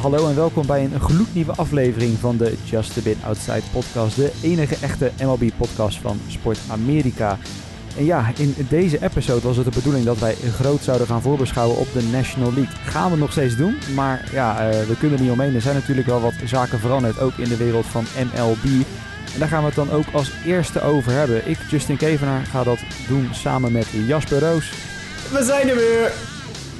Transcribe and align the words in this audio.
hallo 0.00 0.28
en 0.28 0.34
welkom 0.34 0.66
bij 0.66 0.84
een 0.84 1.00
gloednieuwe 1.00 1.52
aflevering 1.52 2.18
van 2.18 2.36
de 2.36 2.56
Just 2.64 2.98
a 2.98 3.00
Bit 3.00 3.16
Outside 3.24 3.62
podcast. 3.72 4.16
De 4.16 4.32
enige 4.42 4.76
echte 4.80 5.12
MLB 5.22 5.50
podcast 5.56 5.98
van 5.98 6.20
Sport 6.26 6.58
Amerika. 6.70 7.38
En 7.96 8.04
ja, 8.04 8.32
in 8.36 8.54
deze 8.68 9.02
episode 9.02 9.46
was 9.46 9.56
het 9.56 9.64
de 9.64 9.70
bedoeling 9.74 10.04
dat 10.04 10.18
wij 10.18 10.34
groot 10.34 10.82
zouden 10.82 11.06
gaan 11.06 11.22
voorbeschouwen 11.22 11.78
op 11.78 11.92
de 11.92 12.02
National 12.02 12.52
League. 12.52 12.74
Gaan 12.84 13.10
we 13.10 13.16
nog 13.16 13.32
steeds 13.32 13.56
doen, 13.56 13.76
maar 13.94 14.28
ja, 14.32 14.68
uh, 14.68 14.80
we 14.80 14.96
kunnen 14.96 15.22
niet 15.22 15.30
omheen. 15.30 15.54
Er 15.54 15.60
zijn 15.60 15.74
natuurlijk 15.74 16.06
wel 16.06 16.20
wat 16.20 16.34
zaken 16.44 16.78
veranderd, 16.78 17.20
ook 17.20 17.36
in 17.36 17.48
de 17.48 17.56
wereld 17.56 17.86
van 17.86 18.04
MLB. 18.16 18.64
En 19.32 19.38
daar 19.38 19.48
gaan 19.48 19.60
we 19.60 19.66
het 19.66 19.74
dan 19.74 19.90
ook 19.90 20.06
als 20.12 20.32
eerste 20.44 20.82
over 20.82 21.12
hebben. 21.12 21.48
Ik, 21.48 21.58
Justin 21.70 21.96
Kevenaar, 21.96 22.44
ga 22.44 22.64
dat 22.64 22.78
doen 23.08 23.28
samen 23.32 23.72
met 23.72 23.86
Jasper 24.06 24.40
Roos. 24.40 24.72
We 25.32 25.44
zijn 25.44 25.68
er 25.68 25.76
weer! 25.76 26.12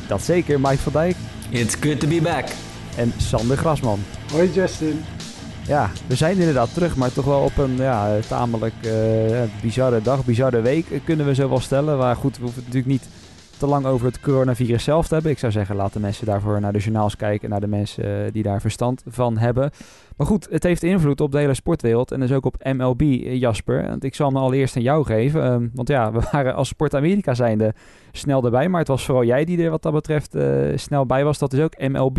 Dat 0.06 0.22
zeker, 0.22 0.60
Mike 0.60 0.78
van 0.78 0.92
Dijk. 0.92 1.16
It's 1.50 1.74
good 1.80 2.00
to 2.00 2.08
be 2.08 2.20
back. 2.20 2.67
En 2.98 3.12
Sander 3.16 3.56
Grasman. 3.56 3.98
Hoi 4.32 4.50
Justin. 4.52 5.04
Ja, 5.66 5.90
we 6.06 6.14
zijn 6.14 6.38
inderdaad 6.38 6.74
terug, 6.74 6.96
maar 6.96 7.12
toch 7.12 7.24
wel 7.24 7.40
op 7.40 7.58
een 7.58 7.76
ja, 7.76 8.18
tamelijk 8.28 8.74
uh, 8.84 8.92
bizarre 9.62 10.02
dag, 10.02 10.24
bizarre 10.24 10.60
week 10.60 10.86
kunnen 11.04 11.26
we 11.26 11.34
zo 11.34 11.48
wel 11.48 11.60
stellen. 11.60 11.98
Maar 11.98 12.16
goed, 12.16 12.36
we 12.36 12.42
hoeven 12.42 12.62
het 12.64 12.74
natuurlijk 12.74 13.02
niet 13.02 13.08
te 13.58 13.66
lang 13.66 13.86
over 13.86 14.06
het 14.06 14.20
coronavirus 14.20 14.84
zelf 14.84 15.08
te 15.08 15.14
hebben. 15.14 15.32
Ik 15.32 15.38
zou 15.38 15.52
zeggen, 15.52 15.76
laat 15.76 15.92
de 15.92 16.00
mensen 16.00 16.26
daarvoor 16.26 16.60
naar 16.60 16.72
de 16.72 16.78
journaals 16.78 17.16
kijken, 17.16 17.50
naar 17.50 17.60
de 17.60 17.66
mensen 17.66 18.04
uh, 18.04 18.32
die 18.32 18.42
daar 18.42 18.60
verstand 18.60 19.02
van 19.06 19.38
hebben. 19.38 19.70
Maar 20.16 20.26
goed, 20.26 20.48
het 20.50 20.62
heeft 20.62 20.82
invloed 20.82 21.20
op 21.20 21.32
de 21.32 21.38
hele 21.38 21.54
sportwereld 21.54 22.12
en 22.12 22.20
dus 22.20 22.32
ook 22.32 22.44
op 22.44 22.64
MLB, 22.72 23.00
Jasper. 23.22 23.88
Want 23.88 24.04
ik 24.04 24.14
zal 24.14 24.26
hem 24.26 24.36
allereerst 24.36 24.76
aan 24.76 24.82
jou 24.82 25.04
geven. 25.04 25.52
Um, 25.52 25.70
want 25.74 25.88
ja, 25.88 26.12
we 26.12 26.28
waren 26.32 26.54
als 26.54 26.68
Sport 26.68 26.94
Amerika 26.94 27.34
zijnde 27.34 27.74
snel 28.12 28.44
erbij. 28.44 28.68
Maar 28.68 28.80
het 28.80 28.88
was 28.88 29.04
vooral 29.04 29.24
jij 29.24 29.44
die 29.44 29.62
er 29.62 29.70
wat 29.70 29.82
dat 29.82 29.92
betreft 29.92 30.34
uh, 30.34 30.76
snel 30.76 31.06
bij 31.06 31.24
was. 31.24 31.38
Dat 31.38 31.52
is 31.52 31.60
ook 31.60 31.78
MLB 31.78 32.18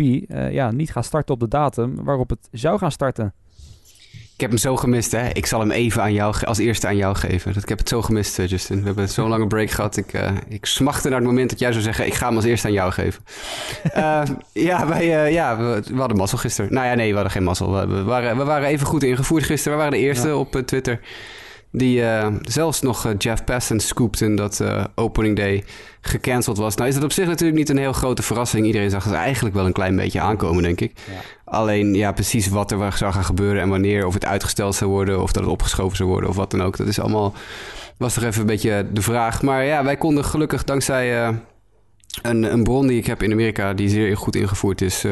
ja, 0.50 0.70
niet 0.70 0.92
gaat 0.92 1.04
starten 1.04 1.34
op 1.34 1.40
de 1.40 1.48
datum 1.48 2.04
waarop 2.04 2.30
het 2.30 2.48
zou 2.52 2.78
gaan 2.78 2.92
starten. 2.92 3.34
Ik 4.40 4.46
heb 4.46 4.54
hem 4.54 4.64
zo 4.64 4.76
gemist, 4.76 5.12
hè. 5.12 5.28
Ik 5.28 5.46
zal 5.46 5.60
hem 5.60 5.70
even 5.70 6.02
aan 6.02 6.12
jou, 6.12 6.34
als 6.44 6.58
eerste 6.58 6.86
aan 6.86 6.96
jou 6.96 7.16
geven. 7.16 7.54
Ik 7.56 7.68
heb 7.68 7.78
het 7.78 7.88
zo 7.88 8.02
gemist, 8.02 8.38
eh, 8.38 8.46
Justin. 8.46 8.80
We 8.80 8.86
hebben 8.86 9.08
zo'n 9.08 9.28
lange 9.28 9.46
break 9.46 9.70
gehad. 9.70 9.96
Ik, 9.96 10.12
uh, 10.12 10.30
ik 10.48 10.66
smachtte 10.66 11.08
naar 11.08 11.18
het 11.18 11.26
moment 11.26 11.50
dat 11.50 11.58
jij 11.58 11.72
zou 11.72 11.82
zeggen... 11.82 12.06
ik 12.06 12.14
ga 12.14 12.26
hem 12.26 12.36
als 12.36 12.44
eerste 12.44 12.66
aan 12.66 12.72
jou 12.72 12.92
geven. 12.92 13.24
uh, 13.96 14.22
ja, 14.52 14.86
wij, 14.86 15.24
uh, 15.24 15.32
ja 15.32 15.56
we, 15.56 15.82
we, 15.92 15.98
hadden 15.98 16.16
mazzel 16.16 16.38
gisteren. 16.38 16.72
Nou 16.72 16.86
ja, 16.86 16.94
nee, 16.94 17.08
we 17.08 17.14
hadden 17.14 17.32
geen 17.32 17.42
mazzel. 17.42 17.72
We, 17.72 17.86
we, 17.86 18.02
waren, 18.02 18.36
we 18.36 18.44
waren 18.44 18.68
even 18.68 18.86
goed 18.86 19.02
ingevoerd 19.02 19.44
gisteren. 19.44 19.78
We 19.78 19.84
waren 19.84 19.98
de 19.98 20.04
eerste 20.04 20.28
ja. 20.28 20.36
op 20.36 20.52
Twitter... 20.52 21.00
Die 21.72 22.02
zelfs 22.42 22.80
nog 22.80 23.14
Jeff 23.18 23.44
Passan 23.44 23.80
scoopten 23.80 24.34
dat 24.34 24.60
uh, 24.62 24.84
opening 24.94 25.36
day 25.36 25.64
gecanceld 26.00 26.56
was. 26.56 26.74
Nou 26.74 26.88
is 26.88 26.94
het 26.94 27.04
op 27.04 27.12
zich 27.12 27.26
natuurlijk 27.26 27.58
niet 27.58 27.68
een 27.68 27.78
heel 27.78 27.92
grote 27.92 28.22
verrassing. 28.22 28.66
Iedereen 28.66 28.90
zag 28.90 29.04
het 29.04 29.12
eigenlijk 29.12 29.54
wel 29.54 29.66
een 29.66 29.72
klein 29.72 29.96
beetje 29.96 30.20
aankomen, 30.20 30.62
denk 30.62 30.80
ik. 30.80 30.92
Ja. 31.06 31.20
Alleen 31.50 31.94
ja, 31.94 32.12
precies 32.12 32.48
wat 32.48 32.70
er 32.70 32.92
zou 32.92 33.12
gaan 33.12 33.24
gebeuren 33.24 33.62
en 33.62 33.68
wanneer. 33.68 34.06
Of 34.06 34.14
het 34.14 34.24
uitgesteld 34.24 34.74
zou 34.74 34.90
worden 34.90 35.22
of 35.22 35.32
dat 35.32 35.42
het 35.42 35.52
opgeschoven 35.52 35.96
zou 35.96 36.08
worden 36.08 36.30
of 36.30 36.36
wat 36.36 36.50
dan 36.50 36.62
ook. 36.62 36.76
Dat 36.76 36.86
is 36.86 37.00
allemaal, 37.00 37.34
was 37.96 38.14
toch 38.14 38.24
even 38.24 38.40
een 38.40 38.46
beetje 38.46 38.86
de 38.92 39.02
vraag. 39.02 39.42
Maar 39.42 39.64
ja, 39.64 39.84
wij 39.84 39.96
konden 39.96 40.24
gelukkig 40.24 40.64
dankzij 40.64 41.26
een, 42.22 42.42
een 42.42 42.64
bron 42.64 42.86
die 42.86 42.98
ik 42.98 43.06
heb 43.06 43.22
in 43.22 43.32
Amerika... 43.32 43.74
die 43.74 43.88
zeer 43.88 44.16
goed 44.16 44.36
ingevoerd 44.36 44.80
is 44.80 45.04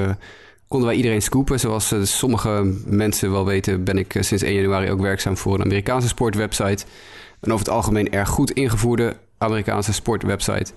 konden 0.68 0.88
wij 0.88 0.96
iedereen 0.96 1.22
scoopen. 1.22 1.60
Zoals 1.60 1.92
uh, 1.92 2.02
sommige 2.02 2.74
mensen 2.86 3.30
wel 3.30 3.44
weten, 3.44 3.84
ben 3.84 3.98
ik 3.98 4.16
sinds 4.20 4.42
1 4.42 4.54
januari 4.54 4.90
ook 4.90 5.00
werkzaam 5.00 5.36
voor 5.36 5.54
een 5.54 5.64
Amerikaanse 5.64 6.08
sportwebsite. 6.08 6.84
Een 7.40 7.52
over 7.52 7.66
het 7.66 7.74
algemeen 7.74 8.12
erg 8.12 8.28
goed 8.28 8.50
ingevoerde 8.50 9.16
Amerikaanse 9.38 9.92
sportwebsite. 9.92 10.72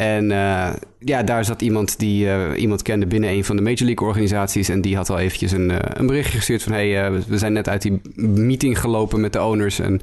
En 0.00 0.30
uh, 0.30 0.72
ja, 0.98 1.22
daar 1.22 1.44
zat 1.44 1.62
iemand 1.62 1.98
die 1.98 2.56
iemand 2.56 2.82
kende 2.82 3.06
binnen 3.06 3.30
een 3.30 3.44
van 3.44 3.56
de 3.56 3.62
Major 3.62 3.84
League 3.84 4.08
organisaties. 4.08 4.68
En 4.68 4.80
die 4.80 4.96
had 4.96 5.10
al 5.10 5.18
eventjes 5.18 5.52
een, 5.52 5.98
een 6.00 6.06
berichtje 6.06 6.36
gestuurd 6.36 6.62
van... 6.62 6.72
hey, 6.72 7.12
we 7.12 7.38
zijn 7.38 7.52
net 7.52 7.68
uit 7.68 7.82
die 7.82 8.00
meeting 8.14 8.80
gelopen 8.80 9.20
met 9.20 9.32
de 9.32 9.42
owners 9.42 9.78
en 9.78 10.00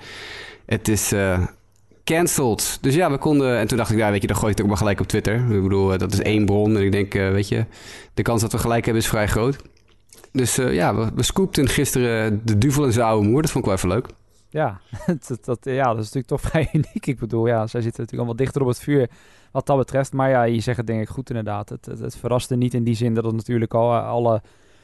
het 0.66 0.88
is 0.88 1.14
cancelled. 2.04 2.78
Dus 2.82 2.96
ja, 2.96 3.12
we 3.12 3.18
konden... 3.18 3.58
En 3.58 3.68
toen 3.68 3.78
dacht 3.78 3.92
ik, 3.92 3.98
ja, 3.98 4.12
weet 4.12 4.22
je, 4.22 4.28
dan 4.28 4.36
gooi 4.36 4.52
ik 4.52 4.58
het 4.58 4.66
ook 4.66 4.72
maar 4.72 4.82
gelijk 4.82 5.00
op 5.00 5.08
Twitter. 5.08 5.36
Ik 5.36 5.62
bedoel, 5.62 5.98
dat 5.98 6.14
is 6.14 6.22
één 6.22 6.46
bron. 6.46 6.78
En 6.78 6.84
ik 6.84 6.92
denk, 6.92 7.14
uh, 7.14 7.32
weet 7.32 7.48
je, 7.48 7.66
de 8.14 8.22
kans 8.22 8.42
dat 8.42 8.52
we 8.52 8.58
gelijk 8.58 8.86
hebben 8.86 9.04
is 9.04 9.10
vrij 9.10 9.28
groot. 9.28 9.58
Dus 10.32 10.60
uh, 10.60 10.74
ja, 10.74 10.96
we, 10.96 11.10
we 11.16 11.24
scoopten 11.24 11.68
gisteren 11.68 12.42
de 12.44 12.58
duvel 12.58 12.86
en 12.86 12.94
zijn 12.94 13.06
oude 13.06 13.28
moer. 13.28 13.42
Dat 13.42 13.52
vond 13.52 13.64
ik 13.64 13.70
wel 13.70 13.80
even 13.80 13.90
leuk. 13.90 14.08
Ja 14.50 14.80
dat, 15.28 15.46
dat, 15.46 15.60
ja, 15.62 15.84
dat 15.84 16.04
is 16.04 16.12
natuurlijk 16.14 16.28
toch 16.28 16.42
vrij 16.52 16.70
uniek. 16.74 17.06
Ik 17.06 17.20
bedoel, 17.20 17.48
ja, 17.48 17.68
zij 17.68 17.82
zitten 17.82 18.02
natuurlijk 18.02 18.18
allemaal 18.18 18.36
dichter 18.36 18.62
op 18.62 18.68
het 18.68 18.80
vuur 18.80 19.10
wat 19.52 19.66
dat 19.66 19.78
betreft. 19.78 20.14
Maar 20.14 20.30
ja, 20.30 20.44
je 20.44 20.60
zegt 20.60 20.78
het 20.78 20.88
denk 20.88 21.02
ik 21.02 21.10
goed 21.10 21.30
inderdaad. 21.30 21.70
Het, 21.70 21.86
het, 21.86 22.00
het 22.00 22.18
verraste 22.18 22.56
niet 22.56 22.74
in 22.74 22.84
die 22.84 22.96
zin 22.96 23.14
dat 23.14 23.24
het 23.24 23.36
natuurlijk 23.36 23.74
al 23.74 23.96
alle 23.96 24.42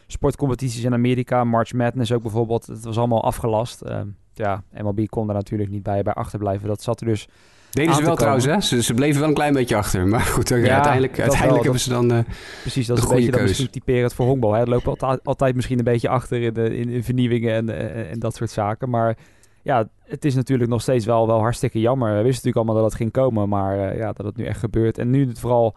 sportcompetities 0.08 0.84
in 0.84 0.94
Amerika, 0.94 1.44
March 1.44 1.74
Madness 1.74 2.12
ook 2.12 2.22
bijvoorbeeld, 2.22 2.66
het 2.66 2.84
was 2.84 2.98
allemaal 2.98 3.24
afgelast. 3.24 3.82
Uh, 3.86 4.00
ja, 4.34 4.64
MLB 4.82 5.08
kon 5.08 5.28
er 5.28 5.34
natuurlijk 5.34 5.70
niet 5.70 5.84
bij, 5.84 6.04
bij 6.04 6.14
achterblijven. 6.14 6.68
Dat 6.68 6.82
zat 6.82 7.02
er 7.02 7.08
dus. 7.08 7.28
Deden 7.70 7.96
ze 7.96 8.04
wel 8.04 8.16
trouwens, 8.16 8.46
hè? 8.46 8.62
Ze, 8.62 8.84
ze, 8.84 8.94
bleven 8.94 9.20
wel 9.20 9.30
een 9.30 9.36
klein 9.36 9.54
beetje 9.54 9.76
achter. 9.76 10.08
Maar 10.08 10.22
goed, 10.22 10.50
ja, 10.50 10.56
uiteindelijk, 10.56 11.20
uiteindelijk 11.20 11.64
hebben 11.64 11.82
ze 11.82 11.90
dan. 11.90 12.12
Uh, 12.12 12.20
precies, 12.62 12.88
dat 12.88 12.98
is 12.98 13.04
een 13.04 13.16
beetje 13.16 13.32
dan 13.32 13.42
misschien 13.42 13.70
typerend 13.70 14.14
voor 14.14 14.26
honkbal. 14.26 14.54
Hè? 14.54 14.60
Het 14.60 14.68
loopt 14.68 14.88
altijd, 14.88 15.20
altijd 15.24 15.56
misschien 15.56 15.78
een 15.78 15.84
beetje 15.84 16.10
achter 16.10 16.42
in, 16.42 16.54
de, 16.54 16.78
in, 16.78 16.90
in 16.90 17.04
vernieuwingen 17.04 17.54
en, 17.54 17.70
en, 17.70 18.10
en, 18.10 18.20
dat 18.20 18.36
soort 18.36 18.52
zaken. 18.52 18.90
Maar 18.90 19.18
ja, 19.64 19.88
het 20.00 20.26
is 20.26 20.36
natuurlijk 20.36 20.70
nog 20.70 20.82
steeds 20.82 21.06
wel, 21.06 21.28
wel 21.28 21.40
hartstikke 21.40 21.80
jammer. 21.80 22.08
We 22.08 22.14
wisten 22.16 22.30
natuurlijk 22.30 22.56
allemaal 22.56 22.76
dat 22.76 22.92
het 22.92 23.02
ging 23.02 23.12
komen, 23.12 23.50
maar 23.50 23.78
uh, 23.78 23.98
ja, 23.98 24.14
dat 24.14 24.26
het 24.26 24.38
nu 24.38 24.46
echt 24.46 24.60
gebeurt. 24.60 24.98
En 24.98 25.10
nu 25.10 25.28
het 25.28 25.40
vooral 25.40 25.76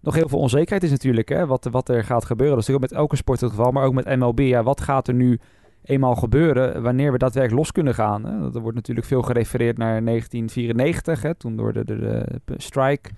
nog 0.00 0.14
heel 0.14 0.28
veel 0.28 0.38
onzekerheid 0.38 0.82
is 0.82 0.90
natuurlijk, 0.90 1.28
hè? 1.28 1.46
Wat, 1.46 1.68
wat 1.70 1.88
er 1.88 2.04
gaat 2.04 2.24
gebeuren. 2.24 2.54
Dat 2.54 2.62
is 2.62 2.68
natuurlijk 2.68 2.92
met 2.92 3.00
elke 3.00 3.16
sport 3.16 3.40
het 3.40 3.50
geval, 3.50 3.72
maar 3.72 3.84
ook 3.84 3.94
met 3.94 4.16
MLB. 4.16 4.38
Ja, 4.40 4.62
wat 4.62 4.80
gaat 4.80 5.08
er 5.08 5.14
nu 5.14 5.38
eenmaal 5.82 6.14
gebeuren 6.14 6.82
wanneer 6.82 7.12
we 7.12 7.18
daadwerkelijk 7.18 7.60
los 7.60 7.72
kunnen 7.72 7.94
gaan. 7.94 8.24
Hè? 8.24 8.54
Er 8.54 8.60
wordt 8.60 8.76
natuurlijk 8.76 9.06
veel 9.06 9.22
gerefereerd 9.22 9.78
naar 9.78 10.04
1994, 10.04 11.22
hè, 11.22 11.34
toen 11.34 11.56
door 11.56 11.72
de, 11.72 11.84
de, 11.84 12.24
de, 12.44 12.54
strike 12.56 13.10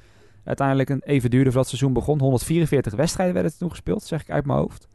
uiteindelijk 0.44 0.88
een 0.88 1.02
even 1.04 1.30
duurde 1.30 1.58
het 1.58 1.68
seizoen 1.68 1.92
begon. 1.92 2.20
144 2.20 2.94
wedstrijden 2.94 3.34
werden 3.34 3.58
toen 3.58 3.70
gespeeld, 3.70 4.02
zeg 4.02 4.20
ik 4.20 4.30
uit 4.30 4.46
mijn 4.46 4.58
hoofd. 4.58 4.88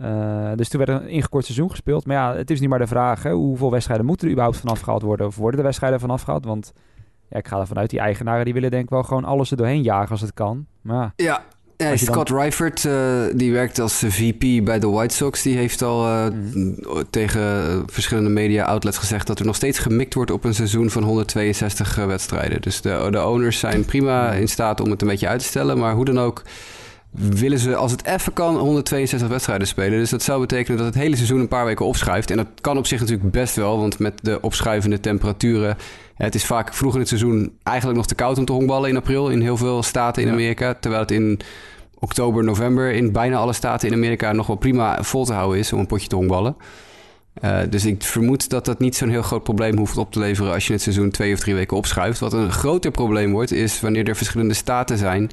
Uh, 0.00 0.50
dus 0.54 0.68
toen 0.68 0.84
werd 0.84 1.02
een 1.02 1.08
ingekort 1.08 1.44
seizoen 1.44 1.70
gespeeld. 1.70 2.06
Maar 2.06 2.16
ja, 2.16 2.36
het 2.36 2.50
is 2.50 2.60
niet 2.60 2.68
maar 2.68 2.78
de 2.78 2.86
vraag, 2.86 3.22
hè, 3.22 3.32
hoeveel 3.32 3.70
wedstrijden 3.70 4.06
moeten 4.06 4.26
er 4.26 4.32
überhaupt 4.32 4.60
vanaf 4.60 4.80
gehaald 4.80 5.02
worden? 5.02 5.26
Of 5.26 5.36
worden 5.36 5.56
de 5.56 5.66
wedstrijden 5.66 6.00
vanaf 6.00 6.22
gehaald? 6.22 6.44
Want 6.44 6.72
ja, 7.28 7.38
ik 7.38 7.48
ga 7.48 7.60
ervan 7.60 7.78
uit, 7.78 7.90
die 7.90 8.00
eigenaren 8.00 8.44
die 8.44 8.54
willen 8.54 8.70
denk 8.70 8.82
ik 8.84 8.90
wel 8.90 9.02
gewoon 9.02 9.24
alles 9.24 9.50
er 9.50 9.56
doorheen 9.56 9.82
jagen 9.82 10.10
als 10.10 10.20
het 10.20 10.34
kan. 10.34 10.66
Maar, 10.80 11.12
ja, 11.16 11.42
ja, 11.90 11.96
Scott 11.96 12.28
dan... 12.28 12.40
Ryford, 12.40 12.84
uh, 12.84 13.22
die 13.34 13.52
werkt 13.52 13.78
als 13.78 14.04
VP 14.06 14.64
bij 14.64 14.78
de 14.78 14.88
White 14.88 15.14
Sox. 15.14 15.42
Die 15.42 15.56
heeft 15.56 15.82
al 15.82 16.06
uh, 16.06 16.26
mm. 16.54 16.76
tegen 17.10 17.82
verschillende 17.86 18.30
media 18.30 18.64
outlets 18.64 18.98
gezegd 18.98 19.26
dat 19.26 19.38
er 19.38 19.46
nog 19.46 19.56
steeds 19.56 19.78
gemikt 19.78 20.14
wordt 20.14 20.30
op 20.30 20.44
een 20.44 20.54
seizoen 20.54 20.90
van 20.90 21.02
162 21.02 21.98
uh, 21.98 22.06
wedstrijden. 22.06 22.60
Dus 22.60 22.80
de, 22.80 23.08
de 23.10 23.24
owners 23.26 23.58
zijn 23.58 23.84
prima 23.84 24.32
in 24.32 24.48
staat 24.48 24.80
om 24.80 24.90
het 24.90 25.02
een 25.02 25.08
beetje 25.08 25.28
uit 25.28 25.40
te 25.40 25.46
stellen. 25.46 25.78
Maar 25.78 25.94
hoe 25.94 26.04
dan 26.04 26.20
ook 26.20 26.42
willen 27.12 27.58
ze, 27.58 27.76
als 27.76 27.90
het 27.92 28.06
even 28.06 28.32
kan, 28.32 28.56
162 28.56 29.28
wedstrijden 29.28 29.66
spelen. 29.66 29.98
Dus 29.98 30.10
dat 30.10 30.22
zou 30.22 30.40
betekenen 30.40 30.78
dat 30.78 30.86
het 30.86 30.94
hele 30.94 31.16
seizoen 31.16 31.40
een 31.40 31.48
paar 31.48 31.64
weken 31.64 31.86
opschuift. 31.86 32.30
En 32.30 32.36
dat 32.36 32.46
kan 32.60 32.78
op 32.78 32.86
zich 32.86 33.00
natuurlijk 33.00 33.30
best 33.30 33.56
wel, 33.56 33.78
want 33.78 33.98
met 33.98 34.18
de 34.22 34.40
opschuivende 34.40 35.00
temperaturen... 35.00 35.76
Het 36.14 36.34
is 36.34 36.44
vaak 36.44 36.74
vroeg 36.74 36.92
in 36.92 36.98
het 36.98 37.08
seizoen 37.08 37.58
eigenlijk 37.62 37.98
nog 37.98 38.06
te 38.06 38.14
koud 38.14 38.38
om 38.38 38.44
te 38.44 38.52
honkballen 38.52 38.88
in 38.88 38.96
april... 38.96 39.28
in 39.28 39.40
heel 39.40 39.56
veel 39.56 39.82
staten 39.82 40.22
in 40.22 40.30
Amerika. 40.30 40.74
Terwijl 40.74 41.02
het 41.02 41.10
in 41.10 41.40
oktober, 41.98 42.44
november 42.44 42.92
in 42.92 43.12
bijna 43.12 43.36
alle 43.36 43.52
staten 43.52 43.88
in 43.88 43.94
Amerika 43.94 44.32
nog 44.32 44.46
wel 44.46 44.56
prima 44.56 45.02
vol 45.02 45.24
te 45.24 45.32
houden 45.32 45.58
is 45.58 45.72
om 45.72 45.78
een 45.78 45.86
potje 45.86 46.08
te 46.08 46.16
honkballen. 46.16 46.56
Uh, 47.44 47.58
dus 47.70 47.84
ik 47.84 48.02
vermoed 48.02 48.48
dat 48.48 48.64
dat 48.64 48.78
niet 48.78 48.96
zo'n 48.96 49.08
heel 49.08 49.22
groot 49.22 49.42
probleem 49.42 49.76
hoeft 49.76 49.96
op 49.96 50.12
te 50.12 50.18
leveren 50.18 50.52
als 50.52 50.66
je 50.66 50.72
het 50.72 50.82
seizoen 50.82 51.10
twee 51.10 51.32
of 51.32 51.40
drie 51.40 51.54
weken 51.54 51.76
opschuift. 51.76 52.20
Wat 52.20 52.32
een 52.32 52.52
groter 52.52 52.90
probleem 52.90 53.32
wordt, 53.32 53.52
is 53.52 53.80
wanneer 53.80 54.08
er 54.08 54.16
verschillende 54.16 54.54
staten 54.54 54.98
zijn 54.98 55.30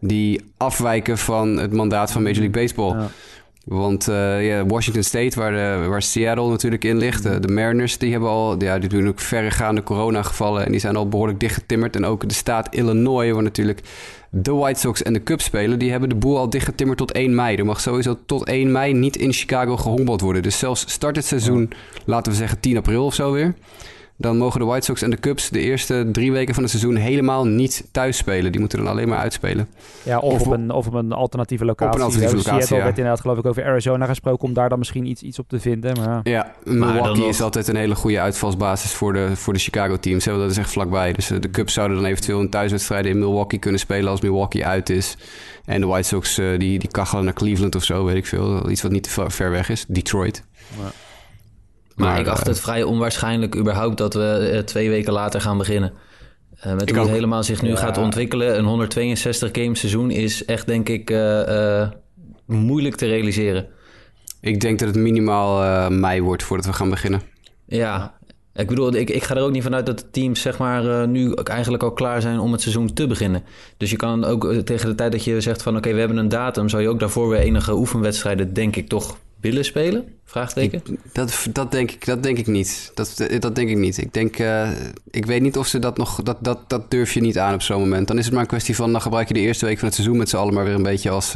die 0.00 0.40
afwijken 0.56 1.18
van 1.18 1.56
het 1.56 1.72
mandaat 1.72 2.12
van 2.12 2.22
Major 2.22 2.38
League 2.38 2.62
Baseball. 2.62 2.96
Ja. 2.96 3.10
Want 3.64 4.08
uh, 4.08 4.46
ja, 4.46 4.66
Washington 4.66 5.02
State, 5.02 5.38
waar, 5.38 5.52
de, 5.52 5.86
waar 5.88 6.02
Seattle 6.02 6.48
natuurlijk 6.48 6.84
in 6.84 6.98
ligt, 6.98 7.22
de, 7.22 7.40
de 7.40 7.48
Mariners, 7.52 7.98
die 7.98 8.10
hebben 8.10 8.28
al, 8.28 8.62
ja, 8.62 8.78
die 8.78 8.88
doen 8.88 9.08
ook 9.08 9.20
verregaande 9.20 9.82
coronagevallen 9.82 10.64
en 10.64 10.70
die 10.70 10.80
zijn 10.80 10.96
al 10.96 11.08
behoorlijk 11.08 11.40
dichtgetimmerd. 11.40 11.96
En 11.96 12.04
ook 12.04 12.28
de 12.28 12.34
staat 12.34 12.74
Illinois, 12.74 13.32
waar 13.32 13.42
natuurlijk 13.42 13.80
de 14.30 14.52
White 14.52 14.80
Sox 14.80 15.02
en 15.02 15.12
de 15.12 15.22
Cubs 15.22 15.44
spelen, 15.44 15.78
die 15.78 15.90
hebben 15.90 16.08
de 16.08 16.14
boel 16.14 16.38
al 16.38 16.50
dichtgetimmerd 16.50 16.98
tot 16.98 17.12
1 17.12 17.34
mei. 17.34 17.56
Er 17.56 17.64
mag 17.64 17.80
sowieso 17.80 18.18
tot 18.26 18.44
1 18.44 18.72
mei 18.72 18.92
niet 18.92 19.16
in 19.16 19.32
Chicago 19.32 19.76
gehonkbald 19.76 20.20
worden. 20.20 20.42
Dus 20.42 20.58
zelfs 20.58 20.84
start 20.92 21.16
het 21.16 21.24
seizoen, 21.24 21.70
laten 22.04 22.32
we 22.32 22.38
zeggen 22.38 22.60
10 22.60 22.76
april 22.76 23.04
of 23.04 23.14
zo 23.14 23.32
weer. 23.32 23.54
Dan 24.20 24.36
mogen 24.36 24.60
de 24.60 24.66
White 24.66 24.84
Sox 24.84 25.02
en 25.02 25.10
de 25.10 25.20
Cubs 25.20 25.48
de 25.48 25.60
eerste 25.60 26.08
drie 26.12 26.32
weken 26.32 26.54
van 26.54 26.62
het 26.62 26.72
seizoen 26.72 26.96
helemaal 26.96 27.46
niet 27.46 27.88
thuis 27.90 28.16
spelen. 28.16 28.50
Die 28.50 28.60
moeten 28.60 28.78
dan 28.78 28.88
alleen 28.88 29.08
maar 29.08 29.18
uitspelen. 29.18 29.68
Ja, 30.02 30.18
of, 30.18 30.46
op, 30.46 30.52
een, 30.52 30.70
of 30.70 30.86
op 30.86 30.94
een 30.94 31.12
alternatieve 31.12 31.64
locatie. 31.64 31.92
Op 31.92 31.98
een 31.98 32.04
alternatieve 32.04 32.36
locatie, 32.36 32.66
Seattle 32.66 32.84
werd 32.84 32.96
inderdaad 32.98 33.20
geloof 33.20 33.38
ik 33.38 33.46
over 33.46 33.64
Arizona 33.64 34.06
gesproken 34.06 34.48
om 34.48 34.54
daar 34.54 34.68
dan 34.68 34.78
misschien 34.78 35.06
iets, 35.06 35.22
iets 35.22 35.38
op 35.38 35.48
te 35.48 35.60
vinden. 35.60 35.96
Maar... 35.96 36.20
Ja, 36.22 36.52
Milwaukee 36.64 37.28
is 37.28 37.40
altijd 37.40 37.68
een 37.68 37.76
hele 37.76 37.94
goede 37.94 38.20
uitvalsbasis 38.20 38.92
voor 38.92 39.12
de, 39.12 39.36
voor 39.36 39.52
de 39.52 39.58
Chicago 39.58 39.96
teams. 39.96 40.24
Dat 40.24 40.50
is 40.50 40.58
echt 40.58 40.70
vlakbij. 40.70 41.12
Dus 41.12 41.30
eh, 41.30 41.40
de 41.40 41.50
Cubs 41.50 41.72
zouden 41.72 41.96
dan 41.96 42.06
eventueel 42.06 42.40
een 42.40 42.50
thuiswedstrijden 42.50 43.10
in 43.10 43.18
Milwaukee 43.18 43.58
kunnen 43.58 43.80
spelen 43.80 44.10
als 44.10 44.20
Milwaukee 44.20 44.66
uit 44.66 44.90
is. 44.90 45.16
En 45.64 45.80
de 45.80 45.86
White 45.86 46.08
Sox 46.08 46.38
uh, 46.38 46.58
die, 46.58 46.78
die 46.78 46.90
kachelen 46.90 47.24
naar 47.24 47.34
Cleveland 47.34 47.74
of 47.74 47.84
zo, 47.84 48.04
weet 48.04 48.16
ik 48.16 48.26
veel. 48.26 48.70
Iets 48.70 48.82
wat 48.82 48.92
niet 48.92 49.02
te 49.02 49.30
ver 49.30 49.50
weg 49.50 49.68
is. 49.68 49.84
Detroit. 49.88 50.44
Maar, 52.00 52.10
maar 52.10 52.20
ik 52.20 52.26
acht 52.26 52.46
het 52.46 52.56
eh, 52.56 52.62
vrij 52.62 52.82
onwaarschijnlijk 52.82 53.56
überhaupt 53.56 53.98
dat 53.98 54.14
we 54.14 54.62
twee 54.64 54.88
weken 54.88 55.12
later 55.12 55.40
gaan 55.40 55.58
beginnen. 55.58 55.92
Uh, 56.66 56.74
met 56.74 56.90
hoe 56.90 56.98
het 56.98 57.08
helemaal 57.08 57.42
zich 57.42 57.62
nu 57.62 57.76
gaat 57.76 57.98
ontwikkelen. 57.98 58.58
Een 58.58 58.64
162 58.64 59.48
game 59.52 59.76
seizoen 59.76 60.10
is 60.10 60.44
echt, 60.44 60.66
denk 60.66 60.88
ik, 60.88 61.14
moeilijk 62.46 62.96
te 62.96 63.06
realiseren. 63.06 63.66
Ik 64.40 64.60
denk 64.60 64.78
dat 64.78 64.88
het 64.88 64.96
minimaal 64.96 65.90
mei 65.90 66.22
wordt 66.22 66.42
voordat 66.42 66.66
we 66.66 66.72
gaan 66.72 66.90
beginnen. 66.90 67.22
Ja, 67.66 68.14
ik 68.54 68.66
bedoel, 68.66 68.94
ik, 68.94 69.10
ik 69.10 69.22
ga 69.22 69.36
er 69.36 69.42
ook 69.42 69.50
niet 69.50 69.62
vanuit 69.62 69.86
dat 69.86 69.98
de 69.98 70.10
teams 70.10 70.40
zeg 70.40 70.58
maar, 70.58 71.08
nu 71.08 71.32
eigenlijk 71.32 71.82
al 71.82 71.92
klaar 71.92 72.20
zijn 72.20 72.38
om 72.38 72.52
het 72.52 72.60
seizoen 72.60 72.92
te 72.92 73.06
beginnen. 73.06 73.42
Dus 73.76 73.90
je 73.90 73.96
kan 73.96 74.24
ook 74.24 74.52
eh, 74.52 74.58
tegen 74.58 74.88
de 74.88 74.94
tijd 74.94 75.12
dat 75.12 75.24
je 75.24 75.40
zegt 75.40 75.62
van 75.62 75.76
oké, 75.76 75.92
we 75.92 75.98
hebben 75.98 76.16
een 76.16 76.28
datum, 76.28 76.68
zou 76.68 76.82
je 76.82 76.88
ook 76.88 77.00
daarvoor 77.00 77.28
weer 77.28 77.38
enige 77.38 77.74
oefenwedstrijden, 77.74 78.54
denk 78.54 78.76
ik, 78.76 78.88
toch 78.88 79.16
willen 79.40 79.64
spelen? 79.64 80.04
Vraagteken? 80.24 80.82
dat, 81.12 81.46
dat, 81.52 81.72
denk 81.72 81.90
ik, 81.90 82.06
dat 82.06 82.22
denk 82.22 82.38
ik 82.38 82.46
niet. 82.46 82.90
Dat, 82.94 83.26
dat 83.38 83.54
denk 83.54 83.68
ik 83.68 83.76
niet. 83.76 83.98
Ik 83.98 84.14
denk, 84.14 84.38
uh, 84.38 84.70
ik 85.10 85.26
weet 85.26 85.42
niet 85.42 85.56
of 85.56 85.66
ze 85.66 85.78
dat 85.78 85.96
nog, 85.96 86.22
dat, 86.22 86.36
dat, 86.40 86.58
dat 86.66 86.90
durf 86.90 87.12
je 87.12 87.20
niet 87.20 87.38
aan 87.38 87.54
op 87.54 87.62
zo'n 87.62 87.80
moment. 87.80 88.08
Dan 88.08 88.18
is 88.18 88.24
het 88.24 88.32
maar 88.32 88.42
een 88.42 88.48
kwestie 88.48 88.76
van, 88.76 88.92
dan 88.92 89.00
gebruik 89.00 89.28
je 89.28 89.34
de 89.34 89.40
eerste 89.40 89.66
week 89.66 89.78
van 89.78 89.86
het 89.86 89.96
seizoen 89.96 90.18
met 90.18 90.28
z'n 90.28 90.36
allen 90.36 90.54
maar 90.54 90.64
weer 90.64 90.74
een 90.74 90.82
beetje 90.82 91.10
als 91.10 91.34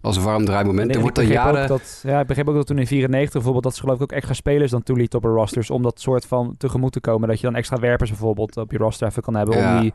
als 0.00 0.16
een 0.16 0.22
warm 0.22 0.44
draaimoment. 0.44 0.94
er 0.94 1.00
wordt 1.00 1.18
al 1.18 1.24
jaren... 1.24 1.68
Dat, 1.68 2.00
ja, 2.02 2.20
ik 2.20 2.26
begreep 2.26 2.48
ook 2.48 2.54
dat 2.54 2.66
toen 2.66 2.78
in 2.78 2.86
94 2.86 3.32
bijvoorbeeld... 3.32 3.64
dat 3.64 3.74
ze 3.74 3.80
geloof 3.80 3.96
ik 3.96 4.02
ook 4.02 4.12
extra 4.12 4.34
spelers 4.34 4.70
dan 4.70 4.82
toeliet 4.82 5.14
op 5.14 5.24
een 5.24 5.30
rosters... 5.30 5.70
om 5.70 5.82
dat 5.82 6.00
soort 6.00 6.26
van 6.26 6.54
tegemoet 6.58 6.92
te 6.92 7.00
komen. 7.00 7.28
Dat 7.28 7.40
je 7.40 7.46
dan 7.46 7.54
extra 7.54 7.78
werpers 7.78 8.10
bijvoorbeeld 8.10 8.56
op 8.56 8.70
je 8.70 8.78
roster 8.78 9.06
even 9.06 9.22
kan 9.22 9.34
hebben... 9.34 9.56
om 9.56 9.80
die, 9.80 9.92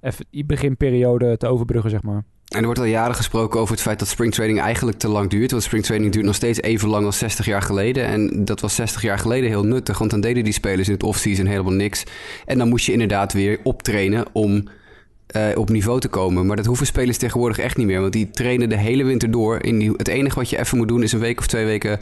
even, 0.00 0.26
die 0.30 0.44
beginperiode 0.44 1.36
te 1.36 1.46
overbruggen, 1.46 1.90
zeg 1.90 2.02
maar. 2.02 2.24
En 2.46 2.58
er 2.58 2.64
wordt 2.64 2.80
al 2.80 2.86
jaren 2.86 3.14
gesproken 3.14 3.60
over 3.60 3.74
het 3.74 3.82
feit 3.82 3.98
dat 3.98 4.08
springtraining 4.08 4.60
eigenlijk 4.60 4.98
te 4.98 5.08
lang 5.08 5.30
duurt. 5.30 5.50
Want 5.50 5.62
springtraining 5.62 6.12
duurt 6.12 6.24
nog 6.24 6.34
steeds 6.34 6.60
even 6.60 6.88
lang 6.88 7.06
als 7.06 7.18
60 7.18 7.46
jaar 7.46 7.62
geleden. 7.62 8.04
En 8.04 8.44
dat 8.44 8.60
was 8.60 8.74
60 8.74 9.02
jaar 9.02 9.18
geleden 9.18 9.48
heel 9.48 9.64
nuttig. 9.64 9.98
Want 9.98 10.10
dan 10.10 10.20
deden 10.20 10.44
die 10.44 10.52
spelers 10.52 10.88
in 10.88 10.94
het 10.94 11.02
offseason 11.02 11.46
helemaal 11.46 11.72
niks. 11.72 12.04
En 12.44 12.58
dan 12.58 12.68
moest 12.68 12.86
je 12.86 12.92
inderdaad 12.92 13.32
weer 13.32 13.58
optrainen 13.62 14.24
om 14.32 14.68
uh, 15.36 15.48
op 15.54 15.68
niveau 15.68 16.00
te 16.00 16.08
komen. 16.08 16.46
Maar 16.46 16.56
dat 16.56 16.66
hoeven 16.66 16.86
spelers 16.86 17.18
tegenwoordig 17.18 17.58
echt 17.58 17.76
niet 17.76 17.86
meer. 17.86 18.00
Want 18.00 18.12
die 18.12 18.30
trainen 18.30 18.68
de 18.68 18.76
hele 18.76 19.04
winter 19.04 19.30
door. 19.30 19.62
In 19.62 19.94
het 19.96 20.08
enige 20.08 20.36
wat 20.36 20.50
je 20.50 20.58
even 20.58 20.78
moet 20.78 20.88
doen 20.88 21.02
is 21.02 21.12
een 21.12 21.18
week 21.18 21.38
of 21.38 21.46
twee 21.46 21.64
weken... 21.64 22.00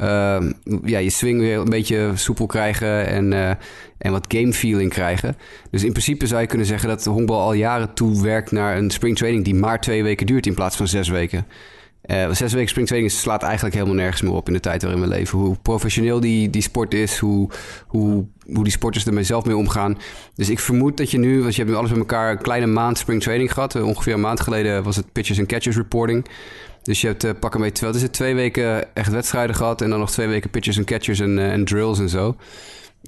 Uh, 0.00 0.50
ja, 0.84 0.98
je 0.98 1.10
swing 1.10 1.40
weer 1.40 1.58
een 1.58 1.70
beetje 1.70 2.12
soepel 2.14 2.46
krijgen 2.46 3.06
en, 3.06 3.32
uh, 3.32 3.50
en 3.98 4.12
wat 4.12 4.26
game 4.28 4.52
feeling 4.52 4.90
krijgen. 4.90 5.36
Dus 5.70 5.84
in 5.84 5.90
principe 5.90 6.26
zou 6.26 6.40
je 6.40 6.46
kunnen 6.46 6.66
zeggen 6.66 6.88
dat 6.88 7.02
de 7.02 7.10
honkbal 7.10 7.40
al 7.40 7.52
jaren 7.52 7.94
toe 7.94 8.22
werkt 8.22 8.50
naar 8.50 8.76
een 8.76 8.90
spring 8.90 9.16
training 9.16 9.44
die 9.44 9.54
maar 9.54 9.80
twee 9.80 10.02
weken 10.02 10.26
duurt 10.26 10.46
in 10.46 10.54
plaats 10.54 10.76
van 10.76 10.88
zes 10.88 11.08
weken. 11.08 11.46
Uh, 12.10 12.30
zes 12.30 12.52
weken 12.52 12.68
springtraining 12.68 13.12
slaat 13.12 13.42
eigenlijk 13.42 13.74
helemaal 13.74 13.96
nergens 13.96 14.22
meer 14.22 14.32
op 14.32 14.46
in 14.46 14.52
de 14.52 14.60
tijd 14.60 14.82
waarin 14.82 15.00
we 15.00 15.06
leven. 15.06 15.38
Hoe 15.38 15.56
professioneel 15.62 16.20
die, 16.20 16.50
die 16.50 16.62
sport 16.62 16.94
is, 16.94 17.18
hoe, 17.18 17.50
hoe, 17.86 18.26
hoe 18.52 18.64
die 18.64 18.72
sporters 18.72 19.06
ermee 19.06 19.24
zelf 19.24 19.44
mee 19.44 19.56
omgaan. 19.56 19.98
Dus 20.34 20.48
ik 20.48 20.58
vermoed 20.58 20.96
dat 20.96 21.10
je 21.10 21.18
nu, 21.18 21.40
want 21.40 21.54
je 21.54 21.60
hebt 21.60 21.72
nu 21.72 21.78
alles 21.78 21.90
met 21.90 21.98
elkaar 21.98 22.30
een 22.30 22.42
kleine 22.42 22.66
maand 22.66 22.98
springtraining 22.98 23.52
gehad. 23.52 23.74
Uh, 23.74 23.86
ongeveer 23.86 24.12
een 24.14 24.20
maand 24.20 24.40
geleden 24.40 24.82
was 24.82 24.96
het 24.96 25.12
pitches 25.12 25.38
en 25.38 25.46
catches 25.46 25.76
reporting. 25.76 26.26
Dus 26.88 27.00
je 27.00 27.06
hebt 27.06 27.24
uh, 27.24 27.30
pakken 27.40 27.60
mee, 27.60 27.72
wat 27.80 27.94
is 27.94 28.02
het, 28.02 28.12
twee 28.12 28.34
weken 28.34 28.94
echt 28.94 29.10
wedstrijden 29.10 29.56
gehad 29.56 29.80
en 29.80 29.90
dan 29.90 29.98
nog 29.98 30.10
twee 30.10 30.26
weken 30.26 30.50
pitches 30.50 30.76
en 30.76 30.84
catches 30.84 31.20
en, 31.20 31.38
en 31.38 31.64
drills 31.64 31.98
en 31.98 32.08
zo. 32.08 32.36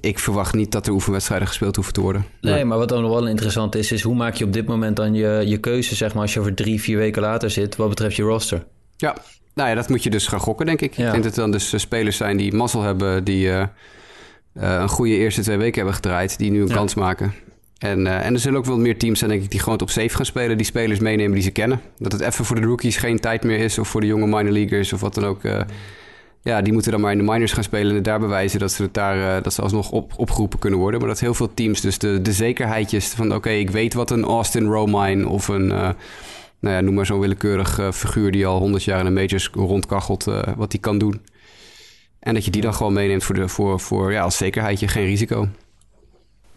Ik 0.01 0.19
verwacht 0.19 0.55
niet 0.55 0.73
dat 0.73 0.87
er 0.87 0.93
oefenwedstrijden 0.93 1.49
gespeeld 1.49 1.77
hoeven 1.77 1.93
te 1.95 2.01
worden. 2.01 2.25
Nee, 2.41 2.65
maar 2.65 2.79
wat 2.79 2.89
dan 2.89 3.03
nog 3.03 3.11
wel 3.11 3.29
interessant 3.29 3.75
is, 3.75 3.93
is 3.93 4.03
hoe 4.03 4.15
maak 4.15 4.35
je 4.35 4.45
op 4.45 4.53
dit 4.53 4.67
moment 4.67 4.97
dan 4.97 5.15
je, 5.15 5.43
je 5.47 5.59
keuze, 5.59 5.95
zeg 5.95 6.13
maar, 6.13 6.23
als 6.23 6.35
je 6.35 6.41
over 6.41 6.55
drie, 6.55 6.81
vier 6.81 6.97
weken 6.97 7.23
later 7.23 7.51
zit, 7.51 7.77
wat 7.77 7.89
betreft 7.89 8.17
je 8.17 8.23
roster? 8.23 8.65
Ja, 8.97 9.17
nou 9.55 9.69
ja, 9.69 9.75
dat 9.75 9.89
moet 9.89 10.03
je 10.03 10.11
dus 10.11 10.27
gaan 10.27 10.41
gokken, 10.41 10.67
denk 10.67 10.81
ik. 10.81 10.91
Ik 10.91 10.97
denk 10.97 11.15
dat 11.15 11.25
het 11.25 11.35
dan 11.35 11.51
dus 11.51 11.73
eh, 11.73 11.81
spelers 11.81 12.17
zijn 12.17 12.37
die 12.37 12.55
mazzel 12.55 12.83
hebben, 12.83 13.25
die 13.25 13.47
uh, 13.47 13.59
uh, 13.61 13.65
een 14.55 14.89
goede 14.89 15.17
eerste 15.17 15.43
twee 15.43 15.57
weken 15.57 15.77
hebben 15.77 15.95
gedraaid, 15.95 16.39
die 16.39 16.51
nu 16.51 16.63
een 16.63 16.69
kans 16.69 16.95
maken. 16.95 17.35
En, 17.81 18.01
uh, 18.01 18.27
en 18.27 18.35
er 18.35 18.41
zullen 18.41 18.59
ook 18.59 18.65
wel 18.65 18.79
meer 18.79 18.99
teams 18.99 19.19
zijn, 19.19 19.31
denk 19.31 19.43
ik, 19.43 19.51
die 19.51 19.61
gewoon 19.61 19.81
op 19.81 19.91
safe 19.91 20.09
gaan 20.09 20.25
spelen, 20.25 20.57
die 20.57 20.67
spelers 20.67 20.99
meenemen 20.99 21.33
die 21.33 21.43
ze 21.43 21.51
kennen. 21.51 21.81
Dat 21.99 22.13
het 22.13 22.21
even 22.21 22.45
voor 22.45 22.61
de 22.61 22.67
rookies 22.67 22.97
geen 22.97 23.21
tijd 23.21 23.45
meer 23.45 23.59
is, 23.59 23.79
of 23.79 23.89
voor 23.89 24.01
de 24.01 24.07
jonge 24.07 24.27
minor 24.27 24.53
leaguers 24.53 24.93
of 24.93 25.01
wat 25.01 25.15
dan 25.15 25.25
ook. 25.25 25.41
ja, 26.43 26.63
die 26.63 26.73
moeten 26.73 26.93
dan 26.93 27.01
maar 27.01 27.13
in 27.13 27.19
de 27.19 27.25
minors 27.25 27.53
gaan 27.53 27.63
spelen 27.63 27.97
en 27.97 28.03
daar 28.03 28.21
bewijzen 28.21 28.59
dat 28.59 28.73
ze, 28.73 28.83
het 28.83 28.95
daar, 28.95 29.43
dat 29.43 29.55
ze 29.55 29.63
alsnog 29.63 29.91
op, 29.91 30.13
opgeroepen 30.17 30.59
kunnen 30.59 30.79
worden. 30.79 31.01
Maar 31.01 31.09
dat 31.09 31.21
heel 31.21 31.35
veel 31.35 31.55
teams 31.55 31.81
dus 31.81 31.99
de, 31.99 32.23
de 32.23 32.33
zekerheidjes 32.33 33.07
van, 33.07 33.35
oké, 33.35 33.51
ik 33.51 33.71
weet 33.71 33.95
wat 33.95 34.11
een 34.11 34.25
Austin 34.25 34.67
Romine 34.67 35.29
of 35.29 35.49
een 35.49 35.67
nou 35.67 36.75
ja, 36.75 36.81
noem 36.81 36.95
maar 36.95 37.07
zo'n 37.07 37.21
willekeurig 37.21 37.95
figuur 37.95 38.31
die 38.31 38.47
al 38.47 38.59
honderd 38.59 38.85
jaar 38.85 38.99
in 38.99 39.05
de 39.05 39.21
majors 39.21 39.51
rondkachelt, 39.53 40.25
wat 40.57 40.71
die 40.71 40.81
kan 40.81 40.99
doen. 40.99 41.21
En 42.21 42.35
dat 42.35 42.45
je 42.45 42.51
die 42.51 42.63
dan 42.63 42.75
gewoon 42.75 42.93
meeneemt 42.93 43.25
voor, 43.25 43.35
de, 43.35 43.49
voor, 43.49 43.81
voor 43.81 44.13
ja, 44.13 44.23
als 44.23 44.37
zekerheidje, 44.37 44.89
geen 44.89 45.07
risico. 45.07 45.49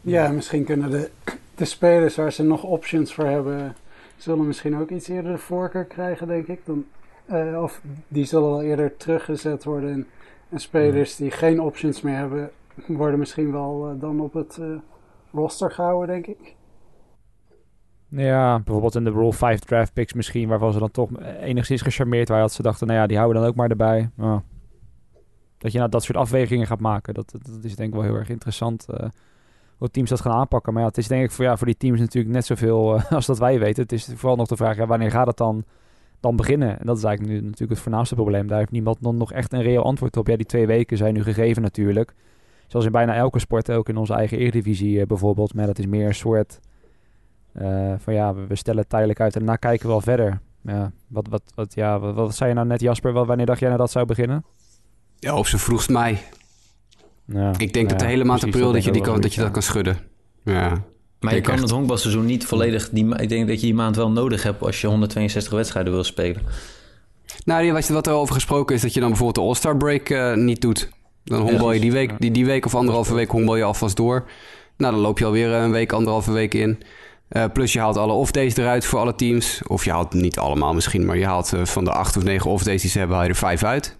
Ja, 0.06 0.32
misschien 0.32 0.64
kunnen 0.64 0.90
de, 0.90 1.10
de 1.56 1.66
spelers 1.66 2.16
waar 2.16 2.32
ze 2.32 2.44
nog 2.44 2.64
options 2.64 3.14
voor 3.14 3.26
hebben, 3.26 3.76
zullen 4.18 4.48
misschien 4.48 4.78
ook 4.78 4.90
iets 4.90 5.08
eerder 5.08 5.32
de 5.32 5.38
voorkeur 5.38 5.86
krijgen, 5.86 6.28
denk 6.28 6.48
ik. 6.48 6.66
Dan, 6.66 6.86
uh, 7.32 7.62
of 7.62 7.82
die 8.08 8.26
zullen 8.26 8.50
wel 8.50 8.64
eerder 8.64 8.98
teruggezet 8.98 9.64
worden. 9.64 9.92
En, 9.92 10.08
en 10.50 10.60
spelers 10.60 11.16
die 11.16 11.32
geen 11.32 11.62
options 11.62 12.02
meer 12.02 12.16
hebben, 12.16 12.52
worden 12.88 13.20
misschien 13.20 13.52
wel 13.52 13.98
dan 14.00 14.20
op 14.20 14.34
het 14.34 14.60
roster 15.32 15.72
gehouden, 15.72 16.08
denk 16.08 16.28
ik. 16.28 16.56
Ja, 18.10 18.56
bijvoorbeeld 18.56 18.96
in 18.96 19.04
de 19.04 19.12
Rule 19.12 19.34
5 19.34 19.60
draft 19.60 19.94
picks 19.94 20.14
misschien, 20.14 20.48
waarvan 20.48 20.74
ze 20.74 20.80
dan 20.80 20.92
toch 20.92 21.10
enigszins 21.42 21.82
gecharmeerd 21.82 22.28
waren. 22.28 22.44
Dat 22.44 22.54
ze 22.54 22.62
dachten, 22.62 22.88
nou 22.88 23.00
ja, 23.00 23.08
die 23.08 23.18
houden 23.18 23.42
dan 23.42 23.50
ook 23.50 23.56
maar 23.56 23.70
erbij. 23.70 24.10
Oh. 24.18 24.38
Dat 25.58 25.72
je 25.72 25.78
nou 25.78 25.90
dat 25.90 26.04
soort 26.04 26.18
afwegingen 26.18 26.68
gaat 26.68 26.80
maken, 26.80 27.14
dat, 27.14 27.32
dat, 27.32 27.64
is 27.64 27.76
denk 27.76 27.90
ik 27.90 27.96
wel 27.96 28.04
heel 28.04 28.16
erg 28.16 28.30
interessant. 28.30 28.86
Teams 29.91 30.09
dat 30.09 30.21
gaan 30.21 30.33
aanpakken. 30.33 30.74
Maar 30.74 30.81
ja, 30.81 30.88
het 30.88 30.97
is 30.97 31.07
denk 31.07 31.24
ik 31.24 31.31
voor, 31.31 31.45
ja, 31.45 31.57
voor 31.57 31.68
die 31.68 31.77
teams 31.77 32.00
natuurlijk 32.00 32.33
net 32.33 32.45
zoveel 32.45 32.95
uh, 32.95 33.12
als 33.12 33.25
dat 33.25 33.39
wij 33.39 33.59
weten. 33.59 33.83
Het 33.83 33.91
is 33.91 34.09
vooral 34.15 34.38
nog 34.38 34.47
de 34.47 34.56
vraag, 34.56 34.77
wanneer 34.77 35.12
gaat 35.12 35.27
het 35.27 35.38
dan, 35.38 35.63
dan 36.19 36.35
beginnen? 36.35 36.80
En 36.80 36.85
dat 36.85 36.97
is 36.97 37.03
eigenlijk 37.03 37.33
nu 37.33 37.41
natuurlijk 37.41 37.71
het 37.71 37.80
voornaamste 37.80 38.15
probleem. 38.15 38.47
Daar 38.47 38.57
heeft 38.57 38.71
niemand 38.71 39.01
nog 39.01 39.31
echt 39.31 39.53
een 39.53 39.62
reëel 39.62 39.83
antwoord 39.83 40.18
op. 40.18 40.27
Ja, 40.27 40.35
die 40.35 40.45
twee 40.45 40.68
weken 40.68 40.97
zijn 40.97 41.13
nu 41.13 41.24
gegeven 41.24 41.61
natuurlijk. 41.61 42.13
Zoals 42.68 42.85
in 42.85 42.92
bijna 42.92 43.13
elke 43.16 43.40
sport, 43.40 43.71
ook 43.71 43.90
in 43.90 43.97
onze 43.97 44.13
eigen 44.13 44.37
Eredivisie 44.37 44.99
uh, 44.99 45.06
bijvoorbeeld. 45.06 45.54
Maar 45.54 45.66
dat 45.66 45.80
is 45.80 45.85
meer 45.85 46.07
een 46.07 46.16
soort 46.16 46.59
uh, 47.54 47.94
van 47.97 48.13
ja, 48.13 48.33
we, 48.33 48.56
stellen 48.56 48.87
tijdelijk 48.87 49.19
uit 49.19 49.33
en 49.33 49.40
daarna 49.40 49.56
kijken 49.56 49.85
we 49.85 49.92
wel 49.92 50.02
verder. 50.02 50.40
Ja, 50.61 50.92
wat, 51.07 51.28
wat, 51.28 51.42
wat, 51.56 51.73
ja, 51.73 51.99
wat, 51.99 52.16
wat 52.16 52.35
zei 52.35 52.49
je 52.49 52.56
nou 52.56 52.68
net, 52.68 52.81
Jasper? 52.81 53.25
Wanneer 53.25 53.45
dacht 53.45 53.59
jij 53.59 53.68
nou 53.68 53.81
dat 53.81 53.92
zou 53.92 54.06
beginnen? 54.06 54.45
Ja, 55.19 55.35
op 55.35 55.47
zijn 55.47 55.61
vroegst 55.61 55.90
mei. 55.90 56.19
Ja, 57.25 57.51
ik 57.57 57.73
denk 57.73 57.89
dat 57.89 57.99
de 57.99 58.06
hele 58.06 58.23
maand 58.23 58.44
april 58.44 58.71
dat 58.71 58.83
je, 58.83 58.92
die 58.92 59.01
kan, 59.01 59.21
dat 59.21 59.33
je 59.33 59.42
dat 59.42 59.51
kan 59.51 59.61
schudden. 59.61 59.97
Ja. 60.44 60.83
Maar 61.19 61.35
je 61.35 61.42
kan 61.42 61.61
het 61.61 61.69
honkbalseizoen 61.69 62.25
niet 62.25 62.45
volledig... 62.45 62.89
Die, 62.89 63.15
ik 63.18 63.30
denk 63.30 63.47
dat 63.47 63.59
je 63.59 63.65
die 63.65 63.75
maand 63.75 63.95
wel 63.95 64.11
nodig 64.11 64.44
hebt 64.44 64.61
als 64.61 64.81
je 64.81 64.87
162 64.87 65.53
wedstrijden 65.53 65.94
wil 65.94 66.03
spelen. 66.03 66.42
Nou, 67.45 67.71
wat, 67.71 67.87
wat 67.87 68.07
er 68.07 68.13
over 68.13 68.33
gesproken 68.33 68.75
is 68.75 68.81
dat 68.81 68.94
je 68.94 68.99
dan 68.99 69.09
bijvoorbeeld 69.09 69.45
de 69.45 69.51
All-Star 69.51 69.77
break 69.77 70.09
uh, 70.09 70.33
niet 70.33 70.61
doet. 70.61 70.89
Dan 71.23 71.42
honkbal 71.42 71.71
je 71.71 71.80
die 71.80 71.92
week, 71.92 72.11
die, 72.19 72.31
die 72.31 72.45
week 72.45 72.65
of 72.65 72.75
anderhalve 72.75 73.13
week 73.13 73.31
honkbal 73.31 73.56
je 73.56 73.63
alvast 73.63 73.95
door. 73.95 74.25
Nou, 74.77 74.94
dan 74.94 75.01
loop 75.01 75.19
je 75.19 75.25
alweer 75.25 75.51
een 75.51 75.71
week, 75.71 75.92
anderhalve 75.92 76.31
week 76.31 76.53
in. 76.53 76.80
Uh, 77.30 77.45
plus 77.53 77.73
je 77.73 77.80
haalt 77.80 77.97
alle 77.97 78.13
off-days 78.13 78.56
eruit 78.56 78.85
voor 78.85 78.99
alle 78.99 79.15
teams. 79.15 79.61
Of 79.68 79.85
je 79.85 79.92
haalt 79.92 80.13
niet 80.13 80.37
allemaal 80.37 80.73
misschien, 80.73 81.06
maar 81.06 81.18
je 81.18 81.25
haalt 81.25 81.53
uh, 81.53 81.65
van 81.65 81.83
de 81.83 81.92
acht 81.92 82.18
of 82.18 82.23
negen 82.23 82.51
off-days 82.51 82.81
die 82.81 82.89
ze 82.89 82.97
hebben, 82.97 83.15
haal 83.15 83.25
je 83.25 83.31
er 83.31 83.37
vijf 83.37 83.63
uit. 83.63 83.95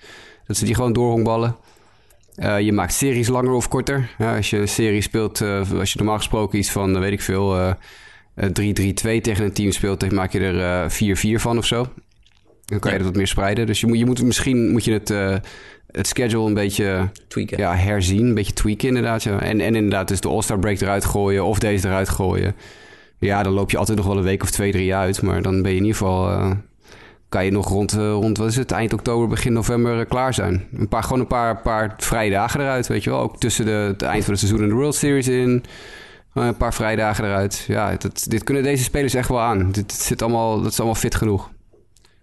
Dat 0.48 0.58
ze 0.58 0.66
die 0.66 0.76
gewoon 0.76 0.94
doorhonkballen. 0.94 1.56
Uh, 2.36 2.60
je 2.60 2.72
maakt 2.72 2.94
series 2.94 3.28
langer 3.28 3.52
of 3.52 3.68
korter. 3.68 4.10
als 4.18 4.50
je 4.50 4.58
een 4.58 4.68
serie 4.68 5.02
speelt, 5.02 5.42
als 5.80 5.92
je 5.92 5.98
normaal 5.98 6.18
gesproken 6.18 6.60
iets 6.60 6.72
van, 6.72 7.00
weet 7.00 7.12
ik 7.12 7.22
veel, 7.22 7.76
3-3-2 8.36 8.46
tegen 9.22 9.44
een 9.44 9.54
team 9.54 9.72
speelt, 9.72 10.00
dan 10.00 10.14
maak 10.14 10.32
je 10.32 10.40
er 10.40 10.92
4-4 11.38 11.42
van 11.42 11.58
of 11.58 11.66
zo. 11.66 11.88
Dan 12.66 12.80
kan 12.80 12.92
je 12.92 12.98
dat 12.98 13.08
wat 13.08 13.16
meer 13.16 13.28
spreiden. 13.28 13.66
Dus 13.66 13.80
je 13.80 13.88
moet, 13.88 13.98
je 13.98 14.06
moet 14.06 14.24
misschien 14.24 14.72
moet 14.72 14.86
je 14.86 14.92
het, 14.92 15.10
het 15.92 16.08
schedule 16.08 16.48
een 16.48 16.54
beetje 16.54 17.10
tweaken. 17.28 17.58
Ja, 17.58 17.76
herzien. 17.76 18.26
Een 18.26 18.34
beetje 18.34 18.54
tweaken 18.54 18.88
inderdaad. 18.88 19.24
Ja. 19.24 19.40
En, 19.40 19.62
en 19.62 19.76
inderdaad 19.76 20.08
dus 20.08 20.22
de 20.22 20.28
All-Star 20.28 20.60
break 20.60 20.80
eruit 20.80 21.06
gooien 21.06 21.46
of 21.46 21.60
deze 21.60 21.88
eruit 21.88 22.10
gooien. 22.10 22.56
Ja, 23.20 23.44
dan 23.44 23.54
loop 23.54 23.72
je 23.72 23.78
altijd 23.78 23.98
nog 23.98 24.08
wel 24.08 24.18
een 24.18 24.24
week 24.24 24.44
of 24.44 24.52
twee, 24.52 24.72
drie 24.72 24.96
uit. 24.96 25.22
Maar 25.22 25.42
dan 25.42 25.62
ben 25.62 25.72
je 25.72 25.78
in 25.78 25.84
ieder 25.84 25.98
geval... 25.98 26.56
Kan 27.34 27.46
je 27.46 27.52
nog 27.52 27.68
rond, 27.68 27.92
rond 27.94 28.38
wat 28.38 28.50
is 28.50 28.56
het, 28.56 28.72
eind 28.72 28.94
oktober, 28.94 29.28
begin 29.28 29.54
november 29.54 30.06
klaar 30.06 30.34
zijn. 30.34 30.68
Een 30.74 30.88
paar, 30.88 31.04
gewoon 31.04 31.20
een 31.20 31.28
paar, 31.28 31.62
paar 31.62 31.94
vrije 31.98 32.32
dagen 32.32 32.60
eruit, 32.60 32.88
weet 32.88 33.04
je 33.04 33.10
wel. 33.10 33.20
Ook 33.20 33.38
tussen 33.40 33.66
de, 33.66 33.72
het 33.72 34.02
eind 34.02 34.24
van 34.24 34.34
het 34.34 34.42
seizoen 34.42 34.62
en 34.62 34.68
de 34.68 34.74
World 34.74 34.96
Series 34.96 35.28
in. 35.28 35.64
Een 36.34 36.58
paar 36.58 36.74
vrijdagen 36.74 37.26
eruit. 37.26 37.66
Ja, 37.68 37.96
dat, 37.96 38.26
dit 38.30 38.44
kunnen 38.44 38.64
deze 38.64 38.84
spelers 38.84 39.14
echt 39.14 39.30
wel 39.30 39.40
aan. 39.40 39.72
Dit, 39.72 39.92
zit 39.92 40.22
allemaal, 40.22 40.62
dat 40.62 40.72
is 40.72 40.78
allemaal 40.78 40.96
fit 40.96 41.16
genoeg. 41.16 41.52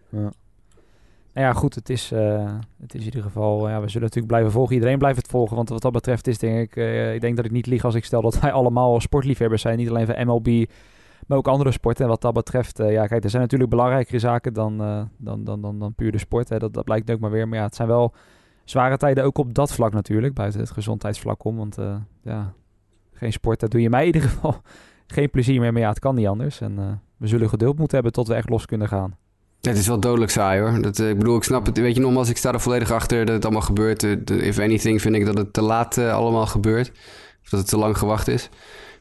Ja. 0.09 0.33
Nou 1.33 1.47
ja, 1.47 1.53
goed, 1.53 1.75
het 1.75 1.91
is, 1.91 2.11
het 2.81 2.95
is 2.95 3.01
in 3.01 3.05
ieder 3.05 3.23
geval... 3.23 3.69
Ja, 3.69 3.81
we 3.81 3.87
zullen 3.89 4.03
natuurlijk 4.03 4.27
blijven 4.27 4.53
volgen. 4.53 4.75
Iedereen 4.75 4.99
blijft 4.99 5.17
het 5.17 5.31
volgen. 5.31 5.57
Want 5.57 5.69
wat 5.69 5.83
dat 5.83 5.93
betreft 5.93 6.27
is 6.27 6.39
denk 6.39 6.59
ik... 6.59 6.77
Uh, 6.77 7.15
ik 7.15 7.21
denk 7.21 7.37
dat 7.37 7.45
ik 7.45 7.51
niet 7.51 7.67
lieg 7.67 7.85
als 7.85 7.95
ik 7.95 8.05
stel 8.05 8.23
dat 8.23 8.41
wij 8.41 8.53
allemaal 8.53 9.01
sportliefhebbers 9.01 9.63
zijn. 9.63 9.79
Niet 9.79 9.89
alleen 9.89 10.07
van 10.07 10.27
MLB, 10.27 10.65
maar 11.27 11.39
ook 11.39 11.49
andere 11.49 11.73
sporten. 11.73 12.05
En 12.05 12.11
wat 12.11 12.21
dat 12.21 12.33
betreft... 12.33 12.81
Uh, 12.81 12.93
ja, 12.93 13.07
kijk, 13.07 13.25
er 13.25 13.31
zijn 13.31 13.43
natuurlijk 13.43 13.71
belangrijkere 13.71 14.19
zaken 14.19 14.53
dan, 14.53 14.79
dan, 15.17 15.45
dan, 15.45 15.61
dan, 15.61 15.79
dan 15.79 15.95
puur 15.95 16.13
de 16.13 16.19
sport. 16.19 16.49
Hè. 16.49 16.59
Dat, 16.59 16.75
dat 16.75 16.85
blijkt 16.85 17.11
ook 17.11 17.21
maar 17.21 17.31
weer. 17.31 17.49
Maar 17.49 17.59
ja, 17.59 17.65
het 17.65 17.75
zijn 17.75 17.89
wel 17.89 18.15
zware 18.65 18.97
tijden 18.97 19.25
ook 19.25 19.39
op 19.39 19.55
dat 19.55 19.73
vlak 19.73 19.93
natuurlijk. 19.93 20.35
Buiten 20.35 20.61
het 20.61 20.71
gezondheidsvlak 20.71 21.45
om. 21.45 21.57
Want 21.57 21.77
ja, 22.23 22.53
geen 23.13 23.33
sport, 23.33 23.61
dat 23.61 23.71
doe 23.71 23.81
je 23.81 23.91
mij 23.91 24.07
in 24.07 24.15
ieder 24.15 24.29
geval 24.31 24.63
geen 25.07 25.31
plezier 25.31 25.61
meer. 25.61 25.73
Maar 25.73 25.83
ja, 25.83 25.89
het 25.89 25.99
kan 25.99 26.15
niet 26.15 26.27
anders. 26.27 26.61
En 26.61 27.01
we 27.17 27.27
zullen 27.27 27.49
geduld 27.49 27.79
moeten 27.79 27.95
hebben 27.95 28.13
tot 28.13 28.29
we 28.29 28.35
echt 28.35 28.49
los 28.49 28.67
kunnen 28.67 28.89
gaan. 28.89 29.17
Het 29.61 29.77
is 29.77 29.87
wel 29.87 30.01
dodelijk 30.01 30.31
saai 30.31 30.61
hoor. 30.61 30.83
Dat, 30.83 30.99
eh, 30.99 31.09
ik 31.09 31.19
bedoel, 31.19 31.37
ik 31.37 31.43
snap 31.43 31.67
het. 31.67 31.79
Weet 31.79 31.95
je, 31.95 32.01
nogmaals, 32.01 32.29
ik 32.29 32.37
sta 32.37 32.53
er 32.53 32.61
volledig 32.61 32.91
achter 32.91 33.25
dat 33.25 33.35
het 33.35 33.45
allemaal 33.45 33.63
gebeurt. 33.63 34.03
If 34.31 34.59
anything 34.59 35.01
vind 35.01 35.15
ik 35.15 35.25
dat 35.25 35.37
het 35.37 35.53
te 35.53 35.63
laat 35.63 35.99
allemaal 35.99 36.47
gebeurt. 36.47 36.91
Of 37.43 37.49
dat 37.51 37.61
het 37.61 37.69
te 37.69 37.79
lang 37.79 37.99
gewacht 37.99 38.29
is. 38.29 38.49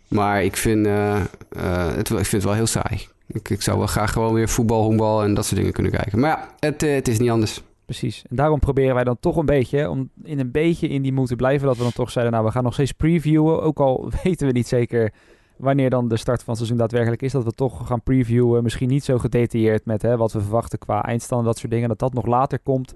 Maar 0.10 0.44
ik 0.44 0.58
vind, 0.58 0.88
uh, 0.88 1.22
het, 1.58 2.10
ik 2.10 2.16
vind 2.16 2.32
het 2.32 2.44
wel 2.44 2.54
heel 2.54 2.68
saai. 2.68 3.08
Ik, 3.28 3.62
zou 3.62 3.78
wel 3.78 3.88
graag 3.88 4.12
gewoon 4.12 4.34
weer 4.34 4.50
voetbal, 4.50 4.84
honkbal 4.84 5.24
en 5.24 5.34
dat 5.34 5.46
soort 5.46 5.58
dingen 5.58 5.74
kunnen 5.74 5.92
kijken. 5.92 6.20
Maar 6.20 6.30
ja, 6.30 6.50
het, 6.60 6.82
het 6.82 7.08
is 7.08 7.20
niet 7.20 7.30
anders. 7.30 7.64
Precies. 7.86 8.24
En 8.30 8.36
daarom 8.36 8.60
proberen 8.60 8.96
wij 8.96 9.04
dan 9.04 9.18
toch 9.20 9.36
een 9.36 9.46
beetje, 9.46 9.90
om 9.90 10.10
in 10.24 10.40
een 10.40 10.52
beetje 10.52 10.88
in 10.88 11.02
die 11.02 11.14
moeten 11.14 11.38
blijven, 11.38 11.68
dat 11.68 11.78
we 11.78 11.84
dan 11.84 11.92
toch 11.92 12.12
zeiden, 12.12 12.34
nou, 12.34 12.46
we 12.46 12.52
gaan 12.52 12.64
nog 12.64 12.74
steeds 12.74 12.92
previewen. 12.92 13.62
Ook 13.62 13.80
al 13.80 14.10
weten 14.24 14.48
we 14.48 14.54
niet 14.54 14.68
zeker 14.68 15.14
wanneer 15.58 15.90
dan 15.90 16.08
de 16.08 16.18
start 16.18 16.38
van 16.38 16.48
het 16.48 16.58
seizoen 16.58 16.78
daadwerkelijk 16.78 17.22
is, 17.22 17.32
dat 17.32 17.44
we 17.44 17.52
toch 17.52 17.88
gaan 17.88 18.02
previewen. 18.02 18.64
Misschien 18.64 18.88
niet 18.88 19.04
zo 19.04 19.18
gedetailleerd 19.18 19.86
met 19.86 20.02
hè, 20.02 20.18
wat 20.18 20.34
we 20.34 20.42
verwachten 20.42 20.80
qua 20.80 21.04
eindstand 21.04 21.46
dat 21.46 21.58
soort 21.58 21.72
dingen. 21.72 21.90
Dat 21.90 22.00
dat 22.00 22.14
nog 22.14 22.26
later 22.26 22.60
komt. 22.60 22.94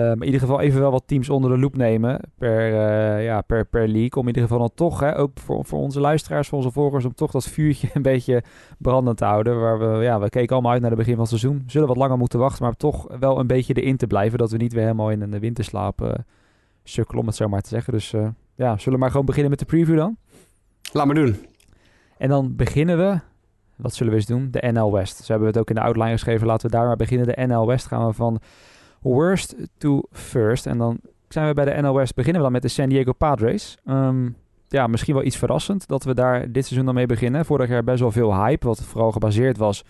Maar 0.00 0.12
in 0.12 0.24
ieder 0.24 0.40
geval 0.40 0.60
even 0.60 0.80
wel 0.80 0.90
wat 0.90 1.02
teams 1.06 1.30
onder 1.30 1.50
de 1.50 1.58
loep 1.58 1.76
nemen 1.76 2.20
per, 2.38 2.70
uh, 2.70 3.24
ja, 3.24 3.40
per, 3.40 3.64
per 3.64 3.88
league. 3.88 4.10
Om 4.10 4.20
in 4.20 4.26
ieder 4.26 4.42
geval 4.42 4.58
dan 4.58 4.70
toch, 4.74 5.00
hè, 5.00 5.18
ook 5.18 5.30
voor, 5.34 5.64
voor 5.64 5.78
onze 5.78 6.00
luisteraars, 6.00 6.48
voor 6.48 6.58
onze 6.58 6.70
volgers, 6.70 7.04
om 7.04 7.14
toch 7.14 7.30
dat 7.30 7.44
vuurtje 7.44 7.88
een 7.94 8.02
beetje 8.02 8.42
brandend 8.78 9.16
te 9.16 9.24
houden. 9.24 9.60
Waar 9.60 9.78
we, 9.78 10.02
ja, 10.02 10.20
we 10.20 10.28
keken 10.28 10.52
allemaal 10.52 10.72
uit 10.72 10.80
naar 10.80 10.90
het 10.90 10.98
begin 10.98 11.14
van 11.14 11.22
het 11.22 11.40
seizoen. 11.40 11.62
We 11.64 11.70
zullen 11.70 11.88
wat 11.88 11.96
langer 11.96 12.18
moeten 12.18 12.38
wachten, 12.38 12.64
maar 12.64 12.76
toch 12.76 13.06
wel 13.18 13.38
een 13.38 13.46
beetje 13.46 13.74
erin 13.74 13.96
te 13.96 14.06
blijven. 14.06 14.38
Dat 14.38 14.50
we 14.50 14.56
niet 14.56 14.72
weer 14.72 14.82
helemaal 14.82 15.10
in 15.10 15.20
een 15.22 15.38
winterslaap 15.38 16.02
uh, 16.02 16.12
sukkelen, 16.84 17.20
om 17.20 17.26
het 17.26 17.36
zo 17.36 17.48
maar 17.48 17.62
te 17.62 17.68
zeggen. 17.68 17.92
Dus 17.92 18.10
ja, 18.54 18.76
zullen 18.76 18.92
we 18.92 18.98
maar 18.98 19.10
gewoon 19.10 19.26
beginnen 19.26 19.50
met 19.50 19.58
de 19.58 19.66
preview 19.66 19.96
dan? 19.96 20.16
Laat 20.92 21.06
maar 21.06 21.14
doen. 21.14 21.36
En 22.18 22.28
dan 22.28 22.56
beginnen 22.56 22.98
we, 22.98 23.18
wat 23.76 23.94
zullen 23.94 24.12
we 24.12 24.18
eens 24.18 24.28
doen? 24.28 24.48
De 24.50 24.70
NL 24.72 24.92
West. 24.92 25.16
Zo 25.16 25.32
hebben 25.32 25.40
we 25.40 25.52
het 25.52 25.58
ook 25.58 25.68
in 25.68 25.74
de 25.74 25.80
outline 25.80 26.10
geschreven. 26.10 26.46
Laten 26.46 26.70
we 26.70 26.76
daar 26.76 26.86
maar 26.86 26.96
beginnen. 26.96 27.26
De 27.26 27.46
NL 27.46 27.66
West 27.66 27.86
gaan 27.86 28.06
we 28.06 28.12
van 28.12 28.40
worst 29.04 29.54
to 29.78 30.02
first. 30.10 30.66
En 30.66 30.78
dan 30.78 30.98
zijn 31.28 31.46
we 31.46 31.54
bij 31.54 31.82
de 31.82 31.92
West. 31.92 32.14
Beginnen 32.14 32.40
we 32.40 32.46
dan 32.46 32.52
met 32.52 32.62
de 32.62 32.68
San 32.68 32.88
Diego 32.88 33.12
Padres. 33.12 33.76
Ehm, 33.84 34.28
ja, 34.68 34.86
misschien 34.86 35.14
wel 35.14 35.24
iets 35.24 35.36
verrassend 35.36 35.88
dat 35.88 36.04
we 36.04 36.14
daar 36.14 36.52
dit 36.52 36.64
seizoen 36.64 36.86
dan 36.86 36.94
mee 36.94 37.06
beginnen. 37.06 37.44
Vorig 37.44 37.68
jaar 37.68 37.84
best 37.84 38.00
wel 38.00 38.10
veel 38.10 38.36
hype, 38.36 38.66
wat 38.66 38.82
vooral 38.82 39.12
gebaseerd 39.12 39.56
was 39.56 39.84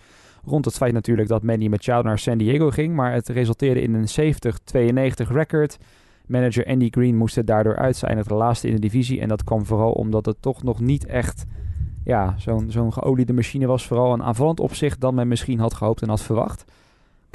rond 0.45 0.65
het 0.65 0.75
feit 0.75 0.93
natuurlijk 0.93 1.27
dat 1.27 1.43
Manny 1.43 1.67
Machado 1.67 2.01
naar 2.01 2.19
San 2.19 2.37
Diego 2.37 2.69
ging. 2.69 2.95
Maar 2.95 3.13
het 3.13 3.29
resulteerde 3.29 3.81
in 3.81 3.93
een 3.93 4.07
70-92 4.07 5.31
record. 5.31 5.77
Manager 6.25 6.65
Andy 6.65 6.87
Green 6.89 7.17
moest 7.17 7.35
het 7.35 7.47
daardoor 7.47 7.75
uit 7.75 7.95
zijn, 7.95 8.17
het 8.17 8.29
laatste 8.29 8.67
in 8.67 8.73
de 8.73 8.81
divisie. 8.81 9.21
En 9.21 9.27
dat 9.27 9.43
kwam 9.43 9.65
vooral 9.65 9.91
omdat 9.91 10.25
het 10.25 10.41
toch 10.41 10.63
nog 10.63 10.79
niet 10.79 11.05
echt 11.05 11.45
ja, 12.03 12.35
zo'n 12.37 12.71
zo'n 12.71 12.93
geoliede 12.93 13.33
machine 13.33 13.67
was 13.67 13.87
vooral 13.87 14.13
een 14.13 14.23
aanvallend 14.23 14.59
opzicht 14.59 15.01
dan 15.01 15.15
men 15.15 15.27
misschien 15.27 15.59
had 15.59 15.73
gehoopt 15.73 16.01
en 16.01 16.09
had 16.09 16.21
verwacht. 16.21 16.65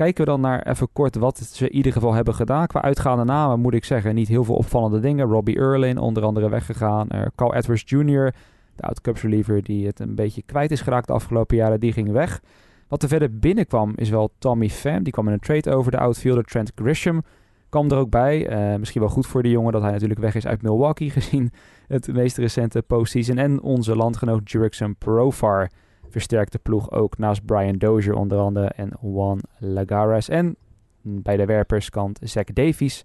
Kijken 0.01 0.25
we 0.25 0.31
dan 0.31 0.41
naar 0.41 0.67
even 0.67 0.89
kort 0.93 1.17
wat 1.17 1.39
ze 1.39 1.69
in 1.69 1.77
ieder 1.77 1.93
geval 1.93 2.13
hebben 2.13 2.35
gedaan. 2.35 2.67
Qua 2.67 2.83
uitgaande 2.83 3.25
namen 3.25 3.61
moet 3.61 3.75
ik 3.75 3.85
zeggen, 3.85 4.15
niet 4.15 4.29
heel 4.29 4.45
veel 4.45 4.55
opvallende 4.55 5.01
dingen. 5.01 5.27
Robbie 5.27 5.57
Erlin, 5.57 5.99
onder 5.99 6.23
andere 6.23 6.49
weggegaan. 6.49 7.09
Uh, 7.15 7.23
Carl 7.35 7.55
Edwards 7.55 7.83
Jr., 7.87 8.35
de 8.77 8.83
oud-Cubs 8.83 9.23
reliever 9.23 9.63
die 9.63 9.87
het 9.87 10.01
een 10.01 10.15
beetje 10.15 10.43
kwijt 10.47 10.71
is 10.71 10.81
geraakt 10.81 11.07
de 11.07 11.13
afgelopen 11.13 11.57
jaren, 11.57 11.81
die 11.81 11.93
ging 11.93 12.11
weg. 12.11 12.41
Wat 12.89 13.03
er 13.03 13.09
verder 13.09 13.39
binnenkwam 13.39 13.93
is 13.97 14.11
wel 14.11 14.31
Tommy 14.39 14.69
Pham. 14.69 15.03
Die 15.03 15.13
kwam 15.13 15.27
in 15.27 15.33
een 15.33 15.41
trade 15.41 15.75
over 15.75 15.91
de 15.91 15.99
outfielder 15.99 16.45
Trent 16.45 16.73
Grisham 16.75 17.23
kwam 17.69 17.91
er 17.91 17.97
ook 17.97 18.11
bij. 18.11 18.51
Uh, 18.73 18.79
misschien 18.79 19.01
wel 19.01 19.11
goed 19.11 19.27
voor 19.27 19.43
de 19.43 19.51
jongen 19.51 19.73
dat 19.73 19.83
hij 19.83 19.93
natuurlijk 19.93 20.21
weg 20.21 20.35
is 20.35 20.47
uit 20.47 20.63
Milwaukee, 20.63 21.11
gezien 21.21 21.53
het 21.87 22.13
meest 22.13 22.37
recente 22.37 22.83
postseason. 22.83 23.39
En 23.39 23.61
onze 23.61 23.97
landgenoot 23.97 24.51
Jurickson 24.51 24.97
Profar 24.99 25.71
versterkt 26.11 26.53
de 26.53 26.59
ploeg 26.59 26.91
ook 26.91 27.19
naast 27.19 27.45
Brian 27.45 27.79
Dozier 27.79 28.15
onder 28.15 28.39
andere 28.39 28.67
en 28.67 28.93
Juan 29.01 29.41
Lagares. 29.59 30.29
En 30.29 30.57
bij 31.03 31.37
de 31.37 31.45
werperskant 31.45 32.19
Zach 32.23 32.45
Davies 32.45 33.05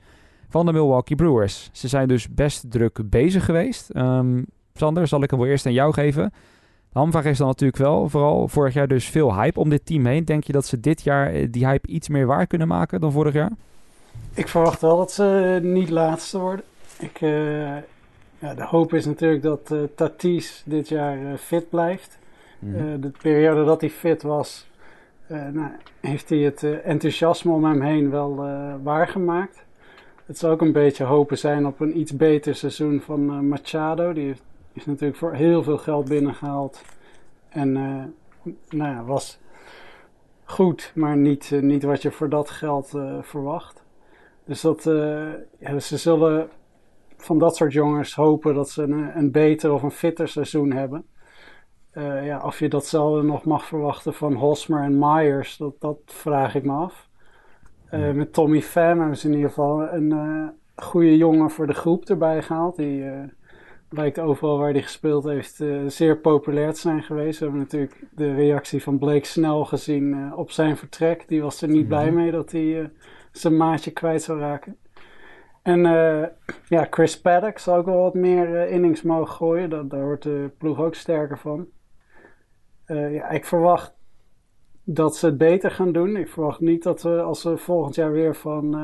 van 0.50 0.66
de 0.66 0.74
Milwaukee 0.74 1.16
Brewers. 1.16 1.70
Ze 1.72 1.88
zijn 1.88 2.08
dus 2.08 2.30
best 2.30 2.72
druk 2.72 3.10
bezig 3.10 3.46
geweest. 3.46 3.96
Um, 3.96 4.46
Sander, 4.74 5.08
zal 5.08 5.24
ik 5.24 5.30
hem 5.30 5.40
wel 5.40 5.50
eerst 5.50 5.66
aan 5.66 5.74
jou 5.74 5.94
geven. 5.94 6.34
De 6.92 7.00
hamvraag 7.00 7.26
is 7.26 7.38
dan 7.38 7.48
natuurlijk 7.48 7.80
wel, 7.80 8.10
vooral 8.10 8.48
vorig 8.48 8.74
jaar 8.74 8.88
dus 8.88 9.10
veel 9.10 9.36
hype 9.36 9.60
om 9.60 9.70
dit 9.70 9.86
team 9.86 10.06
heen. 10.06 10.26
Denk 10.26 10.44
je 10.44 10.52
dat 10.52 10.66
ze 10.66 10.80
dit 10.80 11.02
jaar 11.02 11.34
eh, 11.34 11.48
die 11.52 11.68
hype 11.68 11.88
iets 11.88 12.10
meer 12.10 12.26
waar 12.26 12.48
kunnen 12.48 12.68
maken 12.68 13.02
dan 13.02 13.12
vorig 13.12 13.34
jaar? 13.34 13.52
Ik 14.34 14.48
verwacht 14.48 14.82
wel 14.82 14.98
dat 14.98 15.12
ze 15.12 15.60
niet 15.64 15.90
laatste 15.90 16.40
worden. 16.40 16.66
Ik, 17.00 17.22
uh, 17.22 17.76
ja, 18.40 18.54
de 18.56 18.64
hoop 18.64 18.94
is 18.94 19.06
natuurlijk 19.06 19.44
dat 19.44 19.74
Tatis 19.96 20.64
dit 20.66 20.90
jaar 20.90 21.38
fit 21.38 21.70
blijft. 21.70 22.18
Mm. 22.66 23.02
de 23.02 23.12
periode 23.22 23.64
dat 23.64 23.82
hij 23.82 23.90
fit 23.90 24.22
was, 24.22 24.70
nou, 25.28 25.72
heeft 26.00 26.30
hij 26.30 26.38
het 26.38 26.64
enthousiasme 26.64 27.52
om 27.52 27.66
hem 27.66 27.82
heen 27.82 28.10
wel 28.10 28.36
waargemaakt. 28.84 29.66
Het 30.26 30.38
zou 30.38 30.54
ook 30.54 30.62
een 30.62 30.72
beetje 30.72 31.04
hopen 31.04 31.38
zijn 31.38 31.66
op 31.66 31.80
een 31.80 32.00
iets 32.00 32.16
beter 32.16 32.56
seizoen 32.56 33.02
van 33.02 33.48
Machado. 33.48 34.14
Die 34.14 34.26
heeft, 34.26 34.44
is 34.74 34.86
natuurlijk 34.86 35.18
voor 35.18 35.34
heel 35.34 35.64
veel 35.64 35.78
geld 35.78 36.10
binnengehaald. 36.10 36.82
En 37.50 37.72
nou 38.70 38.92
ja, 38.92 39.04
was 39.04 39.40
goed, 40.44 40.92
maar 40.96 41.18
niet, 41.18 41.52
niet 41.62 41.84
wat 41.84 42.02
je 42.02 42.12
voor 42.12 42.30
dat 42.30 42.50
geld 42.50 42.94
verwacht. 43.22 43.84
Dus 44.46 44.62
dat, 44.62 44.84
ja, 45.58 45.80
ze 45.80 45.98
zullen 45.98 46.50
van 47.18 47.40
dat 47.40 47.56
soort 47.56 47.74
jongens 47.74 48.16
hopen 48.16 48.54
dat 48.54 48.70
ze 48.70 48.84
een, 48.84 49.18
een 49.18 49.32
beter 49.32 49.74
of 49.74 49.84
een 49.84 49.92
fitter 49.92 50.28
seizoen 50.28 50.72
hebben. 50.72 51.06
Uh, 51.98 52.26
ja, 52.26 52.42
of 52.44 52.60
je 52.60 52.68
datzelfde 52.68 53.24
nog 53.24 53.44
mag 53.44 53.66
verwachten 53.66 54.14
van 54.14 54.34
Hosmer 54.34 54.84
en 54.84 55.00
Myers, 55.00 55.58
dat, 55.58 55.74
dat 55.80 55.98
vraag 56.06 56.56
ik 56.56 56.64
me 56.64 56.72
af. 56.72 57.10
Uh, 57.94 58.12
met 58.12 58.34
Tommy 58.34 58.62
Pham 58.62 59.00
hebben 59.00 59.18
ze 59.18 59.28
in 59.28 59.34
ieder 59.34 59.50
geval 59.50 59.94
een 59.94 60.52
goede 60.76 61.18
jongen 61.18 61.50
voor 61.50 61.68
de 61.68 61.74
groep 61.74 62.06
erbij 62.06 62.42
gehaald. 62.42 62.76
Die 62.76 63.06
lijkt 63.90 64.20
overal 64.20 64.58
waar 64.58 64.72
hij 64.72 64.82
gespeeld 64.82 65.24
heeft 65.24 65.64
zeer 65.88 66.18
populair 66.18 66.74
te 66.74 66.80
zijn 66.80 67.04
geweest. 67.04 67.40
We 67.40 67.46
hebben 67.46 67.62
natuurlijk 67.62 68.08
de 68.12 68.34
reactie 68.34 68.84
van 68.84 68.98
Blake 68.98 69.26
Snell 69.26 69.64
gezien 69.64 70.34
op 70.36 70.52
zijn 70.52 70.78
vertrek. 70.78 71.28
Die 71.28 71.42
was 71.42 71.62
er 71.62 71.70
niet 71.70 71.88
blij 71.88 72.06
mhm. 72.06 72.16
mee 72.16 72.32
dat 72.32 72.52
hij 72.52 72.92
zijn 73.32 73.58
maatje 73.58 73.92
kwijt 73.92 74.24
zou 74.24 74.40
raken. 74.40 74.78
En 75.66 75.80
uh, 75.80 76.24
ja, 76.68 76.88
Chris 76.90 77.22
Paddock 77.22 77.58
zal 77.58 77.76
ook 77.76 77.86
wel 77.86 78.02
wat 78.02 78.14
meer 78.14 78.50
uh, 78.50 78.72
innings 78.72 79.02
mogen 79.02 79.34
gooien. 79.34 79.70
Dat, 79.70 79.90
daar 79.90 80.04
wordt 80.04 80.24
de 80.24 80.52
ploeg 80.58 80.80
ook 80.80 80.96
sterker 80.96 81.38
van. 81.38 81.68
Uh, 82.88 83.14
ja, 83.14 83.30
ik 83.30 83.46
verwacht 83.46 83.94
dat 84.84 85.16
ze 85.16 85.26
het 85.26 85.38
beter 85.38 85.72
gaan 85.72 85.92
doen. 85.92 86.16
Ik 86.16 86.28
verwacht 86.28 86.60
niet 86.60 86.84
dat 86.84 87.02
we 87.02 87.22
als 87.22 87.44
we 87.44 87.58
volgend 87.58 87.96
jaar 87.96 88.12
weer 88.12 88.36
van, 88.36 88.76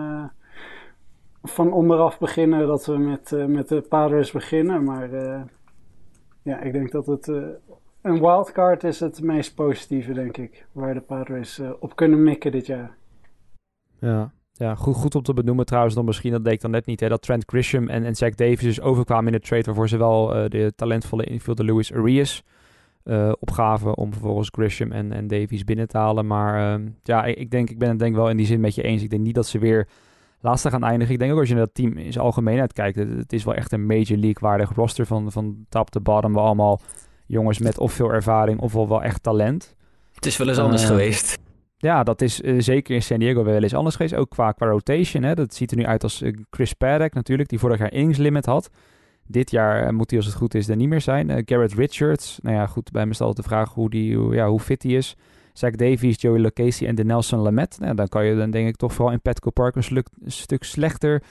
van 1.44 1.74
onderaf 1.74 2.20
beginnen, 2.20 2.68
dat 2.68 2.86
we 2.86 2.98
met, 2.98 3.48
met 3.48 3.68
de 3.68 3.82
Padres 3.82 4.32
beginnen. 4.32 4.84
Maar 4.84 5.10
ja, 6.42 6.60
ik 6.60 6.74
denk 6.74 6.92
dat 6.92 7.06
het 7.06 7.28
een 8.02 8.20
wildcard 8.20 8.84
is 8.84 9.00
het 9.00 9.22
meest 9.22 9.56
positieve, 9.56 10.14
denk 10.14 10.38
ik. 10.38 10.66
Waar 10.72 10.94
de 10.94 11.02
Padres 11.02 11.62
op 11.80 11.96
kunnen 11.96 12.24
mikken 12.24 12.52
dit 12.52 12.66
jaar. 12.66 12.96
Ja, 14.00 14.32
ja, 14.52 14.76
goed, 14.76 14.96
goed 14.96 15.16
om 15.16 15.24
te 15.24 15.34
benoemen 15.34 15.66
trouwens 15.66 15.96
dan 15.96 16.06
misschien, 16.06 16.32
dat 16.32 16.44
deed 16.44 16.54
ik 16.54 16.62
dan 16.62 16.72
net 16.72 16.86
niet, 16.86 17.00
hè, 17.00 17.10
dat 17.10 17.22
Trent 17.22 17.44
Grisham 17.46 17.88
en, 17.88 18.04
en 18.04 18.16
Zach 18.16 18.36
Davis 18.36 18.60
dus 18.60 18.82
overkwamen 18.82 19.34
in 19.34 19.40
de 19.40 19.46
trade 19.48 19.64
waarvoor 19.64 19.90
ze 19.90 19.98
wel 19.98 20.28
de 20.50 20.74
talentvolle 20.76 21.24
infielder 21.24 21.66
Luis 21.66 21.94
Arias 21.94 22.44
uh, 23.04 23.32
opgaven 23.40 23.98
om 23.98 24.12
vervolgens 24.12 24.50
Grisham 24.52 24.92
en, 24.92 25.12
en 25.12 25.28
Davies 25.28 25.64
binnen 25.64 25.88
te 25.88 25.98
halen. 25.98 26.28
Maar 26.28 26.80
uh, 26.80 26.86
ja, 27.04 27.24
ik, 27.24 27.38
ik, 27.38 27.52
denk, 27.52 27.70
ik 27.70 27.78
ben 27.78 27.90
het 27.90 28.00
denk 28.00 28.16
wel 28.16 28.30
in 28.30 28.38
die 28.38 28.46
zin 28.46 28.60
met 28.60 28.76
je 28.76 28.82
eens. 28.82 29.04
Ik 29.04 29.10
denk 29.10 29.24
niet 29.24 29.36
dat 29.36 29.48
ze 29.48 29.60
weer 29.60 29.88
laatste 30.40 30.70
gaan 30.70 30.84
eindigen. 30.84 31.14
Ik 31.14 31.20
denk 31.20 31.32
ook 31.32 31.40
als 31.40 31.48
je 31.48 31.54
naar 31.54 31.66
dat 31.66 31.76
team 31.76 31.98
in 31.98 32.14
zijn 32.14 32.26
algemeenheid 32.26 32.74
kijkt, 32.74 32.98
het, 32.98 33.10
het 33.10 33.34
is 33.34 33.44
wel 33.44 33.54
echt 33.54 33.72
een 33.72 33.86
major 33.86 34.18
league 34.18 34.38
waardig 34.40 34.76
roster 34.76 35.06
van, 35.06 35.32
van 35.32 35.66
top 35.70 35.90
to 35.90 36.02
bottom. 36.02 36.34
We 36.34 36.40
allemaal 36.40 36.82
jongens 37.26 37.60
met 37.60 37.78
of 37.78 37.94
veel 37.94 38.14
ervaring 38.14 38.60
of 38.60 38.74
wel, 38.74 38.88
wel 38.88 39.04
echt 39.04 39.24
talent. 39.24 39.76
Het 40.14 40.26
is 40.26 40.38
wel 40.38 40.48
eens 40.48 40.58
anders 40.58 40.86
geweest. 40.86 41.38
ja, 41.78 42.04
dat 42.04 42.22
is 42.22 42.36
zeker 42.58 42.96
in 42.96 43.04
San 43.04 43.20
Diego 43.20 43.44
wel 43.44 43.64
eens 43.64 43.74
anders 43.74 43.96
geweest. 43.96 44.16
Ook 44.16 44.30
qua, 44.30 44.52
qua 44.52 44.68
rotation. 44.68 45.24
Hè. 45.24 45.34
Dat 45.34 45.54
ziet 45.54 45.72
er 45.72 45.78
nu 45.78 45.86
uit 45.86 46.04
als 46.04 46.24
Chris 46.50 46.74
Paddock 46.74 47.14
natuurlijk, 47.14 47.50
die 47.50 47.60
vorig 47.60 47.80
jaar 47.80 47.94
innings 47.94 48.18
limit 48.18 48.46
had. 48.46 48.70
Dit 49.32 49.52
jaar 49.52 49.94
moet 49.94 50.10
hij 50.10 50.20
als 50.20 50.28
het 50.28 50.38
goed 50.38 50.54
is 50.54 50.68
er 50.68 50.76
niet 50.76 50.90
meer 50.90 51.02
zijn. 51.02 51.44
Garrett 51.46 51.74
Richards, 51.74 52.40
nou 52.42 52.56
ja, 52.56 52.68
goed, 52.68 52.92
bij 52.92 53.06
me 53.06 53.14
stelt 53.14 53.36
de 53.36 53.44
vraag 53.44 53.74
hoe, 53.74 53.90
die, 53.90 54.18
hoe, 54.18 54.36
ja, 54.36 54.48
hoe 54.50 54.60
fit 54.60 54.84
hij 54.84 54.92
is. 54.92 55.16
Zach 55.54 55.76
Davies, 55.76 56.22
Joey 56.22 56.40
Lucchesi 56.40 56.86
en 56.86 56.96
de 56.96 57.04
Nelson 57.04 57.40
Lamet. 57.40 57.78
Nou, 57.80 57.96
dan 57.96 58.08
kan 58.08 58.26
je 58.26 58.36
dan 58.36 58.52
denk 58.52 58.68
ik 58.68 58.76
toch 58.76 58.94
vooral 58.94 59.14
in 59.14 59.22
Petco 59.22 59.50
Park 59.50 59.76
een, 59.76 59.84
een 60.24 60.32
stuk 60.32 60.64
slechter 60.64 61.24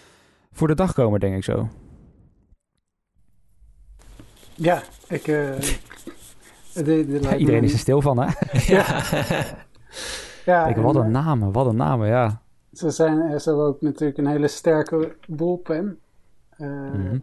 voor 0.53 0.69
de 0.69 0.75
dag 0.75 0.93
komen, 0.93 1.21
denk 1.21 1.37
ik 1.37 1.45
zo. 1.45 1.69
Ja, 4.55 4.83
ik... 5.09 5.27
Uh, 5.27 5.59
iedereen 7.39 7.65
is 7.65 7.73
er 7.73 7.79
stil 7.79 8.03
van, 8.03 8.19
hè? 8.19 8.27
ja. 8.75 9.03
ja 10.45 10.67
ik, 10.67 10.77
wat 10.77 10.97
een 10.97 11.11
namen, 11.11 11.53
wat 11.53 11.67
een 11.67 11.77
namen, 11.77 12.09
ja. 12.09 12.43
Ze, 12.73 12.91
zijn, 12.91 13.41
ze 13.41 13.49
hebben 13.49 13.67
ook 13.67 13.81
natuurlijk 13.81 14.19
een 14.19 14.27
hele 14.27 14.49
sterke 14.49 15.17
bullpen. 15.27 15.99
Uh, 16.59 17.21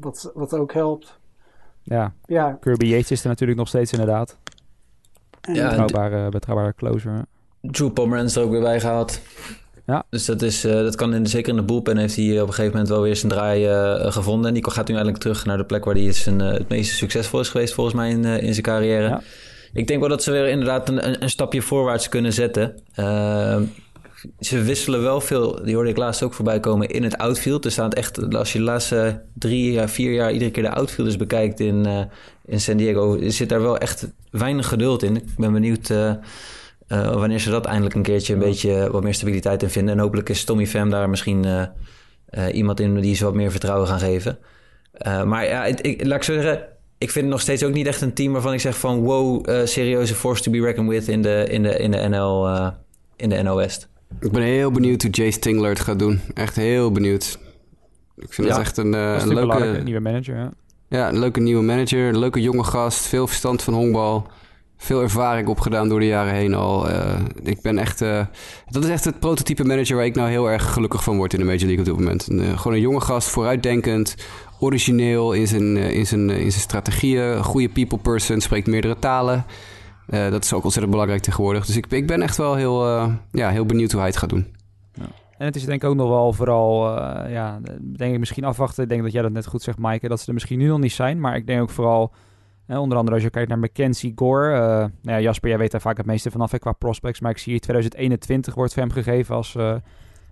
wat, 0.00 0.30
wat 0.34 0.54
ook 0.54 0.72
helpt. 0.72 1.18
Ja. 1.82 2.14
ja, 2.26 2.56
Kirby 2.60 2.86
Yates 2.86 3.10
is 3.10 3.22
er 3.22 3.28
natuurlijk 3.28 3.58
nog 3.58 3.68
steeds 3.68 3.92
inderdaad. 3.92 4.38
Ja, 5.52 5.68
betrouwbare, 5.68 6.28
betrouwbare 6.28 6.74
closer. 6.74 7.24
Drew 7.60 7.92
Pomeranz 7.92 8.30
is 8.30 8.36
er 8.36 8.42
ook 8.42 8.50
weer 8.50 8.60
bij 8.60 8.80
gehaald. 8.80 9.20
Ja. 9.86 10.04
Dus 10.10 10.24
dat, 10.24 10.42
is, 10.42 10.64
uh, 10.64 10.72
dat 10.72 10.96
kan 10.96 11.14
in, 11.14 11.26
zeker 11.26 11.50
in 11.50 11.56
de 11.56 11.62
bullpen 11.62 11.96
heeft 11.96 12.16
hij 12.16 12.40
op 12.40 12.46
een 12.46 12.54
gegeven 12.54 12.70
moment 12.70 12.88
wel 12.88 13.02
weer 13.02 13.16
zijn 13.16 13.32
draai 13.32 13.68
uh, 13.68 14.12
gevonden. 14.12 14.46
En 14.46 14.54
die 14.54 14.70
gaat 14.70 14.88
nu 14.88 14.94
eigenlijk 14.94 15.22
terug 15.22 15.44
naar 15.44 15.56
de 15.56 15.64
plek 15.64 15.84
waar 15.84 15.94
hij 15.94 16.04
het, 16.04 16.16
zijn, 16.16 16.40
uh, 16.40 16.50
het 16.50 16.68
meest 16.68 16.96
succesvol 16.96 17.40
is 17.40 17.48
geweest 17.48 17.74
volgens 17.74 17.96
mij 17.96 18.10
in, 18.10 18.24
in 18.24 18.52
zijn 18.52 18.64
carrière. 18.64 19.08
Ja. 19.08 19.22
Ik 19.72 19.86
denk 19.86 20.00
wel 20.00 20.08
dat 20.08 20.22
ze 20.22 20.30
weer 20.30 20.48
inderdaad 20.48 20.88
een, 20.88 21.22
een 21.22 21.30
stapje 21.30 21.62
voorwaarts 21.62 22.08
kunnen 22.08 22.32
zetten. 22.32 22.80
Ze 24.38 24.62
wisselen 24.62 25.02
wel 25.02 25.20
veel, 25.20 25.64
die 25.64 25.74
hoorde 25.74 25.90
ik 25.90 25.96
laatst 25.96 26.22
ook 26.22 26.34
voorbij 26.34 26.60
komen, 26.60 26.88
in 26.88 27.02
het 27.02 27.18
outfield. 27.18 27.64
Er 27.64 27.70
staat 27.70 27.94
echt, 27.94 28.34
als 28.34 28.52
je 28.52 28.58
de 28.58 28.64
laatste 28.64 29.22
drie 29.34 29.72
jaar, 29.72 29.88
vier 29.88 30.12
jaar 30.12 30.32
iedere 30.32 30.50
keer 30.50 30.62
de 30.62 30.70
outfielders 30.70 31.16
bekijkt 31.16 31.60
in, 31.60 32.08
in 32.44 32.60
San 32.60 32.76
Diego, 32.76 33.18
zit 33.28 33.48
daar 33.48 33.62
wel 33.62 33.78
echt 33.78 34.08
weinig 34.30 34.68
geduld 34.68 35.02
in. 35.02 35.16
Ik 35.16 35.36
ben 35.36 35.52
benieuwd 35.52 35.88
uh, 35.88 36.14
wanneer 36.88 37.38
ze 37.38 37.50
dat 37.50 37.64
eindelijk 37.64 37.94
een 37.94 38.02
keertje 38.02 38.32
een 38.32 38.38
beetje 38.38 38.90
wat 38.90 39.02
meer 39.02 39.14
stabiliteit 39.14 39.62
in 39.62 39.70
vinden. 39.70 39.94
En 39.94 40.00
hopelijk 40.00 40.28
is 40.28 40.44
Tommy 40.44 40.66
Pham 40.66 40.90
daar 40.90 41.10
misschien 41.10 41.68
iemand 42.52 42.80
in 42.80 43.00
die 43.00 43.14
ze 43.14 43.24
wat 43.24 43.34
meer 43.34 43.50
vertrouwen 43.50 43.88
gaan 43.88 43.98
geven. 43.98 44.38
maar 45.02 45.46
ja, 45.46 45.64
ik, 45.64 46.04
laat 46.04 46.16
ik 46.16 46.24
zo 46.24 46.32
zeggen, 46.32 46.66
ik 46.98 47.10
vind 47.10 47.24
het 47.24 47.34
nog 47.34 47.40
steeds 47.40 47.64
ook 47.64 47.72
niet 47.72 47.86
echt 47.86 48.00
een 48.00 48.14
team 48.14 48.32
waarvan 48.32 48.52
ik 48.52 48.60
zeg 48.60 48.78
van 48.78 49.00
wow, 49.00 49.46
serieuze 49.66 50.14
force 50.14 50.42
to 50.42 50.50
be 50.50 50.60
reckoned 50.60 50.90
with 50.90 51.08
in 51.08 51.22
de, 51.22 51.46
in 51.48 51.62
de, 51.62 51.78
in 51.78 51.90
de 51.90 52.08
NL, 52.08 52.48
in 53.16 53.28
de 53.28 53.42
NL 53.42 53.56
West. 53.56 53.88
Ik 54.20 54.32
ben 54.32 54.42
heel 54.42 54.70
benieuwd 54.70 55.02
hoe 55.02 55.10
Jay 55.10 55.30
Stingler 55.30 55.70
het 55.70 55.80
gaat 55.80 55.98
doen. 55.98 56.20
Echt 56.34 56.56
heel 56.56 56.92
benieuwd. 56.92 57.38
Ik 58.16 58.32
vind 58.32 58.46
ja, 58.46 58.52
het 58.52 58.62
echt 58.62 58.76
een, 58.76 58.92
een 58.92 59.34
leuke... 59.34 59.80
nieuwe 59.84 60.00
manager, 60.00 60.36
ja. 60.36 60.52
Ja, 60.88 61.08
een 61.08 61.18
leuke 61.18 61.40
nieuwe 61.40 61.62
manager, 61.62 62.08
een 62.08 62.18
leuke 62.18 62.40
jonge 62.40 62.64
gast, 62.64 63.06
veel 63.06 63.26
verstand 63.26 63.62
van 63.62 63.74
honkbal 63.74 64.26
veel 64.82 65.02
ervaring 65.02 65.48
opgedaan 65.48 65.88
door 65.88 66.00
de 66.00 66.06
jaren 66.06 66.34
heen 66.34 66.54
al. 66.54 66.90
Uh, 66.90 67.14
ik 67.42 67.60
ben 67.62 67.78
echt. 67.78 68.00
Uh, 68.00 68.24
dat 68.68 68.84
is 68.84 68.90
echt 68.90 69.04
het 69.04 69.20
prototype 69.20 69.64
manager 69.64 69.96
waar 69.96 70.04
ik 70.04 70.14
nou 70.14 70.30
heel 70.30 70.50
erg 70.50 70.72
gelukkig 70.72 71.02
van 71.02 71.16
word 71.16 71.32
in 71.32 71.38
de 71.38 71.44
Major 71.44 71.66
League 71.66 71.78
op 71.78 71.84
dit 71.84 71.96
moment. 71.96 72.30
Uh, 72.30 72.58
gewoon 72.58 72.72
een 72.72 72.80
jonge 72.82 73.00
gast, 73.00 73.28
vooruitdenkend, 73.28 74.14
origineel 74.60 75.32
in 75.32 75.46
zijn, 75.46 75.76
in 75.76 76.06
zijn, 76.06 76.30
in 76.30 76.50
zijn 76.50 76.62
strategieën. 76.62 77.44
Goede 77.44 77.68
people 77.68 77.98
person, 77.98 78.40
spreekt 78.40 78.66
meerdere 78.66 78.98
talen. 78.98 79.44
Dat 80.10 80.44
is 80.44 80.52
ook 80.52 80.62
ontzettend 80.64 80.90
belangrijk 80.92 81.22
tegenwoordig. 81.22 81.66
Dus 81.66 81.76
ik, 81.76 81.86
ik 81.86 82.06
ben 82.06 82.22
echt 82.22 82.36
wel 82.36 82.54
heel, 82.54 82.86
ja, 83.30 83.50
heel 83.50 83.66
benieuwd 83.66 83.90
hoe 83.90 84.00
hij 84.00 84.08
het 84.08 84.18
gaat 84.18 84.28
doen. 84.28 84.46
Ja. 84.92 85.06
En 85.38 85.46
het 85.46 85.56
is 85.56 85.64
denk 85.64 85.82
ik 85.82 85.88
ook 85.88 85.96
nog 85.96 86.08
wel 86.08 86.32
vooral, 86.32 86.88
ja, 87.28 87.60
denk 87.96 88.12
ik 88.12 88.18
misschien 88.18 88.44
afwachten. 88.44 88.82
Ik 88.82 88.88
denk 88.88 89.02
dat 89.02 89.12
jij 89.12 89.22
dat 89.22 89.32
net 89.32 89.46
goed 89.46 89.62
zegt, 89.62 89.78
Maaike, 89.78 90.08
dat 90.08 90.20
ze 90.20 90.26
er 90.26 90.34
misschien 90.34 90.58
nu 90.58 90.66
nog 90.66 90.78
niet 90.78 90.92
zijn. 90.92 91.20
Maar 91.20 91.36
ik 91.36 91.46
denk 91.46 91.60
ook 91.62 91.70
vooral 91.70 92.12
onder 92.78 92.98
andere 92.98 93.14
als 93.14 93.24
je 93.24 93.30
kijkt 93.30 93.48
naar 93.48 93.58
Mackenzie 93.58 94.12
Gore. 94.14 94.52
Uh, 94.52 94.58
nou 94.58 94.90
ja, 95.02 95.20
Jasper, 95.20 95.48
jij 95.48 95.58
weet 95.58 95.70
daar 95.70 95.80
vaak 95.80 95.96
het 95.96 96.06
meeste 96.06 96.30
vanaf 96.30 96.58
qua 96.58 96.72
prospects. 96.72 97.20
Maar 97.20 97.30
ik 97.30 97.38
zie 97.38 97.52
hier 97.52 97.60
2021 97.60 98.54
wordt 98.54 98.72
voor 98.74 98.82
hem 98.82 98.92
gegeven 98.92 99.34
als, 99.34 99.54
uh, 99.54 99.74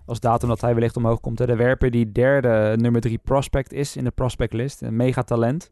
als 0.05 0.19
datum 0.19 0.49
dat 0.49 0.61
hij 0.61 0.73
wellicht 0.73 0.97
omhoog 0.97 1.19
komt. 1.19 1.39
Hè. 1.39 1.45
De 1.45 1.55
werper 1.55 1.91
die 1.91 2.11
derde 2.11 2.75
nummer 2.77 3.01
drie 3.01 3.17
prospect 3.17 3.73
is 3.73 3.95
in 3.95 4.03
de 4.03 4.11
prospectlist. 4.11 4.81
Een 4.81 4.95
mega 4.95 5.23
talent. 5.23 5.71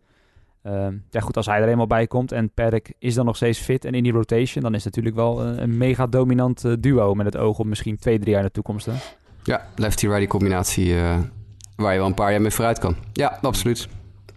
Uh, 0.67 0.88
ja 1.10 1.19
goed, 1.19 1.38
als 1.38 1.45
hij 1.45 1.62
er 1.62 1.67
eenmaal 1.67 1.88
bij 1.88 2.08
komt 2.08 2.32
en 2.32 2.49
Paddock 2.49 2.86
is 2.99 3.13
dan 3.13 3.25
nog 3.25 3.36
steeds 3.36 3.60
fit 3.60 3.86
en 3.86 3.93
in 3.93 4.03
die 4.03 4.12
rotation... 4.12 4.63
dan 4.63 4.73
is 4.73 4.84
het 4.84 4.95
natuurlijk 4.95 5.15
wel 5.15 5.41
een, 5.41 5.62
een 5.62 5.77
mega 5.77 6.08
dominant 6.08 6.82
duo 6.82 7.13
met 7.13 7.25
het 7.25 7.38
oog 7.38 7.60
op 7.60 7.65
misschien 7.65 7.97
twee, 7.97 8.19
drie 8.19 8.32
jaar 8.32 8.39
in 8.39 8.45
de 8.45 8.51
toekomst. 8.51 8.86
Hè? 8.86 8.93
Ja, 9.43 9.67
lefty-righty 9.75 10.27
combinatie 10.27 10.95
waar 11.75 11.91
je 11.91 11.97
wel 11.97 12.08
een 12.08 12.13
paar 12.13 12.32
jaar 12.32 12.41
mee 12.41 12.51
vooruit 12.51 12.80
kan. 12.80 12.95
Ja, 13.13 13.39
absoluut. 13.41 13.88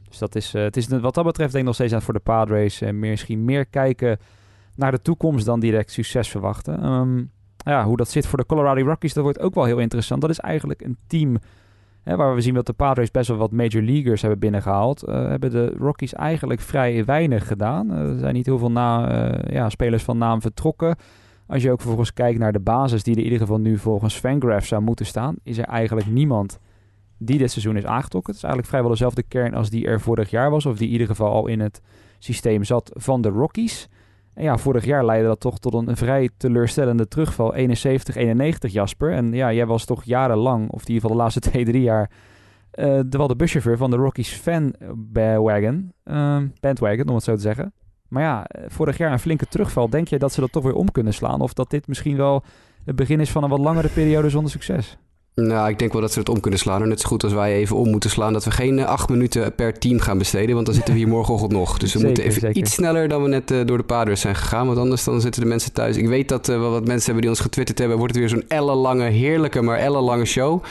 Dus 0.09 0.19
dat 0.19 0.35
is, 0.35 0.53
het 0.53 0.77
is 0.77 0.89
wat 0.89 1.15
dat 1.15 1.25
betreft 1.25 1.53
denk 1.53 1.63
ik 1.63 1.65
nog 1.65 1.75
steeds 1.75 1.93
aan 1.93 2.03
voor 2.03 2.15
de 2.15 2.21
Padres. 2.21 2.81
en 2.81 2.99
meer, 2.99 3.11
misschien 3.11 3.45
meer 3.45 3.67
kijken 3.67 4.19
naar 4.75 4.91
de 4.91 5.03
toekomst 5.03 5.47
dan 5.47 5.61
direct 5.61 5.93
succes 5.93 6.29
verwachten. 6.29 6.85
Um, 6.85 7.31
ja, 7.57 7.85
hoe 7.85 7.97
dat 7.97 8.11
zit 8.11 8.27
voor 8.27 8.39
de 8.39 8.47
Colorado 8.47 8.85
Rockies, 8.85 9.13
dat 9.13 9.23
wordt 9.23 9.41
ook 9.41 9.55
wel 9.55 9.65
heel 9.65 9.79
interessant. 9.79 10.21
Dat 10.21 10.31
is 10.31 10.39
eigenlijk 10.39 10.83
een 10.83 10.97
team 11.07 11.37
waar 12.05 12.35
we 12.35 12.41
zien 12.41 12.55
dat 12.55 12.67
de 12.67 12.73
Padres 12.73 13.11
best 13.11 13.29
wel 13.29 13.37
wat 13.37 13.53
major 13.53 13.83
leaguers 13.83 14.21
hebben 14.21 14.39
binnengehaald. 14.39 15.09
Uh, 15.09 15.29
hebben 15.29 15.51
de 15.51 15.75
Rockies 15.79 16.15
eigenlijk 16.15 16.61
vrij 16.61 17.05
weinig 17.05 17.47
gedaan. 17.47 17.93
Uh, 17.93 17.99
er 17.99 18.19
zijn 18.19 18.35
niet 18.35 18.47
heel 18.47 18.59
veel 18.59 18.71
na, 18.71 19.09
ja, 19.51 19.69
spelers 19.69 20.03
van 20.03 20.19
naam 20.19 20.41
vertrokken. 20.41 20.97
Als 21.47 21.63
je 21.63 21.71
ook 21.71 21.81
vervolgens 21.81 22.13
kijkt 22.13 22.39
naar 22.39 22.53
de 22.53 22.61
basis 22.61 23.03
die 23.03 23.13
er 23.13 23.19
in 23.19 23.25
ieder 23.25 23.41
geval 23.41 23.59
nu 23.59 23.79
volgens 23.79 24.15
Fangraph 24.15 24.67
zou 24.67 24.83
moeten 24.83 25.07
staan, 25.07 25.37
is 25.43 25.59
er 25.59 25.65
eigenlijk 25.65 26.07
niemand 26.07 26.59
die 27.19 27.39
dit 27.39 27.51
seizoen 27.51 27.77
is 27.77 27.85
aangetrokken. 27.85 28.33
Het 28.33 28.43
is 28.43 28.49
eigenlijk 28.49 28.73
vrijwel 28.73 28.91
dezelfde 28.91 29.23
kern 29.23 29.55
als 29.55 29.71
die 29.71 29.87
er 29.87 30.01
vorig 30.01 30.31
jaar 30.31 30.51
was. 30.51 30.67
Of 30.67 30.77
die 30.77 30.87
in 30.87 30.93
ieder 30.93 31.07
geval 31.07 31.31
al 31.33 31.47
in 31.47 31.61
het 31.61 31.81
systeem 32.19 32.65
zat 32.65 32.91
van 32.95 33.21
de 33.21 33.29
Rockies. 33.29 33.89
En 34.35 34.43
ja, 34.43 34.59
vorig 34.59 34.85
jaar 34.85 35.05
leidde 35.05 35.27
dat 35.27 35.41
toch 35.41 35.59
tot 35.59 35.75
een, 35.75 35.97
vrij 35.97 36.31
teleurstellende 36.37 37.09
terugval. 37.09 37.55
71-91 37.55 37.59
Jasper. 38.61 39.13
En 39.13 39.33
ja, 39.33 39.53
jij 39.53 39.67
was 39.67 39.85
toch 39.85 40.05
jarenlang, 40.05 40.71
of 40.71 40.81
in 40.81 40.89
ieder 40.89 41.01
geval 41.03 41.17
de 41.17 41.23
laatste 41.23 41.41
twee, 41.51 41.65
drie 41.65 41.83
jaar... 41.83 42.11
Uh, 42.75 43.01
de, 43.07 43.19
wel 43.19 43.27
de 43.27 43.37
buschauffeur 43.37 43.77
van 43.77 43.91
de 43.91 43.97
Rockies 43.97 44.33
fan 44.33 44.75
bandwagon. 44.95 45.93
Uh, 46.05 46.39
bandwagon, 46.61 47.09
om 47.09 47.15
het 47.15 47.25
zo 47.25 47.35
te 47.35 47.41
zeggen. 47.41 47.73
Maar 48.09 48.23
ja, 48.23 48.45
eh, 48.45 48.65
vorig 48.69 48.99
jaar 48.99 49.13
een 49.13 49.19
flinke 49.19 49.47
terugval. 49.47 49.91
Denk 49.91 50.09
je 50.09 50.19
dat 50.19 50.33
ze 50.33 50.41
dat 50.41 50.53
toch 50.53 50.63
weer 50.63 50.75
om 50.75 50.91
kunnen 50.91 51.15
slaan? 51.15 51.41
Of 51.41 51.53
dat 51.53 51.71
dit 51.71 51.87
misschien 51.87 52.17
wel 52.17 52.45
het 52.85 52.97
begin 52.97 53.21
is 53.21 53.31
van 53.31 53.43
een 53.43 53.51
wat 53.51 53.59
langere 53.59 53.89
periode 53.89 54.31
zonder 54.31 54.51
succes? 54.51 54.99
Nou, 55.35 55.69
ik 55.69 55.79
denk 55.79 55.93
wel 55.93 56.01
dat 56.01 56.13
ze 56.13 56.19
het 56.19 56.29
om 56.29 56.41
kunnen 56.41 56.61
slaan. 56.61 56.89
Net 56.89 57.01
zo 57.01 57.09
goed 57.09 57.25
als 57.25 57.33
wij 57.33 57.55
even 57.55 57.77
om 57.77 57.91
moeten 57.91 58.11
slaan. 58.11 58.33
Dat 58.33 58.45
we 58.45 58.51
geen 58.51 58.79
uh, 58.79 58.85
acht 58.85 59.09
minuten 59.09 59.55
per 59.55 59.79
team 59.79 59.99
gaan 59.99 60.19
besteden. 60.19 60.55
Want 60.55 60.67
dan 60.67 60.75
zitten 60.75 60.95
we 60.95 61.01
hier 61.01 61.09
morgenochtend 61.17 61.53
nog. 61.53 61.79
Dus 61.79 61.95
we 61.95 62.07
moeten 62.07 62.25
even 62.25 62.59
iets 62.59 62.73
sneller 62.73 63.09
dan 63.09 63.23
we 63.23 63.29
net 63.29 63.51
uh, 63.51 63.67
door 63.67 63.79
de 63.79 63.85
Padres 63.85 64.21
zijn 64.21 64.35
gegaan. 64.35 64.67
Want 64.67 64.79
anders 64.79 65.05
dan 65.05 65.21
zitten 65.21 65.43
de 65.43 65.49
mensen 65.49 65.73
thuis. 65.73 65.97
Ik 65.97 66.09
weet 66.09 66.29
dat 66.29 66.49
uh, 66.49 66.59
wel 66.59 66.71
wat 66.71 66.87
mensen 66.87 67.05
hebben 67.05 67.21
die 67.21 67.31
ons 67.31 67.41
getwitterd 67.41 67.79
hebben. 67.79 67.99
Wordt 67.99 68.13
het 68.15 68.23
weer 68.23 68.33
zo'n 68.33 68.49
ellenlange, 68.49 69.05
heerlijke, 69.05 69.63
maar 69.63 69.79
ellenlange 69.79 70.25
show. 70.25 70.63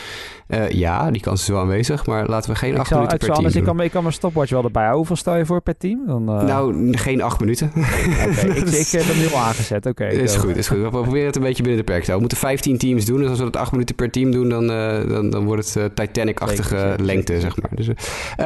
Uh, 0.49 0.69
ja, 0.69 1.11
die 1.11 1.21
kans 1.21 1.41
is 1.41 1.47
wel 1.47 1.59
aanwezig, 1.59 2.05
maar 2.05 2.27
laten 2.27 2.51
we 2.51 2.55
geen 2.55 2.77
acht 2.77 2.91
minuten 2.91 3.17
per 3.17 3.33
team 3.33 3.47
ik 3.47 3.63
kan, 3.63 3.81
ik 3.81 3.91
kan 3.91 4.01
mijn 4.01 4.13
stopwatch 4.13 4.51
wel 4.51 4.63
erbij 4.63 4.81
houden. 4.81 4.97
Hoeveel 4.97 5.15
stel 5.15 5.35
je 5.35 5.45
voor 5.45 5.61
per 5.61 5.77
team? 5.77 6.03
Dan, 6.07 6.29
uh... 6.29 6.43
Nou, 6.43 6.97
geen 6.97 7.21
acht 7.21 7.39
minuten. 7.39 7.71
Oké, 7.75 8.47
ik, 8.47 8.67
ik 8.85 8.87
heb 8.87 9.03
hem 9.03 9.15
heel 9.15 9.37
aangezet. 9.37 9.85
Oké. 9.85 10.03
Okay, 10.03 10.15
is 10.15 10.35
goed, 10.35 10.55
is 10.55 10.67
goed. 10.67 10.81
We 10.81 10.89
proberen 10.89 11.25
het 11.25 11.35
een 11.35 11.41
beetje 11.41 11.63
binnen 11.63 11.85
de 11.85 11.91
perk 11.91 12.03
te 12.03 12.11
houden. 12.11 12.29
We 12.29 12.35
moeten 12.35 12.37
15 12.37 12.77
teams 12.77 13.05
doen. 13.05 13.19
Dus 13.19 13.29
als 13.29 13.37
we 13.37 13.43
dat 13.43 13.57
acht 13.57 13.71
minuten 13.71 13.95
per 13.95 14.11
team 14.11 14.31
doen, 14.31 14.49
dan, 14.49 14.71
uh, 14.71 15.09
dan, 15.09 15.29
dan 15.29 15.45
wordt 15.45 15.73
het 15.73 15.95
Titanic-achtige 15.95 16.95
lengte, 17.01 17.39
zeg 17.39 17.61
maar. 17.61 17.71
Dus, 17.75 17.87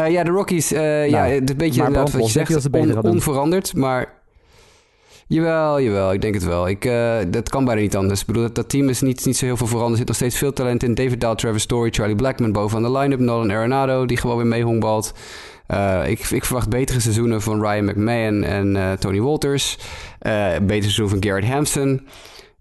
ja, 0.07 0.23
de 0.23 0.31
Rockies, 0.31 0.71
nou, 0.71 1.09
ja, 1.09 1.31
een 1.31 1.45
beetje 1.57 1.85
inderdaad 1.85 2.11
wat 2.11 2.25
je 2.25 2.31
zegt, 2.31 2.69
on, 2.71 3.03
onveranderd. 3.03 3.75
Maar 3.75 4.22
Jawel, 5.27 5.81
jawel. 5.81 6.13
Ik 6.13 6.21
denk 6.21 6.33
het 6.33 6.43
wel. 6.43 6.67
Ik, 6.67 6.85
uh, 6.85 7.17
dat 7.27 7.49
kan 7.49 7.65
bijna 7.65 7.81
niet 7.81 7.95
anders. 7.95 8.21
Ik 8.21 8.25
bedoel, 8.25 8.41
dat, 8.41 8.55
dat 8.55 8.69
team 8.69 8.89
is 8.89 9.01
niet, 9.01 9.25
niet 9.25 9.37
zo 9.37 9.45
heel 9.45 9.57
veel 9.57 9.67
veranderd. 9.67 9.91
Er 9.91 9.97
zit 9.97 10.07
nog 10.07 10.15
steeds 10.15 10.37
veel 10.37 10.53
talent 10.53 10.83
in. 10.83 10.93
David 10.93 11.21
Dahl, 11.21 11.35
Travis 11.35 11.61
Story, 11.61 11.89
Charlie 11.91 12.15
Blackman 12.15 12.51
bovenaan 12.51 12.91
de 12.91 12.99
line-up. 12.99 13.19
Nolan 13.19 13.51
Arenado, 13.51 14.05
die 14.05 14.17
gewoon 14.17 14.37
weer 14.37 14.47
meehongbalt. 14.47 15.13
Uh, 15.67 16.09
ik, 16.09 16.19
ik, 16.19 16.45
verwacht 16.45 16.69
betere 16.69 16.99
seizoenen 16.99 17.41
van 17.41 17.61
Ryan 17.61 17.85
McMahon 17.85 18.43
en 18.43 18.75
uh, 18.75 18.91
Tony 18.91 19.21
Walters. 19.21 19.77
Beter 20.61 20.81
seizoen 20.81 21.09
van 21.09 21.23
Garrett 21.23 21.47
Hampson. 21.47 22.07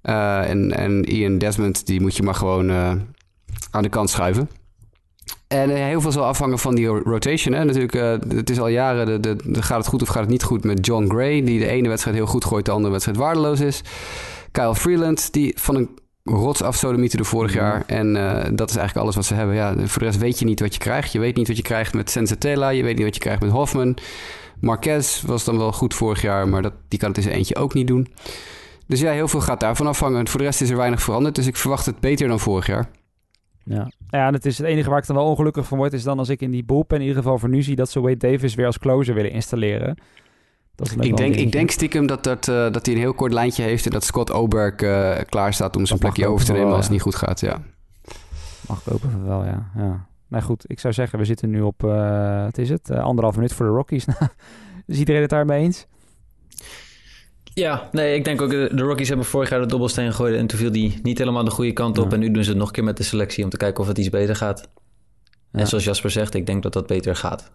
en, 0.02 0.72
en 0.72 1.04
Ian 1.04 1.38
Desmond, 1.38 1.86
die 1.86 2.00
moet 2.00 2.16
je 2.16 2.22
maar 2.22 2.34
gewoon 2.34 2.70
aan 3.70 3.82
de 3.82 3.88
kant 3.88 4.10
schuiven. 4.10 4.48
En 5.52 5.70
uh, 5.70 5.76
heel 5.76 6.00
veel 6.00 6.12
zal 6.12 6.24
afhangen 6.24 6.58
van 6.58 6.74
die 6.74 6.86
rotation. 6.86 7.54
Hè? 7.54 7.64
Natuurlijk, 7.64 7.94
uh, 7.94 8.36
het 8.36 8.50
is 8.50 8.60
al 8.60 8.68
jaren, 8.68 9.06
de, 9.06 9.20
de, 9.20 9.50
de, 9.52 9.62
gaat 9.62 9.78
het 9.78 9.86
goed 9.86 10.02
of 10.02 10.08
gaat 10.08 10.22
het 10.22 10.30
niet 10.30 10.42
goed 10.42 10.64
met 10.64 10.86
John 10.86 11.08
Gray... 11.08 11.44
die 11.44 11.58
de 11.58 11.66
ene 11.66 11.88
wedstrijd 11.88 12.16
heel 12.16 12.26
goed 12.26 12.44
gooit, 12.44 12.64
de 12.64 12.70
andere 12.70 12.92
wedstrijd 12.92 13.18
waardeloos 13.18 13.60
is. 13.60 13.82
Kyle 14.52 14.74
Freeland, 14.74 15.32
die 15.32 15.54
van 15.56 15.76
een 15.76 15.88
rots 16.24 16.62
afsodemieten 16.62 17.18
de 17.18 17.24
vorig 17.24 17.54
jaar. 17.54 17.82
En 17.86 18.16
uh, 18.16 18.32
dat 18.54 18.70
is 18.70 18.76
eigenlijk 18.76 18.96
alles 18.96 19.14
wat 19.14 19.24
ze 19.24 19.34
hebben. 19.34 19.54
Ja, 19.54 19.74
voor 19.76 19.98
de 19.98 20.04
rest 20.04 20.18
weet 20.18 20.38
je 20.38 20.44
niet 20.44 20.60
wat 20.60 20.74
je 20.74 20.80
krijgt. 20.80 21.12
Je 21.12 21.18
weet 21.18 21.36
niet 21.36 21.48
wat 21.48 21.56
je 21.56 21.62
krijgt 21.62 21.94
met 21.94 22.10
Sensatella. 22.10 22.68
Je 22.68 22.82
weet 22.82 22.96
niet 22.96 23.04
wat 23.04 23.14
je 23.14 23.20
krijgt 23.20 23.42
met 23.42 23.50
Hoffman. 23.50 23.96
Marquez 24.60 25.22
was 25.22 25.44
dan 25.44 25.58
wel 25.58 25.72
goed 25.72 25.94
vorig 25.94 26.22
jaar, 26.22 26.48
maar 26.48 26.62
dat, 26.62 26.72
die 26.88 26.98
kan 26.98 27.08
het 27.08 27.16
in 27.16 27.22
zijn 27.22 27.36
eentje 27.36 27.56
ook 27.56 27.74
niet 27.74 27.86
doen. 27.86 28.08
Dus 28.86 29.00
ja, 29.00 29.12
heel 29.12 29.28
veel 29.28 29.40
gaat 29.40 29.60
daarvan 29.60 29.86
afhangen. 29.86 30.28
Voor 30.28 30.38
de 30.38 30.46
rest 30.46 30.60
is 30.60 30.70
er 30.70 30.76
weinig 30.76 31.02
veranderd, 31.02 31.34
dus 31.34 31.46
ik 31.46 31.56
verwacht 31.56 31.86
het 31.86 32.00
beter 32.00 32.28
dan 32.28 32.40
vorig 32.40 32.66
jaar. 32.66 32.88
Ja. 33.64 33.90
ja, 34.08 34.26
en 34.26 34.32
het 34.32 34.46
is 34.46 34.58
het 34.58 34.66
enige 34.66 34.90
waar 34.90 34.98
ik 34.98 35.06
dan 35.06 35.16
wel 35.16 35.26
ongelukkig 35.26 35.66
van 35.66 35.78
word, 35.78 35.92
is 35.92 36.02
dan 36.02 36.18
als 36.18 36.28
ik 36.28 36.40
in 36.40 36.50
die 36.50 36.64
bullpen 36.64 36.96
in 36.96 37.02
ieder 37.02 37.22
geval 37.22 37.38
voor 37.38 37.48
nu 37.48 37.62
zie 37.62 37.76
dat 37.76 37.90
ze 37.90 38.00
Wade 38.00 38.16
Davis 38.16 38.54
weer 38.54 38.66
als 38.66 38.78
closer 38.78 39.14
willen 39.14 39.30
installeren. 39.30 39.96
ik, 41.00 41.16
denk, 41.16 41.34
ik 41.34 41.52
denk 41.52 41.70
stiekem 41.70 42.06
dat, 42.06 42.24
dat, 42.24 42.48
uh, 42.48 42.70
dat 42.70 42.86
hij 42.86 42.94
een 42.94 43.00
heel 43.00 43.14
kort 43.14 43.32
lijntje 43.32 43.62
heeft 43.62 43.84
en 43.84 43.90
dat 43.90 44.04
Scott 44.04 44.32
Oberg 44.32 44.80
uh, 44.80 45.18
klaar 45.28 45.54
staat 45.54 45.76
om 45.76 45.86
zijn 45.86 45.98
plekje 45.98 46.26
over 46.26 46.46
te 46.46 46.52
nemen 46.52 46.72
als 46.72 46.84
het 46.84 46.92
niet 46.92 47.02
goed 47.02 47.14
gaat. 47.14 47.40
Ja. 47.40 47.62
Mag 48.68 48.78
ik 48.78 48.92
hopen 48.92 49.10
van 49.10 49.26
wel, 49.26 49.44
ja. 49.44 49.70
ja. 49.76 50.06
Nou 50.28 50.44
goed, 50.44 50.64
ik 50.66 50.80
zou 50.80 50.94
zeggen, 50.94 51.18
we 51.18 51.24
zitten 51.24 51.50
nu 51.50 51.60
op, 51.60 51.82
uh, 51.84 52.44
wat 52.44 52.58
is 52.58 52.68
het, 52.68 52.90
anderhalf 52.90 53.34
minuut 53.34 53.52
voor 53.52 53.66
de 53.66 53.72
Rockies. 53.72 54.06
is 54.86 54.98
iedereen 54.98 55.20
het 55.20 55.30
daarmee 55.30 55.62
eens? 55.62 55.86
Ja, 57.54 57.88
nee, 57.92 58.14
ik 58.14 58.24
denk 58.24 58.42
ook, 58.42 58.50
de 58.50 58.68
Rockies 58.82 59.08
hebben 59.08 59.26
vorig 59.26 59.50
jaar 59.50 59.60
de 59.60 59.66
dobbelsteen 59.66 60.10
gegooid 60.10 60.36
en 60.36 60.46
toen 60.46 60.58
viel 60.58 60.72
die 60.72 61.00
niet 61.02 61.18
helemaal 61.18 61.44
de 61.44 61.50
goede 61.50 61.72
kant 61.72 61.98
op. 61.98 62.12
En 62.12 62.18
nu 62.18 62.30
doen 62.30 62.44
ze 62.44 62.48
het 62.48 62.58
nog 62.58 62.66
een 62.66 62.74
keer 62.74 62.84
met 62.84 62.96
de 62.96 63.02
selectie 63.02 63.44
om 63.44 63.50
te 63.50 63.56
kijken 63.56 63.80
of 63.80 63.88
het 63.88 63.98
iets 63.98 64.10
beter 64.10 64.36
gaat. 64.36 64.68
En 65.52 65.66
zoals 65.66 65.84
Jasper 65.84 66.10
zegt, 66.10 66.34
ik 66.34 66.46
denk 66.46 66.62
dat 66.62 66.72
dat 66.72 66.86
beter 66.86 67.16
gaat. 67.16 67.50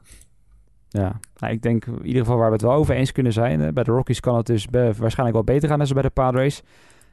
Ja, 0.89 1.19
nou, 1.37 1.53
ik 1.53 1.61
denk 1.61 1.85
in 1.85 2.05
ieder 2.05 2.21
geval 2.21 2.37
waar 2.37 2.47
we 2.47 2.53
het 2.53 2.61
wel 2.61 2.73
over 2.73 2.95
eens 2.95 3.11
kunnen 3.11 3.33
zijn. 3.33 3.73
Bij 3.73 3.83
de 3.83 3.91
Rockies 3.91 4.19
kan 4.19 4.37
het 4.37 4.45
dus 4.45 4.67
waarschijnlijk 4.71 5.33
wel 5.33 5.43
beter 5.43 5.69
gaan 5.69 5.79
dan 5.79 5.87
bij 5.93 6.01
de 6.01 6.09
Padres. 6.09 6.61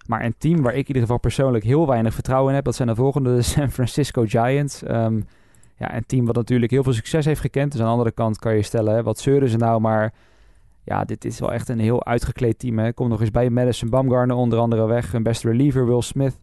Maar 0.06 0.24
een 0.24 0.34
team 0.38 0.62
waar 0.62 0.72
ik 0.72 0.80
in 0.80 0.86
ieder 0.86 1.02
geval 1.02 1.18
persoonlijk 1.18 1.64
heel 1.64 1.86
weinig 1.86 2.14
vertrouwen 2.14 2.48
in 2.48 2.54
heb, 2.54 2.64
dat 2.64 2.74
zijn 2.74 2.88
de 2.88 2.94
volgende 2.94 3.42
San 3.52 3.70
Francisco 3.70 4.24
Giants. 4.26 4.82
Um, 4.88 5.26
ja, 5.78 5.96
een 5.96 6.06
team 6.06 6.26
wat 6.26 6.34
natuurlijk 6.34 6.70
heel 6.70 6.82
veel 6.82 6.92
succes 6.92 7.24
heeft 7.24 7.40
gekend. 7.40 7.72
Dus 7.72 7.80
aan 7.80 7.86
de 7.86 7.92
andere 7.92 8.12
kant 8.12 8.38
kan 8.38 8.54
je 8.56 8.62
stellen, 8.62 8.94
hè, 8.94 9.02
wat 9.02 9.18
zeuren 9.18 9.48
ze 9.48 9.56
nou? 9.56 9.80
Maar 9.80 10.12
ja, 10.84 11.04
dit 11.04 11.24
is 11.24 11.40
wel 11.40 11.52
echt 11.52 11.68
een 11.68 11.78
heel 11.78 12.04
uitgekleed 12.04 12.58
team. 12.58 12.78
Hè. 12.78 12.92
Kom 12.92 13.08
nog 13.08 13.20
eens 13.20 13.30
bij 13.30 13.50
Madison 13.50 13.90
Bumgarner 13.90 14.36
onder 14.36 14.58
andere 14.58 14.86
weg. 14.86 15.12
Hun 15.12 15.22
beste 15.22 15.48
reliever 15.48 15.86
Will 15.86 16.00
Smith, 16.00 16.38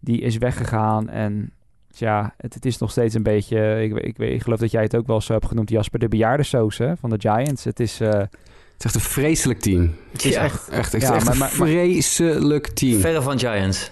die 0.00 0.20
is 0.20 0.36
weggegaan. 0.36 1.08
En 1.08 1.52
ja, 1.88 2.34
het, 2.36 2.54
het, 2.54 2.64
is 2.64 2.78
nog 2.78 2.90
steeds 2.90 3.14
een 3.14 3.22
beetje... 3.22 3.82
Ik, 3.82 3.96
ik, 3.96 4.18
ik, 4.18 4.42
geloof 4.42 4.58
dat 4.58 4.70
jij 4.70 4.82
het 4.82 4.96
ook 4.96 5.06
wel 5.06 5.20
zo 5.20 5.32
hebt 5.32 5.46
genoemd, 5.46 5.70
Jasper. 5.70 5.98
De 5.98 6.08
bejaardensoos 6.08 6.78
hè, 6.78 6.96
van 6.96 7.10
de 7.10 7.20
Giants. 7.20 7.64
Het 7.64 7.80
is... 7.80 8.00
Uh, 8.00 8.10
het 8.10 8.30
is 8.78 8.84
echt 8.84 8.94
een 8.94 9.10
vreselijk 9.10 9.60
team. 9.60 9.94
Het 10.12 10.24
is 10.24 10.34
echt, 10.34 10.68
echt, 10.68 10.94
echt, 10.94 11.10
echt 11.10 11.26
een 11.40 11.48
vreselijk 11.48 12.66
team. 12.66 13.00
Verre 13.00 13.22
van 13.22 13.38
Giants. 13.38 13.90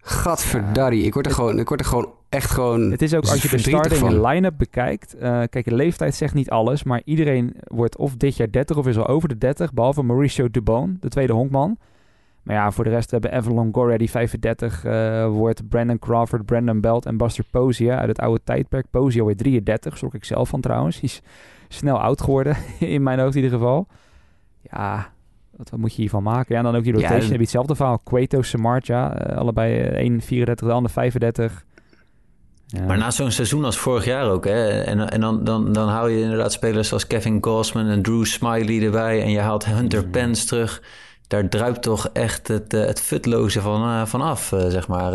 Gadverdarrie. 0.00 1.04
Ik 1.04 1.14
word 1.14 1.26
er 1.26 1.32
gewoon, 1.32 1.58
ik 1.58 1.68
word 1.68 1.80
er 1.80 1.86
gewoon 1.86 2.15
echt 2.28 2.50
gewoon. 2.50 2.90
Het 2.90 3.02
is 3.02 3.14
ook 3.14 3.26
als 3.26 3.42
je 3.42 3.48
de 3.48 3.58
starting 3.58 4.26
line-up 4.26 4.54
bekijkt. 4.56 5.14
Uh, 5.14 5.20
kijk, 5.22 5.64
de 5.64 5.74
leeftijd 5.74 6.14
zegt 6.14 6.34
niet 6.34 6.50
alles, 6.50 6.82
maar 6.82 7.02
iedereen 7.04 7.54
wordt 7.64 7.96
of 7.96 8.16
dit 8.16 8.36
jaar 8.36 8.50
30 8.50 8.76
of 8.76 8.86
is 8.86 8.98
al 8.98 9.06
over 9.06 9.28
de 9.28 9.38
30, 9.38 9.72
behalve 9.72 10.02
Mauricio 10.02 10.50
Dubon, 10.50 10.96
de 11.00 11.08
tweede 11.08 11.32
honkman. 11.32 11.78
Maar 12.42 12.56
ja, 12.56 12.70
voor 12.70 12.84
de 12.84 12.90
rest 12.90 13.10
hebben 13.10 13.32
Evan 13.32 13.54
Longoria 13.54 13.96
die 13.96 14.10
35 14.10 14.84
uh, 14.84 15.26
wordt, 15.28 15.68
Brandon 15.68 15.98
Crawford, 15.98 16.46
Brandon 16.46 16.80
Belt 16.80 17.06
en 17.06 17.16
Buster 17.16 17.44
Posey 17.50 17.90
uit 17.90 18.08
het 18.08 18.18
oude 18.18 18.40
tijdperk. 18.44 18.86
Posey 18.90 19.20
alweer 19.20 19.36
33, 19.36 19.96
schrok 19.96 20.14
ik 20.14 20.24
zelf 20.24 20.48
van 20.48 20.60
trouwens. 20.60 21.00
Die 21.00 21.08
is 21.08 21.22
snel 21.68 22.00
oud 22.00 22.20
geworden, 22.20 22.56
in 22.78 23.02
mijn 23.02 23.18
hoofd 23.18 23.36
in 23.36 23.42
ieder 23.42 23.58
geval. 23.58 23.86
Ja, 24.70 25.12
wat, 25.56 25.70
wat 25.70 25.80
moet 25.80 25.94
je 25.94 26.00
hiervan 26.00 26.22
maken? 26.22 26.46
Ja, 26.54 26.58
en 26.58 26.64
dan 26.64 26.76
ook 26.76 26.84
die 26.84 26.92
rotation 26.92 27.20
ja, 27.20 27.26
heb 27.26 27.36
je 27.36 27.40
hetzelfde 27.40 27.74
verhaal. 27.74 28.00
Cueto, 28.04 28.42
Samartja, 28.42 29.30
uh, 29.30 29.36
allebei 29.36 29.78
1, 29.78 30.20
34, 30.20 30.66
de 30.66 30.72
ander 30.72 30.90
35. 30.90 31.65
Maar 32.86 32.98
na 32.98 33.10
zo'n 33.10 33.30
seizoen 33.30 33.64
als 33.64 33.76
vorig 33.76 34.04
jaar 34.04 34.30
ook, 34.30 34.44
hè? 34.44 34.80
En, 34.82 35.10
en 35.10 35.20
dan, 35.20 35.44
dan, 35.44 35.72
dan 35.72 35.88
hou 35.88 36.10
je 36.10 36.20
inderdaad 36.20 36.52
spelers 36.52 36.88
zoals 36.88 37.06
Kevin 37.06 37.38
Gossman 37.40 37.86
en 37.86 38.02
Drew 38.02 38.24
Smiley 38.24 38.84
erbij. 38.84 39.22
En 39.22 39.30
je 39.30 39.38
haalt 39.38 39.64
Hunter 39.64 40.04
mm. 40.04 40.10
Pence 40.10 40.46
terug. 40.46 40.82
Daar 41.26 41.48
druipt 41.48 41.82
toch 41.82 42.08
echt 42.12 42.48
het, 42.48 42.74
uh, 42.74 42.84
het 42.84 43.00
futloze 43.00 43.60
van, 43.60 43.82
uh, 43.82 44.06
van 44.06 44.20
af, 44.20 44.52
uh, 44.52 44.66
zeg 44.66 44.88
maar. 44.88 45.12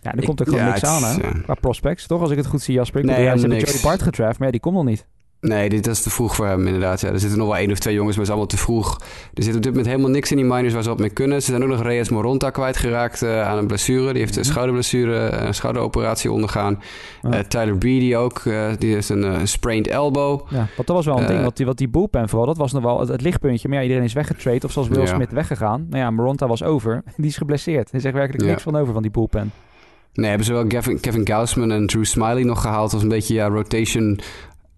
ja, 0.00 0.14
er 0.14 0.24
komt 0.24 0.40
ook 0.40 0.48
gewoon 0.48 0.64
niks 0.64 0.84
aan, 0.84 1.04
hè? 1.04 1.40
Qua 1.42 1.54
prospects, 1.54 2.06
toch? 2.06 2.20
Als 2.20 2.30
ik 2.30 2.36
het 2.36 2.46
goed 2.46 2.62
zie, 2.62 2.74
Jasper. 2.74 3.04
Nee, 3.04 3.22
ja, 3.22 3.34
ze 3.34 3.40
hebben 3.40 3.58
Jody 3.58 3.82
Bart 3.82 4.02
gedraft, 4.02 4.38
maar 4.38 4.46
ja, 4.46 4.52
die 4.52 4.60
komt 4.60 4.74
nog 4.74 4.84
niet. 4.84 5.06
Nee, 5.40 5.68
dit 5.68 5.86
is 5.86 6.02
te 6.02 6.10
vroeg 6.10 6.34
voor 6.34 6.46
hem 6.46 6.66
inderdaad. 6.66 7.00
Ja. 7.00 7.08
Er 7.08 7.20
zitten 7.20 7.38
nog 7.38 7.48
wel 7.48 7.56
één 7.56 7.70
of 7.70 7.78
twee 7.78 7.94
jongens, 7.94 8.16
maar 8.16 8.24
het 8.24 8.34
is 8.34 8.38
allemaal 8.38 8.56
te 8.56 8.64
vroeg. 8.64 9.00
Er 9.34 9.42
zit 9.42 9.56
op 9.56 9.62
dit 9.62 9.70
moment 9.70 9.90
helemaal 9.90 10.10
niks 10.10 10.30
in 10.30 10.36
die 10.36 10.46
minors 10.46 10.74
waar 10.74 10.82
ze 10.82 10.90
op 10.90 10.98
mee 10.98 11.10
kunnen. 11.10 11.42
Ze 11.42 11.50
zijn 11.50 11.62
ook 11.62 11.68
nog 11.68 11.82
Reyes 11.82 12.08
Moronta 12.08 12.50
kwijtgeraakt 12.50 13.22
uh, 13.22 13.48
aan 13.48 13.58
een 13.58 13.66
blessure. 13.66 14.12
Die 14.12 14.20
heeft 14.20 14.36
een 14.36 14.40
mhm. 14.40 14.50
schouderblessure, 14.50 15.16
een 15.30 15.54
schouderoperatie 15.54 16.32
ondergaan. 16.32 16.82
Uh, 17.22 17.38
Tyler 17.38 17.78
Beatty 17.78 18.14
ook, 18.14 18.44
uh, 18.44 18.68
die 18.78 18.92
heeft 18.92 19.08
een 19.08 19.48
sprained 19.48 19.86
elbow. 19.86 20.40
Ja, 20.50 20.66
wat 20.76 20.86
dat 20.86 20.96
was 20.96 21.06
wel 21.06 21.20
een 21.20 21.26
ding, 21.26 21.42
wat 21.42 21.56
die, 21.56 21.66
wat 21.66 21.78
die 21.78 21.88
bullpen 21.88 22.28
vooral, 22.28 22.46
dat 22.46 22.56
was 22.56 22.72
nog 22.72 22.82
wel 22.82 23.08
het, 23.08 23.20
lichtpuntje. 23.20 23.68
Maar 23.68 23.76
ja, 23.76 23.82
iedereen 23.82 24.04
is 24.04 24.12
weggetraind 24.12 24.64
of 24.64 24.72
zoals 24.72 24.88
Will 24.88 25.06
Smith 25.06 25.30
weggegaan. 25.30 25.86
Nou 25.90 26.02
ja, 26.02 26.10
Moronta 26.10 26.46
was 26.46 26.62
over. 26.62 27.02
Die 27.16 27.26
is 27.26 27.36
geblesseerd. 27.36 27.88
Er 27.88 27.94
is 27.94 28.04
echt 28.04 28.14
werkelijk 28.14 28.44
niks 28.44 28.62
van 28.62 28.76
over 28.76 28.92
van 28.92 29.02
die 29.02 29.10
bullpen. 29.10 29.52
Nee, 30.12 30.28
hebben 30.28 30.46
ze 30.46 30.52
wel 30.52 30.66
Kevin, 30.66 31.00
Kevin 31.00 31.26
Gausman 31.26 31.70
en 31.70 31.86
Drew 31.86 32.04
Smiley 32.04 32.42
nog 32.42 32.60
gehaald 32.60 32.92
als 32.92 33.02
een 33.02 33.08
beetje 33.08 33.34
ja, 33.34 33.48
rotation 33.48 34.20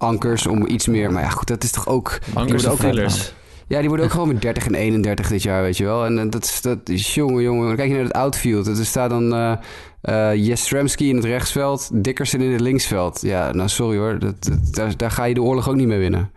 ankers 0.01 0.47
om 0.47 0.67
iets 0.67 0.87
meer. 0.87 1.13
Maar 1.13 1.23
ja, 1.23 1.29
goed, 1.29 1.49
dat 1.49 1.65
is 1.65 1.71
toch 1.71 1.87
ook. 1.87 2.19
Ankers 2.35 2.67
ook 2.67 2.79
fillers. 2.79 3.33
Ja, 3.67 3.79
die 3.79 3.89
worden 3.89 4.07
ook 4.07 4.13
gewoon 4.13 4.29
met 4.29 4.43
30 4.43 4.67
en 4.67 4.75
31 4.75 5.29
dit 5.29 5.43
jaar, 5.43 5.63
weet 5.63 5.77
je 5.77 5.85
wel. 5.85 6.05
En, 6.05 6.31
dat, 6.31 6.45
is, 6.45 6.61
dat 6.61 6.89
is 6.89 7.15
jongen, 7.15 7.43
jongen. 7.43 7.77
kijk 7.77 7.89
je 7.89 7.95
naar 7.95 8.05
het 8.05 8.13
outfield. 8.13 8.67
Er 8.67 8.87
staat 8.87 9.11
dan 9.11 9.35
uh, 9.35 9.53
uh, 10.03 10.35
Jastrzemski 10.35 11.09
in 11.09 11.17
het 11.17 11.25
rechtsveld, 11.25 11.91
Dickerson 11.93 12.41
in 12.41 12.53
het 12.53 12.61
linksveld. 12.61 13.21
Ja, 13.23 13.53
nou 13.53 13.69
sorry 13.69 13.99
hoor, 13.99 14.19
dat, 14.19 14.51
daar, 14.71 14.97
daar 14.97 15.11
ga 15.11 15.25
je 15.25 15.35
de 15.35 15.43
oorlog 15.43 15.69
ook 15.69 15.75
niet 15.75 15.87
mee 15.87 15.99
winnen. 15.99 16.31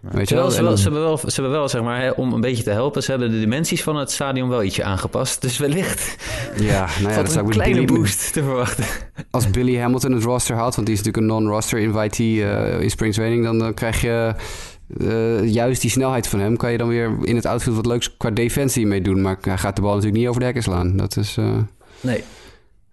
Weet 0.00 0.28
je 0.28 0.34
wel? 0.34 0.50
Ze, 0.50 0.62
wel, 0.62 0.76
ze, 0.76 0.82
hebben 0.82 1.02
wel, 1.02 1.16
ze 1.16 1.30
hebben 1.32 1.50
wel, 1.50 1.68
zeg 1.68 1.82
maar, 1.82 2.00
hè, 2.00 2.10
om 2.10 2.32
een 2.32 2.40
beetje 2.40 2.62
te 2.62 2.70
helpen, 2.70 3.02
ze 3.02 3.10
hebben 3.10 3.30
de 3.30 3.38
dimensies 3.38 3.82
van 3.82 3.96
het 3.96 4.10
stadion 4.10 4.48
wel 4.48 4.62
ietsje 4.62 4.84
aangepast. 4.84 5.40
Dus 5.42 5.58
wellicht 5.58 6.16
ja, 6.60 6.88
nou 7.00 7.14
ja, 7.14 7.16
dat 7.22 7.32
zou 7.32 7.44
een 7.44 7.50
kleine 7.50 7.84
boost 7.84 8.32
te 8.32 8.42
verwachten. 8.42 8.84
Als 9.30 9.50
Billy 9.50 9.78
Hamilton 9.78 10.12
het 10.12 10.22
roster 10.22 10.56
haalt, 10.56 10.74
want 10.74 10.86
die 10.86 10.96
is 10.96 11.02
natuurlijk 11.02 11.32
een 11.32 11.38
non-roster 11.38 11.78
invitee 11.78 12.34
uh, 12.34 12.80
in 12.80 12.90
Spring 12.90 13.14
Training, 13.14 13.44
dan, 13.44 13.58
dan 13.58 13.74
krijg 13.74 14.00
je 14.00 14.34
uh, 14.96 15.48
juist 15.48 15.80
die 15.80 15.90
snelheid 15.90 16.26
van 16.26 16.40
hem. 16.40 16.56
Kan 16.56 16.72
je 16.72 16.78
dan 16.78 16.88
weer 16.88 17.16
in 17.22 17.36
het 17.36 17.46
outfield 17.46 17.76
wat 17.76 17.86
leuks 17.86 18.16
qua 18.16 18.30
defensie 18.30 18.86
mee 18.86 19.00
doen. 19.00 19.22
Maar 19.22 19.36
hij 19.40 19.58
gaat 19.58 19.76
de 19.76 19.82
bal 19.82 19.90
natuurlijk 19.90 20.18
niet 20.18 20.28
over 20.28 20.40
de 20.40 20.46
hekken 20.46 20.62
slaan. 20.62 20.96
Dat 20.96 21.16
is... 21.16 21.36
Uh... 21.36 21.56
Nee, 22.00 22.24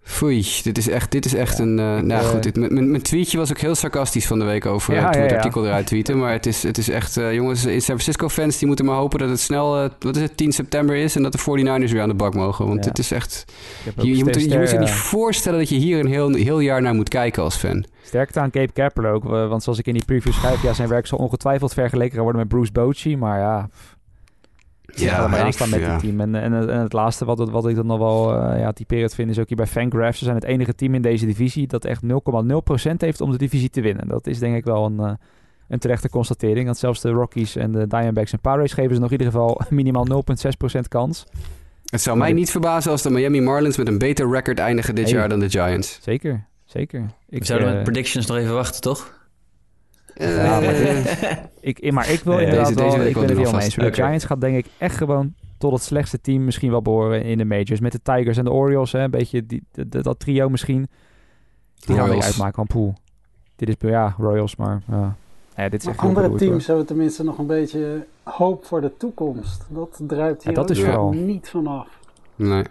Foei, 0.06 0.46
dit 0.62 0.78
is 0.78 0.88
echt, 0.88 1.10
dit 1.10 1.24
is 1.24 1.34
echt 1.34 1.58
een... 1.58 1.78
Uh, 1.78 1.98
nou 1.98 2.24
goed, 2.24 2.42
dit, 2.42 2.56
mijn, 2.56 2.90
mijn 2.90 3.02
tweetje 3.02 3.38
was 3.38 3.50
ook 3.50 3.58
heel 3.58 3.74
sarcastisch 3.74 4.26
van 4.26 4.38
de 4.38 4.44
week 4.44 4.66
over 4.66 4.94
ja, 4.94 5.10
toen 5.10 5.20
ja, 5.20 5.26
het 5.26 5.36
artikel 5.36 5.66
eruit 5.66 5.86
tweeten. 5.86 6.18
Maar 6.18 6.32
het 6.32 6.46
is, 6.46 6.62
het 6.62 6.78
is 6.78 6.88
echt... 6.88 7.16
Uh, 7.16 7.34
jongens, 7.34 7.64
in 7.64 7.70
San 7.80 7.84
Francisco 7.84 8.28
fans 8.28 8.58
die 8.58 8.66
moeten 8.66 8.84
maar 8.84 8.96
hopen 8.96 9.18
dat 9.18 9.28
het 9.28 9.40
snel... 9.40 9.82
Uh, 9.82 9.90
wat 9.98 10.16
is 10.16 10.22
het, 10.22 10.36
10 10.36 10.52
september 10.52 10.96
is 10.96 11.16
en 11.16 11.22
dat 11.22 11.32
de 11.32 11.38
49ers 11.38 11.92
weer 11.92 12.00
aan 12.00 12.08
de 12.08 12.14
bak 12.14 12.34
mogen. 12.34 12.66
Want 12.66 12.84
dit 12.84 12.98
is 12.98 13.10
echt... 13.10 13.44
Je, 13.84 14.16
je, 14.16 14.24
moet, 14.24 14.42
je 14.42 14.58
moet 14.58 14.70
je 14.70 14.78
niet 14.78 14.90
voorstellen 14.90 15.58
dat 15.58 15.68
je 15.68 15.76
hier 15.76 15.98
een 15.98 16.06
heel, 16.06 16.34
heel 16.34 16.60
jaar 16.60 16.82
naar 16.82 16.94
moet 16.94 17.08
kijken 17.08 17.42
als 17.42 17.56
fan. 17.56 17.84
Sterkte 18.02 18.40
aan 18.40 18.50
Cape 18.50 18.72
Capper 18.72 19.06
ook. 19.06 19.24
Want 19.24 19.62
zoals 19.62 19.78
ik 19.78 19.86
in 19.86 19.94
die 19.94 20.04
preview 20.04 20.32
schrijf... 20.32 20.62
Ja, 20.62 20.72
zijn 20.72 20.88
werk 20.88 21.06
zal 21.06 21.18
ongetwijfeld 21.18 21.72
vergeleken 21.72 22.22
worden 22.22 22.40
met 22.40 22.48
Bruce 22.48 22.72
Bochy. 22.72 23.14
Maar 23.14 23.38
ja... 23.38 23.68
Ja, 25.00 25.26
maar 25.26 25.52
staan 25.52 25.70
met 25.70 25.80
ja. 25.80 25.98
team. 25.98 26.20
En, 26.20 26.34
en, 26.34 26.52
en, 26.52 26.80
het 26.80 26.92
laatste 26.92 27.24
wat, 27.24 27.50
wat 27.50 27.68
ik 27.68 27.74
dan 27.76 27.86
nog 27.86 27.98
wel 27.98 28.32
uh, 28.32 28.60
ja, 28.60 28.72
typerend 28.72 29.14
vind 29.14 29.30
is 29.30 29.38
ook 29.38 29.48
hier 29.48 29.56
bij 29.56 29.66
Fangraphs. 29.66 30.18
Ze 30.18 30.24
zijn 30.24 30.36
het 30.36 30.44
enige 30.44 30.74
team 30.74 30.94
in 30.94 31.02
deze 31.02 31.26
divisie 31.26 31.66
dat 31.66 31.84
echt 31.84 32.02
0,0% 32.02 32.08
heeft 32.96 33.20
om 33.20 33.30
de 33.30 33.38
divisie 33.38 33.70
te 33.70 33.80
winnen. 33.80 34.08
Dat 34.08 34.26
is 34.26 34.38
denk 34.38 34.56
ik 34.56 34.64
wel 34.64 34.84
een, 34.84 35.00
uh, 35.00 35.10
een 35.68 35.78
terechte 35.78 36.08
constatering. 36.08 36.64
Want 36.64 36.78
zelfs 36.78 37.00
de 37.00 37.10
Rockies 37.10 37.56
en 37.56 37.72
de 37.72 37.86
Diamondbacks 37.86 38.32
en 38.32 38.40
Padres 38.40 38.72
geven 38.72 38.94
ze 38.94 39.00
nog 39.00 39.10
in 39.10 39.18
ieder 39.18 39.32
geval 39.32 39.60
minimaal 39.70 40.06
0,6% 40.74 40.80
kans. 40.88 41.26
Het 41.86 42.00
zou 42.00 42.16
mij 42.16 42.32
niet 42.32 42.50
verbazen 42.50 42.90
als 42.90 43.02
de 43.02 43.10
Miami 43.10 43.40
Marlins 43.40 43.76
met 43.76 43.88
een 43.88 43.98
beter 43.98 44.30
record 44.30 44.58
eindigen 44.58 44.94
dit 44.94 45.08
jaar 45.08 45.28
dan 45.28 45.40
de 45.40 45.50
Giants. 45.50 45.98
Zeker, 46.02 46.46
zeker. 46.64 47.00
Ik, 47.28 47.38
We 47.38 47.44
zouden 47.44 47.68
uh, 47.68 47.74
met 47.74 47.84
predictions 47.84 48.26
nog 48.26 48.36
even 48.36 48.54
wachten, 48.54 48.80
toch? 48.80 49.15
Ja, 50.18 50.60
maar, 50.60 50.74
ik, 51.60 51.92
maar 51.92 52.10
ik 52.10 52.20
wil 52.20 52.38
inderdaad 52.38 52.66
deze, 52.66 52.74
deze 52.74 52.96
wel, 52.96 53.06
ik 53.06 53.14
ben 53.14 53.22
het 53.22 53.36
helemaal 53.36 53.60
eens. 53.60 53.74
De 53.74 53.92
Giants 53.92 54.24
gaat 54.24 54.40
denk 54.40 54.56
ik 54.56 54.66
echt 54.78 54.96
gewoon 54.96 55.34
tot 55.58 55.72
het 55.72 55.82
slechtste 55.82 56.20
team 56.20 56.44
misschien 56.44 56.70
wel 56.70 56.82
behoren 56.82 57.22
in 57.22 57.38
de 57.38 57.44
majors. 57.44 57.80
Met 57.80 57.92
de 57.92 58.02
Tigers 58.02 58.36
en 58.36 58.44
de 58.44 58.52
Orioles, 58.52 58.92
hè, 58.92 59.00
een 59.02 59.10
beetje 59.10 59.46
die, 59.46 59.62
dat 59.88 60.18
trio 60.18 60.48
misschien. 60.48 60.88
Die 61.74 61.96
gaan 61.96 62.08
we 62.08 62.22
uitmaken 62.22 62.54
van 62.54 62.66
pool. 62.66 62.94
Dit 63.56 63.68
is, 63.68 63.74
ja, 63.78 64.14
Royals, 64.18 64.56
maar 64.56 64.82
ja. 64.88 65.16
Ja, 65.56 65.68
dit 65.68 65.80
is 65.80 65.88
echt 65.88 65.98
andere 65.98 66.34
teams 66.34 66.66
hebben 66.66 66.86
tenminste 66.86 67.24
nog 67.24 67.38
een 67.38 67.46
beetje 67.46 68.06
hoop 68.22 68.64
voor 68.64 68.80
de 68.80 68.96
toekomst. 68.96 69.66
Dat 69.68 70.00
druipt 70.06 70.42
hier 70.42 70.52
ja, 70.52 70.58
dat 70.58 70.70
is 70.70 70.80
vooral. 70.80 71.12
niet 71.12 71.48
vanaf. 71.48 71.88
Nee. 72.36 72.64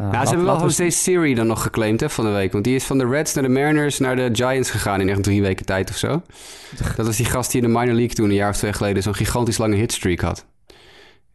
Uh, 0.00 0.10
nou, 0.10 0.22
ze 0.22 0.28
hebben 0.28 0.46
wel 0.46 0.60
Jose 0.60 0.90
Siri 0.90 1.34
dan 1.34 1.46
nog 1.46 1.62
geclaimd 1.62 2.00
hè, 2.00 2.10
van 2.10 2.24
de 2.24 2.30
week. 2.30 2.52
Want 2.52 2.64
die 2.64 2.74
is 2.74 2.84
van 2.84 2.98
de 2.98 3.06
Reds 3.06 3.34
naar 3.34 3.42
de 3.42 3.48
Mariners 3.48 3.98
naar 3.98 4.16
de 4.16 4.28
Giants 4.32 4.70
gegaan 4.70 5.00
in 5.00 5.08
echt 5.08 5.22
drie 5.22 5.42
weken 5.42 5.66
tijd 5.66 5.90
of 5.90 5.96
zo. 5.96 6.22
Dat 6.96 7.06
was 7.06 7.16
die 7.16 7.26
gast 7.26 7.50
die 7.50 7.62
in 7.62 7.72
de 7.72 7.78
minor 7.78 7.94
league 7.94 8.14
toen 8.14 8.28
een 8.28 8.34
jaar 8.34 8.50
of 8.50 8.56
twee 8.56 8.72
geleden 8.72 9.02
zo'n 9.02 9.14
gigantisch 9.14 9.58
lange 9.58 9.76
hitstreak 9.76 10.20
had. 10.20 10.46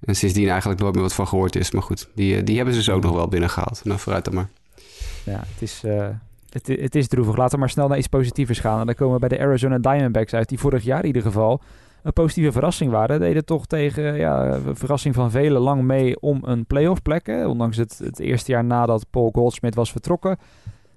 En 0.01 0.15
sindsdien 0.15 0.49
eigenlijk 0.49 0.81
nooit 0.81 0.93
meer 0.93 1.03
wat 1.03 1.13
van 1.13 1.27
gehoord 1.27 1.55
is. 1.55 1.71
Maar 1.71 1.81
goed, 1.81 2.09
die, 2.15 2.35
eh, 2.35 2.45
die 2.45 2.55
hebben 2.55 2.73
ze 2.73 2.79
dus 2.79 2.89
ook 2.89 3.03
nog 3.03 3.13
wel 3.13 3.27
binnengehaald. 3.27 3.81
Nou, 3.83 3.99
vooruit 3.99 4.25
dan 4.25 4.33
maar. 4.33 4.49
Ja, 5.23 5.43
het 5.53 5.61
is, 5.61 5.81
uh, 5.85 6.07
het, 6.49 6.67
het 6.67 6.95
is 6.95 7.07
droevig. 7.07 7.37
Laten 7.37 7.53
we 7.53 7.59
maar 7.59 7.69
snel 7.69 7.87
naar 7.87 7.97
iets 7.97 8.07
positiefs 8.07 8.59
gaan. 8.59 8.79
En 8.79 8.85
dan 8.85 8.95
komen 8.95 9.13
we 9.13 9.27
bij 9.27 9.37
de 9.37 9.43
Arizona 9.43 9.77
Diamondbacks 9.77 10.33
uit. 10.33 10.49
Die 10.49 10.59
vorig 10.59 10.83
jaar 10.83 10.99
in 10.99 11.05
ieder 11.05 11.21
geval 11.21 11.61
een 12.03 12.13
positieve 12.13 12.51
verrassing 12.51 12.91
waren. 12.91 13.19
Deden 13.19 13.45
toch 13.45 13.65
tegen 13.65 14.15
ja, 14.15 14.59
verrassing 14.73 15.15
van 15.15 15.31
velen 15.31 15.61
lang 15.61 15.83
mee 15.83 16.19
om 16.19 16.39
een 16.43 16.65
playoff 16.65 17.01
plek. 17.01 17.25
Hè? 17.27 17.47
Ondanks 17.47 17.77
het, 17.77 17.97
het 18.03 18.19
eerste 18.19 18.51
jaar 18.51 18.63
nadat 18.63 19.05
Paul 19.09 19.29
Goldsmith 19.31 19.75
was 19.75 19.91
vertrokken. 19.91 20.37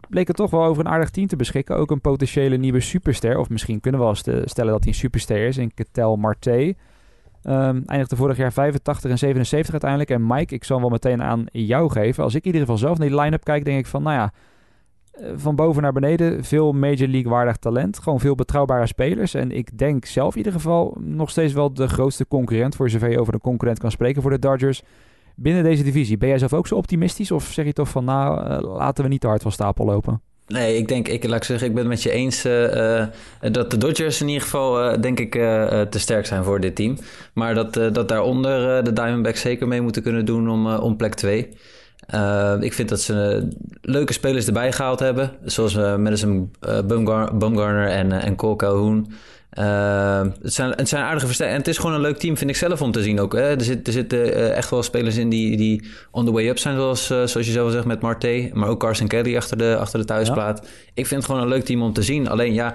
Bleek 0.08 0.26
het 0.26 0.36
toch 0.36 0.50
wel 0.50 0.64
over 0.64 0.84
een 0.84 0.92
aardig 0.92 1.10
team 1.10 1.26
te 1.26 1.36
beschikken. 1.36 1.76
Ook 1.76 1.90
een 1.90 2.00
potentiële 2.00 2.56
nieuwe 2.56 2.80
superster. 2.80 3.38
Of 3.38 3.48
misschien 3.48 3.80
kunnen 3.80 4.00
we 4.00 4.06
wel 4.06 4.44
stellen 4.44 4.72
dat 4.72 4.84
hij 4.84 4.92
een 4.92 4.98
superster 4.98 5.46
is. 5.46 5.56
In 5.56 5.74
Ketel 5.74 6.16
Marte. 6.16 6.76
Um, 7.42 7.82
eindigde 7.86 8.16
vorig 8.16 8.36
jaar 8.36 8.52
85 8.52 9.10
en 9.10 9.18
77 9.18 9.72
uiteindelijk. 9.72 10.10
En 10.10 10.26
Mike, 10.26 10.54
ik 10.54 10.64
zal 10.64 10.80
hem 10.80 10.88
wel 10.88 10.94
meteen 10.94 11.22
aan 11.22 11.46
jou 11.52 11.90
geven. 11.90 12.24
Als 12.24 12.34
ik 12.34 12.40
in 12.40 12.46
ieder 12.46 12.60
geval 12.60 12.78
zelf 12.78 12.98
naar 12.98 13.08
die 13.08 13.20
line-up 13.20 13.44
kijk, 13.44 13.64
denk 13.64 13.78
ik 13.78 13.86
van, 13.86 14.02
nou 14.02 14.14
ja, 14.16 14.24
eh, 14.24 14.30
van 15.36 15.56
boven 15.56 15.82
naar 15.82 15.92
beneden 15.92 16.44
veel 16.44 16.72
Major 16.72 17.08
League 17.08 17.30
waardig 17.30 17.56
talent. 17.56 17.98
Gewoon 17.98 18.20
veel 18.20 18.34
betrouwbare 18.34 18.86
spelers. 18.86 19.34
En 19.34 19.50
ik 19.50 19.78
denk 19.78 20.04
zelf 20.04 20.32
in 20.32 20.38
ieder 20.38 20.52
geval 20.52 20.96
nog 21.00 21.30
steeds 21.30 21.52
wel 21.52 21.74
de 21.74 21.88
grootste 21.88 22.26
concurrent, 22.26 22.76
voor 22.76 22.90
zover 22.90 23.10
je 23.10 23.20
over 23.20 23.34
een 23.34 23.40
concurrent 23.40 23.78
kan 23.78 23.90
spreken 23.90 24.22
voor 24.22 24.30
de 24.30 24.38
Dodgers, 24.38 24.82
binnen 25.36 25.62
deze 25.62 25.82
divisie. 25.82 26.18
Ben 26.18 26.28
jij 26.28 26.38
zelf 26.38 26.52
ook 26.52 26.66
zo 26.66 26.74
optimistisch? 26.74 27.30
Of 27.30 27.44
zeg 27.44 27.64
je 27.64 27.72
toch 27.72 27.88
van, 27.88 28.04
nou, 28.04 28.50
uh, 28.50 28.76
laten 28.76 29.04
we 29.04 29.10
niet 29.10 29.20
te 29.20 29.26
hard 29.26 29.42
van 29.42 29.52
stapel 29.52 29.84
lopen? 29.84 30.20
Nee, 30.46 30.76
ik 30.76 30.88
denk, 30.88 31.08
ik, 31.08 31.26
laat 31.26 31.36
ik 31.36 31.44
zeggen, 31.44 31.66
ik 31.66 31.74
ben 31.74 31.82
het 31.82 31.92
met 31.92 32.02
je 32.02 32.10
eens 32.10 32.46
uh, 32.46 33.06
dat 33.52 33.70
de 33.70 33.78
Dodgers 33.78 34.20
in 34.20 34.28
ieder 34.28 34.42
geval, 34.42 35.00
denk 35.00 35.20
ik, 35.20 35.32
te 35.90 35.98
sterk 35.98 36.26
zijn 36.26 36.44
voor 36.44 36.60
dit 36.60 36.76
team. 36.76 36.96
Maar 37.34 37.54
dat, 37.54 37.74
dat 37.74 38.08
daaronder 38.08 38.84
de 38.84 38.92
Diamondbacks 38.92 39.40
zeker 39.40 39.68
mee 39.68 39.80
moeten 39.80 40.02
kunnen 40.02 40.24
doen 40.24 40.48
om, 40.48 40.74
om 40.74 40.96
plek 40.96 41.14
2. 41.14 41.48
Ik 42.60 42.72
vind 42.72 42.88
dat 42.88 43.00
ze 43.00 43.48
leuke 43.80 44.12
spelers 44.12 44.46
erbij 44.46 44.72
gehaald 44.72 45.00
hebben. 45.00 45.30
Zoals 45.44 45.74
Madison 45.74 46.50
Bumgarner 47.34 47.88
en, 47.88 48.12
en 48.12 48.36
Cole 48.36 48.56
Calhoun. 48.56 49.12
Uh, 49.58 50.20
het, 50.42 50.54
zijn, 50.54 50.70
het 50.70 50.88
zijn 50.88 51.02
aardige 51.02 51.26
versterkingen. 51.26 51.60
En 51.60 51.66
het 51.66 51.76
is 51.76 51.80
gewoon 51.80 51.94
een 51.94 52.00
leuk 52.00 52.16
team, 52.16 52.36
vind 52.36 52.50
ik 52.50 52.56
zelf, 52.56 52.82
om 52.82 52.92
te 52.92 53.02
zien 53.02 53.20
ook. 53.20 53.32
Hè? 53.32 53.56
Er, 53.56 53.64
zit, 53.64 53.86
er 53.86 53.92
zitten 53.92 54.18
uh, 54.18 54.56
echt 54.56 54.70
wel 54.70 54.82
spelers 54.82 55.16
in 55.16 55.28
die, 55.28 55.56
die 55.56 55.84
on 56.10 56.24
the 56.24 56.32
way 56.32 56.48
up 56.48 56.58
zijn, 56.58 56.76
zoals, 56.76 57.10
uh, 57.10 57.16
zoals 57.24 57.46
je 57.46 57.52
zelf 57.52 57.72
zegt 57.72 57.84
met 57.84 58.00
Marte. 58.00 58.50
Maar 58.52 58.68
ook 58.68 58.80
Carson 58.80 59.06
Kelly 59.06 59.36
achter 59.36 59.58
de, 59.58 59.76
achter 59.76 59.98
de 59.98 60.04
thuisplaat. 60.04 60.66
Ik 60.94 61.06
vind 61.06 61.22
het 61.22 61.30
gewoon 61.30 61.42
een 61.42 61.48
leuk 61.48 61.64
team 61.64 61.82
om 61.82 61.92
te 61.92 62.02
zien. 62.02 62.28
Alleen 62.28 62.54
ja, 62.54 62.74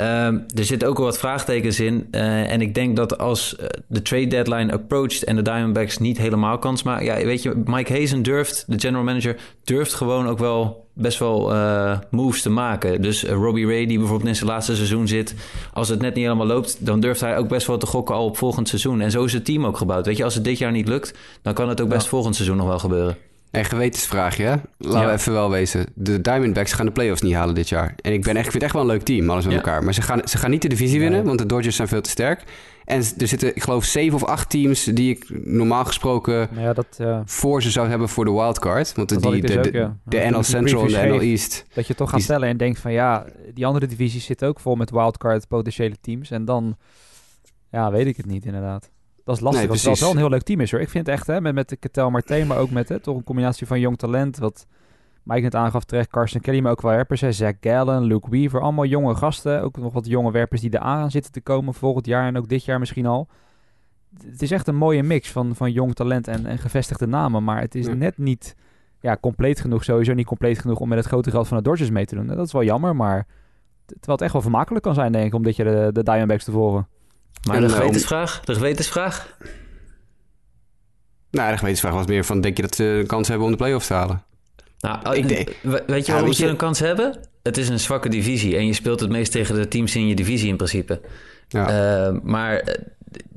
ehm, 0.00 0.38
er 0.54 0.64
zitten 0.64 0.88
ook 0.88 0.96
wel 0.96 1.06
wat 1.06 1.18
vraagtekens 1.18 1.80
in. 1.80 2.08
Uh, 2.10 2.52
en 2.52 2.60
ik 2.60 2.74
denk 2.74 2.96
dat 2.96 3.18
als 3.18 3.56
de 3.86 4.02
trade 4.02 4.26
deadline 4.26 4.72
approached 4.72 5.24
en 5.24 5.36
de 5.36 5.42
Diamondbacks 5.42 5.98
niet 5.98 6.18
helemaal 6.18 6.58
kans 6.58 6.82
maken. 6.82 7.04
Ja, 7.04 7.24
weet 7.24 7.42
je, 7.42 7.62
Mike 7.64 7.92
Hazen 7.92 8.22
durft, 8.22 8.64
de 8.66 8.78
general 8.78 9.04
manager, 9.04 9.36
durft 9.64 9.94
gewoon 9.94 10.26
ook 10.26 10.38
wel 10.38 10.88
best 10.92 11.18
wel 11.18 11.54
uh, 11.54 11.98
moves 12.10 12.42
te 12.42 12.50
maken. 12.50 13.02
Dus 13.02 13.24
uh, 13.24 13.30
Robbie 13.30 13.66
Ray, 13.66 13.86
die 13.86 13.98
bijvoorbeeld 13.98 14.28
in 14.28 14.36
zijn 14.36 14.50
laatste 14.50 14.76
seizoen 14.76 15.08
zit, 15.08 15.34
als 15.72 15.88
het 15.88 16.00
net 16.00 16.14
niet 16.14 16.24
helemaal 16.24 16.46
loopt, 16.46 16.86
dan 16.86 17.00
durft 17.00 17.20
hij 17.20 17.36
ook 17.36 17.48
best 17.48 17.66
wel 17.66 17.78
te 17.78 17.86
gokken 17.86 18.14
al 18.14 18.24
op 18.24 18.36
volgend 18.36 18.68
seizoen. 18.68 19.00
En 19.00 19.10
zo 19.10 19.24
is 19.24 19.32
het 19.32 19.44
team 19.44 19.66
ook 19.66 19.76
gebouwd. 19.76 20.06
Weet 20.06 20.16
je, 20.16 20.24
als 20.24 20.34
het 20.34 20.44
dit 20.44 20.58
jaar 20.58 20.72
niet 20.72 20.88
lukt, 20.88 21.14
dan 21.42 21.54
kan 21.54 21.68
het 21.68 21.80
ook 21.80 21.88
best 21.88 22.06
volgend 22.06 22.34
seizoen 22.34 22.56
nog 22.56 22.66
wel 22.66 22.78
gebeuren. 22.78 23.16
En 23.50 23.64
gewetensvraagje, 23.64 24.44
hè? 24.44 24.54
Laten 24.78 25.08
we 25.08 25.14
even 25.14 25.32
wel 25.32 25.50
wezen. 25.50 25.86
De 25.94 26.20
Diamondbacks 26.20 26.72
gaan 26.72 26.86
de 26.86 26.92
playoffs 26.92 27.22
niet 27.22 27.34
halen 27.34 27.54
dit 27.54 27.68
jaar. 27.68 27.94
En 28.00 28.12
ik, 28.12 28.22
ben 28.22 28.36
echt, 28.36 28.44
ik 28.44 28.50
vind 28.50 28.52
het 28.52 28.62
echt 28.62 28.72
wel 28.72 28.82
een 28.82 28.88
leuk 28.88 29.02
team, 29.02 29.30
alles 29.30 29.44
met 29.44 29.54
elkaar. 29.54 29.84
Maar 29.84 29.94
ze 29.94 30.02
gaan, 30.02 30.28
ze 30.28 30.38
gaan 30.38 30.50
niet 30.50 30.62
de 30.62 30.68
divisie 30.68 31.00
winnen, 31.00 31.24
want 31.24 31.38
de 31.38 31.46
Dodgers 31.46 31.76
zijn 31.76 31.88
veel 31.88 32.00
te 32.00 32.10
sterk. 32.10 32.44
En 32.84 33.02
er 33.18 33.28
zitten, 33.28 33.56
ik 33.56 33.62
geloof, 33.62 33.84
zeven 33.84 34.14
of 34.14 34.24
acht 34.24 34.50
teams 34.50 34.84
die 34.84 35.10
ik 35.10 35.44
normaal 35.44 35.84
gesproken 35.84 36.48
ja, 36.56 36.72
dat, 36.72 37.00
voor 37.24 37.62
ze 37.62 37.70
zou 37.70 37.88
hebben 37.88 38.08
voor 38.08 38.24
de 38.24 38.32
wildcard. 38.32 38.92
Want 38.94 39.08
de, 39.08 39.16
die, 39.16 39.40
dus 39.40 39.50
de, 39.50 39.60
de, 39.60 39.90
de, 40.04 40.18
NL 40.30 40.42
Central 40.42 40.82
en 40.82 40.88
de 40.88 41.14
NL 41.14 41.20
East. 41.20 41.66
Dat 41.74 41.86
je 41.86 41.94
toch 41.94 42.10
gaat 42.10 42.22
stellen 42.22 42.48
en 42.48 42.56
denkt 42.56 42.78
van 42.78 42.92
ja, 42.92 43.26
die 43.54 43.66
andere 43.66 43.86
divisies 43.86 44.24
zitten 44.24 44.48
ook 44.48 44.60
vol 44.60 44.74
met 44.74 44.90
wildcard 44.90 45.48
potentiële 45.48 45.96
teams. 46.00 46.30
En 46.30 46.44
dan, 46.44 46.76
ja, 47.70 47.90
weet 47.90 48.06
ik 48.06 48.16
het 48.16 48.26
niet 48.26 48.44
inderdaad. 48.44 48.90
Dat 49.24 49.36
is 49.36 49.42
lastig, 49.42 49.68
nee, 49.68 49.90
het 49.90 50.00
wel 50.00 50.10
een 50.10 50.16
heel 50.16 50.28
leuk 50.28 50.42
team 50.42 50.60
is 50.60 50.70
hoor. 50.70 50.80
Ik 50.80 50.88
vind 50.88 51.06
het 51.06 51.16
echt, 51.16 51.26
hè, 51.26 51.40
met, 51.40 51.54
met 51.54 51.68
de 51.68 51.76
Ketel 51.76 52.10
Martin, 52.10 52.46
maar 52.46 52.58
ook 52.58 52.70
met 52.70 52.88
hè, 52.88 53.00
toch 53.00 53.16
een 53.16 53.24
combinatie 53.24 53.66
van 53.66 53.80
jong 53.80 53.98
talent, 53.98 54.38
wat 54.38 54.66
Mike 55.22 55.42
net 55.42 55.54
aangaf 55.54 55.84
terecht, 55.84 56.10
Carson 56.10 56.40
Kelly, 56.40 56.60
maar 56.60 56.72
ook 56.72 56.82
wel 56.82 56.90
werpers. 56.90 57.20
Hè. 57.20 57.32
Zach 57.32 57.54
Gallen, 57.60 58.02
Luke 58.02 58.30
Weaver, 58.30 58.60
allemaal 58.60 58.84
jonge 58.84 59.14
gasten. 59.14 59.62
Ook 59.62 59.76
nog 59.76 59.92
wat 59.92 60.06
jonge 60.06 60.30
werpers 60.30 60.60
die 60.60 60.70
er 60.70 60.78
aan 60.78 61.10
zitten 61.10 61.32
te 61.32 61.40
komen 61.40 61.74
volgend 61.74 62.06
jaar 62.06 62.26
en 62.26 62.36
ook 62.36 62.48
dit 62.48 62.64
jaar 62.64 62.78
misschien 62.78 63.06
al. 63.06 63.28
Het 64.26 64.42
is 64.42 64.50
echt 64.50 64.68
een 64.68 64.76
mooie 64.76 65.02
mix 65.02 65.30
van, 65.30 65.54
van 65.54 65.72
jong 65.72 65.94
talent 65.94 66.28
en, 66.28 66.46
en 66.46 66.58
gevestigde 66.58 67.06
namen. 67.06 67.44
Maar 67.44 67.60
het 67.60 67.74
is 67.74 67.88
net 67.88 68.18
niet 68.18 68.56
ja, 69.00 69.16
compleet 69.20 69.60
genoeg, 69.60 69.84
sowieso 69.84 70.12
niet 70.12 70.26
compleet 70.26 70.58
genoeg 70.58 70.80
om 70.80 70.88
met 70.88 70.98
het 70.98 71.06
grote 71.06 71.30
geld 71.30 71.48
van 71.48 71.56
de 71.56 71.62
Dodgers 71.62 71.90
mee 71.90 72.06
te 72.06 72.14
doen. 72.14 72.26
Dat 72.26 72.46
is 72.46 72.52
wel 72.52 72.64
jammer, 72.64 72.96
maar 72.96 73.26
terwijl 73.86 74.12
het 74.12 74.20
echt 74.20 74.32
wel 74.32 74.42
vermakelijk 74.42 74.84
kan 74.84 74.94
zijn, 74.94 75.12
denk 75.12 75.26
ik, 75.26 75.34
om 75.34 75.42
dit 75.42 75.56
jaar 75.56 75.66
de, 75.66 75.92
de 75.92 76.02
Diamondbacks 76.02 76.44
te 76.44 76.50
volgen. 76.50 76.88
Maar 77.46 77.60
de 77.60 77.66
eh, 77.66 77.72
gewetensvraag? 77.72 78.40
De 78.40 78.54
gewetensvraag? 78.54 79.36
Nou, 81.30 81.50
de 81.50 81.56
gewetensvraag 81.58 81.92
was 81.92 82.06
meer 82.06 82.24
van, 82.24 82.40
denk 82.40 82.56
je 82.56 82.62
dat 82.62 82.74
ze 82.74 82.84
een 82.84 83.06
kans 83.06 83.28
hebben 83.28 83.46
om 83.46 83.52
de 83.52 83.58
playoffs 83.58 83.86
te 83.86 83.94
halen? 83.94 84.24
Nou, 84.80 85.16
ik 85.16 85.28
denk, 85.28 85.56
weet 85.86 86.06
je 86.06 86.12
waarom 86.12 86.32
ze 86.32 86.46
een 86.46 86.56
kans 86.56 86.78
hebben? 86.78 87.18
Het 87.42 87.56
is 87.56 87.68
een 87.68 87.80
zwakke 87.80 88.08
divisie 88.08 88.56
en 88.56 88.66
je 88.66 88.72
speelt 88.72 89.00
het 89.00 89.10
meest 89.10 89.32
tegen 89.32 89.54
de 89.54 89.68
teams 89.68 89.96
in 89.96 90.06
je 90.06 90.14
divisie 90.14 90.48
in 90.48 90.56
principe. 90.56 91.00
Ja. 91.48 92.08
Uh, 92.08 92.18
maar 92.22 92.56
eh, 92.56 92.82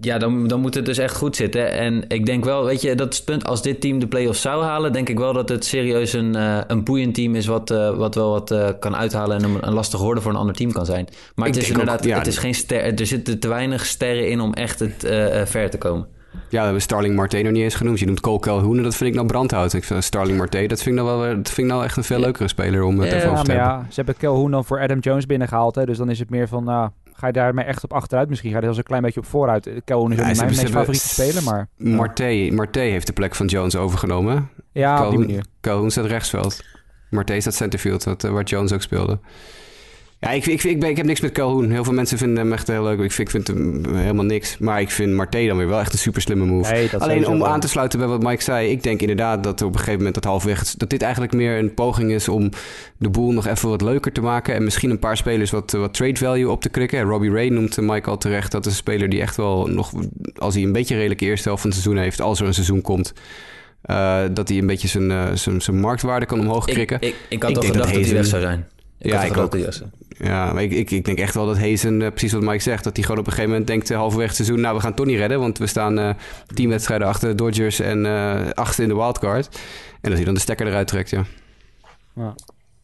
ja, 0.01 0.17
dan, 0.17 0.47
dan 0.47 0.59
moet 0.59 0.73
het 0.73 0.85
dus 0.85 0.97
echt 0.97 1.15
goed 1.15 1.35
zitten. 1.35 1.71
En 1.71 2.05
ik 2.07 2.25
denk 2.25 2.43
wel, 2.43 2.65
weet 2.65 2.81
je, 2.81 2.95
dat 2.95 3.11
is 3.11 3.17
het 3.17 3.25
punt. 3.25 3.45
Als 3.45 3.61
dit 3.61 3.81
team 3.81 3.99
de 3.99 4.07
play-offs 4.07 4.41
zou 4.41 4.63
halen, 4.63 4.93
denk 4.93 5.09
ik 5.09 5.17
wel 5.17 5.33
dat 5.33 5.49
het 5.49 5.65
serieus 5.65 6.13
een, 6.13 6.35
uh, 6.35 6.57
een 6.67 6.83
boeiend 6.83 7.15
team 7.15 7.35
is. 7.35 7.45
Wat, 7.45 7.71
uh, 7.71 7.97
wat 7.97 8.15
wel 8.15 8.31
wat 8.31 8.51
uh, 8.51 8.69
kan 8.79 8.95
uithalen 8.95 9.37
en 9.37 9.43
een, 9.43 9.67
een 9.67 9.73
lastig 9.73 9.99
hoorde 9.99 10.21
voor 10.21 10.31
een 10.31 10.37
ander 10.37 10.55
team 10.55 10.71
kan 10.71 10.85
zijn. 10.85 11.07
Maar 11.35 11.47
ik 11.47 11.53
het 11.53 11.63
is 11.63 11.69
inderdaad, 11.69 11.99
ook, 11.99 12.05
ja, 12.05 12.17
het 12.17 12.27
is 12.27 12.37
geen 12.37 12.55
ster, 12.55 12.99
er 12.99 13.05
zitten 13.05 13.39
te 13.39 13.47
weinig 13.47 13.85
sterren 13.85 14.29
in 14.29 14.39
om 14.39 14.53
echt 14.53 14.79
het 14.79 15.07
ver 15.49 15.69
te 15.69 15.77
komen. 15.77 16.07
Ja, 16.33 16.59
we 16.59 16.63
hebben 16.63 16.81
Starling 16.81 17.15
Marte 17.15 17.41
nog 17.41 17.51
niet 17.51 17.63
eens 17.63 17.75
genoemd. 17.75 17.99
Je 17.99 18.05
noemt 18.05 18.19
Cole 18.19 18.39
Calhoun 18.39 18.77
en 18.77 18.83
dat 18.83 18.95
vind 18.95 19.09
ik 19.09 19.15
nou 19.15 19.27
brandhout. 19.27 19.73
Ik 19.73 19.83
vind 19.83 20.03
Starling 20.03 20.37
Marte, 20.37 20.67
dat 20.67 20.81
vind 20.81 20.99
ik 20.99 21.03
nou, 21.03 21.19
wel, 21.19 21.35
dat 21.35 21.49
vind 21.49 21.67
ik 21.67 21.73
nou 21.73 21.83
echt 21.83 21.97
een 21.97 22.03
veel 22.03 22.19
leukere 22.19 22.47
speler 22.47 22.83
om 22.83 22.99
het 22.99 23.09
ja, 23.09 23.15
even 23.15 23.31
over 23.31 23.43
te 23.43 23.51
hebben. 23.51 23.69
Ja, 23.69 23.85
ze 23.89 23.95
hebben 23.95 24.15
Calhoun 24.17 24.51
dan 24.51 24.65
voor 24.65 24.79
Adam 24.79 24.99
Jones 24.99 25.25
binnengehaald. 25.25 25.75
Hè, 25.75 25.85
dus 25.85 25.97
dan 25.97 26.09
is 26.09 26.19
het 26.19 26.29
meer 26.29 26.47
van, 26.47 26.63
nou, 26.63 26.89
ga 27.15 27.27
je 27.27 27.33
daarmee 27.33 27.65
echt 27.65 27.83
op 27.83 27.93
achteruit? 27.93 28.29
Misschien 28.29 28.49
ga 28.49 28.55
je 28.55 28.61
er 28.61 28.69
als 28.69 28.77
een 28.77 28.83
klein 28.83 29.01
beetje 29.01 29.19
op 29.19 29.25
vooruit. 29.25 29.69
Calhoun 29.85 30.11
is 30.11 30.17
ja, 30.17 30.23
mijn 30.23 30.37
meest 30.45 30.69
favoriete 30.69 31.07
speler, 31.07 31.43
maar... 31.43 31.67
Marte, 31.77 32.49
Marte 32.51 32.79
heeft 32.79 33.07
de 33.07 33.13
plek 33.13 33.35
van 33.35 33.45
Jones 33.45 33.75
overgenomen. 33.75 34.49
Ja, 34.71 34.95
Calhoun, 34.95 35.11
op 35.11 35.17
die 35.17 35.27
manier. 35.27 35.45
Calhoun 35.61 35.91
staat 35.91 36.05
rechtsveld. 36.05 36.63
Marte 37.09 37.39
staat 37.39 37.53
centerfield, 37.53 38.03
wat, 38.03 38.21
waar 38.21 38.43
Jones 38.43 38.73
ook 38.73 38.81
speelde. 38.81 39.19
Ja, 40.23 40.31
ik, 40.31 40.45
ik, 40.45 40.63
ik, 40.63 40.79
ben, 40.79 40.89
ik 40.89 40.97
heb 40.97 41.05
niks 41.05 41.21
met 41.21 41.31
Calhoun. 41.31 41.71
Heel 41.71 41.83
veel 41.83 41.93
mensen 41.93 42.17
vinden 42.17 42.37
hem 42.37 42.53
echt 42.53 42.67
heel 42.67 42.83
leuk. 42.83 42.99
Ik 42.99 43.11
vind, 43.11 43.27
ik 43.27 43.29
vind 43.29 43.47
hem 43.47 43.95
helemaal 43.95 44.25
niks. 44.25 44.57
Maar 44.57 44.81
ik 44.81 44.91
vind 44.91 45.13
Marte 45.13 45.45
dan 45.47 45.57
weer 45.57 45.67
wel 45.67 45.79
echt 45.79 45.93
een 45.93 45.99
super 45.99 46.21
slimme 46.21 46.45
move. 46.45 46.89
Alleen 46.97 47.27
om 47.27 47.43
aan 47.43 47.59
te 47.59 47.67
sluiten 47.67 47.99
bij 47.99 48.07
wat 48.07 48.23
Mike 48.23 48.43
zei. 48.43 48.69
Ik 48.69 48.83
denk 48.83 49.01
inderdaad 49.01 49.43
dat 49.43 49.61
op 49.61 49.67
een 49.67 49.77
gegeven 49.77 49.97
moment 49.97 50.13
dat 50.15 50.23
halfweg... 50.23 50.75
dat 50.75 50.89
dit 50.89 51.01
eigenlijk 51.01 51.33
meer 51.33 51.57
een 51.57 51.73
poging 51.73 52.11
is 52.11 52.27
om 52.27 52.49
de 52.97 53.09
boel 53.09 53.31
nog 53.31 53.47
even 53.47 53.69
wat 53.69 53.81
leuker 53.81 54.11
te 54.11 54.21
maken. 54.21 54.55
En 54.55 54.63
misschien 54.63 54.89
een 54.89 54.99
paar 54.99 55.17
spelers 55.17 55.51
wat, 55.51 55.71
wat 55.71 55.93
trade 55.93 56.17
value 56.17 56.49
op 56.49 56.61
te 56.61 56.69
krikken. 56.69 57.01
Robbie 57.01 57.31
Ray 57.31 57.47
noemt 57.47 57.81
Mike 57.81 58.09
al 58.09 58.17
terecht. 58.17 58.51
Dat 58.51 58.65
is 58.65 58.71
een 58.71 58.77
speler 58.77 59.09
die 59.09 59.21
echt 59.21 59.35
wel 59.35 59.67
nog... 59.67 59.91
als 60.35 60.53
hij 60.53 60.63
een 60.63 60.71
beetje 60.71 60.95
redelijk 60.95 61.21
eerste 61.21 61.47
helft 61.47 61.61
van 61.61 61.71
het 61.71 61.79
seizoen 61.79 62.03
heeft... 62.03 62.21
als 62.21 62.39
er 62.39 62.47
een 62.47 62.53
seizoen 62.53 62.81
komt... 62.81 63.13
Uh, 63.85 64.21
dat 64.31 64.49
hij 64.49 64.57
een 64.57 64.67
beetje 64.67 64.87
zijn, 64.87 65.09
uh, 65.09 65.31
zijn, 65.33 65.61
zijn 65.61 65.79
marktwaarde 65.79 66.25
kan 66.25 66.39
omhoog 66.39 66.65
krikken. 66.65 66.97
Ik, 67.01 67.07
ik, 67.07 67.15
ik 67.29 67.43
had 67.43 67.53
toch 67.53 67.65
gedacht 67.65 67.85
dat, 67.85 67.95
dat 67.95 68.05
hij 68.05 68.13
weg 68.13 68.25
zou 68.25 68.41
zijn. 68.41 68.67
Ik 69.03 69.11
ja, 69.11 69.23
ik 69.23 69.37
ook. 69.37 69.57
Ja, 70.17 70.53
maar 70.53 70.63
ik, 70.63 70.91
ik, 70.91 71.05
denk 71.05 71.17
echt 71.17 71.33
wel 71.33 71.45
dat 71.45 71.57
Hazen, 71.57 72.01
uh, 72.01 72.07
precies 72.07 72.31
wat 72.31 72.41
Mike 72.41 72.59
zegt, 72.59 72.83
dat 72.83 72.95
hij 72.95 73.03
gewoon 73.03 73.19
op 73.19 73.25
een 73.25 73.31
gegeven 73.31 73.51
moment 73.51 73.69
denkt 73.69 73.91
uh, 73.91 73.97
halverwege 73.97 74.27
het 74.27 74.35
seizoen, 74.35 74.61
nou 74.61 74.75
we 74.75 74.81
gaan 74.81 74.93
niet 75.07 75.17
redden, 75.17 75.39
want 75.39 75.57
we 75.57 75.67
staan 75.67 75.99
uh, 75.99 76.09
tien 76.53 76.69
wedstrijden 76.69 77.07
achter 77.07 77.29
de 77.29 77.35
Dodgers 77.35 77.79
en 77.79 78.05
achter 78.55 78.83
in 78.83 78.89
de 78.89 78.95
wildcard. 78.95 79.59
En 80.01 80.09
dat 80.09 80.13
hij 80.13 80.25
dan 80.25 80.33
de 80.33 80.39
stekker 80.39 80.67
eruit 80.67 80.87
trekt, 80.87 81.09
ja. 81.09 81.23
ja. 82.15 82.35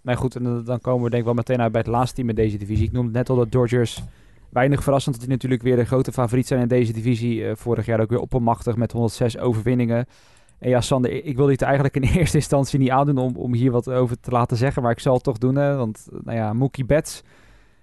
Nee, 0.01 0.15
goed, 0.15 0.35
en 0.35 0.63
dan 0.65 0.81
komen 0.81 1.03
we 1.03 1.09
denk 1.09 1.21
ik 1.21 1.27
wel 1.27 1.33
meteen 1.33 1.61
uit 1.61 1.71
bij 1.71 1.81
het 1.81 1.89
laatste 1.89 2.15
team 2.15 2.29
in 2.29 2.35
deze 2.35 2.57
divisie. 2.57 2.85
Ik 2.85 2.91
noemde 2.91 3.11
net 3.11 3.29
al 3.29 3.35
de 3.35 3.49
Dodgers. 3.49 4.03
Weinig 4.49 4.83
verrassend 4.83 5.15
dat 5.15 5.23
die 5.23 5.33
natuurlijk 5.33 5.61
weer 5.61 5.75
de 5.75 5.85
grote 5.85 6.11
favoriet 6.11 6.47
zijn 6.47 6.61
in 6.61 6.67
deze 6.67 6.93
divisie. 6.93 7.55
vorig 7.55 7.85
jaar 7.85 7.99
ook 7.99 8.09
weer 8.09 8.19
oppermachtig 8.19 8.75
met 8.75 8.91
106 8.91 9.37
overwinningen. 9.37 10.07
En 10.59 10.69
ja, 10.69 10.81
Sander, 10.81 11.25
ik 11.25 11.35
wilde 11.35 11.51
het 11.51 11.61
eigenlijk 11.61 11.95
in 11.95 12.01
eerste 12.19 12.37
instantie 12.37 12.79
niet 12.79 12.89
aandoen 12.89 13.17
om, 13.17 13.35
om 13.35 13.53
hier 13.53 13.71
wat 13.71 13.89
over 13.89 14.19
te 14.19 14.31
laten 14.31 14.57
zeggen. 14.57 14.81
Maar 14.81 14.91
ik 14.91 14.99
zal 14.99 15.13
het 15.13 15.23
toch 15.23 15.37
doen, 15.37 15.55
hè, 15.55 15.75
want 15.75 16.07
nou 16.23 16.37
ja, 16.37 16.53
Mookie 16.53 16.85
Betts... 16.85 17.15
is 17.17 17.23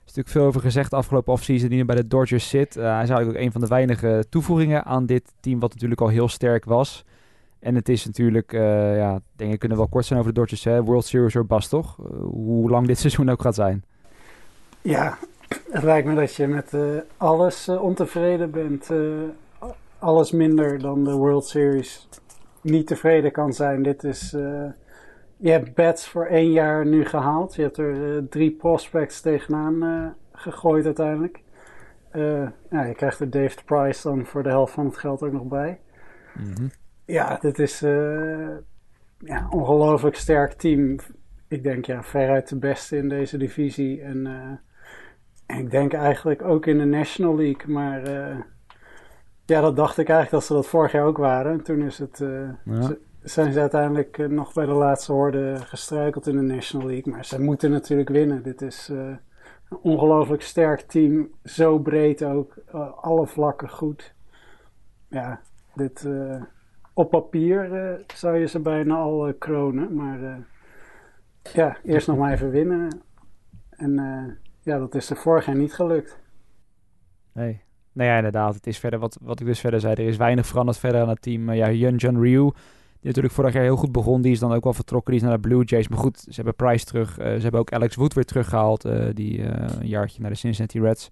natuurlijk 0.04 0.28
veel 0.28 0.44
over 0.44 0.60
gezegd 0.60 0.92
afgelopen 0.92 1.32
offseason 1.32 1.68
die 1.68 1.78
nu 1.78 1.84
bij 1.84 1.96
de 1.96 2.06
Dodgers 2.06 2.48
zit. 2.48 2.76
Uh, 2.76 2.82
hij 2.82 3.02
is 3.02 3.08
eigenlijk 3.08 3.38
ook 3.38 3.44
een 3.44 3.52
van 3.52 3.60
de 3.60 3.66
weinige 3.66 4.24
toevoegingen 4.28 4.84
aan 4.84 5.06
dit 5.06 5.32
team, 5.40 5.60
wat 5.60 5.72
natuurlijk 5.72 6.00
al 6.00 6.08
heel 6.08 6.28
sterk 6.28 6.64
was. 6.64 7.04
En 7.58 7.74
het 7.74 7.88
is 7.88 8.04
natuurlijk, 8.04 8.52
uh, 8.52 8.96
ja, 8.96 9.20
denk 9.36 9.58
kunnen 9.58 9.78
wel 9.78 9.88
kort 9.88 10.04
zijn 10.04 10.18
over 10.18 10.32
de 10.32 10.40
Dodgers. 10.40 10.64
Hè? 10.64 10.82
World 10.82 11.04
Series 11.04 11.36
or 11.36 11.46
bust, 11.46 11.68
toch? 11.68 11.96
Hoe 12.20 12.70
lang 12.70 12.86
dit 12.86 12.98
seizoen 13.04 13.30
ook 13.30 13.42
gaat 13.42 13.54
zijn. 13.54 13.84
Ja, 14.82 15.18
het 15.70 15.82
lijkt 15.82 16.08
me 16.08 16.14
dat 16.14 16.34
je 16.34 16.46
met 16.46 16.72
alles 17.16 17.68
ontevreden 17.68 18.50
bent. 18.50 18.90
alles 19.98 20.30
minder 20.30 20.78
dan 20.78 21.04
de 21.04 21.12
World 21.12 21.46
Series 21.46 22.08
niet 22.70 22.86
tevreden 22.86 23.32
kan 23.32 23.52
zijn. 23.52 23.82
Dit 23.82 24.04
is, 24.04 24.34
uh, 24.34 24.64
je 25.36 25.50
hebt 25.50 25.74
bets 25.74 26.08
voor 26.08 26.26
één 26.26 26.52
jaar 26.52 26.86
nu 26.86 27.04
gehaald. 27.04 27.54
Je 27.54 27.62
hebt 27.62 27.76
er 27.76 27.94
uh, 27.94 28.22
drie 28.28 28.50
prospects 28.50 29.20
tegenaan 29.20 29.84
uh, 29.84 30.06
gegooid 30.32 30.84
uiteindelijk. 30.84 31.42
ja, 32.70 32.84
je 32.84 32.94
krijgt 32.94 33.20
er 33.20 33.30
David 33.30 33.64
Price 33.64 34.08
dan 34.08 34.26
voor 34.26 34.42
de 34.42 34.48
helft 34.48 34.72
van 34.72 34.86
het 34.86 34.96
geld 34.96 35.22
ook 35.22 35.32
nog 35.32 35.46
bij. 35.46 35.80
Mhm. 36.34 36.66
Ja, 37.04 37.38
dit 37.40 37.58
is 37.58 37.80
ja, 39.18 39.46
ongelooflijk 39.50 40.16
sterk 40.16 40.52
team. 40.52 40.96
Ik 41.48 41.62
denk 41.62 41.84
ja, 41.84 42.02
veruit 42.02 42.48
de 42.48 42.58
beste 42.58 42.96
in 42.96 43.08
deze 43.08 43.38
divisie. 43.38 44.02
En, 44.02 44.26
en 45.46 45.58
ik 45.58 45.70
denk 45.70 45.92
eigenlijk 45.92 46.42
ook 46.42 46.66
in 46.66 46.78
de 46.78 46.84
National 46.84 47.36
League. 47.36 47.72
Maar 47.72 48.02
ja, 49.46 49.60
dat 49.60 49.76
dacht 49.76 49.98
ik 49.98 50.08
eigenlijk 50.08 50.30
dat 50.30 50.44
ze 50.44 50.52
dat 50.52 50.66
vorig 50.66 50.92
jaar 50.92 51.06
ook 51.06 51.18
waren. 51.18 51.62
Toen 51.62 51.82
is 51.82 51.98
het, 51.98 52.22
zijn 53.28 53.52
ze 53.52 53.60
uiteindelijk 53.60 54.18
eh, 54.18 54.28
nog 54.28 54.52
bij 54.52 54.66
de 54.66 54.72
laatste 54.72 55.12
hoorde 55.12 55.56
gestruikeld 55.56 56.26
in 56.26 56.36
de 56.36 56.54
National 56.54 56.86
League. 56.86 57.12
Maar 57.12 57.24
ze 57.24 57.40
moeten 57.40 57.70
natuurlijk 57.70 58.08
winnen. 58.08 58.42
Dit 58.42 58.62
is 58.62 58.88
uh, 58.90 58.98
een 59.68 59.78
ongelooflijk 59.82 60.42
sterk 60.42 60.80
team. 60.80 61.30
Zo 61.44 61.78
breed 61.78 62.24
ook. 62.24 62.54
Alle 63.00 63.26
vlakken 63.26 63.68
goed. 63.68 64.14
Ja, 65.08 65.40
dit, 65.74 66.08
op 66.94 67.10
papier 67.10 68.04
zou 68.14 68.36
je 68.36 68.46
ze 68.46 68.60
bijna 68.60 68.96
al 68.96 69.34
kronen. 69.38 69.94
Maar 69.94 70.46
ja, 71.52 71.76
eerst 71.82 72.06
nog 72.06 72.16
maar 72.16 72.32
even 72.32 72.50
winnen. 72.50 73.00
En 73.70 73.94
ja, 74.60 74.78
dat 74.78 74.94
is 74.94 75.10
er 75.10 75.16
vorig 75.16 75.46
jaar 75.46 75.56
niet 75.56 75.74
gelukt. 75.74 76.18
Nee. 77.32 77.65
Nou 77.96 78.08
ja, 78.08 78.16
inderdaad. 78.16 78.54
Het 78.54 78.66
is 78.66 78.78
verder 78.78 78.98
wat, 78.98 79.18
wat 79.22 79.40
ik 79.40 79.46
dus 79.46 79.60
verder 79.60 79.80
zei. 79.80 79.94
Er 79.94 80.08
is 80.08 80.16
weinig 80.16 80.46
veranderd 80.46 80.78
verder 80.78 81.00
aan 81.00 81.08
het 81.08 81.22
team. 81.22 81.52
ja, 81.52 81.70
Yun 81.70 81.96
Jun 81.96 82.20
Ryu 82.20 82.50
die 83.00 83.06
natuurlijk 83.06 83.34
vorig 83.34 83.52
jaar 83.52 83.62
heel 83.62 83.76
goed 83.76 83.92
begon. 83.92 84.22
Die 84.22 84.32
is 84.32 84.38
dan 84.38 84.52
ook 84.52 84.64
wel 84.64 84.72
vertrokken. 84.72 85.12
Die 85.12 85.20
is 85.20 85.26
naar 85.28 85.36
de 85.40 85.48
Blue 85.48 85.64
Jays. 85.64 85.88
Maar 85.88 85.98
goed, 85.98 86.18
ze 86.18 86.34
hebben 86.34 86.54
Price 86.54 86.84
terug. 86.84 87.18
Uh, 87.18 87.24
ze 87.24 87.42
hebben 87.42 87.60
ook 87.60 87.72
Alex 87.72 87.94
Wood 87.94 88.14
weer 88.14 88.24
teruggehaald. 88.24 88.86
Uh, 88.86 89.08
die 89.12 89.42
een 89.42 89.86
jaartje 89.86 90.20
naar 90.20 90.30
de 90.30 90.36
Cincinnati 90.36 90.80
Reds 90.80 91.10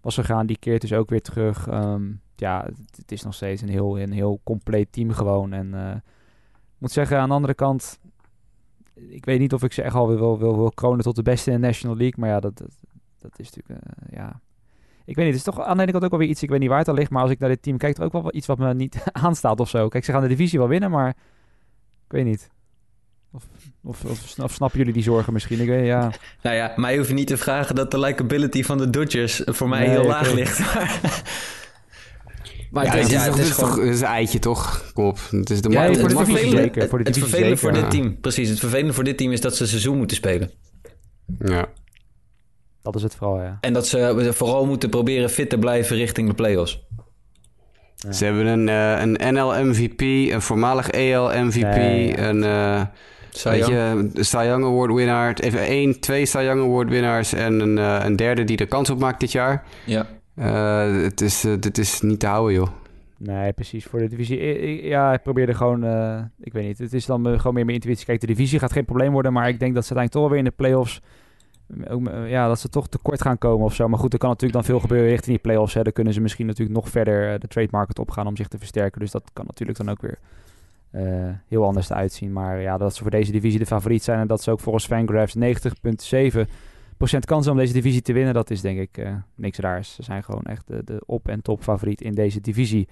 was 0.00 0.14
gegaan. 0.14 0.46
Die 0.46 0.58
keert 0.58 0.80
dus 0.80 0.92
ook 0.92 1.10
weer 1.10 1.22
terug. 1.22 1.70
Um, 1.70 2.20
ja, 2.36 2.68
het, 2.96 3.12
is 3.12 3.22
nog 3.22 3.34
steeds 3.34 3.62
een 3.62 3.68
heel, 3.68 3.98
een 3.98 4.12
heel 4.12 4.40
compleet 4.44 4.92
team 4.92 5.10
gewoon. 5.10 5.52
En 5.52 5.74
ik 6.54 6.78
moet 6.78 6.92
zeggen, 6.92 7.18
aan 7.18 7.28
de 7.28 7.34
andere 7.34 7.54
kant... 7.54 7.98
Ik 8.94 9.24
weet 9.24 9.38
niet 9.38 9.52
of 9.52 9.62
ik 9.62 9.72
ze 9.72 9.82
echt 9.82 9.94
al 9.94 10.08
wil, 10.08 10.18
wil, 10.18 10.38
wil, 10.38 10.56
wil 10.56 10.70
kronen 10.70 11.04
tot 11.04 11.16
de 11.16 11.22
beste 11.22 11.50
in 11.50 11.60
de 11.60 11.66
National 11.66 11.96
League. 11.96 12.20
Maar 12.20 12.28
ja, 12.28 12.40
dat, 12.40 12.58
dat, 12.58 12.70
dat 13.18 13.38
is 13.38 13.50
natuurlijk... 13.50 13.84
ja, 14.10 14.40
ik 15.06 15.16
weet 15.16 15.24
niet, 15.24 15.34
het 15.34 15.46
is 15.46 15.54
toch 15.54 15.64
aan 15.64 15.76
de 15.76 15.82
ene 15.82 15.92
kant 15.92 16.04
ook 16.04 16.10
wel 16.10 16.18
weer 16.18 16.28
iets, 16.28 16.42
ik 16.42 16.50
weet 16.50 16.60
niet 16.60 16.68
waar 16.68 16.78
het 16.78 16.88
al 16.88 16.94
ligt, 16.94 17.10
maar 17.10 17.22
als 17.22 17.30
ik 17.30 17.38
naar 17.38 17.48
dit 17.48 17.62
team 17.62 17.76
kijk, 17.76 17.98
er 17.98 18.04
ook 18.04 18.12
wel 18.12 18.34
iets 18.34 18.46
wat 18.46 18.58
me 18.58 18.74
niet 18.74 19.04
aanstaat 19.12 19.60
of 19.60 19.68
zo. 19.68 19.88
Kijk, 19.88 20.04
ze 20.04 20.12
gaan 20.12 20.22
de 20.22 20.28
divisie 20.28 20.58
wel 20.58 20.68
winnen, 20.68 20.90
maar 20.90 21.08
ik 21.08 22.12
weet 22.12 22.24
niet. 22.24 22.48
Of, 23.32 23.44
of, 23.82 24.04
of, 24.38 24.52
snappen 24.52 24.78
jullie 24.78 24.92
die 24.92 25.02
zorgen 25.02 25.32
misschien? 25.32 25.60
Ik 25.60 25.68
weet, 25.68 25.86
ja. 25.86 26.10
Nou 26.42 26.56
ja, 26.56 26.72
mij 26.76 26.96
hoef 26.96 27.08
je 27.08 27.14
niet 27.14 27.26
te 27.26 27.36
vragen 27.36 27.74
dat 27.74 27.90
de 27.90 27.98
likability 27.98 28.62
van 28.62 28.78
de 28.78 28.90
Dodgers 28.90 29.42
voor 29.44 29.68
mij 29.68 29.88
heel 29.88 30.04
laag 30.04 30.32
ligt. 30.32 30.60
Maar 32.70 32.84
ja, 32.84 32.90
het, 32.90 33.12
is, 33.12 33.24
het, 33.24 33.38
is, 33.38 33.56
toch, 33.56 33.76
het 33.76 33.94
is 33.94 34.00
een 34.00 34.06
eitje, 34.06 34.38
toch? 34.38 34.90
Kom 34.92 35.04
op. 35.04 35.18
Het 35.30 35.50
is 35.50 35.60
de 35.60 35.70
ja, 35.70 35.94
voor 35.94 36.08
de 36.08 36.14
divisie 36.14 36.50
zeker. 36.50 36.88
Voor 36.88 36.98
het 36.98 37.18
vervelende 37.18 37.56
voor 37.56 37.72
dit 37.72 37.90
team, 37.90 38.20
precies. 38.20 38.48
Het 38.48 38.58
vervelende 38.58 38.92
voor 38.92 39.04
dit 39.04 39.16
team 39.16 39.32
is 39.32 39.40
dat 39.40 39.56
ze 39.56 39.66
seizoen 39.66 39.96
moeten 39.96 40.16
spelen. 40.16 40.50
Ja. 41.38 41.68
Dat 42.92 42.94
is 42.94 43.02
het 43.02 43.14
vooral, 43.14 43.42
ja. 43.42 43.58
En 43.60 43.72
dat 43.72 43.86
ze 43.86 44.28
vooral 44.32 44.66
moeten 44.66 44.90
proberen 44.90 45.30
fit 45.30 45.50
te 45.50 45.58
blijven 45.58 45.96
richting 45.96 46.28
de 46.28 46.34
playoffs. 46.34 46.86
Ja. 47.96 48.12
Ze 48.12 48.24
hebben 48.24 48.46
een, 48.46 48.68
uh, 48.68 49.00
een 49.00 49.34
NL 49.34 49.64
MVP, 49.64 50.00
een 50.32 50.42
voormalig 50.42 50.90
EL 50.90 51.44
MVP, 51.44 51.76
een 52.18 52.42
uh, 52.42 52.82
weet 53.44 53.66
je, 53.66 54.10
Cy 54.14 54.44
Young 54.44 54.64
Award 54.64 54.92
winnaar. 54.92 55.34
Even 55.34 55.60
één, 55.60 56.00
twee 56.00 56.26
Cy 56.26 56.38
Young 56.38 56.60
Award 56.60 56.88
winnaars 56.88 57.32
en 57.32 57.60
een, 57.60 57.76
uh, 57.76 58.04
een 58.04 58.16
derde 58.16 58.44
die 58.44 58.56
er 58.56 58.66
kans 58.66 58.90
op 58.90 58.98
maakt 58.98 59.20
dit 59.20 59.32
jaar. 59.32 59.64
Ja. 59.84 60.06
het 61.02 61.20
is, 61.20 61.40
dit 61.40 61.78
is 61.78 62.00
niet 62.00 62.20
te 62.20 62.26
houden, 62.26 62.54
joh. 62.54 62.68
Nee, 63.18 63.52
precies. 63.52 63.84
Voor 63.84 63.98
de 63.98 64.08
divisie. 64.08 64.86
ja, 64.86 65.12
ik 65.12 65.22
probeerde 65.22 65.54
gewoon. 65.54 65.84
ik 66.40 66.52
weet 66.52 66.66
niet. 66.66 66.78
Het 66.78 66.92
is 66.92 67.06
dan 67.06 67.24
gewoon 67.24 67.54
meer 67.54 67.64
mijn 67.64 67.76
intuïtie. 67.76 68.06
Kijk, 68.06 68.20
de 68.20 68.26
divisie 68.26 68.58
gaat 68.58 68.72
geen 68.72 68.84
probleem 68.84 69.12
worden. 69.12 69.32
Maar 69.32 69.48
ik 69.48 69.58
denk 69.58 69.74
dat 69.74 69.86
ze 69.86 69.94
uiteindelijk 69.94 70.12
toch 70.12 70.22
wel 70.22 70.30
weer 70.30 70.38
in 70.38 70.44
de 70.44 70.50
playoffs 70.50 71.00
ook, 71.00 71.02
ja, 72.26 72.48
dat 72.48 72.60
ze 72.60 72.68
toch 72.68 72.88
tekort 72.88 73.22
gaan 73.22 73.38
komen 73.38 73.66
of 73.66 73.74
zo. 73.74 73.88
Maar 73.88 73.98
goed, 73.98 74.12
er 74.12 74.18
kan 74.18 74.28
natuurlijk 74.28 74.58
dan 74.58 74.64
veel 74.64 74.80
gebeuren 74.80 75.08
richting 75.08 75.30
die 75.30 75.38
playoffs. 75.38 75.74
Hè. 75.74 75.82
Dan 75.82 75.92
kunnen 75.92 76.12
ze 76.12 76.20
misschien 76.20 76.46
natuurlijk 76.46 76.76
nog 76.76 76.88
verder 76.88 77.32
eh, 77.32 77.40
de 77.40 77.48
trade 77.48 77.68
market 77.70 77.98
opgaan 77.98 78.26
om 78.26 78.36
zich 78.36 78.48
te 78.48 78.58
versterken. 78.58 79.00
Dus 79.00 79.10
dat 79.10 79.30
kan 79.32 79.44
natuurlijk 79.46 79.78
dan 79.78 79.90
ook 79.90 80.00
weer 80.00 80.18
uh, 80.92 81.28
heel 81.48 81.64
anders 81.64 81.92
uitzien. 81.92 82.32
Maar 82.32 82.60
ja, 82.60 82.78
dat 82.78 82.94
ze 82.94 83.02
voor 83.02 83.10
deze 83.10 83.32
divisie 83.32 83.58
de 83.58 83.66
favoriet 83.66 84.02
zijn 84.02 84.18
en 84.18 84.26
dat 84.26 84.42
ze 84.42 84.50
ook 84.50 84.60
volgens 84.60 84.86
Fangraphs 84.86 85.36
90,7% 85.36 87.18
kans 87.24 87.46
om 87.46 87.56
deze 87.56 87.72
divisie 87.72 88.02
te 88.02 88.12
winnen, 88.12 88.34
dat 88.34 88.50
is 88.50 88.60
denk 88.60 88.78
ik 88.78 88.98
uh, 88.98 89.14
niks 89.34 89.58
raars. 89.58 89.94
Ze 89.94 90.02
zijn 90.02 90.24
gewoon 90.24 90.42
echt 90.42 90.66
de 90.66 91.02
op- 91.06 91.28
en 91.28 91.42
top 91.42 91.62
favoriet 91.62 92.00
in 92.00 92.14
deze 92.14 92.40
divisie. 92.40 92.88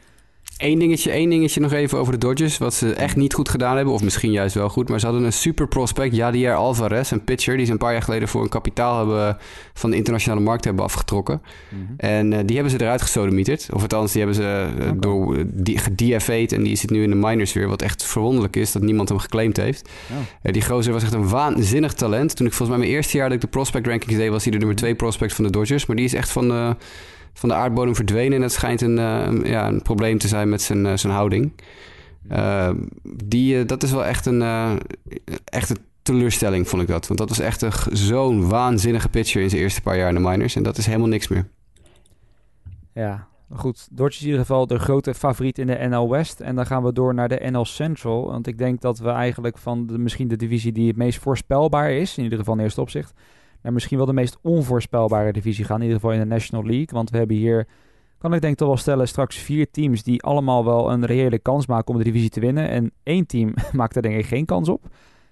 Eén 0.56 0.78
dingetje, 0.78 1.10
één 1.10 1.30
dingetje 1.30 1.60
nog 1.60 1.72
even 1.72 1.98
over 1.98 2.12
de 2.12 2.18
Dodgers. 2.18 2.58
Wat 2.58 2.74
ze 2.74 2.92
echt 2.92 3.16
niet 3.16 3.34
goed 3.34 3.48
gedaan 3.48 3.76
hebben, 3.76 3.94
of 3.94 4.02
misschien 4.02 4.30
juist 4.30 4.54
wel 4.54 4.68
goed. 4.68 4.88
Maar 4.88 5.00
ze 5.00 5.06
hadden 5.06 5.24
een 5.24 5.32
super 5.32 5.68
prospect, 5.68 6.16
Jadier 6.16 6.54
Alvarez, 6.54 7.10
een 7.10 7.24
pitcher... 7.24 7.56
die 7.56 7.66
ze 7.66 7.72
een 7.72 7.78
paar 7.78 7.92
jaar 7.92 8.02
geleden 8.02 8.28
voor 8.28 8.42
een 8.42 8.48
kapitaal 8.48 8.98
hebben 8.98 9.36
van 9.74 9.90
de 9.90 9.96
internationale 9.96 10.40
markt 10.40 10.64
hebben 10.64 10.84
afgetrokken. 10.84 11.42
Mhm. 11.68 11.82
En 11.96 12.32
uh, 12.32 12.38
die 12.44 12.54
hebben 12.54 12.72
ze 12.72 12.84
eruit 12.84 13.02
gesodemieterd. 13.02 13.68
Of 13.72 13.82
althans, 13.82 14.12
die 14.12 14.22
hebben 14.22 14.42
ze 14.42 14.68
uh, 14.78 14.90
door 14.96 15.44
die, 15.46 15.78
gedfa'd 15.78 16.52
en 16.52 16.62
die 16.62 16.76
zit 16.76 16.90
nu 16.90 17.02
in 17.02 17.10
de 17.10 17.16
minors 17.16 17.52
weer. 17.52 17.68
Wat 17.68 17.82
echt 17.82 18.04
verwonderlijk 18.04 18.56
is, 18.56 18.72
dat 18.72 18.82
niemand 18.82 19.08
hem 19.08 19.18
geclaimd 19.18 19.56
heeft. 19.56 19.88
Oh. 20.10 20.52
Die 20.52 20.64
gozer 20.64 20.92
was 20.92 21.02
echt 21.02 21.12
een 21.12 21.28
waanzinnig 21.28 21.92
talent. 21.92 22.36
Toen 22.36 22.46
ik 22.46 22.52
volgens 22.52 22.78
mij 22.78 22.86
mijn 22.86 22.96
eerste 22.96 23.16
jaar 23.16 23.26
dat 23.26 23.36
ik 23.36 23.42
de 23.42 23.50
prospect 23.50 23.86
rankings 23.86 24.16
deed... 24.16 24.30
was 24.30 24.42
hij 24.42 24.52
de 24.52 24.58
nummer 24.58 24.76
twee 24.76 24.94
prospect 24.94 25.32
van 25.32 25.44
de 25.44 25.50
Dodgers. 25.50 25.86
Maar 25.86 25.96
die 25.96 26.04
is 26.04 26.14
echt 26.14 26.30
van 26.30 26.76
van 27.34 27.48
de 27.48 27.54
aardbodem 27.54 27.94
verdwenen. 27.94 28.36
En 28.36 28.42
het 28.42 28.52
schijnt 28.52 28.80
een, 28.80 28.98
uh, 28.98 29.44
ja, 29.44 29.68
een 29.68 29.82
probleem 29.82 30.18
te 30.18 30.28
zijn 30.28 30.48
met 30.48 30.62
zijn, 30.62 30.84
uh, 30.84 30.96
zijn 30.96 31.12
houding. 31.12 31.52
Uh, 32.30 32.70
die, 33.24 33.64
dat 33.64 33.82
is 33.82 33.90
wel 33.90 34.04
echt 34.04 34.26
een, 34.26 34.42
echt 35.44 35.72
teleurstelling, 36.02 36.68
vond 36.68 36.82
ik 36.82 36.88
dat. 36.88 37.06
Want 37.06 37.18
dat 37.18 37.28
was 37.28 37.38
echt 37.38 37.66
zo'n 37.92 38.48
waanzinnige 38.48 39.08
pitcher 39.08 39.42
in 39.42 39.50
zijn 39.50 39.62
eerste 39.62 39.80
paar 39.80 39.96
jaar 39.96 40.08
in 40.08 40.14
de 40.14 40.20
minors. 40.20 40.56
En 40.56 40.62
dat 40.62 40.78
is 40.78 40.86
helemaal 40.86 41.08
niks 41.08 41.28
meer. 41.28 41.48
Ja, 42.92 43.26
goed. 43.50 43.88
Dodgers 43.90 44.20
in 44.20 44.26
ieder 44.26 44.40
geval 44.40 44.66
de 44.66 44.78
grote 44.78 45.14
favoriet 45.14 45.58
in 45.58 45.66
de 45.66 45.86
NL 45.88 46.10
West. 46.10 46.40
En 46.40 46.54
dan 46.54 46.66
gaan 46.66 46.82
we 46.82 46.92
door 46.92 47.14
naar 47.14 47.28
de 47.28 47.48
NL 47.50 47.64
Central. 47.64 48.26
Want 48.26 48.46
ik 48.46 48.58
denk 48.58 48.80
dat 48.80 48.98
we 48.98 49.08
eigenlijk 49.08 49.58
van 49.58 49.86
de, 49.86 49.98
misschien 49.98 50.28
de 50.28 50.36
divisie 50.36 50.72
die 50.72 50.88
het 50.88 50.96
meest 50.96 51.18
voorspelbaar 51.18 51.90
is... 51.90 52.16
in 52.16 52.22
ieder 52.22 52.38
geval 52.38 52.54
in 52.54 52.60
eerste 52.60 52.80
opzicht 52.80 53.14
naar 53.64 53.72
misschien 53.72 53.96
wel 53.96 54.06
de 54.06 54.12
meest 54.12 54.38
onvoorspelbare 54.42 55.32
divisie 55.32 55.64
gaan. 55.64 55.76
In 55.76 55.82
ieder 55.82 56.00
geval 56.00 56.12
in 56.14 56.20
de 56.20 56.26
National 56.26 56.64
League. 56.64 56.88
Want 56.90 57.10
we 57.10 57.16
hebben 57.16 57.36
hier, 57.36 57.66
kan 58.18 58.34
ik 58.34 58.40
denk 58.40 58.56
toch 58.56 58.68
wel 58.68 58.76
stellen, 58.76 59.08
straks 59.08 59.36
vier 59.36 59.70
teams 59.70 60.02
die 60.02 60.22
allemaal 60.22 60.64
wel 60.64 60.92
een 60.92 61.04
reële 61.04 61.38
kans 61.38 61.66
maken 61.66 61.92
om 61.92 61.98
de 61.98 62.04
divisie 62.04 62.30
te 62.30 62.40
winnen. 62.40 62.68
En 62.68 62.92
één 63.02 63.26
team 63.26 63.54
maakt 63.72 63.96
er 63.96 64.02
denk 64.02 64.14
ik 64.14 64.26
geen 64.26 64.44
kans 64.44 64.68
op. 64.68 64.86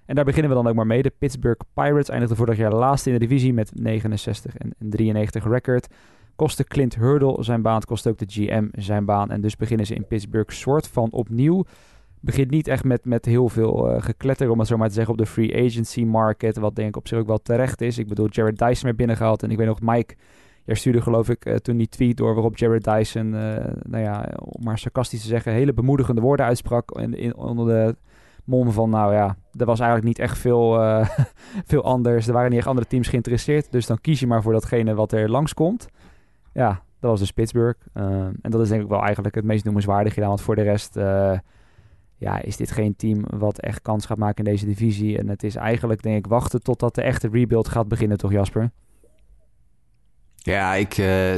En 0.05 0.14
daar 0.14 0.25
beginnen 0.25 0.51
we 0.51 0.57
dan 0.57 0.66
ook 0.66 0.75
maar 0.75 0.87
mee. 0.87 1.03
De 1.03 1.12
Pittsburgh 1.18 1.61
Pirates 1.75 2.09
eindigde 2.09 2.37
vorig 2.37 2.57
jaar 2.57 2.73
laatste 2.73 3.11
in 3.11 3.18
de 3.18 3.27
divisie 3.27 3.53
met 3.53 3.71
69 3.75 4.57
en 4.57 4.75
93 4.79 5.45
record. 5.45 5.88
Kostte 6.37 6.64
Clint 6.64 6.95
Hurdle 6.95 7.42
zijn 7.42 7.62
baan, 7.62 7.81
kost 7.81 8.07
ook 8.07 8.18
de 8.18 8.27
GM 8.29 8.68
zijn 8.73 9.05
baan. 9.05 9.31
En 9.31 9.40
dus 9.40 9.57
beginnen 9.57 9.87
ze 9.87 9.95
in 9.95 10.07
Pittsburgh 10.07 10.53
soort 10.53 10.88
van 10.88 11.11
opnieuw 11.11 11.64
begint 12.23 12.51
niet 12.51 12.69
echt 12.69 12.85
met, 12.85 13.05
met 13.05 13.25
heel 13.25 13.49
veel 13.49 13.95
uh, 13.95 14.03
gekletter, 14.03 14.51
om 14.51 14.59
het 14.59 14.69
zo 14.69 14.77
maar 14.77 14.89
te 14.89 14.95
zeggen, 14.95 15.13
op 15.13 15.19
de 15.19 15.27
free 15.27 15.67
agency 15.67 16.05
market. 16.05 16.57
Wat 16.57 16.77
denk 16.77 16.89
ik 16.89 16.97
op 16.97 17.09
zich 17.09 17.19
ook 17.19 17.27
wel 17.27 17.43
terecht 17.43 17.81
is. 17.81 17.99
Ik 17.99 18.09
bedoel, 18.09 18.29
Jared 18.29 18.59
Dyson 18.59 18.85
weer 18.85 18.95
binnengehaald. 18.95 19.43
En 19.43 19.51
ik 19.51 19.57
weet 19.57 19.67
nog, 19.67 19.81
Mike, 19.81 20.15
jij 20.65 20.75
stuurde 20.75 21.01
geloof 21.01 21.29
ik 21.29 21.47
uh, 21.47 21.55
toen 21.55 21.77
die 21.77 21.89
tweet 21.89 22.17
door 22.17 22.35
waarop 22.35 22.57
Jared 22.57 22.85
Dyson, 22.85 23.27
uh, 23.27 23.57
nou 23.83 24.03
ja, 24.03 24.29
om 24.39 24.65
maar 24.65 24.79
sarcastisch 24.79 25.21
te 25.21 25.27
zeggen, 25.27 25.53
hele 25.53 25.73
bemoedigende 25.73 26.21
woorden 26.21 26.47
uitsprak. 26.47 26.91
In, 26.91 27.37
onder 27.37 27.67
de 27.67 27.97
mom 28.45 28.71
van, 28.71 28.91
nou 28.91 29.15
ja, 29.15 29.37
er 29.59 29.67
was 29.67 29.81
eigenlijk 29.81 30.09
niet 30.09 30.19
echt 30.19 30.39
veel, 30.39 30.73
veel 31.71 31.85
anders. 31.85 32.27
Er 32.27 32.33
waren 32.33 32.51
niet 32.51 32.59
echt 32.59 32.69
andere 32.69 32.87
teams 32.87 33.09
geïnteresseerd. 33.09 33.73
Dus 33.73 33.87
dan 33.87 34.01
kies 34.01 34.21
je 34.21 34.27
maar 34.27 34.43
voor 34.43 34.53
datgene 34.53 34.95
wat 34.95 35.13
er 35.13 35.31
langskomt. 35.31 35.89
Ja, 36.53 36.83
dat 37.01 37.11
was 37.11 37.21
dus 37.21 37.33
Pittsburgh. 37.33 37.81
en 37.93 38.51
dat 38.51 38.61
is 38.61 38.69
denk 38.69 38.83
ik 38.83 38.89
wel 38.89 39.03
eigenlijk 39.03 39.35
het 39.35 39.45
meest 39.45 39.65
noemenswaardige 39.65 40.15
gedaan. 40.15 40.29
Want 40.29 40.41
voor 40.41 40.55
de 40.55 40.63
rest 40.63 40.97
ja, 42.23 42.43
is 42.43 42.57
dit 42.57 42.71
geen 42.71 42.97
team 42.97 43.25
wat 43.29 43.59
echt 43.59 43.83
kans 43.83 44.07
gaat 44.07 44.19
maken 44.19 44.45
in 44.45 44.51
deze 44.51 44.67
divisie. 44.67 45.19
En 45.19 45.29
het 45.29 45.43
is 45.43 45.55
eigenlijk, 45.55 46.03
denk 46.03 46.17
ik, 46.17 46.27
wachten 46.27 46.63
totdat 46.63 46.95
de 46.95 47.03
echte 47.03 47.29
rebuild 47.33 47.69
gaat 47.69 47.89
beginnen, 47.89 48.19
toch 48.19 48.33
Jasper? 48.33 48.71
Ja, 50.37 50.75
ik, 50.75 50.99
uh, 50.99 51.37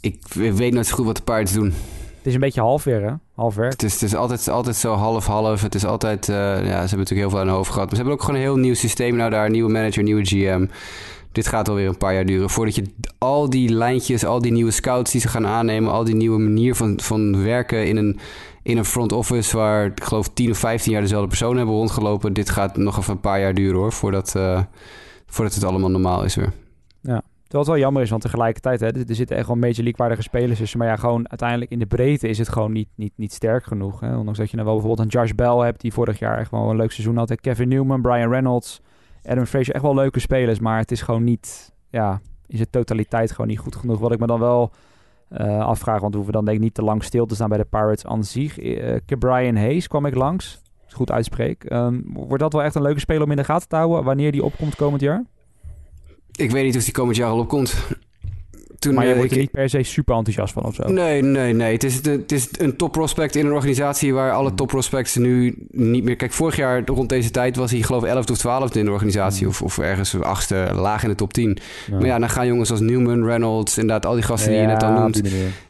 ik 0.00 0.24
weet 0.32 0.72
nooit 0.72 0.86
zo 0.86 0.94
goed 0.94 1.04
wat 1.04 1.16
de 1.16 1.22
Pirates 1.22 1.52
doen. 1.52 1.72
Het 2.16 2.26
is 2.26 2.34
een 2.34 2.40
beetje 2.40 2.60
half 2.60 2.84
weer, 2.84 3.02
hè? 3.02 3.12
Half 3.34 3.54
weer. 3.54 3.68
Het 3.68 3.82
is, 3.82 3.92
het 3.92 4.02
is 4.02 4.14
altijd, 4.14 4.48
altijd 4.48 4.76
zo 4.76 4.94
half-half. 4.94 5.62
Het 5.62 5.74
is 5.74 5.84
altijd... 5.84 6.28
Uh, 6.28 6.36
ja, 6.36 6.52
ze 6.60 6.64
hebben 6.64 6.78
natuurlijk 6.80 7.08
heel 7.08 7.30
veel 7.30 7.38
aan 7.38 7.46
de 7.46 7.52
hoofd 7.52 7.70
gehad. 7.70 7.86
Maar 7.86 7.96
ze 7.96 8.02
hebben 8.02 8.14
ook 8.14 8.20
gewoon 8.20 8.36
een 8.36 8.46
heel 8.46 8.56
nieuw 8.56 8.74
systeem 8.74 9.16
nou 9.16 9.30
daar. 9.30 9.50
Nieuwe 9.50 9.70
manager, 9.70 10.02
nieuwe 10.02 10.24
GM. 10.24 10.66
Dit 11.32 11.46
gaat 11.46 11.68
alweer 11.68 11.88
een 11.88 11.96
paar 11.96 12.14
jaar 12.14 12.26
duren. 12.26 12.50
Voordat 12.50 12.74
je 12.74 12.84
al 13.18 13.50
die 13.50 13.68
lijntjes, 13.68 14.24
al 14.24 14.40
die 14.40 14.52
nieuwe 14.52 14.70
scouts 14.70 15.10
die 15.10 15.20
ze 15.20 15.28
gaan 15.28 15.46
aannemen... 15.46 15.92
al 15.92 16.04
die 16.04 16.14
nieuwe 16.14 16.38
manier 16.38 16.74
van, 16.74 17.00
van 17.00 17.42
werken 17.42 17.86
in 17.86 17.96
een 17.96 18.18
in 18.62 18.78
een 18.78 18.84
front 18.84 19.12
office 19.12 19.56
waar 19.56 19.86
ik 19.86 20.04
geloof 20.04 20.28
10 20.28 20.50
of 20.50 20.58
15 20.58 20.92
jaar 20.92 21.00
dezelfde 21.00 21.28
personen 21.28 21.56
hebben 21.56 21.74
rondgelopen. 21.74 22.32
Dit 22.32 22.50
gaat 22.50 22.76
nog 22.76 22.98
even 22.98 23.12
een 23.12 23.20
paar 23.20 23.40
jaar 23.40 23.54
duren 23.54 23.78
hoor, 23.78 23.92
voordat, 23.92 24.34
uh, 24.36 24.62
voordat 25.26 25.54
het 25.54 25.64
allemaal 25.64 25.90
normaal 25.90 26.24
is 26.24 26.34
weer. 26.34 26.52
Ja, 27.00 27.22
Terwijl 27.48 27.64
het 27.64 27.74
wel 27.74 27.84
jammer 27.84 28.02
is, 28.02 28.10
want 28.10 28.22
tegelijkertijd, 28.22 28.80
hè, 28.80 28.86
er 28.86 29.14
zitten 29.14 29.36
echt 29.36 29.46
wel 29.46 29.56
major 29.56 29.74
league 29.74 29.96
waardige 29.96 30.22
spelers 30.22 30.58
tussen. 30.58 30.78
Maar 30.78 30.88
ja, 30.88 30.96
gewoon 30.96 31.28
uiteindelijk 31.28 31.70
in 31.70 31.78
de 31.78 31.86
breedte 31.86 32.28
is 32.28 32.38
het 32.38 32.48
gewoon 32.48 32.72
niet, 32.72 32.88
niet, 32.94 33.12
niet 33.16 33.32
sterk 33.32 33.64
genoeg. 33.64 34.00
Hè? 34.00 34.16
Ondanks 34.16 34.38
dat 34.38 34.50
je 34.50 34.56
nou 34.56 34.68
wel 34.68 34.78
bijvoorbeeld 34.78 35.14
een 35.14 35.20
Josh 35.20 35.32
Bell 35.32 35.56
hebt, 35.56 35.80
die 35.80 35.92
vorig 35.92 36.18
jaar 36.18 36.38
echt 36.38 36.50
wel 36.50 36.70
een 36.70 36.76
leuk 36.76 36.92
seizoen 36.92 37.16
had. 37.16 37.40
Kevin 37.40 37.68
Newman, 37.68 38.02
Brian 38.02 38.30
Reynolds, 38.30 38.80
Adam 39.24 39.44
Frazier, 39.44 39.74
echt 39.74 39.82
wel 39.82 39.94
leuke 39.94 40.20
spelers. 40.20 40.58
Maar 40.58 40.78
het 40.78 40.90
is 40.90 41.02
gewoon 41.02 41.24
niet, 41.24 41.72
ja, 41.90 42.20
is 42.46 42.60
het 42.60 42.72
totaliteit 42.72 43.30
gewoon 43.30 43.46
niet 43.46 43.58
goed 43.58 43.76
genoeg. 43.76 43.98
Wat 43.98 44.12
ik 44.12 44.18
me 44.18 44.26
dan 44.26 44.40
wel 44.40 44.70
uh, 45.30 45.58
afvraag, 45.58 46.00
want 46.00 46.10
we 46.10 46.16
hoeven 46.16 46.34
dan 46.34 46.44
denk 46.44 46.56
ik 46.56 46.62
niet 46.62 46.74
te 46.74 46.82
lang 46.82 47.04
stil 47.04 47.26
te 47.26 47.34
staan 47.34 47.48
bij 47.48 47.58
de 47.58 47.64
Pirates 47.64 48.06
aan 48.06 48.24
zich. 48.24 48.60
Uh, 48.60 48.96
Brian 49.18 49.56
Hayes 49.56 49.88
kwam 49.88 50.06
ik 50.06 50.14
langs, 50.14 50.62
goed 50.88 51.10
uitspreek. 51.10 51.72
Um, 51.72 52.04
wordt 52.12 52.42
dat 52.42 52.52
wel 52.52 52.62
echt 52.62 52.74
een 52.74 52.82
leuke 52.82 53.00
speler 53.00 53.22
om 53.22 53.30
in 53.30 53.36
de 53.36 53.44
gaten 53.44 53.68
te 53.68 53.76
houden, 53.76 54.04
wanneer 54.04 54.32
die 54.32 54.44
opkomt 54.44 54.74
komend 54.74 55.02
jaar? 55.02 55.24
Ik 56.32 56.50
weet 56.50 56.64
niet 56.64 56.76
of 56.76 56.84
die 56.84 56.92
komend 56.92 57.16
jaar 57.16 57.30
al 57.30 57.38
opkomt. 57.38 57.86
Toen, 58.78 58.94
maar 58.94 59.04
je 59.04 59.10
uh, 59.10 59.16
wordt 59.16 59.32
er 59.32 59.38
niet 59.38 59.50
per 59.50 59.68
se 59.68 59.82
super 59.82 60.14
enthousiast 60.14 60.52
van 60.52 60.64
of 60.64 60.74
zo? 60.74 60.88
Nee, 60.88 61.22
nee, 61.22 61.52
nee. 61.52 61.72
Het 61.72 61.84
is, 61.84 61.94
het 62.06 62.32
is 62.32 62.48
een 62.58 62.76
top 62.76 62.92
prospect 62.92 63.36
in 63.36 63.46
een 63.46 63.52
organisatie 63.52 64.14
waar 64.14 64.32
alle 64.32 64.48
hmm. 64.48 64.56
top 64.56 64.68
prospects 64.68 65.16
nu 65.16 65.54
niet 65.70 66.04
meer... 66.04 66.16
Kijk, 66.16 66.32
vorig 66.32 66.56
jaar 66.56 66.82
rond 66.84 67.08
deze 67.08 67.30
tijd 67.30 67.56
was 67.56 67.70
hij 67.70 67.82
geloof 67.82 68.02
ik 68.02 68.08
11 68.08 68.30
of 68.30 68.38
12 68.38 68.74
in 68.74 68.84
de 68.84 68.90
organisatie. 68.90 69.40
Hmm. 69.40 69.48
Of, 69.48 69.62
of 69.62 69.78
ergens 69.78 70.20
achtste, 70.20 70.70
laag 70.74 71.02
in 71.02 71.08
de 71.08 71.14
top 71.14 71.32
10. 71.32 71.58
Maar 71.90 72.06
ja, 72.06 72.18
dan 72.18 72.30
gaan 72.30 72.46
jongens 72.46 72.70
als 72.70 72.80
Newman, 72.80 73.24
Reynolds, 73.24 73.78
inderdaad 73.78 74.06
al 74.06 74.14
die 74.14 74.22
gasten 74.22 74.50
die 74.50 74.60
je 74.60 74.66
net 74.66 74.82
al 74.82 74.92
noemt... 74.92 75.22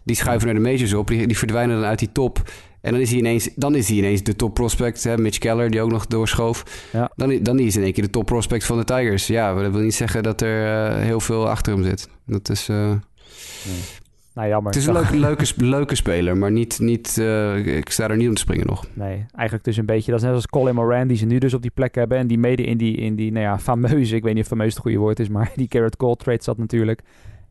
Die, 0.03 0.17
schuiven 0.17 0.47
naar 0.47 0.63
de 0.63 0.71
majors 0.71 0.95
op. 0.95 1.07
Die, 1.07 1.27
die 1.27 1.39
verdwijnen 1.39 1.81
dan 1.81 1.89
uit 1.89 1.99
die 1.99 2.13
top. 2.13 2.43
En 2.89 2.95
dan 2.95 3.03
is 3.03 3.11
hij 3.11 3.18
ineens, 3.18 3.49
dan 3.55 3.74
is 3.74 3.89
hij 3.89 3.97
ineens 3.97 4.22
de 4.22 4.36
top 4.36 4.55
prospect. 4.55 5.05
Hè? 5.05 5.18
Mitch 5.18 5.39
Keller, 5.39 5.70
die 5.70 5.80
ook 5.80 5.91
nog 5.91 6.07
doorschoof. 6.07 6.89
Ja. 6.93 7.11
Dan, 7.14 7.43
dan 7.43 7.59
is 7.59 7.72
hij 7.72 7.78
in 7.78 7.84
één 7.84 7.93
keer 7.93 8.05
de 8.05 8.11
top 8.11 8.26
prospect 8.26 8.64
van 8.64 8.78
de 8.78 8.84
Tigers. 8.84 9.26
Ja, 9.26 9.55
dat 9.55 9.72
wil 9.72 9.80
niet 9.80 9.95
zeggen 9.95 10.22
dat 10.22 10.41
er 10.41 10.93
uh, 10.97 11.03
heel 11.03 11.20
veel 11.20 11.49
achter 11.49 11.72
hem 11.72 11.84
zit. 11.84 12.09
Dat 12.26 12.49
is... 12.49 12.68
Uh... 12.68 12.93
Nou, 14.34 14.51
jammer. 14.51 14.72
Het 14.72 14.80
is 14.80 14.86
een 14.86 14.93
leuke, 14.93 15.18
leuke, 15.26 15.45
leuke 15.57 15.95
speler, 15.95 16.36
maar 16.36 16.51
niet, 16.51 16.78
niet, 16.80 17.16
uh, 17.20 17.76
ik 17.76 17.91
sta 17.91 18.09
er 18.09 18.16
niet 18.16 18.28
om 18.28 18.34
te 18.34 18.41
springen 18.41 18.66
nog. 18.66 18.84
Nee, 18.93 19.26
eigenlijk 19.32 19.64
dus 19.64 19.76
een 19.76 19.86
beetje, 19.86 20.11
dat 20.11 20.20
is 20.20 20.26
net 20.26 20.34
als 20.34 20.47
Colin 20.47 20.74
Moran, 20.74 21.09
die 21.09 21.16
ze 21.16 21.24
nu 21.24 21.39
dus 21.39 21.55
op 21.55 21.62
die 21.62 21.70
plek 21.70 21.95
hebben. 21.95 22.18
En 22.18 22.26
die 22.26 22.39
mede 22.39 22.62
in 22.62 22.76
die, 22.76 22.97
in 22.97 23.16
die 23.16 23.32
nou 23.32 23.45
ja, 23.45 23.59
fameuze, 23.59 24.16
ik 24.16 24.22
weet 24.22 24.34
niet 24.34 24.43
of 24.43 24.49
fameus 24.49 24.72
het 24.72 24.82
goede 24.82 24.99
woord 24.99 25.20
is, 25.20 25.28
maar 25.28 25.53
die 25.57 25.66
Garrett 25.68 25.97
Cole 25.97 26.16
trade 26.16 26.43
zat 26.43 26.59
natuurlijk. 26.59 27.01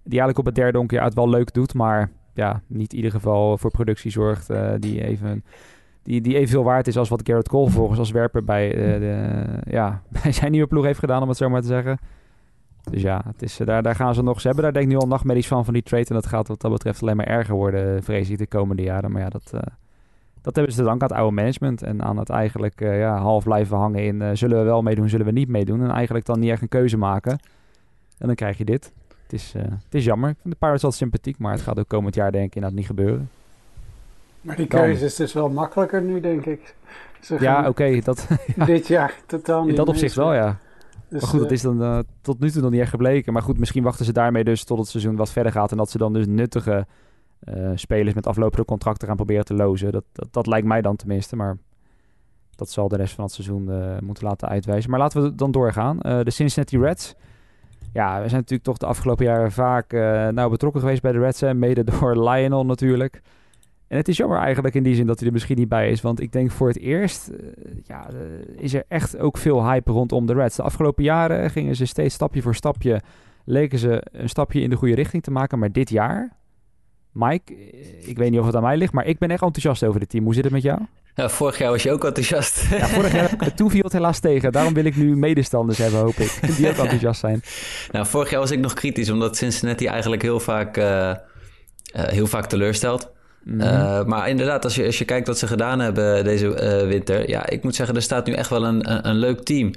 Die 0.03 0.19
eigenlijk 0.19 0.39
op 0.39 0.45
het 0.45 0.55
derde 0.55 0.79
onkje 0.79 0.99
uit 0.99 1.13
wel 1.13 1.29
leuk 1.29 1.53
doet, 1.53 1.73
maar 1.73 2.11
ja, 2.37 2.61
niet 2.67 2.91
in 2.91 2.95
ieder 2.95 3.11
geval 3.11 3.57
voor 3.57 3.71
productie 3.71 4.11
zorgt 4.11 4.49
uh, 4.49 4.71
die 4.79 5.03
even... 5.03 5.43
Die, 6.03 6.21
die 6.21 6.35
evenveel 6.35 6.63
waard 6.63 6.87
is 6.87 6.97
als 6.97 7.09
wat 7.09 7.21
Garrett 7.23 7.49
Cole 7.49 7.69
volgens 7.69 7.99
als 7.99 8.11
werper 8.11 8.43
bij, 8.43 8.75
uh, 8.75 8.99
de, 8.99 9.45
ja, 9.69 10.01
bij 10.21 10.31
zijn 10.31 10.51
nieuwe 10.51 10.67
ploeg 10.67 10.85
heeft 10.85 10.99
gedaan, 10.99 11.21
om 11.21 11.27
het 11.27 11.37
zo 11.37 11.49
maar 11.49 11.61
te 11.61 11.67
zeggen. 11.67 11.97
Dus 12.91 13.01
ja, 13.01 13.21
het 13.25 13.41
is, 13.41 13.57
daar, 13.57 13.83
daar 13.83 13.95
gaan 13.95 14.13
ze 14.13 14.23
nog... 14.23 14.41
Ze 14.41 14.47
hebben 14.47 14.63
daar 14.63 14.73
denk 14.73 14.85
ik 14.85 14.91
nu 14.91 14.97
al 14.97 15.07
nachtmerries 15.07 15.47
van, 15.47 15.65
van 15.65 15.73
die 15.73 15.83
trade. 15.83 16.05
En 16.05 16.15
dat 16.15 16.25
gaat 16.25 16.47
wat 16.47 16.61
dat 16.61 16.71
betreft 16.71 17.01
alleen 17.01 17.15
maar 17.15 17.27
erger 17.27 17.55
worden, 17.55 18.03
vrees 18.03 18.29
ik, 18.29 18.37
de 18.37 18.47
komende 18.47 18.83
jaren. 18.83 19.11
Maar 19.11 19.21
ja, 19.21 19.29
dat, 19.29 19.49
dat 20.41 20.55
hebben 20.55 20.73
ze 20.73 20.79
te 20.79 20.85
danken 20.85 21.01
aan 21.01 21.15
het 21.15 21.17
oude 21.17 21.35
management. 21.35 21.83
En 21.83 22.03
aan 22.03 22.17
het 22.17 22.29
eigenlijk 22.29 22.79
ja, 22.79 23.17
half 23.17 23.43
blijven 23.43 23.77
hangen 23.77 24.03
in... 24.03 24.37
Zullen 24.37 24.57
we 24.57 24.63
wel 24.63 24.81
meedoen, 24.81 25.09
zullen 25.09 25.25
we 25.25 25.31
niet 25.31 25.49
meedoen? 25.49 25.81
En 25.81 25.91
eigenlijk 25.91 26.25
dan 26.25 26.39
niet 26.39 26.51
echt 26.51 26.61
een 26.61 26.69
keuze 26.69 26.97
maken. 26.97 27.39
En 28.17 28.27
dan 28.27 28.35
krijg 28.35 28.57
je 28.57 28.65
dit. 28.65 28.93
Het 29.27 29.39
is, 29.39 29.53
uh, 29.55 29.61
het 29.61 29.93
is 29.93 30.05
jammer. 30.05 30.29
Ik 30.29 30.35
vind 30.41 30.53
de 30.53 30.59
Pirates 30.59 30.81
wel 30.81 30.91
sympathiek, 30.91 31.37
maar 31.37 31.51
het 31.51 31.61
gaat 31.61 31.79
ook 31.79 31.87
komend 31.87 32.15
jaar 32.15 32.31
denk 32.31 32.45
ik 32.45 32.55
inderdaad 32.55 32.79
niet 32.79 32.87
gebeuren. 32.87 33.29
Maar 34.41 34.55
die 34.55 34.67
keuze 34.67 35.05
is 35.05 35.15
dus 35.15 35.33
wel 35.33 35.49
makkelijker 35.49 36.01
nu, 36.01 36.19
denk 36.19 36.45
ik. 36.45 36.75
ja, 37.39 37.59
oké. 37.59 37.69
Okay, 37.69 38.01
dat 38.01 38.27
ja. 38.55 38.65
Dit 38.65 38.87
jaar 38.87 39.13
totaal 39.25 39.61
niet. 39.61 39.69
In 39.69 39.75
dat 39.75 39.87
opzicht 39.87 40.15
wel, 40.15 40.33
ja. 40.33 40.57
Dus, 41.09 41.21
maar 41.21 41.29
goed, 41.29 41.39
dat 41.39 41.49
eh, 41.49 41.55
is 41.55 41.61
dan 41.61 41.81
uh, 41.81 41.99
tot 42.21 42.39
nu 42.39 42.51
toe 42.51 42.61
nog 42.61 42.71
niet 42.71 42.79
echt 42.81 42.89
gebleken. 42.89 43.33
Maar 43.33 43.41
goed, 43.41 43.57
misschien 43.57 43.83
wachten 43.83 44.05
ze 44.05 44.11
daarmee 44.11 44.43
dus 44.43 44.63
tot 44.63 44.77
het 44.77 44.87
seizoen 44.87 45.15
wat 45.15 45.31
verder 45.31 45.51
gaat. 45.51 45.71
En 45.71 45.77
dat 45.77 45.89
ze 45.89 45.97
dan 45.97 46.13
dus 46.13 46.25
nuttige 46.27 46.85
uh, 47.43 47.71
spelers 47.75 48.13
met 48.13 48.27
aflopende 48.27 48.65
contracten 48.65 49.07
gaan 49.07 49.15
proberen 49.15 49.45
te 49.45 49.53
lozen. 49.53 49.91
Dat, 49.91 50.03
dat, 50.11 50.27
dat, 50.31 50.47
lijkt 50.47 50.67
mij 50.67 50.81
dan 50.81 50.95
tenminste. 50.95 51.35
Maar 51.35 51.57
dat 52.55 52.69
zal 52.69 52.87
de 52.87 52.95
rest 52.95 53.13
van 53.13 53.23
het 53.23 53.33
seizoen 53.33 53.71
moeten 54.03 54.23
laten 54.23 54.47
uitwijzen. 54.47 54.89
Maar 54.89 54.99
laten 54.99 55.21
we 55.21 55.35
dan 55.35 55.51
doorgaan. 55.51 55.97
de 55.97 56.31
Cincinnati 56.31 56.79
Reds 56.79 57.15
ja, 57.93 58.13
we 58.21 58.27
zijn 58.27 58.41
natuurlijk 58.41 58.63
toch 58.63 58.77
de 58.77 58.85
afgelopen 58.85 59.25
jaren 59.25 59.51
vaak 59.51 59.93
uh, 59.93 60.27
nou, 60.27 60.49
betrokken 60.49 60.81
geweest 60.81 61.01
bij 61.01 61.11
de 61.11 61.19
Reds. 61.19 61.41
En 61.41 61.59
mede 61.59 61.83
door 61.91 62.29
Lionel 62.29 62.65
natuurlijk. 62.65 63.21
En 63.87 63.97
het 63.97 64.07
is 64.07 64.17
jammer 64.17 64.37
eigenlijk 64.39 64.75
in 64.75 64.83
die 64.83 64.95
zin 64.95 65.07
dat 65.07 65.17
hij 65.17 65.27
er 65.27 65.33
misschien 65.33 65.57
niet 65.57 65.69
bij 65.69 65.89
is. 65.89 66.01
Want 66.01 66.21
ik 66.21 66.31
denk 66.31 66.51
voor 66.51 66.67
het 66.67 66.79
eerst 66.79 67.29
uh, 67.29 67.37
ja, 67.83 68.07
uh, 68.13 68.63
is 68.63 68.73
er 68.73 68.83
echt 68.87 69.17
ook 69.17 69.37
veel 69.37 69.65
hype 69.65 69.91
rondom 69.91 70.25
de 70.25 70.33
Reds. 70.33 70.55
De 70.55 70.63
afgelopen 70.63 71.03
jaren 71.03 71.49
gingen 71.49 71.75
ze 71.75 71.85
steeds 71.85 72.15
stapje 72.15 72.41
voor 72.41 72.55
stapje... 72.55 73.01
leken 73.43 73.79
ze 73.79 74.03
een 74.11 74.29
stapje 74.29 74.61
in 74.61 74.69
de 74.69 74.75
goede 74.75 74.95
richting 74.95 75.23
te 75.23 75.31
maken. 75.31 75.59
Maar 75.59 75.71
dit 75.71 75.89
jaar, 75.89 76.35
Mike, 77.11 77.53
ik 78.01 78.17
weet 78.17 78.31
niet 78.31 78.39
of 78.39 78.45
het 78.45 78.55
aan 78.55 78.61
mij 78.61 78.77
ligt... 78.77 78.93
maar 78.93 79.05
ik 79.05 79.17
ben 79.17 79.29
echt 79.29 79.41
enthousiast 79.41 79.83
over 79.83 79.99
het 80.01 80.09
team. 80.09 80.23
Hoe 80.23 80.33
zit 80.33 80.43
het 80.43 80.53
met 80.53 80.61
jou? 80.61 80.79
Ja, 81.17 81.29
vorig 81.29 81.57
jaar 81.57 81.71
was 81.71 81.83
je 81.83 81.91
ook 81.91 82.05
enthousiast. 82.05 82.65
Ja, 82.69 82.87
vorig 82.87 83.13
jaar, 83.13 83.53
toen 83.55 83.69
viel 83.69 83.83
het 83.83 83.93
helaas 83.93 84.19
tegen. 84.19 84.51
Daarom 84.51 84.73
wil 84.73 84.85
ik 84.85 84.95
nu 84.95 85.15
medestanders 85.15 85.77
hebben, 85.77 85.99
hoop 85.99 86.15
ik. 86.15 86.57
Die 86.57 86.69
ook 86.69 86.77
enthousiast 86.77 87.19
zijn. 87.19 87.41
Nou, 87.91 88.05
vorig 88.05 88.29
jaar 88.29 88.39
was 88.39 88.51
ik 88.51 88.59
nog 88.59 88.73
kritisch, 88.73 89.09
omdat 89.09 89.37
Cincinnati 89.37 89.85
eigenlijk 89.85 90.21
heel 90.21 90.39
vaak, 90.39 90.77
uh, 90.77 90.85
uh, 90.85 91.15
heel 91.91 92.27
vaak 92.27 92.45
teleurstelt. 92.45 93.11
Mm 93.43 93.59
-hmm. 93.59 93.69
uh, 93.69 94.03
maar 94.03 94.29
inderdaad, 94.29 94.63
als 94.63 94.75
je, 94.75 94.85
als 94.85 94.97
je 94.97 95.05
kijkt 95.05 95.27
wat 95.27 95.37
ze 95.37 95.47
gedaan 95.47 95.79
hebben 95.79 96.23
deze 96.23 96.47
winter... 96.87 97.29
Ja, 97.29 97.49
ik 97.49 97.63
moet 97.63 97.75
zeggen, 97.75 97.95
er 97.95 98.01
staat 98.01 98.25
nu 98.25 98.33
echt 98.33 98.49
wel 98.49 98.65
een, 98.65 98.91
een, 98.91 99.07
een 99.07 99.15
leuk 99.15 99.43
team. 99.43 99.71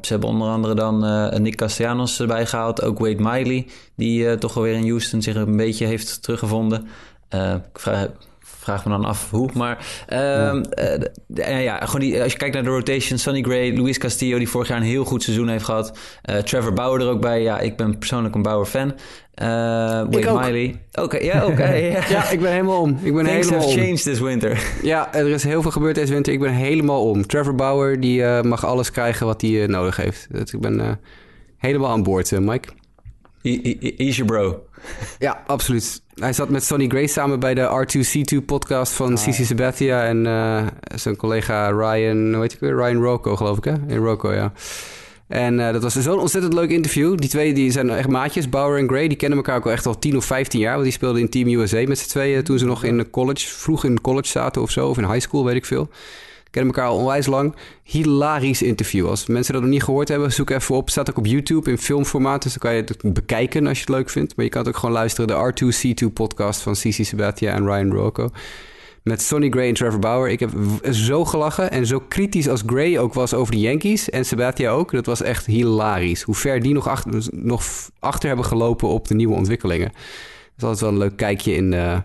ze 0.00 0.08
hebben 0.08 0.28
onder 0.28 0.48
andere 0.48 0.74
dan 0.74 0.98
Nick 1.42 1.56
Castellanos 1.56 2.20
erbij 2.20 2.46
gehaald. 2.46 2.82
Ook 2.82 2.98
Wade 2.98 3.22
Miley, 3.22 3.66
die 3.96 4.38
toch 4.38 4.56
alweer 4.56 4.74
in 4.74 4.88
Houston 4.88 5.22
zich 5.22 5.34
een 5.34 5.56
beetje 5.56 5.86
heeft 5.86 6.22
teruggevonden. 6.22 6.86
ik 7.72 7.78
vraag 7.80 8.08
vraag 8.44 8.84
me 8.84 8.90
dan 8.90 9.04
af 9.04 9.30
hoe. 9.30 9.50
Maar 9.54 9.86
uh, 10.12 10.18
ja. 11.26 11.58
ja, 11.58 11.78
gewoon 11.78 12.00
die, 12.00 12.22
als 12.22 12.32
je 12.32 12.38
kijkt 12.38 12.54
naar 12.54 12.64
de 12.64 12.70
rotation, 12.70 13.18
Sonny 13.18 13.42
Gray, 13.42 13.76
Luis 13.76 13.98
Castillo, 13.98 14.38
die 14.38 14.48
vorig 14.48 14.68
jaar 14.68 14.76
een 14.76 14.82
heel 14.82 15.04
goed 15.04 15.22
seizoen 15.22 15.48
heeft 15.48 15.64
gehad. 15.64 15.98
Uh, 16.30 16.36
Trevor 16.36 16.72
Bauer 16.72 17.00
er 17.00 17.08
ook 17.08 17.20
bij. 17.20 17.42
Ja, 17.42 17.60
ik 17.60 17.76
ben 17.76 17.98
persoonlijk 17.98 18.34
een 18.34 18.42
Bauer 18.42 18.66
fan. 18.66 18.94
Wade 19.34 20.38
Miley. 20.40 20.80
Oké, 20.92 21.16
ja, 21.16 21.46
oké. 21.46 21.74
ja, 22.08 22.30
ik 22.30 22.40
ben 22.40 22.50
helemaal 22.50 22.80
om. 22.80 22.98
Ik 23.02 23.14
ben 23.14 23.24
Things 23.24 23.46
helemaal 23.46 23.68
have 23.68 23.80
changed 23.80 24.02
this 24.02 24.20
winter. 24.20 24.62
Ja, 24.82 25.14
er 25.14 25.28
is 25.28 25.44
heel 25.44 25.62
veel 25.62 25.70
gebeurd 25.70 25.94
deze 25.94 26.12
winter. 26.12 26.32
Ik 26.32 26.40
ben 26.40 26.52
helemaal 26.52 27.08
om. 27.08 27.26
Trevor 27.26 27.54
Bauer, 27.54 28.00
die 28.00 28.42
mag 28.42 28.64
alles 28.64 28.90
krijgen 28.90 29.26
wat 29.26 29.40
hij 29.40 29.66
nodig 29.66 29.96
heeft. 29.96 30.26
Dus 30.30 30.52
ik 30.52 30.60
ben 30.60 31.00
helemaal 31.58 31.90
aan 31.90 32.02
boord, 32.02 32.40
Mike. 32.40 32.68
He, 33.44 33.76
he, 33.80 33.94
he's 33.96 34.16
your 34.16 34.32
bro. 34.32 34.66
Ja, 35.18 35.42
absoluut. 35.46 36.02
Hij 36.14 36.32
zat 36.32 36.48
met 36.48 36.64
Sonny 36.64 36.88
Gray 36.88 37.06
samen 37.06 37.40
bij 37.40 37.54
de 37.54 37.86
R2C2 37.86 38.44
podcast 38.46 38.92
van 38.92 39.12
ah, 39.12 39.18
Cici 39.18 39.44
Sabathia 39.44 40.04
en 40.04 40.24
uh, 40.24 40.66
zijn 40.94 41.16
collega 41.16 41.68
Ryan, 41.68 42.32
hoe 42.32 42.42
heet 42.42 42.52
ik 42.52 42.60
weer? 42.60 42.76
Ryan 42.76 43.02
Rocco, 43.02 43.36
geloof 43.36 43.56
ik, 43.56 43.64
hè? 43.64 43.72
In 43.86 43.96
Rocco, 43.96 44.32
ja. 44.32 44.52
En 45.28 45.58
uh, 45.58 45.72
dat 45.72 45.82
was 45.82 45.94
zo'n 45.94 46.18
ontzettend 46.18 46.54
leuk 46.54 46.70
interview. 46.70 47.16
Die 47.16 47.28
twee 47.28 47.54
die 47.54 47.70
zijn 47.70 47.90
echt 47.90 48.08
maatjes, 48.08 48.48
Bauer 48.48 48.78
en 48.78 48.88
Gray. 48.88 49.08
Die 49.08 49.16
kennen 49.16 49.38
elkaar 49.38 49.56
ook 49.56 49.66
al 49.66 49.72
echt 49.72 49.86
al 49.86 49.98
10 49.98 50.16
of 50.16 50.24
15 50.24 50.60
jaar. 50.60 50.72
Want 50.72 50.84
die 50.84 50.92
speelden 50.92 51.20
in 51.20 51.28
Team 51.28 51.48
USA 51.48 51.84
met 51.86 51.98
z'n 51.98 52.08
tweeën 52.08 52.42
toen 52.42 52.58
ze 52.58 52.64
nog 52.64 52.84
in 52.84 52.98
de 52.98 53.10
college, 53.10 53.46
vroeg 53.48 53.84
in 53.84 54.00
college 54.00 54.28
zaten 54.28 54.62
of 54.62 54.70
zo. 54.70 54.88
Of 54.88 54.98
in 54.98 55.04
high 55.04 55.20
school, 55.20 55.44
weet 55.44 55.56
ik 55.56 55.64
veel 55.64 55.88
kennen 56.54 56.74
elkaar 56.74 56.90
al 56.90 56.98
onwijs 56.98 57.26
lang. 57.26 57.54
Hilarisch 57.82 58.62
interview. 58.62 59.06
Als 59.08 59.26
mensen 59.26 59.52
dat 59.52 59.62
nog 59.62 59.70
niet 59.70 59.82
gehoord 59.82 60.08
hebben, 60.08 60.32
zoek 60.32 60.50
even 60.50 60.74
op. 60.74 60.90
Staat 60.90 61.10
ook 61.10 61.18
op 61.18 61.26
YouTube 61.26 61.70
in 61.70 61.78
filmformaat, 61.78 62.42
dus 62.42 62.52
dan 62.52 62.60
kan 62.60 62.74
je 62.74 62.82
het 62.82 63.14
bekijken 63.14 63.66
als 63.66 63.78
je 63.78 63.84
het 63.84 63.94
leuk 63.94 64.10
vindt. 64.10 64.36
Maar 64.36 64.44
je 64.44 64.50
kan 64.50 64.60
het 64.60 64.68
ook 64.68 64.76
gewoon 64.76 64.94
luisteren. 64.94 65.26
De 65.26 65.52
R2C2 65.52 66.12
podcast 66.12 66.60
van 66.60 66.76
Cici 66.76 67.04
Sabathia 67.04 67.52
en 67.52 67.64
Ryan 67.64 67.92
Rocco. 67.92 68.28
Met 69.02 69.22
Sonny 69.22 69.50
Gray 69.50 69.68
en 69.68 69.74
Trevor 69.74 69.98
Bauer. 69.98 70.28
Ik 70.28 70.40
heb 70.40 70.50
zo 70.90 71.24
gelachen 71.24 71.70
en 71.70 71.86
zo 71.86 72.00
kritisch 72.08 72.48
als 72.48 72.62
Gray 72.66 72.98
ook 72.98 73.14
was 73.14 73.34
over 73.34 73.54
de 73.54 73.60
Yankees. 73.60 74.10
En 74.10 74.24
Sabathia 74.24 74.70
ook. 74.70 74.90
Dat 74.90 75.06
was 75.06 75.22
echt 75.22 75.46
hilarisch. 75.46 76.22
Hoe 76.22 76.34
ver 76.34 76.60
die 76.60 76.72
nog 76.72 76.88
achter, 76.88 77.22
nog 77.30 77.64
achter 77.98 78.28
hebben 78.28 78.46
gelopen 78.46 78.88
op 78.88 79.08
de 79.08 79.14
nieuwe 79.14 79.34
ontwikkelingen. 79.34 79.92
Dat 79.92 80.56
is 80.56 80.62
altijd 80.62 80.80
wel 80.80 80.90
een 80.90 80.98
leuk 80.98 81.16
kijkje 81.16 81.54
in... 81.54 81.72
Uh, 81.72 81.98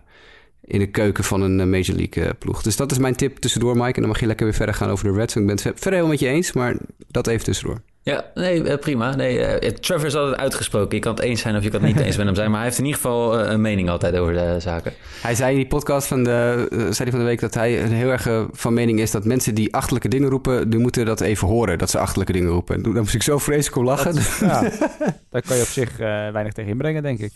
in 0.70 0.80
de 0.80 0.88
keuken 0.88 1.24
van 1.24 1.42
een 1.42 1.60
eh, 1.60 1.66
Major 1.66 1.96
League 1.96 2.24
eh, 2.24 2.30
ploeg. 2.40 2.62
Dus 2.62 2.76
dat 2.76 2.92
is 2.92 2.98
mijn 2.98 3.16
tip 3.16 3.38
tussendoor, 3.38 3.78
Mike. 3.78 3.94
En 3.94 4.02
dan 4.02 4.08
mag 4.08 4.20
je 4.20 4.26
lekker 4.26 4.46
weer 4.46 4.56
verder 4.56 4.76
gaan 4.76 4.90
over 4.90 5.06
de 5.06 5.14
Reds. 5.14 5.36
Ik 5.36 5.46
ben 5.46 5.56
het 5.56 5.62
verder 5.62 5.84
helemaal 5.84 6.10
met 6.10 6.20
je 6.20 6.28
eens, 6.28 6.54
maar 6.54 6.78
dat 7.08 7.28
even 7.28 7.44
tussendoor. 7.46 7.82
Ja, 8.02 8.26
nee, 8.34 8.64
eh, 8.64 8.80
prima. 8.80 9.16
Nee, 9.16 9.74
Trevor 9.74 10.06
is 10.06 10.16
altijd 10.16 10.38
uitgesproken. 10.38 10.96
Je 10.96 11.02
kan 11.02 11.14
het 11.14 11.24
eens 11.24 11.42
zijn 11.42 11.56
of 11.56 11.64
je 11.64 11.70
kan 11.70 11.84
het 11.84 11.96
niet 11.96 12.06
eens 12.06 12.18
met 12.18 12.26
hem 12.26 12.36
zijn. 12.36 12.50
Maar 12.50 12.60
hij 12.60 12.68
heeft 12.68 12.80
in 12.80 12.86
ieder 12.86 13.02
geval 13.02 13.40
een 13.40 13.62
mening 13.62 13.90
altijd 13.90 14.18
over 14.18 14.34
de 14.34 14.56
zaken. 14.60 14.94
Hij 15.22 15.36
zei 15.36 15.52
in 15.52 15.58
die 15.58 15.68
podcast 15.68 16.08
van 16.08 16.24
de, 16.24 16.68
zei 16.70 16.96
hij 16.98 17.10
van 17.10 17.20
de 17.20 17.26
week 17.26 17.40
dat 17.40 17.54
hij 17.54 17.72
heel 17.72 18.10
erg 18.10 18.48
van 18.52 18.74
mening 18.74 19.00
is 19.00 19.12
dat 19.12 19.26
mensen 19.26 19.56
die 19.56 19.74
achterlijke 19.74 20.08
dingen 20.08 20.30
roepen, 20.30 20.70
die 20.70 20.80
moeten 20.80 21.06
dat 21.06 21.22
even 21.22 21.48
horen, 21.48 21.78
dat 21.78 21.90
ze 21.90 22.00
achterlijke 22.00 22.34
dingen 22.34 22.52
roepen. 22.52 22.76
En 22.76 22.82
daar 22.82 22.94
moest 22.94 23.16
ik 23.16 23.24
zo 23.24 23.38
vreselijk 23.38 23.76
om 23.76 23.84
lachen. 23.84 24.14
ja, 24.40 24.62
daar 25.32 25.42
kan 25.42 25.56
je 25.56 25.62
op 25.62 25.68
zich 25.68 25.98
weinig 25.98 26.54
tegen 26.54 26.72
inbrengen, 26.72 27.04
denk 27.04 27.20
ik. 27.20 27.32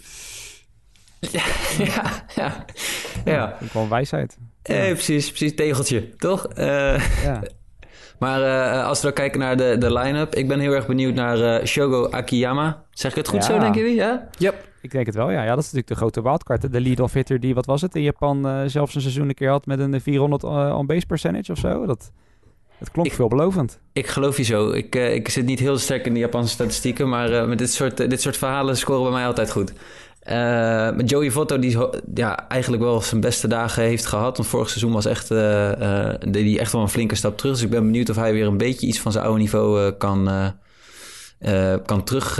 Ja, 1.37 1.43
ja, 1.77 2.25
ja. 2.35 2.65
ja. 3.25 3.57
Gewoon 3.71 3.89
wijsheid. 3.89 4.37
Eh, 4.61 4.81
precies, 4.81 5.27
precies, 5.27 5.55
tegeltje, 5.55 6.15
toch? 6.15 6.47
Uh, 6.57 7.23
ja. 7.23 7.41
Maar 8.19 8.41
als 8.83 8.97
we 8.99 9.05
dan 9.05 9.13
kijken 9.13 9.39
naar 9.39 9.57
de, 9.57 9.77
de 9.77 9.93
line-up, 9.93 10.35
ik 10.35 10.47
ben 10.47 10.59
heel 10.59 10.71
erg 10.71 10.87
benieuwd 10.87 11.13
naar 11.13 11.67
Shogo 11.67 12.09
Akiyama. 12.09 12.83
Zeg 12.91 13.11
ik 13.11 13.17
het 13.17 13.27
goed 13.27 13.43
zo, 13.43 13.59
denken 13.59 13.81
jullie? 13.81 13.95
Ja? 13.95 14.27
Yep. 14.37 14.67
Ik 14.83 14.91
denk 14.91 15.05
het 15.05 15.15
wel, 15.15 15.31
ja. 15.31 15.43
ja. 15.43 15.49
Dat 15.49 15.57
is 15.57 15.71
natuurlijk 15.71 15.87
de 15.87 15.95
grote 15.95 16.21
wildcard. 16.21 16.71
De 16.71 16.81
lead-off 16.81 17.13
hitter 17.13 17.39
die, 17.39 17.53
wat 17.53 17.65
was 17.65 17.81
het, 17.81 17.95
in 17.95 18.01
Japan 18.01 18.47
uh, 18.47 18.61
zelfs 18.65 18.95
een 18.95 19.01
seizoen 19.01 19.29
een 19.29 19.35
keer 19.35 19.49
had 19.49 19.65
met 19.65 19.79
een 19.79 20.01
400 20.01 20.43
on-base 20.43 21.05
percentage 21.05 21.51
of 21.51 21.57
zo. 21.57 21.85
Dat, 21.85 22.11
het 22.77 22.91
klonk 22.91 23.07
ik, 23.07 23.13
veelbelovend. 23.13 23.79
Ik 23.93 24.07
geloof 24.07 24.37
je 24.37 24.43
zo. 24.43 24.71
Ik, 24.71 24.95
ik 24.95 25.29
zit 25.29 25.45
niet 25.45 25.59
heel 25.59 25.77
sterk 25.77 26.05
in 26.05 26.13
de 26.13 26.19
Japanse 26.19 26.53
statistieken, 26.53 27.09
maar 27.09 27.47
met 27.47 27.57
dit 27.57 27.73
soort, 27.73 27.97
dit 27.97 28.21
soort 28.21 28.37
verhalen 28.37 28.77
scoren 28.77 29.03
bij 29.03 29.11
mij 29.11 29.25
altijd 29.25 29.51
goed. 29.51 29.73
Uh, 30.29 30.91
met 30.91 31.09
Joey 31.09 31.31
Votto, 31.31 31.59
die 31.59 31.77
ja, 32.13 32.47
eigenlijk 32.47 32.83
wel 32.83 33.01
zijn 33.01 33.21
beste 33.21 33.47
dagen 33.47 33.83
heeft 33.83 34.05
gehad. 34.05 34.37
Want 34.37 34.49
vorig 34.49 34.69
seizoen 34.69 34.91
was 34.91 35.05
echt, 35.05 35.27
deed 35.27 36.45
hij 36.45 36.59
echt 36.59 36.71
wel 36.71 36.81
een 36.81 36.89
flinke 36.89 37.15
stap 37.15 37.37
terug. 37.37 37.53
Dus 37.53 37.63
ik 37.63 37.69
ben 37.69 37.83
benieuwd 37.83 38.09
of 38.09 38.15
hij 38.15 38.33
weer 38.33 38.47
een 38.47 38.57
beetje 38.57 38.87
iets 38.87 38.99
van 38.99 39.11
zijn 39.11 39.23
oude 39.23 39.39
niveau 39.39 39.91
kan, 39.91 40.29
kan 41.85 42.03
terug 42.03 42.39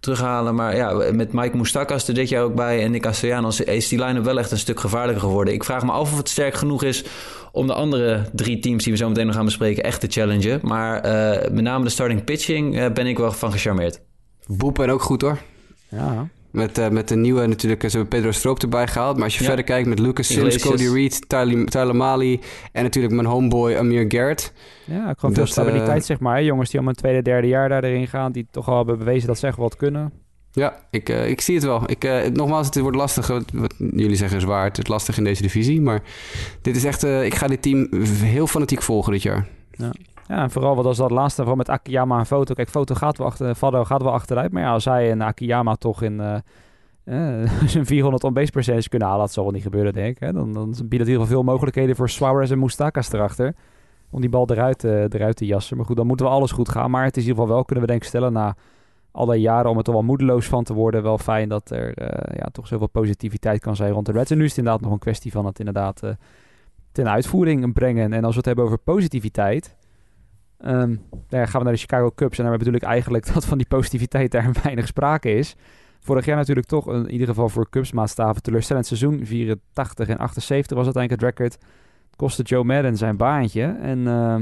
terughalen. 0.00 0.54
Maar 0.54 0.76
ja, 0.76 1.12
met 1.12 1.32
Mike 1.32 1.56
Moustakas 1.56 2.08
er 2.08 2.14
dit 2.14 2.28
jaar 2.28 2.42
ook 2.42 2.54
bij 2.54 2.82
en 2.82 2.90
Nick 2.90 3.02
Castellanos 3.02 3.60
is 3.60 3.88
die 3.88 4.04
line-up 4.04 4.24
wel 4.24 4.38
echt 4.38 4.50
een 4.50 4.58
stuk 4.58 4.80
gevaarlijker 4.80 5.22
geworden. 5.22 5.54
Ik 5.54 5.64
vraag 5.64 5.84
me 5.84 5.92
af 5.92 6.12
of 6.12 6.16
het 6.16 6.28
sterk 6.28 6.54
genoeg 6.54 6.82
is 6.82 7.04
om 7.52 7.66
de 7.66 7.74
andere 7.74 8.24
drie 8.32 8.58
teams 8.58 8.84
die 8.84 8.92
we 8.92 8.98
zo 8.98 9.08
meteen 9.08 9.26
nog 9.26 9.34
gaan 9.34 9.44
bespreken 9.44 9.82
echt 9.82 10.00
te 10.00 10.06
challengen. 10.10 10.60
Maar 10.62 11.06
uh, 11.06 11.50
met 11.50 11.64
name 11.64 11.84
de 11.84 11.90
starting 11.90 12.24
pitching 12.24 12.76
uh, 12.76 12.90
ben 12.90 13.06
ik 13.06 13.18
wel 13.18 13.32
van 13.32 13.52
gecharmeerd. 13.52 14.00
Boepen 14.46 14.90
ook 14.90 15.02
goed 15.02 15.22
hoor. 15.22 15.38
Ja. 15.88 16.28
Met, 16.54 16.78
uh, 16.78 16.88
met 16.88 17.08
de 17.08 17.16
nieuwe 17.16 17.46
natuurlijk, 17.46 17.80
ze 17.80 17.88
hebben 17.88 18.08
Pedro 18.08 18.30
Stroop 18.30 18.62
erbij 18.62 18.86
gehaald. 18.86 19.14
Maar 19.14 19.24
als 19.24 19.38
je 19.38 19.44
verder 19.44 19.64
kijkt 19.64 19.88
met 19.88 19.98
Lucas 19.98 20.26
Sims, 20.26 20.58
Cody 20.58 20.88
Reed, 20.88 21.28
Tyler, 21.28 21.66
Tyler 21.66 21.96
Mali... 21.96 22.40
en 22.72 22.82
natuurlijk 22.82 23.14
mijn 23.14 23.26
homeboy 23.26 23.76
Amir 23.76 24.04
Garrett. 24.08 24.52
Ja, 24.84 25.14
gewoon 25.18 25.34
veel 25.34 25.46
stabiliteit 25.46 26.04
zeg 26.04 26.20
maar. 26.20 26.42
Jongens 26.42 26.70
die 26.70 26.80
al 26.80 26.86
een 26.86 26.94
tweede, 26.94 27.22
derde 27.22 27.46
jaar 27.46 27.68
daar 27.68 27.84
erin 27.84 28.06
gaan... 28.06 28.32
die 28.32 28.46
toch 28.50 28.68
al 28.68 28.76
hebben 28.76 28.98
bewezen 28.98 29.26
dat 29.26 29.38
ze 29.38 29.46
echt 29.46 29.56
wat 29.56 29.76
kunnen. 29.76 30.12
Ja, 30.52 30.86
ik, 30.90 31.08
uh, 31.08 31.28
ik 31.28 31.40
zie 31.40 31.54
het 31.54 31.64
wel. 31.64 31.82
Ik, 31.86 32.04
uh, 32.04 32.26
nogmaals, 32.26 32.66
het 32.66 32.78
wordt 32.78 32.96
lastig. 32.96 33.26
Wat, 33.26 33.74
jullie 33.78 34.16
zeggen 34.16 34.38
is 34.38 34.44
waar. 34.44 34.64
Het 34.64 34.78
is 34.78 34.86
lastig 34.86 35.18
in 35.18 35.24
deze 35.24 35.42
divisie. 35.42 35.80
Maar 35.80 36.02
dit 36.62 36.76
is 36.76 36.84
echt... 36.84 37.04
Uh, 37.04 37.24
ik 37.24 37.34
ga 37.34 37.46
dit 37.46 37.62
team 37.62 37.88
heel 38.06 38.46
fanatiek 38.46 38.82
volgen 38.82 39.12
dit 39.12 39.22
jaar. 39.22 39.48
Ja. 39.70 39.92
Ja, 40.26 40.42
en 40.42 40.50
vooral 40.50 40.76
wat 40.76 40.84
als 40.84 40.96
dat 40.96 41.10
laatste, 41.10 41.40
vooral 41.40 41.56
met 41.56 41.68
Akiyama 41.68 42.18
en 42.18 42.26
Foto. 42.26 42.54
Kijk, 42.54 42.68
Foto 42.68 42.94
gaat 42.94 43.18
wel, 43.18 43.26
achter, 43.26 43.54
Fado 43.54 43.84
gaat 43.84 44.02
wel 44.02 44.12
achteruit. 44.12 44.52
Maar 44.52 44.62
ja, 44.62 44.72
als 44.72 44.84
hij 44.84 45.10
en 45.10 45.22
Akiyama 45.22 45.74
toch 45.74 46.02
in 46.02 46.42
zijn 47.66 47.86
400 47.86 48.24
on-base 48.24 48.50
percentage 48.50 48.88
kunnen 48.88 49.08
halen... 49.08 49.24
dat 49.24 49.34
zal 49.34 49.44
wel 49.44 49.52
niet 49.52 49.62
gebeuren, 49.62 49.92
denk 49.92 50.16
ik. 50.16 50.20
Hè? 50.20 50.32
Dan, 50.32 50.52
dan 50.52 50.64
biedt 50.64 50.80
het 50.80 50.90
in 50.92 50.98
ieder 50.98 51.12
geval 51.12 51.26
veel 51.26 51.42
mogelijkheden 51.42 51.96
voor 51.96 52.08
Suarez 52.08 52.50
en 52.50 52.58
Mustakas 52.58 53.12
erachter... 53.12 53.54
om 54.10 54.20
die 54.20 54.30
bal 54.30 54.50
eruit, 54.50 54.84
eruit 54.84 55.36
te 55.36 55.46
jassen. 55.46 55.76
Maar 55.76 55.86
goed, 55.86 55.96
dan 55.96 56.06
moeten 56.06 56.26
we 56.26 56.32
alles 56.32 56.52
goed 56.52 56.68
gaan. 56.68 56.90
Maar 56.90 57.04
het 57.04 57.16
is 57.16 57.22
in 57.22 57.28
ieder 57.28 57.42
geval 57.42 57.56
wel, 57.56 57.64
kunnen 57.64 57.84
we 57.84 57.90
denk 57.90 58.02
ik 58.02 58.08
stellen... 58.08 58.32
na 58.32 58.56
al 59.14 59.26
die 59.26 59.40
jaren 59.40 59.70
om 59.70 59.76
er 59.76 59.82
toch 59.82 59.94
wel 59.94 60.02
moedeloos 60.02 60.46
van 60.46 60.64
te 60.64 60.74
worden. 60.74 61.02
Wel 61.02 61.18
fijn 61.18 61.48
dat 61.48 61.70
er 61.70 62.02
uh, 62.02 62.36
ja, 62.36 62.48
toch 62.52 62.66
zoveel 62.66 62.86
positiviteit 62.86 63.60
kan 63.60 63.76
zijn 63.76 63.92
rond 63.92 64.06
de 64.06 64.12
Reds. 64.12 64.30
En 64.30 64.36
nu 64.36 64.44
is 64.44 64.48
het 64.48 64.58
inderdaad 64.58 64.82
nog 64.82 64.92
een 64.92 64.98
kwestie 64.98 65.32
van 65.32 65.46
het 65.46 65.58
inderdaad 65.58 66.02
uh, 66.04 66.10
ten 66.92 67.08
uitvoering 67.08 67.72
brengen. 67.72 68.12
En 68.12 68.24
als 68.24 68.30
we 68.30 68.36
het 68.36 68.46
hebben 68.46 68.64
over 68.64 68.78
positiviteit, 68.78 69.76
um, 70.66 71.02
dan 71.28 71.48
gaan 71.48 71.58
we 71.58 71.64
naar 71.64 71.72
de 71.72 71.80
Chicago 71.80 72.10
Cubs. 72.14 72.38
En 72.38 72.44
daar 72.44 72.58
bedoel 72.58 72.74
ik 72.74 72.82
eigenlijk 72.82 73.26
dat 73.34 73.44
van 73.44 73.58
die 73.58 73.66
positiviteit 73.66 74.30
daar 74.30 74.52
weinig 74.62 74.86
sprake 74.86 75.34
is. 75.34 75.56
Vorig 76.00 76.24
jaar 76.24 76.36
natuurlijk 76.36 76.66
toch 76.66 76.92
in 76.92 77.10
ieder 77.10 77.26
geval 77.26 77.48
voor 77.48 77.68
Cubs 77.70 77.92
maatstaven 77.92 78.42
teleurstellend 78.42 78.86
seizoen. 78.86 79.26
84 79.26 80.08
en 80.08 80.18
78 80.18 80.76
was 80.76 80.84
uiteindelijk 80.84 81.22
het 81.22 81.30
record. 81.30 81.52
Het 82.06 82.16
kostte 82.16 82.42
Joe 82.42 82.64
Madden 82.64 82.96
zijn 82.96 83.16
baantje. 83.16 83.62
En 83.62 83.98
uh, 83.98 84.36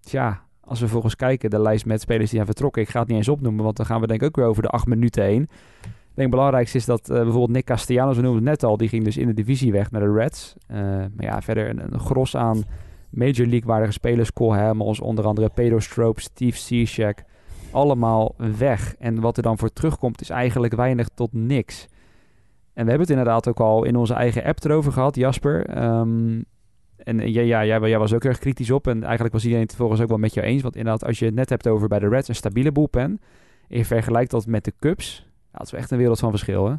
ja, 0.00 0.42
als 0.60 0.80
we 0.80 0.88
volgens 0.88 1.16
kijken, 1.16 1.50
de 1.50 1.60
lijst 1.60 1.86
met 1.86 2.00
spelers 2.00 2.30
die 2.30 2.34
zijn 2.34 2.46
vertrokken, 2.46 2.82
ik 2.82 2.88
ga 2.88 2.98
het 2.98 3.08
niet 3.08 3.16
eens 3.16 3.28
opnoemen, 3.28 3.64
want 3.64 3.76
dan 3.76 3.86
gaan 3.86 4.00
we 4.00 4.06
denk 4.06 4.20
ik 4.20 4.26
ook 4.26 4.36
weer 4.36 4.44
over 4.44 4.62
de 4.62 4.68
acht 4.68 4.86
minuten 4.86 5.24
heen. 5.24 5.42
Ik 5.82 6.24
denk 6.24 6.28
het 6.28 6.30
belangrijkste 6.30 6.76
is 6.76 6.84
dat 6.84 7.10
uh, 7.10 7.16
bijvoorbeeld 7.16 7.50
Nick 7.50 7.64
Castellanos, 7.64 8.16
we 8.16 8.22
noemden 8.22 8.42
het 8.42 8.50
net 8.50 8.70
al, 8.70 8.76
die 8.76 8.88
ging 8.88 9.04
dus 9.04 9.16
in 9.16 9.26
de 9.26 9.34
divisie 9.34 9.72
weg 9.72 9.90
naar 9.90 10.00
de 10.00 10.12
Reds. 10.12 10.54
Uh, 10.70 10.76
maar 10.78 11.24
ja, 11.24 11.42
verder 11.42 11.68
een, 11.68 11.98
gros 11.98 12.36
aan 12.36 12.64
Major 13.10 13.46
League-waardige 13.46 13.92
spelers, 13.92 14.32
Cole 14.32 14.56
Hamels, 14.56 15.00
onder 15.00 15.26
andere 15.26 15.50
Pedro 15.54 15.78
Stroop, 15.78 16.20
Steve 16.20 16.58
Cishek, 16.58 17.24
allemaal 17.70 18.34
weg. 18.58 18.94
En 18.98 19.20
wat 19.20 19.36
er 19.36 19.42
dan 19.42 19.58
voor 19.58 19.72
terugkomt 19.72 20.20
is 20.20 20.30
eigenlijk 20.30 20.74
weinig 20.74 21.08
tot 21.14 21.32
niks. 21.32 21.86
En 22.74 22.84
we 22.84 22.90
hebben 22.90 23.08
het 23.08 23.10
inderdaad 23.10 23.48
ook 23.48 23.60
al 23.60 23.84
in 23.84 23.96
onze 23.96 24.14
eigen 24.14 24.44
app 24.44 24.64
erover 24.64 24.92
gehad, 24.92 25.16
Jasper. 25.16 25.84
Um, 25.84 26.44
en 26.96 27.32
ja, 27.32 27.40
ja 27.40 27.64
jij, 27.64 27.98
was 27.98 28.12
ook 28.12 28.24
erg 28.24 28.38
kritisch 28.38 28.70
op. 28.70 28.86
En 28.86 29.02
eigenlijk 29.02 29.32
was 29.32 29.42
iedereen 29.42 29.66
het 29.66 29.76
volgens 29.76 30.00
ook 30.00 30.08
wel 30.08 30.18
met 30.18 30.34
jou 30.34 30.46
eens. 30.46 30.62
Want 30.62 30.76
inderdaad, 30.76 31.04
als 31.04 31.18
je 31.18 31.24
het 31.24 31.34
net 31.34 31.48
hebt 31.48 31.68
over 31.68 31.88
bij 31.88 31.98
de 31.98 32.08
Reds 32.08 32.28
een 32.28 32.34
stabiele 32.34 32.72
bullpen. 32.72 33.20
En 33.68 33.78
je 33.78 33.84
vergelijkt 33.84 34.30
dat 34.30 34.46
met 34.46 34.64
de 34.64 34.72
Cubs. 34.78 35.26
dat 35.52 35.66
is 35.66 35.72
echt 35.72 35.90
een 35.90 35.98
wereld 35.98 36.18
van 36.18 36.30
verschil, 36.30 36.68
hè? 36.68 36.74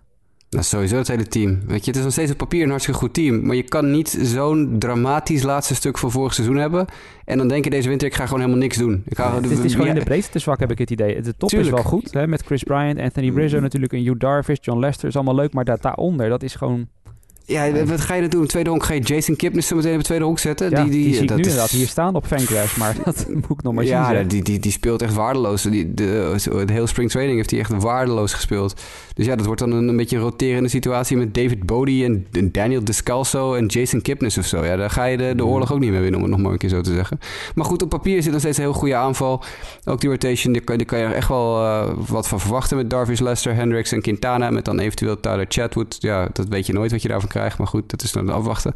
Nou, 0.50 0.64
sowieso 0.64 0.98
het 0.98 1.08
hele 1.08 1.28
team. 1.28 1.60
Weet 1.68 1.86
je, 1.86 1.92
het 1.92 1.96
is 1.96 2.04
nog 2.04 2.12
steeds 2.12 2.32
op 2.32 2.38
papier 2.38 2.64
een 2.64 2.70
hartstikke 2.70 3.00
goed 3.00 3.14
team. 3.14 3.46
Maar 3.46 3.56
je 3.56 3.64
kan 3.64 3.92
niet 3.92 4.20
zo'n 4.22 4.76
dramatisch 4.80 5.44
laatste 5.44 5.76
stuk 5.76 5.98
van 5.98 6.12
vorig 6.12 6.34
seizoen 6.34 6.56
hebben. 6.56 6.86
En 7.26 7.38
dan 7.38 7.48
denk 7.48 7.64
je 7.64 7.70
deze 7.70 7.90
winter, 7.90 8.08
ik 8.08 8.14
ga 8.14 8.26
gewoon 8.26 8.40
helemaal 8.40 8.62
niks 8.62 8.78
doen. 8.78 9.04
Ik 9.06 9.18
ga, 9.18 9.42
het, 9.42 9.64
is, 9.64 9.72
gewoon 9.72 9.88
in 9.88 9.96
de 9.96 10.04
breedte 10.04 10.30
te 10.30 10.40
zwak, 10.40 10.60
heb 10.60 10.72
ik 10.72 10.78
het 10.78 10.90
idee. 10.92 11.22
De 11.22 11.38
top 11.38 11.52
is 11.52 11.70
wel 11.70 11.84
goed, 11.84 12.14
hè, 12.14 12.28
met 12.28 12.42
Chris 12.42 12.64
Bryant, 12.64 13.00
Anthony 13.00 13.32
Rizzo 13.36 13.58
mm. 13.58 13.64
natuurlijk, 13.64 13.94
en 13.94 14.04
Hugh 14.04 14.20
Darvish, 14.20 14.58
John 14.62 14.80
Lester. 14.80 15.08
is 15.08 15.16
allemaal 15.16 15.36
leuk, 15.36 15.54
maar 15.54 15.66
daar, 15.66 15.82
daaronder, 15.82 16.30
dat 16.30 16.44
is 16.44 16.56
gewoon 16.56 16.88
ja, 17.50 17.86
wat 17.86 18.02
ga 18.02 18.14
je 18.14 18.22
dan 18.22 18.30
doen? 18.30 18.46
Tweede 18.46 18.70
honk 18.70 18.84
ga 18.84 18.94
je 18.94 19.00
Jason 19.00 19.36
Kipnis 19.36 19.68
zo 19.68 19.76
meteen 19.76 19.94
op 19.94 20.00
de 20.00 20.04
tweede 20.04 20.26
honk 20.26 20.40
zetten? 20.40 20.70
Ja, 20.70 20.84
die, 20.84 20.92
die, 20.92 21.04
die 21.04 21.14
zie 21.14 21.24
ik 21.24 21.30
nu 21.30 21.36
is... 21.36 21.46
inderdaad 21.46 21.70
hier 21.70 21.88
staan 21.88 22.16
op 22.16 22.26
Fangraphs, 22.26 22.76
maar 22.76 22.96
dat 23.06 23.26
moet 23.28 23.58
ik 23.58 23.64
nog 23.64 23.74
maar 23.74 23.84
zien. 23.84 23.94
Ja, 23.94 24.24
die, 24.24 24.44
die, 24.44 24.60
die 24.60 24.72
speelt 24.72 25.02
echt 25.02 25.14
waardeloos. 25.14 25.62
Die, 25.62 25.94
de, 25.94 26.36
de 26.66 26.74
hele 26.74 26.88
spring 26.88 27.10
training 27.10 27.38
heeft 27.38 27.52
hij 27.52 27.60
echt 27.60 27.72
waardeloos 27.72 28.34
gespeeld. 28.34 28.82
Dus 29.14 29.26
ja, 29.26 29.36
dat 29.36 29.46
wordt 29.46 29.62
dan 29.62 29.72
een, 29.72 29.88
een 29.88 29.98
beetje 29.98 30.16
een 30.16 30.22
roterende 30.22 30.70
situatie 30.70 31.18
met 31.18 31.34
David 31.34 31.66
Bodie 31.66 32.06
en, 32.06 32.52
Daniel 32.52 32.84
Descalso 32.84 33.54
en 33.54 33.66
Jason 33.66 34.02
Kipnis 34.02 34.38
of 34.38 34.46
zo. 34.46 34.66
Ja, 34.66 34.76
daar 34.76 34.90
ga 34.90 35.06
je 35.06 35.18
de, 35.18 35.34
de 35.36 35.46
oorlog 35.46 35.74
ook 35.74 35.80
niet 35.80 35.92
mee 35.92 36.02
winnen, 36.02 36.20
om 36.20 36.26
het 36.26 36.36
nog 36.36 36.42
maar 36.42 36.52
een 36.52 36.58
keer 36.58 36.70
zo 36.70 36.82
te 36.82 36.94
zeggen. 36.94 37.20
Maar 37.56 37.66
goed, 37.66 37.82
op 37.82 37.90
papier 37.90 38.24
zit 38.24 38.32
nog 38.32 38.42
steeds 38.42 38.58
een 38.58 38.64
heel 38.64 38.74
goede 38.74 38.96
aanval. 38.96 39.44
Ook 39.86 40.02
die 40.02 40.10
rotation, 40.10 40.54
daar 40.54 40.62
kan, 40.62 40.78
daar 40.78 40.86
kan 40.86 41.00
je 41.00 41.06
er 41.06 41.14
echt 41.14 41.28
wel 41.28 41.62
uh, 41.62 41.88
wat 42.08 42.28
van 42.28 42.40
verwachten 42.40 42.78
met 42.78 42.90
Darvish, 42.90 43.20
Lester, 43.20 43.56
Hendricks 43.56 43.92
en 43.92 44.02
Quintana. 44.02 44.50
Met 44.50 44.66
dan 44.66 44.80
eventueel 44.80 45.20
Tyler 45.20 45.46
Chatwood. 45.48 45.98
Ja, 46.00 46.28
dat 46.34 46.48
weet 46.48 46.66
je 46.66 46.74
nooit 46.74 46.92
wat 46.92 47.02
je 47.02 47.08
daarvan 47.08 47.30
krijgt. 47.30 47.39
Maar 47.58 47.68
goed, 47.68 47.90
dat 47.90 48.04
is 48.04 48.12
dan 48.12 48.30
afwachten. 48.30 48.74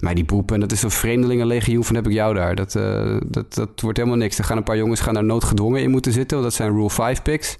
Maar 0.00 0.14
die 0.14 0.24
boepen, 0.24 0.60
dat 0.60 0.72
is 0.72 0.82
een 0.82 0.90
vreemdelingenlegioen 0.90 1.84
van 1.84 1.94
heb 1.94 2.06
ik 2.06 2.12
jou 2.12 2.34
daar. 2.34 2.54
Dat, 2.54 2.74
uh, 2.74 3.16
dat, 3.26 3.54
dat 3.54 3.80
wordt 3.80 3.98
helemaal 3.98 4.18
niks. 4.18 4.38
Er 4.38 4.44
gaan 4.44 4.56
een 4.56 4.62
paar 4.62 4.76
jongens 4.76 5.00
gaan 5.00 5.14
daar 5.14 5.24
noodgedwongen 5.24 5.82
in 5.82 5.90
moeten 5.90 6.12
zitten. 6.12 6.38
Want 6.38 6.50
dat 6.50 6.58
zijn 6.58 6.76
Rule 6.76 6.90
5 6.90 7.22
picks. 7.22 7.56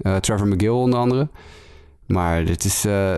Uh, 0.00 0.16
Trevor 0.16 0.46
McGill 0.46 0.68
onder 0.68 0.98
andere. 0.98 1.28
Maar 2.06 2.44
dit 2.44 2.64
is... 2.64 2.84
Uh, 2.84 3.16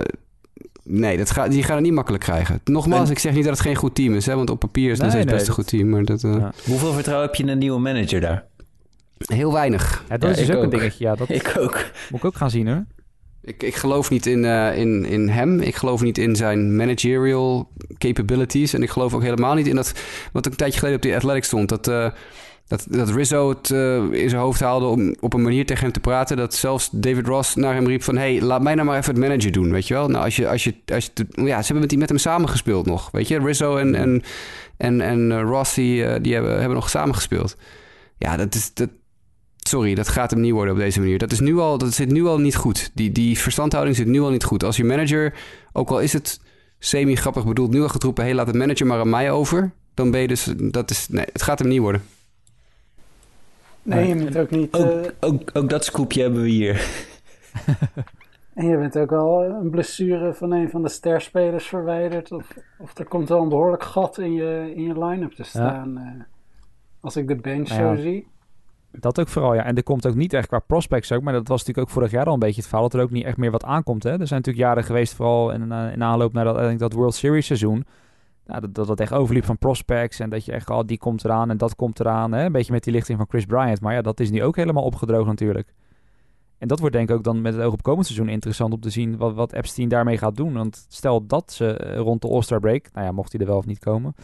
nee, 0.82 1.16
dat 1.16 1.30
gaat, 1.30 1.50
die 1.50 1.62
gaan 1.62 1.74
het 1.74 1.84
niet 1.84 1.92
makkelijk 1.92 2.22
krijgen. 2.22 2.60
Nogmaals, 2.64 3.10
ik 3.10 3.18
zeg 3.18 3.34
niet 3.34 3.44
dat 3.44 3.52
het 3.52 3.62
geen 3.62 3.76
goed 3.76 3.94
team 3.94 4.14
is. 4.14 4.26
Hè, 4.26 4.34
want 4.34 4.50
op 4.50 4.58
papier 4.58 4.90
is 4.90 4.98
het 4.98 5.12
nee, 5.12 5.24
best 5.24 5.48
een 5.48 5.54
goed 5.54 5.66
team. 5.66 5.88
Maar 5.88 6.04
dat, 6.04 6.20
ja. 6.20 6.52
Hoeveel 6.64 6.92
vertrouwen 6.92 7.26
heb 7.26 7.36
je 7.36 7.42
in 7.42 7.48
een 7.48 7.58
nieuwe 7.58 7.80
manager 7.80 8.20
daar? 8.20 8.44
Heel 9.18 9.52
weinig. 9.52 10.04
Ja, 10.08 10.16
dat 10.16 10.30
is 10.30 10.46
dus 10.46 10.56
ook, 10.56 10.62
een 10.62 10.70
dingetje. 10.70 11.04
Ja, 11.04 11.14
dat 11.14 11.28
ik 11.40 11.54
ook. 11.58 11.84
Moet 12.10 12.20
ik 12.20 12.24
ook 12.24 12.36
gaan 12.36 12.50
zien 12.50 12.68
hoor. 12.68 12.84
Ik, 13.42 13.62
ik 13.62 13.74
geloof 13.74 14.10
niet 14.10 14.26
in, 14.26 14.44
uh, 14.44 14.76
in, 14.76 15.04
in 15.04 15.28
hem. 15.28 15.60
Ik 15.60 15.74
geloof 15.74 16.02
niet 16.02 16.18
in 16.18 16.36
zijn 16.36 16.76
managerial 16.76 17.68
capabilities. 17.98 18.74
En 18.74 18.82
ik 18.82 18.90
geloof 18.90 19.14
ook 19.14 19.22
helemaal 19.22 19.54
niet 19.54 19.66
in 19.66 19.74
dat... 19.74 19.92
Wat 20.32 20.46
een 20.46 20.56
tijdje 20.56 20.78
geleden 20.78 20.98
op 20.98 21.02
die 21.02 21.14
Athletic 21.14 21.44
stond. 21.44 21.68
Dat, 21.68 21.88
uh, 21.88 22.10
dat, 22.66 22.86
dat 22.88 23.10
Rizzo 23.10 23.48
het 23.48 23.70
uh, 23.70 23.96
in 24.12 24.28
zijn 24.28 24.42
hoofd 24.42 24.60
haalde 24.60 24.86
om 24.86 25.14
op 25.20 25.34
een 25.34 25.42
manier 25.42 25.66
tegen 25.66 25.82
hem 25.82 25.92
te 25.92 26.00
praten... 26.00 26.36
dat 26.36 26.54
zelfs 26.54 26.88
David 26.92 27.26
Ross 27.26 27.54
naar 27.54 27.74
hem 27.74 27.86
riep 27.86 28.02
van... 28.02 28.16
hey, 28.16 28.40
laat 28.40 28.62
mij 28.62 28.74
nou 28.74 28.86
maar 28.86 28.98
even 28.98 29.14
het 29.14 29.22
manager 29.22 29.52
doen, 29.52 29.72
weet 29.72 29.88
je 29.88 29.94
wel? 29.94 30.08
Nou, 30.08 30.24
als 30.24 30.36
je... 30.36 30.48
Als 30.48 30.64
je, 30.64 30.74
als 30.92 31.10
je 31.14 31.26
ja, 31.34 31.56
ze 31.56 31.64
hebben 31.64 31.80
met, 31.80 31.88
die, 31.88 31.98
met 31.98 32.08
hem 32.08 32.18
samengespeeld 32.18 32.86
nog, 32.86 33.10
weet 33.10 33.28
je? 33.28 33.38
Rizzo 33.38 33.76
en, 33.76 33.94
en, 33.94 34.22
en, 34.76 35.00
en 35.00 35.40
Ross, 35.40 35.74
die, 35.74 36.20
die 36.20 36.34
hebben, 36.34 36.58
hebben 36.58 36.74
nog 36.74 36.90
samengespeeld. 36.90 37.56
Ja, 38.18 38.36
dat 38.36 38.54
is... 38.54 38.74
Dat, 38.74 38.88
sorry, 39.68 39.94
dat 39.94 40.08
gaat 40.08 40.30
hem 40.30 40.40
niet 40.40 40.52
worden 40.52 40.74
op 40.74 40.80
deze 40.80 41.00
manier. 41.00 41.18
Dat, 41.18 41.32
is 41.32 41.40
nu 41.40 41.58
al, 41.58 41.78
dat 41.78 41.92
zit 41.92 42.10
nu 42.10 42.26
al 42.26 42.38
niet 42.38 42.56
goed. 42.56 42.90
Die, 42.94 43.12
die 43.12 43.38
verstandhouding 43.38 43.96
zit 43.96 44.06
nu 44.06 44.20
al 44.20 44.30
niet 44.30 44.44
goed. 44.44 44.64
Als 44.64 44.76
je 44.76 44.84
manager, 44.84 45.34
ook 45.72 45.90
al 45.90 46.00
is 46.00 46.12
het 46.12 46.40
semi-grappig 46.78 47.44
bedoeld, 47.46 47.70
nu 47.70 47.82
al 47.82 47.88
getroepen... 47.88 48.22
hé, 48.22 48.28
hey, 48.28 48.38
laat 48.38 48.46
het 48.46 48.56
manager 48.56 48.86
maar 48.86 48.98
aan 48.98 49.10
mij 49.10 49.30
over... 49.30 49.72
dan 49.94 50.10
ben 50.10 50.20
je 50.20 50.28
dus... 50.28 50.54
Dat 50.56 50.90
is, 50.90 51.08
nee, 51.08 51.26
het 51.32 51.42
gaat 51.42 51.58
hem 51.58 51.68
niet 51.68 51.80
worden. 51.80 52.02
Nee, 53.82 54.08
je 54.08 54.14
moet 54.14 54.36
ook 54.36 54.50
niet... 54.50 54.74
Ook, 54.74 55.04
uh... 55.04 55.10
ook, 55.20 55.50
ook, 55.52 55.70
dat 55.70 55.84
scoopje 55.84 56.22
hebben 56.22 56.42
we 56.42 56.48
hier. 56.48 57.04
en 58.54 58.66
je 58.66 58.76
bent 58.76 58.98
ook 58.98 59.12
al 59.12 59.44
een 59.44 59.70
blessure 59.70 60.34
van 60.34 60.52
een 60.52 60.70
van 60.70 60.82
de 60.82 60.88
sterspelers 60.88 61.66
verwijderd. 61.66 62.32
Of, 62.32 62.54
of 62.78 62.98
er 62.98 63.04
komt 63.04 63.28
wel 63.28 63.42
een 63.42 63.48
behoorlijk 63.48 63.82
gat 63.82 64.18
in 64.18 64.32
je, 64.32 64.72
in 64.74 64.82
je 64.82 65.04
line-up 65.04 65.32
te 65.32 65.44
staan. 65.44 65.92
Ja. 65.92 66.14
Uh, 66.16 66.22
als 67.00 67.16
ik 67.16 67.28
de 67.28 67.36
bench 67.36 67.68
nou 67.68 67.82
ja. 67.82 67.96
zo 67.96 68.02
zie. 68.02 68.26
Dat 68.92 69.20
ook 69.20 69.28
vooral, 69.28 69.54
ja. 69.54 69.64
En 69.64 69.76
er 69.76 69.82
komt 69.82 70.06
ook 70.06 70.14
niet 70.14 70.32
echt 70.32 70.46
qua 70.46 70.58
prospects 70.58 71.12
ook, 71.12 71.22
maar 71.22 71.32
dat 71.32 71.48
was 71.48 71.58
natuurlijk 71.58 71.88
ook 71.88 71.94
vorig 71.94 72.10
jaar 72.10 72.24
al 72.24 72.32
een 72.32 72.38
beetje 72.38 72.60
het 72.60 72.68
verhaal, 72.68 72.88
dat 72.88 72.98
er 72.98 73.04
ook 73.04 73.10
niet 73.10 73.24
echt 73.24 73.36
meer 73.36 73.50
wat 73.50 73.64
aankomt. 73.64 74.02
Hè? 74.02 74.10
Er 74.10 74.26
zijn 74.26 74.40
natuurlijk 74.40 74.66
jaren 74.66 74.84
geweest, 74.84 75.14
vooral 75.14 75.50
in, 75.50 75.72
uh, 75.72 75.92
in 75.92 76.02
aanloop 76.02 76.32
naar 76.32 76.44
dat, 76.44 76.78
dat 76.78 76.92
World 76.92 77.14
Series 77.14 77.46
seizoen, 77.46 77.84
nou, 78.50 78.60
dat, 78.60 78.74
dat 78.74 78.86
dat 78.86 79.00
echt 79.00 79.12
overliep 79.12 79.44
van 79.44 79.58
prospects. 79.58 80.20
En 80.20 80.30
dat 80.30 80.44
je 80.44 80.52
echt, 80.52 80.70
oh, 80.70 80.80
die 80.86 80.98
komt 80.98 81.24
eraan 81.24 81.50
en 81.50 81.56
dat 81.56 81.76
komt 81.76 82.00
eraan. 82.00 82.32
Hè? 82.32 82.44
Een 82.44 82.52
beetje 82.52 82.72
met 82.72 82.84
die 82.84 82.92
lichting 82.92 83.18
van 83.18 83.26
Chris 83.28 83.44
Bryant. 83.44 83.80
Maar 83.80 83.94
ja, 83.94 84.02
dat 84.02 84.20
is 84.20 84.30
nu 84.30 84.42
ook 84.42 84.56
helemaal 84.56 84.84
opgedroogd 84.84 85.26
natuurlijk. 85.26 85.74
En 86.58 86.68
dat 86.68 86.78
wordt 86.78 86.94
denk 86.94 87.08
ik 87.10 87.16
ook 87.16 87.24
dan 87.24 87.40
met 87.40 87.54
het 87.54 87.62
oog 87.62 87.72
op 87.72 87.82
komend 87.82 88.06
seizoen 88.06 88.28
interessant 88.28 88.72
om 88.72 88.80
te 88.80 88.90
zien 88.90 89.16
wat, 89.16 89.34
wat 89.34 89.52
Epstein 89.52 89.88
daarmee 89.88 90.18
gaat 90.18 90.36
doen. 90.36 90.52
Want 90.52 90.86
stel 90.88 91.26
dat 91.26 91.52
ze 91.52 91.76
eh, 91.76 91.98
rond 91.98 92.22
de 92.22 92.28
All-Star 92.28 92.60
break, 92.60 92.88
nou 92.92 93.06
ja, 93.06 93.12
mocht 93.12 93.32
hij 93.32 93.40
er 93.40 93.46
wel 93.46 93.56
of 93.56 93.66
niet 93.66 93.78
komen, 93.78 94.14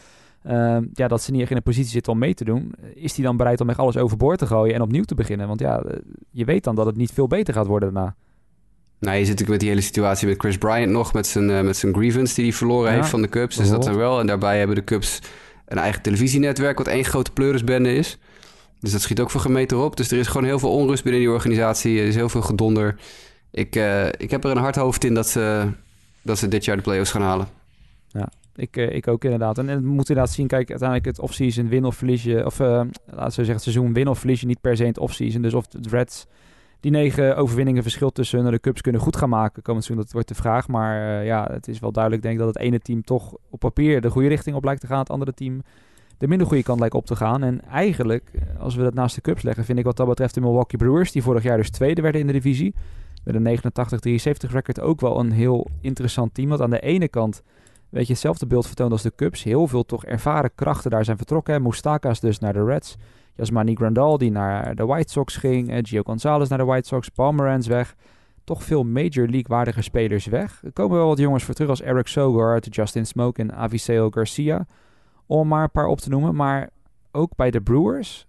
uh, 0.49 0.77
ja, 0.93 1.07
dat 1.07 1.21
ze 1.21 1.31
niet 1.31 1.41
echt 1.41 1.49
in 1.49 1.55
een 1.55 1.63
positie 1.63 1.91
zitten 1.91 2.11
om 2.11 2.19
mee 2.19 2.33
te 2.33 2.43
doen. 2.43 2.73
Is 2.93 3.15
hij 3.15 3.25
dan 3.25 3.37
bereid 3.37 3.61
om 3.61 3.69
echt 3.69 3.79
alles 3.79 3.97
overboord 3.97 4.39
te 4.39 4.45
gooien 4.45 4.75
en 4.75 4.81
opnieuw 4.81 5.03
te 5.03 5.15
beginnen? 5.15 5.47
Want 5.47 5.59
ja, 5.59 5.81
eh, 5.81 5.97
je 6.31 6.45
weet 6.45 6.63
dan 6.63 6.75
dat 6.75 6.85
het 6.85 6.95
niet 6.95 7.11
veel 7.11 7.27
beter 7.27 7.53
gaat 7.53 7.67
worden 7.67 7.93
daarna. 7.93 8.15
Nou, 8.99 9.17
je 9.17 9.25
zit 9.25 9.29
natuurlijk 9.29 9.49
met 9.49 9.59
die 9.59 9.69
hele 9.69 9.81
situatie 9.81 10.27
met 10.27 10.39
Chris 10.39 10.57
Bryant 10.57 10.91
nog, 10.91 11.13
met 11.13 11.27
zijn, 11.27 11.49
uh, 11.49 11.61
met 11.61 11.77
zijn 11.77 11.93
grievance 11.93 12.35
die 12.35 12.43
hij 12.43 12.53
verloren 12.53 12.91
heeft 12.91 13.09
van 13.09 13.21
de 13.21 13.29
Cubs. 13.29 13.55
Dus 13.55 13.69
dat 13.69 13.87
er 13.87 13.97
wel. 13.97 14.19
En 14.19 14.27
daarbij 14.27 14.57
hebben 14.57 14.75
de 14.75 14.83
Cubs 14.83 15.19
een 15.65 15.77
eigen 15.77 16.01
televisienetwerk, 16.01 16.77
wat 16.77 16.87
één 16.87 17.05
grote 17.05 17.31
pleurisbende 17.31 17.95
is. 17.95 18.17
Dus 18.79 18.91
dat 18.91 19.01
schiet 19.01 19.19
ook 19.19 19.31
voor 19.31 19.41
gemeten 19.41 19.83
op. 19.83 19.97
Dus 19.97 20.11
er 20.11 20.17
is 20.17 20.27
gewoon 20.27 20.47
heel 20.47 20.59
veel 20.59 20.71
onrust 20.71 21.03
binnen 21.03 21.21
die 21.21 21.31
organisatie. 21.31 21.99
Er 21.99 22.07
is 22.07 22.15
heel 22.15 22.29
veel 22.29 22.41
gedonder. 22.41 22.95
Ik, 23.51 23.75
uh, 23.75 24.05
ik 24.05 24.31
heb 24.31 24.43
er 24.43 24.51
een 24.51 24.57
hard 24.57 24.75
hoofd 24.75 25.03
in 25.03 25.13
dat 25.13 25.27
ze, 25.27 25.67
dat 26.21 26.37
ze 26.37 26.47
dit 26.47 26.65
jaar 26.65 26.75
de 26.75 26.81
playoffs 26.81 27.11
gaan 27.11 27.21
halen. 27.21 27.47
Ja, 28.07 28.29
ik, 28.57 28.77
uh, 28.77 28.95
ik 28.95 29.07
ook 29.07 29.23
inderdaad. 29.23 29.57
En, 29.57 29.65
we 29.65 29.73
moeten 29.73 30.15
inderdaad 30.15 30.29
zien, 30.29 30.47
kijk, 30.47 30.69
uiteindelijk 30.69 31.07
het 31.09 31.19
offseason 31.19 31.67
win 31.67 31.85
of 31.85 31.95
verlies 31.95 32.23
je, 32.23 32.45
of 32.45 32.59
uh, 32.59 32.67
laten 32.67 33.25
we 33.25 33.31
zeggen 33.31 33.53
het 33.53 33.61
seizoen 33.61 33.93
win 33.93 34.07
of 34.07 34.19
verlies 34.19 34.41
je 34.41 34.47
niet 34.47 34.61
per 34.61 34.75
se 34.75 34.81
in 34.81 34.89
het 34.89 34.99
offseason. 34.99 35.41
Dus 35.41 35.53
of 35.53 35.67
de 35.67 35.89
Reds 35.89 36.27
die 36.79 36.91
negen 36.91 37.37
overwinningen 37.37 37.81
verschil 37.81 38.11
tussen 38.11 38.41
hun 38.41 38.51
de 38.51 38.59
Cubs 38.59 38.81
kunnen 38.81 39.01
goed 39.01 39.15
gaan 39.15 39.29
maken 39.29 39.61
komend 39.61 39.83
seizoen, 39.85 40.05
dat 40.05 40.13
wordt 40.13 40.27
de 40.27 40.35
vraag. 40.35 40.67
Maar 40.67 41.25
ja, 41.25 41.47
het 41.51 41.67
is 41.67 41.79
wel 41.79 41.91
duidelijk 41.91 42.23
denk 42.23 42.35
ik 42.35 42.45
dat 42.45 42.53
het 42.53 42.63
ene 42.63 42.79
team 42.79 43.03
toch 43.03 43.35
op 43.49 43.59
papier 43.59 44.01
de 44.01 44.09
goede 44.09 44.27
richting 44.27 44.55
op 44.55 44.63
lijkt 44.63 44.81
te 44.81 44.87
gaan. 44.87 44.99
Het 44.99 45.09
andere 45.09 45.33
team 45.33 45.61
de 46.17 46.27
minder 46.27 46.47
goede 46.47 46.63
kant 46.63 46.79
lijkt 46.79 46.95
op 46.95 47.05
te 47.05 47.15
gaan. 47.15 47.43
En 47.43 47.61
eigenlijk, 47.65 48.31
als 48.59 48.75
we 48.75 48.83
dat 48.83 48.93
naast 48.93 49.15
de 49.15 49.21
Cubs 49.21 49.41
leggen, 49.41 49.65
vind 49.65 49.79
ik 49.79 49.85
wat 49.85 49.97
dat 49.97 50.07
betreft 50.07 50.33
de 50.33 50.41
Milwaukee 50.41 50.79
Brewers, 50.79 51.11
die 51.11 51.23
vorig 51.23 51.43
jaar 51.43 51.57
dus 51.57 51.69
tweede 51.69 52.01
werden 52.01 52.21
in 52.21 52.27
de 52.27 52.33
divisie, 52.33 52.75
met 53.23 53.35
een 53.35 53.59
89-73 54.47 54.51
record 54.51 54.79
ook 54.79 55.01
wel 55.01 55.19
een 55.19 55.31
heel 55.31 55.67
interessant 55.81 56.33
team. 56.33 56.49
Want 56.49 56.61
aan 56.61 56.69
de 56.69 56.79
ene 56.79 57.07
kant, 57.07 57.43
weet 57.89 58.07
je, 58.07 58.13
hetzelfde 58.13 58.47
beeld 58.47 58.65
vertoond 58.65 58.91
als 58.91 59.01
de 59.01 59.15
Cubs. 59.15 59.43
Heel 59.43 59.67
veel 59.67 59.85
toch 59.85 60.05
ervaren 60.05 60.51
krachten 60.55 60.91
daar 60.91 61.05
zijn 61.05 61.17
vertrokken. 61.17 61.61
Moustakas 61.61 62.19
dus 62.19 62.39
naar 62.39 62.53
de 62.53 62.63
Reds. 62.63 62.95
Yasmani 63.35 63.75
Grandal 63.75 64.17
die 64.17 64.31
naar 64.31 64.75
de 64.75 64.85
White 64.85 65.11
Sox 65.11 65.35
ging. 65.35 65.69
Eh, 65.69 65.79
Gio 65.81 66.01
Gonzalez 66.03 66.49
naar 66.49 66.57
de 66.57 66.63
White 66.63 66.87
Sox. 66.87 67.09
Pomeranz 67.09 67.67
weg. 67.67 67.95
Toch 68.43 68.63
veel 68.63 68.83
Major 68.83 69.27
League 69.27 69.45
waardige 69.47 69.81
spelers 69.81 70.25
weg. 70.25 70.61
Er 70.63 70.73
komen 70.73 70.97
wel 70.97 71.07
wat 71.07 71.17
jongens 71.17 71.43
voor 71.43 71.53
terug 71.53 71.69
als 71.69 71.81
Eric 71.81 72.07
Sogard, 72.07 72.75
Justin 72.75 73.05
Smoke 73.05 73.41
en 73.41 73.55
Aviseo 73.55 74.09
Garcia 74.09 74.65
om 75.27 75.47
maar 75.47 75.63
een 75.63 75.71
paar 75.71 75.87
op 75.87 75.99
te 75.99 76.09
noemen. 76.09 76.35
Maar 76.35 76.69
ook 77.11 77.35
bij 77.35 77.51
de 77.51 77.61
Brewers 77.61 78.27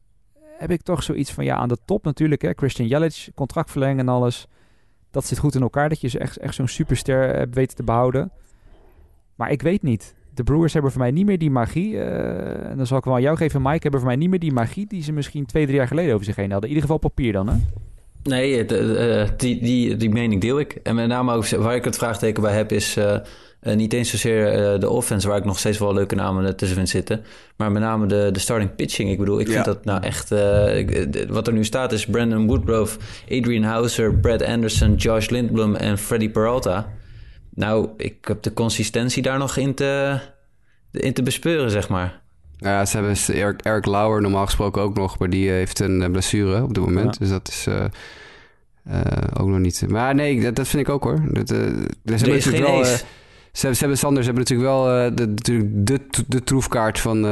heb 0.59 0.71
ik 0.71 0.83
toch 0.83 1.03
zoiets 1.03 1.33
van, 1.33 1.45
ja, 1.45 1.57
aan 1.57 1.69
de 1.69 1.79
top 1.85 2.05
natuurlijk, 2.05 2.43
hè, 2.43 2.53
Christian 2.57 2.89
Yelich, 2.89 3.29
contractverlenging 3.35 4.01
en 4.01 4.09
alles. 4.09 4.47
Dat 5.11 5.25
zit 5.25 5.39
goed 5.39 5.55
in 5.55 5.63
elkaar, 5.63 5.89
dat 5.89 6.01
je 6.01 6.19
echt, 6.19 6.37
echt 6.37 6.55
zo'n 6.55 6.69
superster 6.69 7.37
hebt 7.37 7.55
weten 7.55 7.77
te 7.77 7.83
behouden. 7.83 8.31
Maar 9.39 9.51
ik 9.51 9.62
weet 9.62 9.82
niet. 9.82 10.14
De 10.34 10.43
Brewers 10.43 10.72
hebben 10.72 10.91
voor 10.91 11.01
mij 11.01 11.11
niet 11.11 11.26
meer 11.26 11.39
die 11.39 11.51
magie. 11.51 11.93
Uh, 11.93 12.70
en 12.70 12.76
dan 12.76 12.86
zal 12.86 12.99
ik 12.99 13.05
wel 13.05 13.14
aan 13.14 13.22
jou 13.22 13.36
geven, 13.36 13.62
Mike. 13.62 13.78
Hebben 13.82 14.01
voor 14.01 14.09
mij 14.09 14.18
niet 14.18 14.30
meer 14.30 14.39
die 14.39 14.53
magie 14.53 14.86
die 14.86 15.03
ze 15.03 15.12
misschien 15.12 15.47
twee, 15.47 15.64
drie 15.64 15.76
jaar 15.76 15.86
geleden 15.86 16.14
over 16.14 16.24
zich 16.24 16.36
heen 16.36 16.51
hadden. 16.51 16.70
In 16.70 16.76
ieder 16.76 16.82
geval 16.82 17.11
papier 17.11 17.32
dan, 17.32 17.49
hè? 17.49 17.55
Nee, 18.22 18.64
de, 18.64 19.28
die, 19.36 19.61
die, 19.61 19.97
die 19.97 20.11
mening 20.11 20.41
deel 20.41 20.59
ik. 20.59 20.78
En 20.82 20.95
met 20.95 21.09
name 21.09 21.32
ook 21.32 21.49
waar 21.49 21.74
ik 21.74 21.84
het 21.84 21.97
vraagteken 21.97 22.43
bij 22.43 22.55
heb, 22.55 22.72
is 22.72 22.97
uh, 22.97 23.16
niet 23.61 23.93
eens 23.93 24.11
zozeer 24.11 24.72
uh, 24.74 24.80
de 24.80 24.91
offense, 24.91 25.28
waar 25.28 25.36
ik 25.36 25.45
nog 25.45 25.59
steeds 25.59 25.78
wel 25.78 25.95
leuke 25.95 26.14
namen 26.14 26.57
tussen 26.57 26.76
vind 26.76 26.89
zitten. 26.89 27.24
Maar 27.57 27.72
met 27.72 27.82
name 27.82 28.07
de, 28.07 28.28
de 28.32 28.39
starting 28.39 28.74
pitching. 28.74 29.11
Ik 29.11 29.18
bedoel, 29.18 29.41
ik 29.41 29.49
vind 29.49 29.64
dat 29.64 29.84
nou 29.84 30.03
echt. 30.03 30.28
wat 31.28 31.47
er 31.47 31.53
nu 31.53 31.64
staat 31.64 31.93
is 31.93 32.07
Brandon 32.07 32.47
Woodruff, 32.47 33.22
Adrian 33.30 33.62
Hauser, 33.62 34.14
Brad 34.14 34.43
Anderson, 34.43 34.95
Josh 34.95 35.28
Lindblom 35.28 35.74
en 35.74 35.99
Freddy 35.99 36.30
Peralta. 36.30 36.93
Nou, 37.59 37.89
ik 37.97 38.17
heb 38.21 38.43
de 38.43 38.53
consistentie 38.53 39.23
daar 39.23 39.39
nog 39.39 39.57
in 39.57 39.75
te, 39.75 40.19
in 40.91 41.13
te 41.13 41.23
bespeuren, 41.23 41.71
zeg 41.71 41.89
maar. 41.89 42.21
Ja, 42.57 42.85
ze 42.85 42.97
hebben 42.97 43.17
Eric, 43.43 43.61
Eric 43.63 43.87
Lauer 43.87 44.21
normaal 44.21 44.45
gesproken 44.45 44.83
ook 44.83 44.97
nog, 44.97 45.19
maar 45.19 45.31
die 45.31 45.51
heeft 45.51 45.79
een 45.79 46.11
blessure 46.13 46.63
op 46.63 46.75
dit 46.75 46.85
moment. 46.85 47.13
Ja. 47.13 47.19
Dus 47.19 47.29
dat 47.29 47.49
is 47.49 47.67
uh, 47.69 47.85
uh, 48.89 49.03
ook 49.41 49.49
nog 49.49 49.59
niet. 49.59 49.85
Maar 49.89 50.15
nee, 50.15 50.41
dat, 50.41 50.57
dat 50.57 50.69
vind 50.69 50.89
ik 50.89 50.95
ook 50.95 51.03
hoor. 51.03 51.21
Dat, 51.33 51.51
uh, 51.51 51.59
ze 51.59 51.65
hebben 52.05 52.29
natuurlijk 52.29 52.67
wel. 52.67 52.85
ze, 52.85 52.99
ze 53.53 53.79
hebben 53.79 53.99
Sanders 53.99 54.27
hebben 54.27 54.45
natuurlijk 54.45 54.69
wel 54.69 54.85
de, 55.15 55.35
de, 55.35 55.83
de, 55.85 56.01
de 56.27 56.45
troefkaart 56.45 57.01
van, 57.01 57.27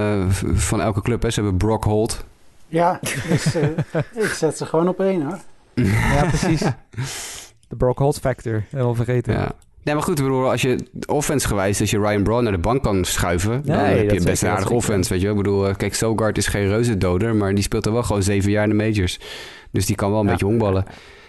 van 0.55 0.81
elke 0.81 1.03
club. 1.03 1.23
Hè. 1.23 1.31
Ze 1.31 1.41
hebben 1.41 1.59
Brock 1.59 1.85
Holt. 1.85 2.25
Ja, 2.69 3.01
dus, 3.29 3.55
ik 4.25 4.35
zet 4.37 4.57
ze 4.57 4.67
gewoon 4.67 4.89
op 4.89 5.01
één 5.01 5.23
hoor. 5.23 5.39
ja, 6.15 6.25
precies. 6.25 6.61
De 7.69 7.77
Brock 7.77 7.99
Holt 7.99 8.19
factor, 8.19 8.65
helemaal 8.71 8.95
vergeten. 8.95 9.35
Ja. 9.35 9.55
Nee, 9.87 9.95
maar 9.95 10.05
goed, 10.05 10.15
bedoel, 10.15 10.51
als 10.51 10.63
je 10.63 10.79
offense 11.07 11.47
gewijs, 11.47 11.81
als 11.81 11.91
je 11.91 11.99
Ryan 11.99 12.23
Braun 12.23 12.43
naar 12.43 12.53
de 12.53 12.59
bank 12.59 12.83
kan 12.83 13.05
schuiven, 13.05 13.63
nee, 13.65 13.77
dan 13.77 13.79
heb 13.79 14.11
je 14.11 14.21
best 14.21 14.43
een 14.43 14.49
aardige 14.49 14.75
offense, 14.75 15.13
weet 15.13 15.21
je. 15.23 15.29
Ik 15.29 15.37
bedoel, 15.37 15.75
kijk, 15.77 15.95
Sogard 15.95 16.39
is 16.39 16.47
geen 16.47 16.69
reuzendoder, 16.69 17.35
maar 17.35 17.55
die 17.55 17.65
speelt 17.65 17.87
er 17.87 17.93
wel 17.93 18.03
gewoon 18.03 18.23
zeven 18.23 18.51
jaar 18.51 18.63
in 18.63 18.69
de 18.69 18.75
majors. 18.75 19.19
Dus 19.71 19.87
die 19.87 19.97
kan 19.97 20.11
wel 20.11 20.19
een 20.19 20.25
ja. 20.25 20.31
beetje 20.31 20.47
honkballen. 20.47 20.85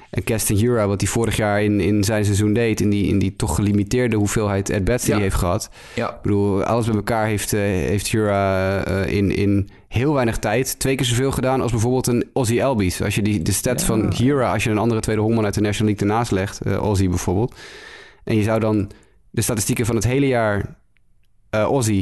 En 0.10 0.24
Keston 0.24 0.58
Hura, 0.58 0.88
wat 0.88 1.02
hij 1.02 1.10
vorig 1.10 1.36
jaar 1.36 1.64
in, 1.64 1.80
in 1.80 2.04
zijn 2.04 2.26
seizoen 2.26 2.54
deed, 2.54 2.82
in 2.82 2.90
die, 2.90 3.08
in 3.08 3.20
die 3.20 3.36
toch 3.36 3.56
gelimiteerde 3.56 4.16
hoeveelheid 4.16 4.74
at-bats 4.74 5.04
die 5.04 5.12
ja. 5.12 5.16
hij 5.16 5.24
heeft 5.24 5.40
gehad. 5.40 5.70
Ja. 5.94 6.10
Ik 6.10 6.22
bedoel, 6.22 6.64
alles 6.64 6.86
bij 6.86 6.96
elkaar 6.96 7.26
heeft, 7.26 7.54
uh, 7.54 7.60
heeft 7.62 8.08
Hura 8.08 8.88
uh, 8.88 9.14
in, 9.14 9.36
in 9.36 9.70
heel 9.88 10.14
weinig 10.14 10.38
tijd 10.38 10.80
twee 10.80 10.96
keer 10.96 11.06
zoveel 11.06 11.32
gedaan 11.32 11.62
als 11.62 11.72
bijvoorbeeld 11.72 12.08
een 12.08 12.26
Ozzy 12.34 12.62
Albies. 12.62 13.02
Als 13.02 13.16
je 13.16 13.22
die, 13.22 13.42
de 13.42 13.52
stats 13.52 13.82
ja. 13.82 13.88
van 13.88 14.14
Hura, 14.14 14.54
als 14.54 14.64
je 14.64 14.70
een 14.70 14.78
andere 14.78 15.02
tweede 15.02 15.22
honkman 15.22 15.46
uit 15.46 15.54
de 15.54 15.62
National 15.62 15.94
League 15.94 16.10
ernaast 16.10 16.32
legt, 16.32 16.60
uh, 16.68 16.84
Ozzy 16.84 17.10
bijvoorbeeld. 17.10 17.56
En 18.28 18.36
je 18.36 18.44
zou 18.44 18.60
dan 18.60 18.92
de 19.30 19.42
statistieken 19.42 19.86
van 19.86 19.96
het 19.96 20.04
hele 20.04 20.28
jaar 20.28 20.78
uh, 21.56 22.02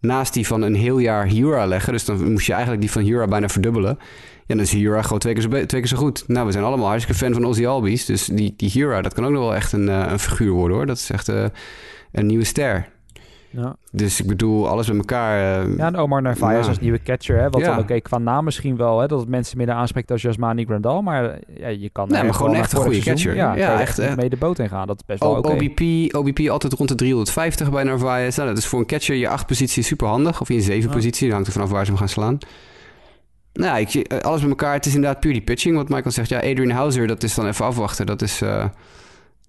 naast 0.00 0.32
die 0.32 0.46
van 0.46 0.62
een 0.62 0.74
heel 0.74 0.98
jaar 0.98 1.26
Hura 1.26 1.66
leggen. 1.66 1.92
Dus 1.92 2.04
dan 2.04 2.32
moest 2.32 2.46
je 2.46 2.52
eigenlijk 2.52 2.82
die 2.82 2.90
van 2.90 3.02
Hura 3.02 3.26
bijna 3.26 3.48
verdubbelen. 3.48 3.98
Ja, 4.46 4.54
dan 4.54 4.60
is 4.60 4.72
Hura 4.72 5.02
gewoon 5.02 5.18
twee 5.18 5.34
keer, 5.34 5.42
zo 5.42 5.48
twee 5.48 5.66
keer 5.66 5.86
zo 5.86 5.96
goed. 5.96 6.24
Nou, 6.28 6.46
we 6.46 6.52
zijn 6.52 6.64
allemaal 6.64 6.86
hartstikke 6.86 7.24
fan 7.24 7.32
van 7.32 7.44
Ozzy 7.44 7.66
Albies. 7.66 8.04
Dus 8.04 8.24
die, 8.24 8.54
die 8.56 8.70
Hura, 8.70 9.02
dat 9.02 9.14
kan 9.14 9.24
ook 9.24 9.30
nog 9.30 9.40
wel 9.40 9.54
echt 9.54 9.72
een, 9.72 9.88
uh, 9.88 10.06
een 10.08 10.18
figuur 10.18 10.50
worden 10.50 10.76
hoor. 10.76 10.86
Dat 10.86 10.96
is 10.96 11.10
echt 11.10 11.28
uh, 11.28 11.44
een 12.12 12.26
nieuwe 12.26 12.44
ster. 12.44 12.88
Ja. 13.52 13.76
Dus 13.90 14.20
ik 14.20 14.26
bedoel, 14.26 14.68
alles 14.68 14.86
met 14.86 14.96
elkaar. 14.96 15.64
Uh, 15.66 15.76
ja, 15.76 15.86
en 15.86 15.96
Omar 15.96 16.22
Narvaez 16.22 16.62
ja. 16.62 16.68
als 16.68 16.78
nieuwe 16.78 17.02
catcher. 17.02 17.38
Hè, 17.38 17.50
wat 17.50 17.60
ja. 17.60 17.66
dan 17.66 17.74
oké, 17.74 17.82
okay, 17.82 18.00
qua 18.00 18.18
naam 18.18 18.44
misschien 18.44 18.76
wel. 18.76 19.00
Hè, 19.00 19.06
dat 19.06 19.20
het 19.20 19.28
mensen 19.28 19.58
meer 19.58 19.70
aanspreekt 19.70 20.10
als 20.10 20.22
Jasmani 20.22 20.64
Grandal. 20.64 21.02
Maar 21.02 21.38
ja, 21.56 21.68
je 21.68 21.90
kan 21.90 22.08
nee, 22.08 22.22
maar 22.22 22.34
gewoon 22.34 22.54
echt 22.54 22.72
een 22.72 22.80
goede 22.80 22.98
catcher. 22.98 23.34
Ja, 23.34 23.54
ja 23.54 23.80
echt, 23.80 23.98
echt 23.98 24.16
mee 24.16 24.28
de 24.28 24.36
boot 24.36 24.58
in 24.58 24.68
gaan. 24.68 24.86
Dat 24.86 24.96
is 24.96 25.04
best 25.06 25.20
wel 25.20 25.30
oké. 25.30 25.48
Okay. 25.48 25.66
OBP, 25.66 26.14
OBP 26.14 26.48
altijd 26.48 26.72
rond 26.72 26.88
de 26.88 26.94
350 26.94 27.70
bij 27.70 27.84
Narvaez. 27.84 28.36
Nou, 28.36 28.48
dat 28.48 28.58
is 28.58 28.66
voor 28.66 28.78
een 28.78 28.86
catcher 28.86 29.16
je 29.16 29.28
acht 29.28 29.46
positie 29.46 29.82
super 29.82 30.08
handig. 30.08 30.40
Of 30.40 30.50
in 30.50 30.56
je 30.56 30.62
zeven 30.62 30.90
positie. 30.90 31.24
Dat 31.24 31.32
hangt 31.32 31.46
er 31.46 31.52
vanaf 31.52 31.70
waar 31.70 31.84
ze 31.84 31.90
hem 31.90 32.00
gaan 32.00 32.08
slaan. 32.08 32.38
Nou, 33.52 33.80
ik, 33.80 34.12
alles 34.22 34.40
met 34.40 34.50
elkaar. 34.50 34.74
Het 34.74 34.86
is 34.86 34.94
inderdaad 34.94 35.20
puur 35.20 35.32
die 35.32 35.42
pitching. 35.42 35.76
Wat 35.76 35.88
Michael 35.88 36.10
zegt. 36.10 36.28
Ja, 36.28 36.38
Adrian 36.38 36.70
Hauser, 36.70 37.06
dat 37.06 37.22
is 37.22 37.34
dan 37.34 37.46
even 37.46 37.64
afwachten. 37.64 38.06
Dat 38.06 38.22
is... 38.22 38.42
Uh, 38.42 38.64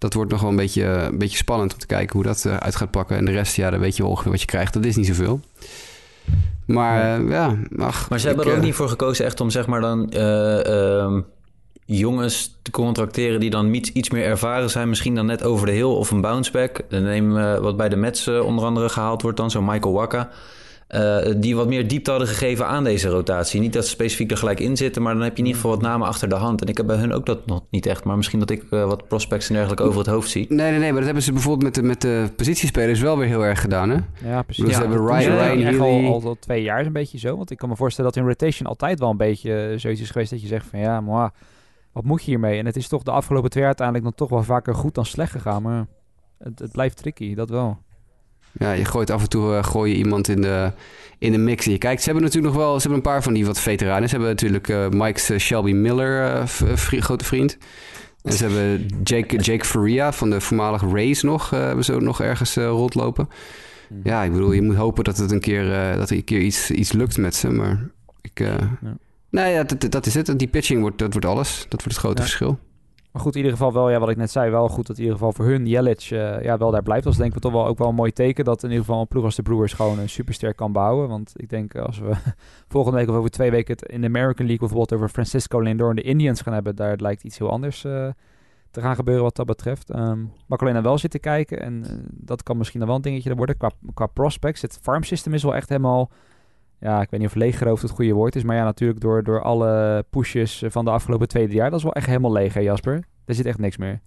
dat 0.03 0.13
wordt 0.13 0.31
nog 0.31 0.41
wel 0.41 0.49
een 0.49 0.55
beetje, 0.55 0.83
een 0.83 1.17
beetje 1.17 1.37
spannend 1.37 1.73
om 1.73 1.79
te 1.79 1.85
kijken 1.85 2.15
hoe 2.15 2.23
dat 2.23 2.43
uh, 2.47 2.57
uit 2.57 2.75
gaat 2.75 2.91
pakken. 2.91 3.17
En 3.17 3.25
de 3.25 3.31
rest, 3.31 3.55
ja, 3.55 3.69
dan 3.69 3.79
weet 3.79 3.95
je 3.95 4.01
wel 4.01 4.11
ongeveer 4.11 4.31
wat 4.31 4.39
je 4.39 4.45
krijgt. 4.45 4.73
Dat 4.73 4.85
is 4.85 4.95
niet 4.95 5.05
zoveel. 5.05 5.39
Maar 6.65 7.21
uh, 7.21 7.29
ja, 7.29 7.57
ach, 7.77 8.09
Maar 8.09 8.19
ze 8.19 8.27
hebben 8.27 8.45
er 8.45 8.55
ook 8.55 8.61
niet 8.61 8.73
voor 8.73 8.89
gekozen 8.89 9.25
echt 9.25 9.41
om 9.41 9.49
zeg 9.49 9.67
maar 9.67 9.81
dan 9.81 10.11
uh, 10.13 10.63
uh, 10.63 11.19
jongens 11.85 12.59
te 12.61 12.71
contracteren 12.71 13.39
die 13.39 13.49
dan 13.49 13.73
iets, 13.73 13.91
iets 13.91 14.09
meer 14.09 14.25
ervaren 14.25 14.69
zijn. 14.69 14.89
Misschien 14.89 15.15
dan 15.15 15.25
net 15.25 15.43
over 15.43 15.65
de 15.65 15.71
hill 15.71 15.83
of 15.83 16.11
een 16.11 16.21
bounceback. 16.21 16.81
Neem 16.89 17.33
wat 17.61 17.77
bij 17.77 17.89
de 17.89 17.95
Mets 17.95 18.27
onder 18.27 18.65
andere 18.65 18.89
gehaald 18.89 19.21
wordt 19.21 19.37
dan, 19.37 19.51
zo 19.51 19.61
Michael 19.61 19.93
Waka. 19.93 20.29
Uh, 20.95 21.17
die 21.37 21.55
wat 21.55 21.67
meer 21.67 21.87
diepte 21.87 22.09
hadden 22.09 22.27
gegeven 22.27 22.67
aan 22.67 22.83
deze 22.83 23.09
rotatie. 23.09 23.59
Niet 23.59 23.73
dat 23.73 23.83
ze 23.83 23.89
specifiek 23.89 24.31
er 24.31 24.37
gelijk 24.37 24.59
in 24.59 24.77
zitten, 24.77 25.01
maar 25.01 25.13
dan 25.13 25.23
heb 25.23 25.31
je 25.31 25.41
in 25.41 25.45
ieder 25.45 25.61
geval 25.61 25.75
wat 25.75 25.87
namen 25.87 26.07
achter 26.07 26.29
de 26.29 26.35
hand. 26.35 26.61
En 26.61 26.67
ik 26.67 26.77
heb 26.77 26.85
bij 26.85 26.95
hun 26.95 27.13
ook 27.13 27.25
dat 27.25 27.45
nog 27.45 27.61
niet 27.69 27.85
echt, 27.85 28.03
maar 28.03 28.17
misschien 28.17 28.39
dat 28.39 28.49
ik 28.49 28.63
uh, 28.69 28.85
wat 28.85 29.07
prospects 29.07 29.47
en 29.47 29.53
dergelijke 29.53 29.83
over 29.83 29.97
het 29.97 30.07
hoofd 30.07 30.29
zie. 30.29 30.45
Nee, 30.49 30.69
nee, 30.69 30.79
nee, 30.79 30.87
maar 30.87 30.95
dat 30.95 31.05
hebben 31.05 31.23
ze 31.23 31.31
bijvoorbeeld 31.31 31.63
met 31.63 31.75
de, 31.75 31.83
met 31.83 32.01
de 32.01 32.29
positiespelers 32.35 32.99
wel 32.99 33.17
weer 33.17 33.27
heel 33.27 33.45
erg 33.45 33.61
gedaan, 33.61 33.89
hè? 33.89 33.97
Ja, 34.29 34.41
precies. 34.41 34.63
Dus 34.63 34.73
ja, 34.73 34.81
ze 34.81 34.87
hebben 34.87 35.07
Ryan, 35.07 35.37
Ryan 35.37 35.79
al, 35.79 36.13
al, 36.13 36.23
al 36.23 36.37
twee 36.39 36.63
jaar 36.63 36.79
is 36.79 36.85
een 36.85 36.93
beetje 36.93 37.19
zo, 37.19 37.37
want 37.37 37.51
ik 37.51 37.57
kan 37.57 37.69
me 37.69 37.75
voorstellen 37.75 38.11
dat 38.11 38.21
in 38.21 38.27
rotation 38.27 38.67
altijd 38.67 38.99
wel 38.99 39.09
een 39.09 39.17
beetje 39.17 39.73
zoiets 39.77 40.01
is 40.01 40.09
geweest 40.09 40.31
dat 40.31 40.41
je 40.41 40.47
zegt 40.47 40.65
van 40.65 40.79
ja, 40.79 41.01
maar 41.01 41.31
wat 41.91 42.03
moet 42.03 42.23
je 42.23 42.29
hiermee? 42.29 42.59
En 42.59 42.65
het 42.65 42.75
is 42.75 42.87
toch 42.87 43.03
de 43.03 43.11
afgelopen 43.11 43.49
twee 43.49 43.63
jaar 43.63 43.75
uiteindelijk 43.77 44.17
dan 44.17 44.27
toch 44.27 44.37
wel 44.37 44.43
vaker 44.43 44.75
goed 44.75 44.95
dan 44.95 45.05
slecht 45.05 45.31
gegaan, 45.31 45.61
maar 45.61 45.85
het, 46.37 46.59
het 46.59 46.71
blijft 46.71 46.97
tricky, 46.97 47.35
dat 47.35 47.49
wel. 47.49 47.77
Ja, 48.53 48.71
je 48.71 48.85
gooit 48.85 49.09
af 49.09 49.21
en 49.21 49.29
toe 49.29 49.51
uh, 49.51 49.63
gooi 49.63 49.91
je 49.91 49.97
iemand 49.97 50.27
in 50.27 50.41
de, 50.41 50.71
in 51.17 51.31
de 51.31 51.37
mix. 51.37 51.65
Je 51.65 51.77
kijkt, 51.77 52.01
ze 52.01 52.05
hebben 52.05 52.23
natuurlijk 52.23 52.53
nog 52.53 52.63
wel... 52.63 52.73
Ze 52.73 52.79
hebben 52.79 52.97
een 52.97 53.11
paar 53.11 53.23
van 53.23 53.33
die 53.33 53.45
wat 53.45 53.59
veteranen. 53.59 54.09
Ze 54.09 54.15
hebben 54.15 54.29
natuurlijk 54.31 54.67
uh, 54.67 54.89
Mike's 54.89 55.29
uh, 55.29 55.37
Shelby 55.37 55.71
Miller, 55.71 56.47
vri 56.47 57.01
grote 57.01 57.25
vriend. 57.25 57.57
En 58.21 58.33
ze 58.33 58.43
hebben 58.43 58.85
Jake, 59.03 59.35
Jake 59.37 59.65
Faria 59.65 60.13
van 60.13 60.29
de 60.29 60.41
voormalige 60.41 60.87
Rays 60.87 61.21
nog... 61.21 61.49
hebben 61.49 61.85
ze 61.85 61.93
nog 61.93 62.21
ergens 62.21 62.55
rondlopen. 62.55 63.29
Mhm. 63.89 63.99
Ja, 64.03 64.23
ik 64.23 64.31
bedoel, 64.31 64.51
je 64.51 64.61
moet 64.61 64.75
hopen 64.75 65.03
dat 65.03 65.17
het 65.17 65.31
een 65.31 65.39
keer, 65.39 65.95
dat 65.97 66.09
er 66.09 66.15
een 66.15 66.23
keer 66.23 66.41
iets, 66.41 66.71
iets 66.71 66.91
lukt 66.91 67.17
met 67.17 67.35
ze. 67.35 67.49
Maar 67.49 67.89
ik... 68.21 68.39
Ja. 68.39 68.77
Nou 69.29 69.49
ja, 69.49 69.63
dat, 69.63 69.91
dat 69.91 70.05
is 70.05 70.13
het. 70.13 70.39
Die 70.39 70.47
pitching 70.47 70.81
wordt, 70.81 70.97
dat 70.97 71.11
wordt 71.11 71.27
alles. 71.27 71.65
Dat 71.69 71.83
wordt 71.83 71.83
het 71.83 71.95
grote 71.95 72.21
verschil. 72.21 72.59
Maar 73.13 73.21
goed, 73.21 73.35
in 73.35 73.37
ieder 73.37 73.57
geval 73.57 73.73
wel, 73.73 73.89
ja, 73.89 73.99
wat 73.99 74.09
ik 74.09 74.17
net 74.17 74.31
zei, 74.31 74.51
wel 74.51 74.69
goed 74.69 74.87
dat 74.87 74.97
in 74.97 75.03
ieder 75.03 75.17
geval 75.17 75.33
voor 75.33 75.45
hun 75.45 75.65
Jelic 75.65 76.09
uh, 76.13 76.43
ja, 76.43 76.57
wel 76.57 76.71
daar 76.71 76.83
blijft. 76.83 77.03
Dat 77.03 77.13
is 77.13 77.19
denk 77.19 77.35
ik 77.35 77.41
toch 77.41 77.51
wel 77.51 77.67
ook 77.67 77.77
wel 77.77 77.87
een 77.87 77.95
mooi 77.95 78.11
teken 78.11 78.45
dat 78.45 78.63
in 78.63 78.69
ieder 78.69 78.85
geval 78.85 79.01
een 79.01 79.07
ploeg 79.07 79.23
als 79.23 79.35
de 79.35 79.41
Brewers 79.41 79.73
gewoon 79.73 79.99
een 79.99 80.09
superster 80.09 80.55
kan 80.55 80.71
bouwen. 80.71 81.09
Want 81.09 81.33
ik 81.35 81.49
denk 81.49 81.75
als 81.75 81.99
we 81.99 82.11
volgende 82.67 82.97
week 82.97 83.09
of 83.09 83.15
over 83.15 83.29
twee 83.29 83.51
weken 83.51 83.73
het 83.73 83.89
in 83.89 84.01
de 84.01 84.07
American 84.07 84.45
League 84.45 84.57
bijvoorbeeld 84.57 84.93
over 84.93 85.09
Francisco 85.09 85.59
Lindor 85.59 85.89
en 85.89 85.95
de 85.95 86.01
Indians 86.01 86.41
gaan 86.41 86.53
hebben, 86.53 86.75
daar 86.75 86.95
lijkt 86.97 87.23
iets 87.23 87.37
heel 87.37 87.49
anders 87.49 87.81
te 88.71 88.81
gaan 88.81 88.95
gebeuren 88.95 89.23
wat 89.23 89.35
dat 89.35 89.45
betreft. 89.45 89.95
Um, 89.95 90.31
maar 90.47 90.57
alleen 90.57 90.73
dan 90.73 90.83
wel 90.83 90.97
zitten 90.97 91.19
kijken 91.19 91.61
en 91.61 91.83
dat 92.11 92.43
kan 92.43 92.57
misschien 92.57 92.79
dan 92.79 92.87
wel 92.87 92.97
een 92.97 93.03
dingetje 93.03 93.35
worden 93.35 93.57
qua, 93.57 93.71
qua 93.93 94.05
prospects. 94.05 94.61
Het 94.61 94.79
farm 94.81 95.03
system 95.03 95.33
is 95.33 95.43
wel 95.43 95.55
echt 95.55 95.69
helemaal 95.69 96.11
ja, 96.83 97.01
ik 97.01 97.09
weet 97.09 97.19
niet 97.19 97.29
of 97.29 97.35
leeggeroofd 97.35 97.81
het 97.81 97.91
goede 97.91 98.13
woord 98.13 98.35
is. 98.35 98.43
Maar 98.43 98.55
ja, 98.55 98.63
natuurlijk 98.63 98.99
door, 98.99 99.23
door 99.23 99.41
alle 99.41 100.05
pushes 100.09 100.63
van 100.67 100.85
de 100.85 100.91
afgelopen 100.91 101.27
twee 101.27 101.47
jaar. 101.47 101.69
Dat 101.69 101.77
is 101.77 101.83
wel 101.83 101.93
echt 101.93 102.07
helemaal 102.07 102.31
leeg, 102.31 102.53
hè 102.53 102.59
Jasper? 102.59 103.03
Er 103.25 103.35
zit 103.35 103.45
echt 103.45 103.57
niks 103.57 103.77
meer. 103.77 104.01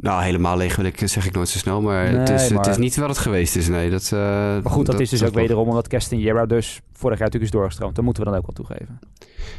Nou, 0.00 0.22
helemaal 0.22 0.56
leeg 0.56 0.76
wil 0.76 0.84
ik, 0.84 1.00
zeg 1.04 1.26
ik 1.26 1.32
nooit 1.32 1.48
zo 1.48 1.58
snel. 1.58 1.80
Maar, 1.80 2.06
het, 2.06 2.28
is, 2.28 2.48
het 2.48 2.66
is 2.66 2.76
niet 2.76 2.96
wat 2.96 3.08
het 3.08 3.18
geweest 3.18 3.56
is, 3.56 3.68
nee. 3.68 3.90
Dat, 3.90 4.10
uh, 4.14 4.20
maar 4.20 4.62
goed, 4.64 4.86
dat, 4.86 5.00
is 5.00 5.10
dus 5.10 5.24
ook 5.24 5.34
wederom 5.34 5.68
omdat 5.68 5.88
Castanera 5.88 6.46
dus 6.46 6.80
vorig 6.92 7.18
jaar 7.18 7.26
natuurlijk 7.26 7.52
is 7.52 7.58
doorgestroomd. 7.58 7.94
Dat 7.94 8.04
moeten 8.04 8.22
we 8.24 8.30
dan 8.30 8.38
ook 8.38 8.46
wel 8.46 8.54
toegeven. 8.54 8.98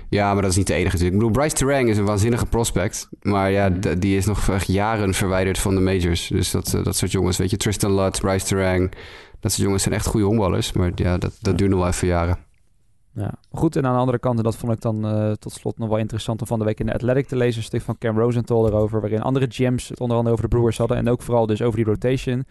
Ja, 0.10 0.34
maar 0.34 0.42
dat 0.42 0.52
is 0.52 0.58
niet 0.58 0.68
de 0.68 0.74
enige 0.74 0.96
natuurlijk. 0.96 1.14
Ik 1.14 1.20
bedoel, 1.28 1.42
Bryce 1.42 1.56
Terang 1.56 1.90
is 1.90 1.98
een 1.98 2.06
waanzinnige 2.06 2.46
prospect. 2.46 3.10
Maar 3.22 3.52
ja, 3.52 3.70
mhm. 3.70 4.00
die 4.00 4.18
is 4.18 4.26
nog 4.26 4.50
echt 4.50 4.68
jaren 4.68 5.14
verwijderd 5.14 5.58
van 5.58 5.76
de 5.76 5.82
majors. 5.82 6.28
Dus 6.28 6.52
dat, 6.52 6.74
uh, 6.76 6.84
dat 6.84 6.96
soort 6.96 7.12
jongens, 7.12 7.38
weet 7.38 7.50
je. 7.50 7.58
Tristan 7.58 7.96
Lutz, 7.96 8.20
Bryce 8.20 8.46
Terang. 8.46 8.92
Dat 9.40 9.52
soort 9.52 9.64
jongens 9.64 9.84
zijn 9.84 9.96
echt 9.96 10.06
goede 10.06 10.26
honkballers. 10.26 10.72
Maar 10.72 10.92
ja, 10.96 11.18
dat, 11.18 11.34
dat 11.42 11.58
duurt 11.58 11.70
nog 11.70 11.80
wel 11.80 11.88
even 11.88 12.08
jaren. 12.08 12.38
Ja, 13.14 13.34
goed. 13.52 13.76
En 13.76 13.86
aan 13.86 13.94
de 13.94 14.00
andere 14.00 14.20
kant, 14.20 14.38
en 14.38 14.44
dat 14.44 14.56
vond 14.56 14.74
ik 14.74 14.82
dan 14.82 15.06
uh, 15.06 15.32
tot 15.32 15.52
slot 15.52 15.78
nog 15.78 15.90
wel 15.90 15.98
interessant 15.98 16.42
om 16.42 16.48
van 16.48 16.60
de 16.60 16.66
week 16.66 16.80
in 16.80 16.86
de 16.86 16.94
Athletic 16.94 17.28
te 17.28 17.36
lezen. 17.36 17.58
Een 17.58 17.66
stuk 17.66 17.82
van 17.82 17.98
Cam 17.98 18.20
Rosenthal 18.20 18.68
erover, 18.68 19.02
waarin 19.02 19.22
andere 19.22 19.46
GM's 19.50 19.90
het 19.90 20.00
onder 20.00 20.18
andere 20.18 20.36
over 20.36 20.50
de 20.50 20.56
Brewers 20.56 20.78
hadden. 20.78 20.98
En 20.98 21.10
ook 21.10 21.22
vooral 21.22 21.46
dus 21.46 21.62
over 21.62 21.76
die 21.76 21.86
rotation. 21.86 22.46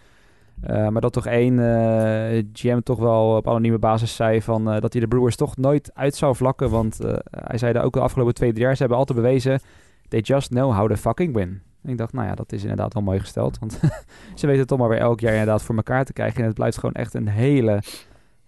Uh, 0.71 0.89
maar 0.89 1.01
dat 1.01 1.13
toch 1.13 1.27
één 1.27 1.59
uh, 1.59 2.45
GM 2.53 2.81
toch 2.81 2.99
wel 2.99 3.37
op 3.37 3.49
anonieme 3.49 3.79
basis 3.79 4.17
zei 4.17 4.43
van, 4.43 4.65
dat 4.65 4.93
hij 4.93 5.01
de 5.01 5.09
Brewers 5.09 5.37
toch 5.37 5.57
nooit 5.57 5.91
uit 5.95 6.15
zou 6.15 6.37
vlakken. 6.37 6.71
Want 6.71 6.99
hij 7.31 7.59
zei 7.59 7.73
dat 7.73 7.83
ook 7.83 7.93
de 7.93 8.01
afgelopen 8.01 8.35
twee, 8.35 8.51
drie 8.51 8.65
jaar, 8.65 8.73
ze 8.73 8.81
hebben 8.81 8.99
altijd 8.99 9.19
bewezen, 9.19 9.61
they 10.09 10.21
just 10.21 10.49
know 10.49 10.73
how 10.73 10.89
to 10.89 10.95
fucking 10.95 11.35
win. 11.35 11.63
Ik 11.85 11.99
dacht, 11.99 12.13
nou 12.13 12.27
ja, 12.27 12.35
dat 12.35 12.53
is 12.53 12.63
inderdaad 12.63 12.95
wel 12.95 13.03
mooi 13.03 13.21
gesteld. 13.21 13.59
Want 13.59 13.73
ze 14.35 14.47
weten 14.47 14.59
het 14.59 14.69
toch 14.69 14.79
maar 14.79 14.89
weer 14.89 14.99
elk 14.99 15.21
jaar 15.21 15.33
inderdaad 15.33 15.63
voor 15.63 15.77
elkaar 15.77 16.05
te 16.05 16.13
krijgen. 16.13 16.41
En 16.41 16.47
het 16.47 16.55
blijft 16.55 16.79
gewoon 16.79 16.95
echt 16.95 17.15
een 17.15 17.29
hele 17.29 17.83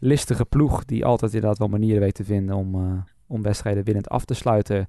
listige 0.00 0.44
ploeg 0.44 0.84
die 0.84 1.04
altijd 1.04 1.34
inderdaad 1.34 1.58
wel 1.58 1.68
manieren 1.68 2.00
weet 2.00 2.14
te 2.14 2.24
vinden 2.24 2.56
om, 2.56 2.74
uh, 2.74 2.92
om 3.26 3.42
wedstrijden 3.42 3.84
winnend 3.84 4.08
af 4.08 4.24
te 4.24 4.34
sluiten. 4.34 4.88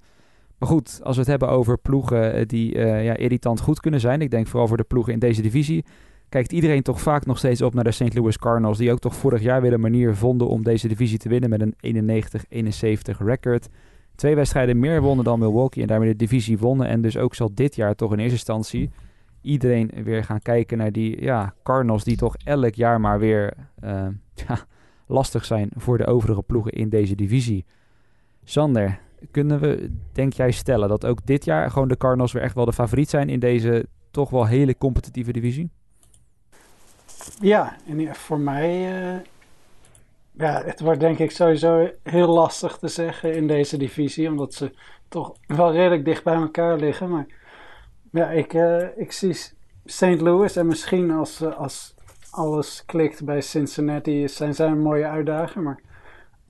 Maar 0.58 0.70
goed, 0.70 1.00
als 1.04 1.16
we 1.16 1.22
het 1.22 1.30
hebben 1.30 1.50
over 1.50 1.78
ploegen 1.78 2.34
eh, 2.34 2.46
die 2.46 2.76
uh, 2.76 3.06
ja, 3.06 3.16
irritant 3.16 3.60
goed 3.60 3.80
kunnen 3.80 4.00
zijn, 4.00 4.22
ik 4.22 4.32
denk 4.32 4.48
vooral 4.48 4.68
voor 4.68 4.78
de 4.78 4.84
ploegen 4.84 5.14
in 5.14 5.20
deze 5.20 5.42
divisie, 5.42 5.86
kijkt 6.30 6.52
iedereen 6.52 6.82
toch 6.82 7.02
vaak 7.02 7.26
nog 7.26 7.38
steeds 7.38 7.62
op 7.62 7.74
naar 7.74 7.84
de 7.84 7.92
St. 7.92 8.14
Louis 8.14 8.38
Cardinals, 8.38 8.78
die 8.78 8.92
ook 8.92 9.00
toch 9.00 9.16
vorig 9.16 9.42
jaar 9.42 9.62
weer 9.62 9.74
een 9.74 9.80
manier 9.80 10.16
vonden 10.16 10.48
om 10.48 10.64
deze 10.64 10.88
divisie 10.88 11.18
te 11.18 11.30
winnen 11.30 11.50
met 11.50 11.62
een 11.62 11.76
91-71 13.14 13.18
record. 13.18 13.70
Twee 14.16 14.36
wedstrijden 14.36 14.80
meer 14.80 15.02
wonnen 15.02 15.26
dan 15.26 15.40
Milwaukee 15.40 15.82
en 15.82 15.88
daarmee 15.88 16.10
de 16.10 16.16
divisie 16.16 16.58
wonnen. 16.58 16.88
En 16.88 17.02
dus 17.02 17.18
ook 17.18 17.36
zal 17.36 17.50
dit 17.54 17.76
jaar 17.76 17.96
toch 17.96 18.12
in 18.12 18.20
eerste 18.20 18.34
instantie 18.34 18.90
iedereen 19.42 19.92
weer 20.04 20.24
gaan 20.24 20.42
kijken 20.42 20.78
naar 20.78 20.92
die 20.92 21.22
ja, 21.22 21.54
Cardinals 21.64 22.04
die 22.04 22.18
toch 22.18 22.36
elk 22.44 22.74
jaar 22.74 23.02
maar 23.02 23.20
weer 23.20 23.54
ja, 24.48 24.66
lastig 25.12 25.46
zijn 25.46 25.70
voor 25.76 25.98
de 25.98 26.06
overige 26.06 26.42
ploegen 26.42 26.72
in 26.72 26.90
deze 26.90 27.16
divisie. 27.16 27.66
Sander, 28.44 29.00
kunnen 29.32 29.60
we, 29.60 29.92
denk 30.12 30.34
jij, 30.34 30.52
stellen 30.52 30.90
dat 30.90 31.06
ook 31.06 31.26
dit 31.26 31.46
jaar 31.46 31.72
gewoon 31.72 31.88
de 31.88 31.98
Cardinals 31.98 32.32
weer 32.32 32.44
echt 32.44 32.56
wel 32.56 32.66
de 32.66 32.74
favoriet 32.74 33.10
zijn 33.10 33.30
in 33.30 33.40
deze 33.40 33.86
toch 34.12 34.30
wel 34.30 34.46
hele 34.46 34.78
competitieve 34.78 35.32
divisie? 35.32 35.70
Ja, 37.40 37.76
en 37.88 38.16
voor 38.16 38.40
mij, 38.40 39.02
uh, 39.14 39.20
ja, 40.32 40.64
het 40.66 40.80
wordt 40.80 41.00
denk 41.00 41.20
ik 41.20 41.32
sowieso 41.32 41.90
heel 42.04 42.28
lastig 42.28 42.78
te 42.78 42.88
zeggen 42.88 43.36
in 43.36 43.48
deze 43.48 43.78
divisie, 43.78 44.30
omdat 44.30 44.54
ze 44.54 44.72
toch 45.08 45.36
wel 45.48 45.72
redelijk 45.72 46.06
dicht 46.06 46.24
bij 46.24 46.34
elkaar 46.34 46.78
liggen. 46.78 47.10
Maar 47.10 47.26
ja, 48.12 48.30
ik, 48.30 48.54
uh, 48.54 48.98
ik 48.98 49.12
zie 49.12 49.34
St. 49.86 50.22
Louis 50.22 50.56
en 50.56 50.68
misschien 50.68 51.12
als, 51.12 51.42
uh, 51.42 51.58
als 51.58 51.96
alles 52.32 52.86
klikt 52.86 53.24
bij 53.26 53.42
Cincinnati, 53.42 54.28
zijn 54.28 54.56
zij 54.56 54.68
een 54.68 54.82
mooie 54.82 55.08
uitdager. 55.08 55.62
Maar 55.62 55.82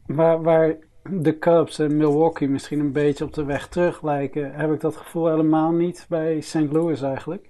waar, 0.05 0.41
waar 0.41 0.75
de 1.09 1.39
Cubs 1.39 1.79
en 1.79 1.97
Milwaukee 1.97 2.49
misschien 2.49 2.79
een 2.79 2.91
beetje 2.91 3.23
op 3.23 3.33
de 3.33 3.43
weg 3.43 3.67
terug 3.67 4.01
lijken, 4.01 4.53
heb 4.53 4.71
ik 4.71 4.79
dat 4.79 4.95
gevoel 4.95 5.27
helemaal 5.27 5.71
niet 5.71 6.05
bij 6.09 6.41
St. 6.41 6.71
Louis 6.71 7.01
eigenlijk. 7.01 7.49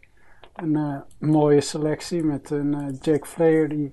Een 0.56 0.78
uh, 0.78 0.98
mooie 1.18 1.62
selectie 1.62 2.24
met 2.24 2.50
een 2.50 2.74
uh, 2.74 2.88
Jake 3.02 3.26
Flair, 3.26 3.70
die 3.70 3.92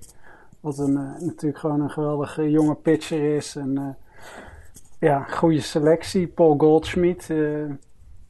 wat 0.61 0.79
een, 0.79 0.93
uh, 0.93 1.27
natuurlijk 1.27 1.59
gewoon 1.59 1.81
een 1.81 1.91
geweldige 1.91 2.51
jonge 2.51 2.75
pitcher 2.75 3.37
is. 3.37 3.57
En 3.57 3.97
ja, 5.01 5.23
goede 5.23 5.61
selectie. 5.61 6.27
Paul 6.27 6.57
Goldschmidt, 6.59 7.31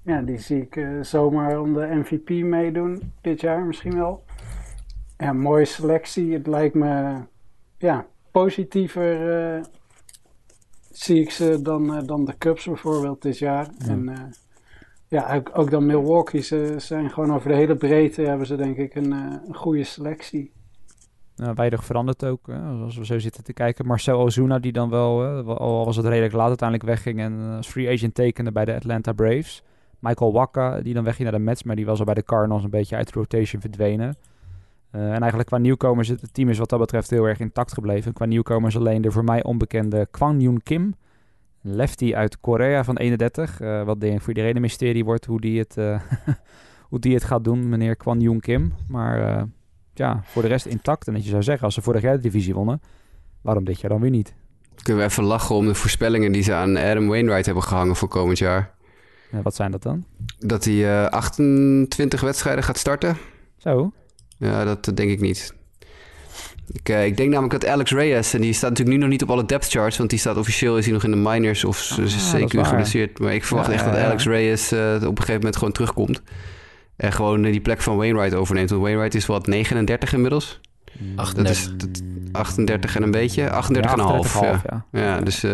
ja, 0.03 0.23
die 0.23 0.39
zie 0.39 0.69
ik 0.71 0.87
zomaar 1.03 1.61
om 1.61 1.75
de 1.75 1.87
MVP 1.87 2.29
meedoen 2.29 3.13
dit 3.21 3.41
jaar 3.41 3.65
misschien 3.65 3.97
wel 3.97 4.23
ja, 5.19 5.33
mooie 5.33 5.65
selectie. 5.65 6.33
Het 6.33 6.47
lijkt 6.47 6.75
me 6.75 7.17
ja, 7.79 8.07
positiever 8.31 9.57
uh, 9.57 9.65
zie 10.91 11.21
ik 11.21 11.31
ze 11.31 11.63
dan, 11.63 11.95
uh, 11.95 12.07
dan 12.07 12.25
de 12.25 12.39
Cubs 12.39 12.65
bijvoorbeeld 12.65 13.23
dit 13.23 13.39
jaar. 13.39 13.69
En 13.79 14.09
uh, 14.09 14.19
ja, 15.09 15.35
ook, 15.35 15.51
ook, 15.53 15.71
dan 15.71 15.87
Milwaukee. 15.87 16.41
Ze 16.41 16.75
zijn 16.77 17.11
gewoon 17.11 17.35
over 17.35 17.49
de 17.49 17.57
hele 17.57 17.77
breedte 17.77 18.23
hebben 18.23 18.47
ze 18.47 18.57
denk 18.57 18.77
ik 18.77 18.95
een, 18.95 19.13
een 19.13 19.55
goede 19.55 19.85
selectie. 19.85 20.53
Nou, 21.37 21.55
weinig 21.55 21.85
veranderd 21.85 22.25
ook, 22.25 22.47
hè, 22.47 22.61
als 22.61 22.97
we 22.97 23.05
zo 23.05 23.19
zitten 23.19 23.45
te 23.45 23.53
kijken. 23.53 23.87
Marcel 23.87 24.21
Ozuna, 24.21 24.59
die 24.59 24.73
dan 24.73 24.91
wel, 24.91 25.23
al 25.59 25.85
was 25.85 25.97
het 25.97 26.07
redelijk 26.07 26.35
laat 26.35 26.49
uiteindelijk 26.49 26.89
wegging 26.89 27.21
en 27.21 27.57
als 27.57 27.69
free 27.69 27.89
agent 27.89 28.15
tekende 28.15 28.53
bij 28.53 28.65
de 28.65 28.75
Atlanta 28.75 29.13
Braves. 29.13 29.63
Michael 29.99 30.33
Waka, 30.33 30.81
die 30.81 30.95
dan 30.95 31.05
wegging 31.05 31.29
naar 31.29 31.39
de 31.39 31.45
Mets, 31.45 31.63
maar 31.63 31.77
die 31.77 31.87
was 31.87 31.99
al 31.99 32.05
bij 32.05 32.15
de 32.15 32.23
Cardinals 32.23 32.65
een 32.65 32.71
beetje 32.71 32.97
uit 32.97 33.13
rotation 33.13 33.61
verdwenen. 33.61 34.17
Uh, 34.93 35.03
en 35.03 35.19
eigenlijk 35.19 35.49
qua 35.49 35.59
nieuwkomers, 35.59 36.09
het 36.09 36.35
team 36.35 36.49
is 36.49 36.59
wat 36.59 36.69
dat 36.69 36.79
betreft 36.79 37.11
heel 37.11 37.25
erg 37.25 37.41
intact 37.41 37.73
gebleven. 37.73 38.13
Qua 38.13 38.25
nieuwkomers 38.25 38.77
alleen 38.77 39.03
de 39.03 39.11
voor 39.11 39.25
mij 39.25 39.43
onbekende 39.43 40.09
Kwang 40.11 40.43
Yoon 40.43 40.63
Kim. 40.63 40.95
Lefty 41.61 42.15
uit 42.15 42.41
Korea 42.41 42.85
van 42.85 42.97
31. 42.97 43.61
Uh, 43.61 43.83
wat 43.83 44.01
denk 44.01 44.15
ik 44.15 44.21
voor 44.21 44.29
iedereen 44.29 44.55
een 44.55 44.61
mysterie 44.61 45.05
wordt 45.05 45.25
hoe 45.25 45.41
die 45.41 45.59
het, 45.59 45.77
uh, 45.77 46.01
hoe 46.91 46.99
die 46.99 47.15
het 47.15 47.25
gaat 47.25 47.45
doen, 47.45 47.69
meneer 47.69 47.97
Kwang 47.97 48.23
Yoon 48.23 48.41
Kim. 48.41 48.75
Maar 48.89 49.47
ja, 49.95 50.21
voor 50.25 50.43
de 50.43 50.49
rest 50.49 50.67
intact. 50.67 51.07
En 51.07 51.13
dat 51.15 51.25
je 51.25 51.31
zou 51.31 51.43
zeggen, 51.43 51.65
als 51.65 51.75
ze 51.75 51.83
vorig 51.83 52.03
jaar 52.03 52.15
de 52.15 52.23
divisie 52.23 52.55
wonnen, 52.55 52.81
waarom 53.41 53.65
dit 53.65 53.81
jaar 53.81 53.91
dan 53.91 54.01
weer 54.01 54.11
niet? 54.11 54.35
Kunnen 54.83 55.03
we 55.03 55.09
even 55.11 55.25
lachen 55.25 55.55
om 55.55 55.67
de 55.67 55.75
voorspellingen 55.75 56.33
die 56.33 56.43
ze 56.43 56.55
aan 56.55 56.77
Adam 56.77 57.09
Wainwright 57.09 57.47
hebben 57.47 57.63
gehangen 57.63 57.97
voor 57.97 58.09
komend 58.09 58.39
jaar? 58.39 58.75
wat 59.43 59.55
zijn 59.55 59.71
dat 59.71 59.83
dan? 59.83 60.05
Dat 60.39 60.65
hij 60.65 61.09
28 61.11 62.21
wedstrijden 62.21 62.65
gaat 62.65 62.79
starten. 62.79 63.17
Zo. 63.57 63.93
Ja, 64.39 64.65
dat 64.65 64.97
denk 64.97 65.11
ik 65.11 65.21
niet. 65.21 65.57
Ik, 66.73 66.89
uh, 66.89 67.07
ik, 67.07 67.17
denk 67.17 67.31
namelijk 67.31 67.61
dat 67.61 67.71
Alex 67.71 67.91
Reyes, 67.91 68.35
en 68.35 68.41
die 68.41 68.53
staat 68.53 68.71
natuurlijk 68.71 68.97
nu 68.97 69.03
nog 69.03 69.13
niet 69.13 69.23
op 69.23 69.31
alle 69.31 69.45
depth 69.45 69.69
charts, 69.69 69.97
want 69.97 70.11
die 70.11 70.19
staat 70.19 70.37
officieel 70.37 70.79
is 70.79 70.85
hij 70.85 70.95
nog 70.95 71.05
in 71.05 71.11
de 71.11 71.17
minors 71.17 71.65
of 71.65 71.97
ah, 71.99 72.07
zeker 72.07 72.65
geblesseerd. 72.65 73.19
Maar 73.19 73.35
ik 73.35 73.45
verwacht 73.45 73.69
echt 73.69 73.85
dat 73.85 73.97
Alex 73.97 74.25
Reyes 74.25 74.73
uh, 74.73 74.95
op 74.95 75.03
een 75.03 75.17
gegeven 75.17 75.35
moment 75.35 75.57
gewoon 75.57 75.73
terugkomt. 75.73 76.23
En 76.97 77.13
gewoon 77.13 77.43
die 77.43 77.61
plek 77.61 77.83
van 77.83 77.97
Wainwright 77.97 78.35
overneemt. 78.35 78.71
Want 78.71 78.83
Wainwright 78.83 79.15
is 79.15 79.27
wat 79.27 79.47
39 79.47 80.13
inmiddels. 80.13 80.61
38. 81.17 81.71
Mm. 81.71 81.79
Dat 81.79 81.89
is 81.93 82.03
38 82.33 82.97
en 82.97 83.03
een 83.03 83.11
beetje. 83.11 83.51
38,5. 83.51 83.51
Ja, 83.51 84.23
ja. 84.41 84.87
ja. 84.93 85.01
ja, 85.01 85.21
dus 85.21 85.45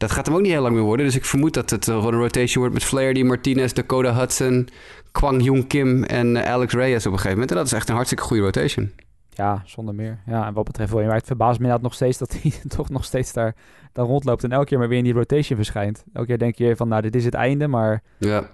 dat 0.00 0.10
gaat 0.10 0.26
hem 0.26 0.34
ook 0.34 0.40
niet 0.40 0.50
heel 0.50 0.62
lang 0.62 0.74
meer 0.74 0.84
worden. 0.84 1.06
Dus 1.06 1.16
ik 1.16 1.24
vermoed 1.24 1.54
dat 1.54 1.70
het 1.70 1.84
gewoon 1.84 2.14
een 2.14 2.20
rotation 2.20 2.58
wordt 2.58 2.74
met 2.74 2.84
Flaherty, 2.84 3.22
Martinez, 3.22 3.72
Dakota 3.72 4.14
Hudson, 4.14 4.68
Kwang 5.12 5.42
Jung 5.42 5.66
Kim 5.66 6.04
en 6.04 6.36
eh, 6.36 6.52
Alex 6.52 6.74
Reyes 6.74 7.06
op 7.06 7.12
een 7.12 7.18
gegeven 7.18 7.30
moment. 7.30 7.50
En 7.50 7.56
dat 7.56 7.66
is 7.66 7.72
echt 7.72 7.88
een 7.88 7.94
hartstikke 7.94 8.24
goede 8.24 8.42
rotation. 8.42 8.92
Ja, 9.30 9.62
zonder 9.64 9.94
meer. 9.94 10.18
Ja, 10.26 10.46
en 10.46 10.54
wat 10.54 10.64
betreft 10.64 10.92
William 10.92 11.12
het 11.12 11.26
verbaast 11.26 11.58
me 11.58 11.64
inderdaad 11.64 11.82
nog 11.82 11.94
steeds 11.94 12.18
dat 12.18 12.36
hij 12.40 12.52
toch 12.76 12.88
nog 12.88 13.04
steeds 13.04 13.32
daar, 13.32 13.54
daar 13.92 14.06
rondloopt 14.06 14.44
en 14.44 14.52
elke 14.52 14.66
keer 14.66 14.78
maar 14.78 14.88
weer 14.88 14.98
in 14.98 15.04
die 15.04 15.12
rotation 15.12 15.56
verschijnt. 15.56 16.04
Elke 16.12 16.26
keer 16.26 16.38
denk 16.38 16.54
je 16.54 16.76
van, 16.76 16.88
nou, 16.88 17.02
dit 17.02 17.14
is 17.14 17.24
het 17.24 17.34
einde, 17.34 17.68
maar 17.68 18.02
ja. 18.18 18.50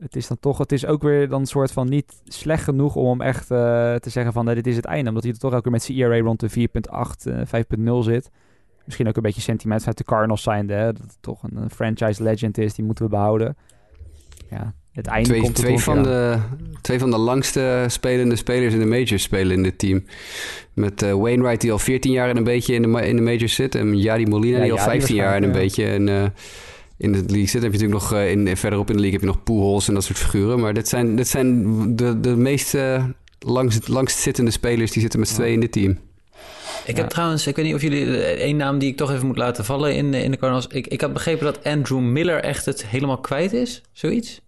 het 0.00 0.16
is 0.16 0.26
dan 0.26 0.38
toch, 0.40 0.58
het 0.58 0.72
is 0.72 0.86
ook 0.86 1.02
weer 1.02 1.28
dan 1.28 1.40
een 1.40 1.46
soort 1.46 1.72
van 1.72 1.88
niet 1.88 2.22
slecht 2.24 2.64
genoeg 2.64 2.96
om 2.96 3.08
hem 3.08 3.20
echt 3.20 3.50
uh, 3.50 3.58
te 3.94 4.10
zeggen 4.10 4.32
van, 4.32 4.44
nou, 4.44 4.56
dit 4.56 4.66
is 4.66 4.76
het 4.76 4.84
einde. 4.84 5.08
Omdat 5.08 5.22
hij 5.22 5.32
er 5.32 5.38
toch 5.38 5.50
elke 5.50 5.62
keer 5.62 5.72
met 5.72 5.82
zijn 5.82 5.98
ERA 5.98 6.18
rond 6.18 6.40
de 6.40 6.50
4.8, 6.50 7.32
uh, 7.32 7.40
5.0 8.00 8.04
zit. 8.04 8.30
Misschien 8.84 9.08
ook 9.08 9.16
een 9.16 9.22
beetje 9.22 9.40
sentiment 9.40 9.86
uit 9.86 9.98
de 9.98 10.04
Cardinals 10.04 10.42
zijnde, 10.42 10.74
hè? 10.74 10.92
dat 10.92 11.02
het 11.02 11.16
toch 11.20 11.42
een, 11.42 11.56
een 11.56 11.70
franchise 11.70 12.22
legend 12.22 12.58
is, 12.58 12.74
die 12.74 12.84
moeten 12.84 13.04
we 13.04 13.10
behouden. 13.10 13.56
Ja, 14.50 14.74
het 14.94 15.06
einde 15.06 15.28
twee, 15.28 15.40
komt 15.40 15.54
twee, 15.54 15.78
van 15.78 16.02
de, 16.02 16.38
twee 16.80 16.98
van 16.98 17.10
de 17.10 17.18
langste 17.18 17.84
spelende 17.88 18.36
spelers 18.36 18.72
in 18.72 18.78
de 18.78 18.86
majors 18.86 19.22
spelen 19.22 19.56
in 19.56 19.62
dit 19.62 19.78
team. 19.78 20.04
Met 20.72 21.02
uh, 21.02 21.12
Wainwright 21.12 21.60
die 21.60 21.72
al 21.72 21.78
14 21.78 22.12
jaar 22.12 22.28
in 22.28 22.36
een 22.36 22.44
beetje 22.44 22.74
in 22.74 22.82
de, 22.82 23.06
in 23.06 23.16
de 23.16 23.22
majors 23.22 23.54
zit. 23.54 23.74
En 23.74 23.98
Jari 23.98 24.26
Molina 24.26 24.60
die 24.60 24.72
al 24.72 24.78
15 24.78 25.14
jaar 25.14 25.36
in 25.36 25.42
een 25.42 25.52
beetje 25.52 25.84
in, 25.84 26.06
uh, 26.06 26.24
in 26.96 27.12
de 27.12 27.18
league 27.18 27.46
zit. 27.46 27.52
Dan 27.52 27.70
heb 27.70 27.72
je 27.72 27.86
natuurlijk 27.86 28.10
nog 28.10 28.12
uh, 28.12 28.30
in, 28.30 28.56
verderop 28.56 28.90
in 28.90 28.96
de 28.96 29.00
league 29.00 29.20
heb 29.20 29.28
je 29.28 29.34
nog 29.34 29.42
Pujols 29.42 29.88
en 29.88 29.94
dat 29.94 30.04
soort 30.04 30.18
figuren. 30.18 30.60
Maar 30.60 30.74
dit 30.74 30.88
zijn, 30.88 31.16
dit 31.16 31.28
zijn 31.28 31.62
de, 31.96 32.20
de 32.20 32.36
meest 32.36 32.76
langst, 33.38 33.88
langst 33.88 34.18
zittende 34.18 34.50
spelers 34.50 34.90
die 34.90 35.02
zitten 35.02 35.20
met 35.20 35.28
z'n 35.28 35.34
twee 35.34 35.52
in 35.52 35.60
dit 35.60 35.72
team. 35.72 35.98
Ik 36.86 36.96
heb 36.96 37.08
trouwens, 37.08 37.46
ik 37.46 37.56
weet 37.56 37.64
niet 37.64 37.74
of 37.74 37.82
jullie 37.82 38.20
één 38.20 38.56
naam 38.56 38.78
die 38.78 38.90
ik 38.90 38.96
toch 38.96 39.12
even 39.12 39.26
moet 39.26 39.36
laten 39.36 39.64
vallen 39.64 39.94
in, 39.94 40.14
in 40.14 40.30
de 40.30 40.36
Cardinals. 40.36 40.66
Ik, 40.66 40.86
ik 40.86 41.00
had 41.00 41.12
begrepen 41.12 41.44
dat 41.44 41.64
Andrew 41.64 42.00
Miller 42.00 42.40
echt 42.40 42.64
het 42.64 42.86
helemaal 42.86 43.18
kwijt 43.18 43.52
is, 43.52 43.82
zoiets. 43.92 44.42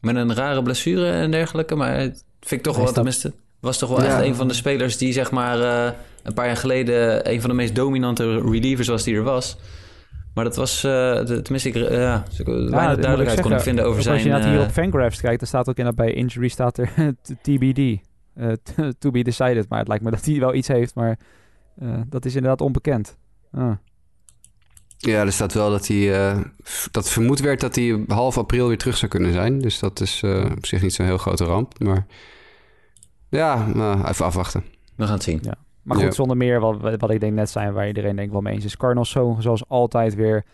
Met 0.00 0.16
een 0.16 0.34
rare 0.34 0.62
blessure 0.62 1.10
en 1.10 1.30
dergelijke. 1.30 1.74
Maar 1.74 1.96
het 1.96 2.24
vind 2.40 2.60
ik 2.60 2.62
toch 2.62 2.76
wel, 2.76 2.84
dat... 2.84 2.94
tenminste, 2.94 3.32
was 3.60 3.78
toch 3.78 3.88
wel 3.88 4.02
echt 4.02 4.20
een 4.20 4.34
van 4.34 4.48
de 4.48 4.54
spelers 4.54 4.96
die 4.96 5.12
zeg 5.12 5.30
maar 5.30 5.58
uh, 5.58 5.90
een 6.22 6.34
paar 6.34 6.46
jaar 6.46 6.56
geleden 6.56 7.30
een 7.30 7.40
van 7.40 7.50
de 7.50 7.56
meest 7.56 7.74
dominante 7.74 8.40
relievers 8.40 8.88
was 8.88 9.04
die 9.04 9.16
er 9.16 9.22
was. 9.22 9.56
Maar 10.34 10.44
dat 10.44 10.56
was, 10.56 10.84
uh, 10.84 11.18
tenminste, 11.18 11.68
ik, 11.68 11.74
uh, 11.74 11.90
ja, 11.90 12.24
weinig 12.44 12.98
duidelijkheid 12.98 13.40
kon 13.40 13.52
ik 13.52 13.60
vinden 13.60 13.84
over 13.84 14.02
zijn... 14.02 14.32
Als 14.32 14.44
je 14.44 14.50
hier 14.50 14.60
op 14.60 14.70
Fangraphs 14.70 15.20
kijkt, 15.20 15.38
dan 15.38 15.48
staat 15.48 15.68
ook 15.68 15.76
in 15.76 15.94
bij 15.94 16.12
injury 16.12 16.48
staat 16.48 16.78
er 16.78 16.92
TBD. 17.42 17.98
to 18.98 19.10
be 19.10 19.22
decided. 19.22 19.68
Maar 19.68 19.78
het 19.78 19.88
lijkt 19.88 20.04
me 20.04 20.10
dat 20.10 20.24
hij 20.24 20.38
wel 20.38 20.54
iets 20.54 20.68
heeft, 20.68 20.94
maar 20.94 21.18
dat 22.08 22.24
is 22.24 22.34
inderdaad 22.34 22.60
onbekend. 22.60 23.16
Ah. 23.52 23.72
Ja, 25.02 25.20
er 25.20 25.32
staat 25.32 25.52
wel 25.52 25.70
dat 25.70 25.86
hij. 25.86 25.96
Uh, 25.96 26.40
dat 26.90 27.10
vermoed 27.10 27.40
werd 27.40 27.60
dat 27.60 27.74
hij 27.74 28.04
half 28.06 28.38
april 28.38 28.68
weer 28.68 28.78
terug 28.78 28.96
zou 28.96 29.10
kunnen 29.10 29.32
zijn. 29.32 29.60
Dus 29.60 29.78
dat 29.78 30.00
is 30.00 30.22
uh, 30.22 30.44
op 30.56 30.66
zich 30.66 30.82
niet 30.82 30.94
zo'n 30.94 31.06
heel 31.06 31.18
grote 31.18 31.44
ramp. 31.44 31.78
Maar 31.78 32.06
ja, 33.28 33.66
uh, 33.76 34.04
even 34.08 34.24
afwachten. 34.24 34.64
We 34.96 35.04
gaan 35.04 35.14
het 35.14 35.22
zien. 35.22 35.38
Ja. 35.42 35.54
Maar 35.82 35.98
goed, 35.98 36.14
zonder 36.14 36.36
meer, 36.36 36.60
wat, 36.60 36.80
wat 36.98 37.10
ik 37.10 37.20
denk 37.20 37.32
net 37.32 37.50
zijn, 37.50 37.72
waar 37.72 37.86
iedereen 37.86 38.16
denk 38.16 38.32
wel 38.32 38.40
mee 38.40 38.54
eens 38.54 38.64
is. 38.64 38.76
Cardinals 38.76 39.10
zo, 39.10 39.36
zoals 39.38 39.68
altijd 39.68 40.14
weer 40.14 40.44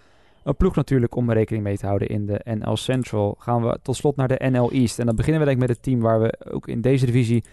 een 0.45 0.57
ploeg 0.57 0.75
natuurlijk 0.75 1.17
om 1.17 1.33
rekening 1.33 1.65
mee 1.65 1.77
te 1.77 1.87
houden 1.87 2.09
in 2.09 2.27
de 2.27 2.41
NL 2.45 2.77
Central. 2.77 3.37
Gaan 3.39 3.63
we 3.63 3.79
tot 3.83 3.97
slot 3.97 4.17
naar 4.17 4.29
de 4.29 4.49
NL 4.51 4.71
East. 4.71 4.99
En 4.99 5.07
dan 5.07 5.17
beginnen 5.17 5.41
we 5.41 5.47
denk 5.47 5.61
ik 5.61 5.67
met 5.69 5.77
het 5.77 5.85
team 5.85 6.01
waar 6.01 6.21
we 6.21 6.39
ook 6.51 6.69
in 6.69 6.81
deze 6.81 7.07
divisie 7.07 7.45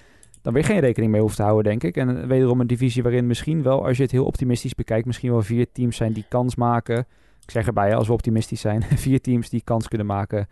dan 0.43 0.53
weer 0.53 0.63
geen 0.63 0.79
rekening 0.79 1.11
mee 1.11 1.21
hoeft 1.21 1.35
te 1.35 1.41
houden, 1.41 1.63
denk 1.63 1.83
ik. 1.83 1.97
En 1.97 2.27
wederom 2.27 2.59
een 2.59 2.67
divisie 2.67 3.03
waarin 3.03 3.27
misschien 3.27 3.63
wel, 3.63 3.85
als 3.85 3.97
je 3.97 4.03
het 4.03 4.11
heel 4.11 4.25
optimistisch 4.25 4.75
bekijkt, 4.75 5.05
misschien 5.05 5.31
wel 5.31 5.41
vier 5.41 5.71
teams 5.71 5.95
zijn 5.95 6.13
die 6.13 6.25
kans 6.29 6.55
maken. 6.55 6.97
Ik 7.41 7.51
zeg 7.51 7.67
erbij, 7.67 7.95
als 7.95 8.07
we 8.07 8.13
optimistisch 8.13 8.61
zijn, 8.61 8.83
vier 9.05 9.21
teams 9.21 9.49
die 9.49 9.61
kans 9.63 9.87
kunnen 9.87 10.07
maken 10.07 10.47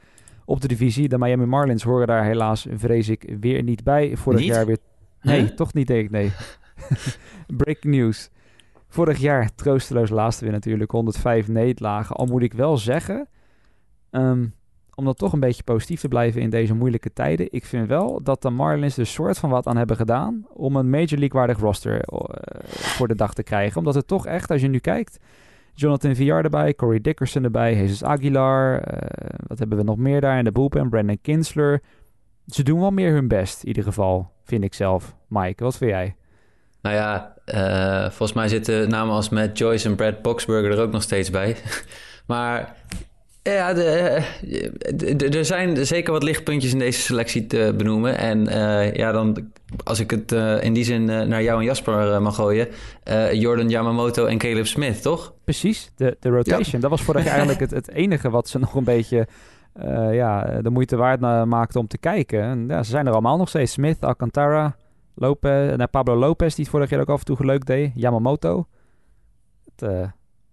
op 0.46 0.62
de 0.62 0.68
divisie. 0.68 1.08
De 1.08 1.18
Miami 1.18 1.46
Marlins 1.46 1.84
horen 1.84 2.08
daar 2.08 2.24
helaas, 2.24 2.68
vrees 2.74 3.10
ik, 3.10 3.36
weer 3.40 3.64
niet 3.64 3.84
bij. 3.84 4.18
Vorig 4.18 4.44
jaar 4.44 4.66
weer... 4.66 4.78
Nee, 5.22 5.54
toch 5.54 5.74
niet, 5.74 5.88
denk 5.88 6.04
ik, 6.04 6.12
nee. 6.12 6.32
Breaking 7.58 7.96
news. 7.96 8.30
Vorig 8.88 9.18
jaar 9.18 9.56
troosteloos 9.56 10.10
laatste 10.10 10.44
weer 10.44 10.54
natuurlijk, 10.54 10.92
105 10.92 11.48
nederlagen. 11.48 12.16
Al 12.16 12.26
moet 12.26 12.44
ik 12.44 12.54
wel 12.54 12.78
zeggen... 12.78 13.28
Um, 14.12 14.54
om 14.96 15.06
dan 15.06 15.14
toch 15.14 15.34
een 15.34 15.40
beetje 15.40 15.64
positief 15.64 16.00
te 16.00 16.08
blijven 16.08 16.42
in 16.42 16.50
deze 16.50 16.74
moeilijke 16.74 17.14
tijden. 17.14 17.48
Ik 17.52 17.66
vind 17.66 17.88
wel 17.88 18.24
dat 18.24 18.42
de 18.42 18.50
Marlins 18.50 18.98
er 18.98 19.06
soort 19.06 19.38
van 19.38 19.50
wat 19.50 19.68
aan 19.68 19.78
hebben 19.78 19.96
gedaan 19.96 20.46
om 20.54 20.76
een 20.76 20.90
Major 20.90 21.20
League 21.20 21.40
waardig 21.40 21.60
roster 21.60 21.94
uh, 21.96 22.20
voor 22.68 23.08
de 23.08 23.16
dag 23.16 23.34
te 23.34 23.44
krijgen. 23.44 23.78
Omdat 23.78 23.96
het 23.96 24.08
toch 24.08 24.26
echt, 24.26 24.52
als 24.52 24.62
je 24.62 24.68
nu 24.68 24.80
kijkt, 24.80 25.20
Jonathan 25.74 26.16
Villar 26.16 26.44
erbij, 26.44 26.74
Corey 26.74 27.02
Dickerson 27.02 27.44
erbij, 27.44 27.76
Jesus 27.76 28.04
Aguilar, 28.04 28.74
uh, 28.74 29.10
wat 29.48 29.60
hebben 29.60 29.78
we 29.78 29.84
nog 29.84 29.98
meer 29.98 30.22
daar 30.22 30.38
in 30.38 30.44
de 30.44 30.52
bullpen, 30.52 30.90
Brandon 30.90 31.22
Kinsler. 31.22 31.82
Ze 32.48 32.64
doen 32.64 32.80
wel 32.80 32.92
meer 32.92 33.12
hun 33.12 33.28
best, 33.28 33.62
in 33.62 33.68
ieder 33.68 33.84
geval, 33.84 34.32
vind 34.44 34.64
ik 34.64 34.74
zelf. 34.74 35.16
Mike, 35.28 35.64
wat 35.64 35.78
vind 35.78 35.92
jij? 35.92 36.16
Nou 36.82 36.96
ja, 36.96 37.34
uh, 37.46 38.10
volgens 38.10 38.34
mij 38.34 38.48
zitten 38.48 38.90
namen 38.90 39.16
als 39.16 39.30
Matt 39.30 39.58
Joyce 39.58 39.90
en 39.90 39.96
Brad 39.96 40.22
Boxberger 40.22 40.72
er 40.72 40.82
ook 40.82 40.92
nog 40.92 41.02
steeds 41.02 41.30
bij. 41.30 41.56
maar 42.28 42.76
ja, 43.44 43.76
er 45.32 45.46
zijn 45.46 45.86
zeker 45.86 46.14
wat 46.14 46.24
lichtpuntjes 46.24 46.74
in 46.74 46.80
deze 46.80 47.02
selectie 47.02 47.48
te 47.48 47.74
benoemen. 47.78 48.18
En 48.18 48.48
uh, 48.48 48.94
ja, 48.94 49.12
dan, 49.12 49.52
als 49.84 50.00
ik 50.00 50.12
het 50.12 50.32
uh, 50.32 50.64
in 50.64 50.74
die 50.74 50.84
zin 50.84 51.02
uh, 51.02 51.22
naar 51.22 51.44
jou 51.44 51.60
en 51.60 51.66
Jasper 51.66 52.22
mag 52.22 52.36
gooien. 52.36 52.68
Jordan 53.34 53.70
Yamamoto 53.70 54.26
en 54.26 54.38
Caleb 54.38 54.68
Smith, 54.68 55.02
toch? 55.02 55.34
Precies, 55.44 55.92
de, 55.96 56.18
de 56.20 56.30
rotation. 56.30 56.72
Ja. 56.72 56.80
Dat 56.80 56.90
was 56.90 57.02
vorig 57.02 57.24
jaar 57.24 57.34
eigenlijk 57.42 57.60
het, 57.60 57.72
het 57.72 57.92
enige 57.92 58.30
wat 58.30 58.50
ze 58.50 58.60
nog 58.60 58.76
een 58.76 58.84
beetje 58.84 59.28
ja, 60.12 60.62
de 60.62 60.70
moeite 60.70 60.96
waard 60.96 61.20
maakte 61.46 61.80
om 61.80 61.88
te 61.88 61.98
kijken. 61.98 62.42
En, 62.42 62.68
ja, 62.68 62.84
ze 62.84 62.90
zijn 62.90 63.06
er 63.06 63.12
allemaal 63.12 63.38
nog 63.38 63.50
steeds. 63.50 63.72
Smith, 63.72 64.04
Alcantara, 64.04 64.76
Lopez, 65.16 65.72
en 65.72 65.90
Pablo 65.90 66.16
Lopez, 66.16 66.56
die 66.56 66.64
het 66.64 66.74
vorig 66.74 66.90
jaar 66.90 67.00
ook 67.00 67.10
af 67.10 67.20
en 67.20 67.26
toe 67.26 67.46
leuk 67.46 67.66
deed. 67.66 67.92
Yamamoto. 67.96 68.68
Het, 69.76 70.12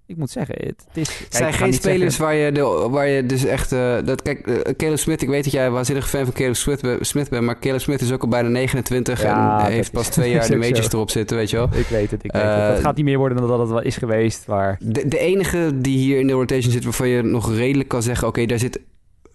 ik 0.09 0.16
moet 0.16 0.30
zeggen, 0.30 0.54
het, 0.59 0.84
het 0.88 0.96
is... 0.96 1.18
Het 1.18 1.34
zijn 1.34 1.52
geen 1.52 1.72
spelers 1.72 2.16
waar, 2.16 2.34
je 2.34 2.52
de, 2.52 2.62
waar 2.90 3.09
je 3.09 3.26
dus 3.26 3.44
echt... 3.44 3.72
Uh, 3.72 3.96
dat, 4.04 4.22
kijk, 4.22 4.46
uh, 4.46 4.56
Caleb 4.76 4.98
Smith, 4.98 5.22
ik 5.22 5.28
weet 5.28 5.44
dat 5.44 5.52
jij 5.52 5.70
waanzinnig 5.70 6.09
fan 6.09 6.24
van 6.24 6.32
Caleb 6.32 6.56
Smith, 6.56 6.80
Smith 7.00 7.28
bent... 7.28 7.44
maar 7.44 7.59
Caleb 7.59 7.80
Smith 7.80 8.00
is 8.00 8.12
ook 8.12 8.22
al 8.22 8.28
bijna 8.28 8.48
29 8.48 9.22
ja, 9.22 9.66
en 9.66 9.72
heeft 9.72 9.92
pas 9.92 10.09
twee 10.16 10.30
jaar 10.30 10.46
de 10.46 10.56
majors 10.56 10.92
erop 10.92 11.11
zitten, 11.11 11.36
weet 11.36 11.50
je 11.50 11.56
wel. 11.56 11.68
Ik 11.72 11.86
weet 11.86 12.11
het, 12.11 12.24
ik 12.24 12.32
weet 12.32 12.42
uh, 12.42 12.66
het. 12.66 12.74
Het 12.74 12.80
gaat 12.80 12.96
niet 12.96 13.04
meer 13.04 13.18
worden 13.18 13.38
dan 13.38 13.48
dat 13.48 13.59
het 13.59 13.68
wel 13.68 13.82
is 13.82 13.96
geweest, 13.96 14.46
maar... 14.46 14.78
De, 14.80 15.09
de 15.09 15.18
enige 15.18 15.70
die 15.74 15.98
hier 15.98 16.18
in 16.18 16.26
de 16.26 16.32
rotation 16.32 16.72
zit 16.72 16.84
waarvan 16.84 17.09
je 17.09 17.22
nog 17.22 17.54
redelijk 17.54 17.88
kan 17.88 18.02
zeggen... 18.02 18.28
oké, 18.28 18.40
okay, 18.40 18.48
daar 18.48 18.59
zit 18.59 18.80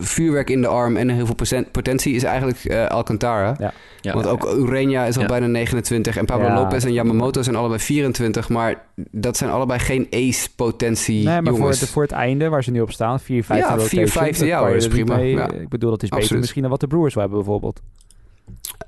vuurwerk 0.05 0.49
in 0.49 0.61
de 0.61 0.67
arm 0.67 0.97
en 0.97 1.09
heel 1.09 1.25
veel 1.25 1.65
potentie 1.71 2.15
is 2.15 2.23
eigenlijk 2.23 2.63
uh, 2.63 2.85
Alcantara. 2.85 3.55
Ja. 3.59 3.73
Ja, 4.01 4.13
Want 4.13 4.27
ook 4.27 4.53
Urenia 4.53 5.05
is 5.05 5.17
al 5.17 5.25
bijna 5.25 5.47
29 5.47 6.17
en 6.17 6.25
Pablo 6.25 6.53
Lopez 6.53 6.85
en 6.85 6.93
Yamamoto 6.93 7.41
zijn 7.41 7.55
allebei 7.55 7.79
24. 7.79 8.49
Maar 8.49 8.85
dat 8.95 9.37
zijn 9.37 9.49
allebei 9.49 9.79
geen 9.79 10.07
ace-potentie 10.09 11.25
Nee, 11.25 11.41
maar 11.41 11.55
voor, 11.55 11.75
voor, 11.75 12.01
het 12.01 12.11
einde 12.11 12.49
waar 12.49 12.63
ze 12.63 12.71
nu 12.71 12.81
op 12.81 12.91
staan, 12.91 13.19
4 13.19 13.43
5 13.43 13.59
Ja, 13.59 13.79
4 13.79 14.07
5 14.07 14.45
ja, 14.45 14.67
is 14.67 14.87
prima. 14.87 15.17
Ik 15.17 15.69
bedoel, 15.69 15.89
dat 15.89 16.03
is 16.03 16.09
Absoluut. 16.09 16.21
beter 16.21 16.37
misschien 16.39 16.61
dan 16.61 16.71
wat 16.71 16.79
de 16.79 16.87
Brewers 16.87 17.13
hebben 17.13 17.37
bijvoorbeeld. 17.37 17.81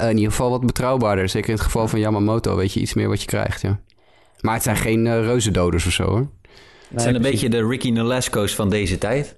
Uh, 0.01 0.09
in 0.09 0.15
ieder 0.15 0.31
geval 0.31 0.49
wat 0.49 0.65
betrouwbaarder. 0.65 1.29
Zeker 1.29 1.49
in 1.49 1.55
het 1.55 1.63
geval 1.63 1.87
van 1.87 1.99
Yamamoto 1.99 2.55
weet 2.55 2.73
je 2.73 2.79
iets 2.79 2.93
meer 2.93 3.07
wat 3.07 3.21
je 3.21 3.27
krijgt, 3.27 3.61
ja. 3.61 3.79
Maar 4.41 4.53
het 4.53 4.63
zijn 4.63 4.75
geen 4.75 5.05
uh, 5.05 5.19
reuzendoders 5.19 5.85
of 5.85 5.91
zo, 5.91 6.03
hoor. 6.03 6.27
Het 6.89 7.01
zijn 7.01 7.15
een 7.15 7.21
beetje 7.21 7.49
de 7.49 7.67
Ricky 7.67 7.89
Nolasco's 7.89 8.55
van 8.55 8.69
deze 8.69 8.97
tijd. 8.97 9.35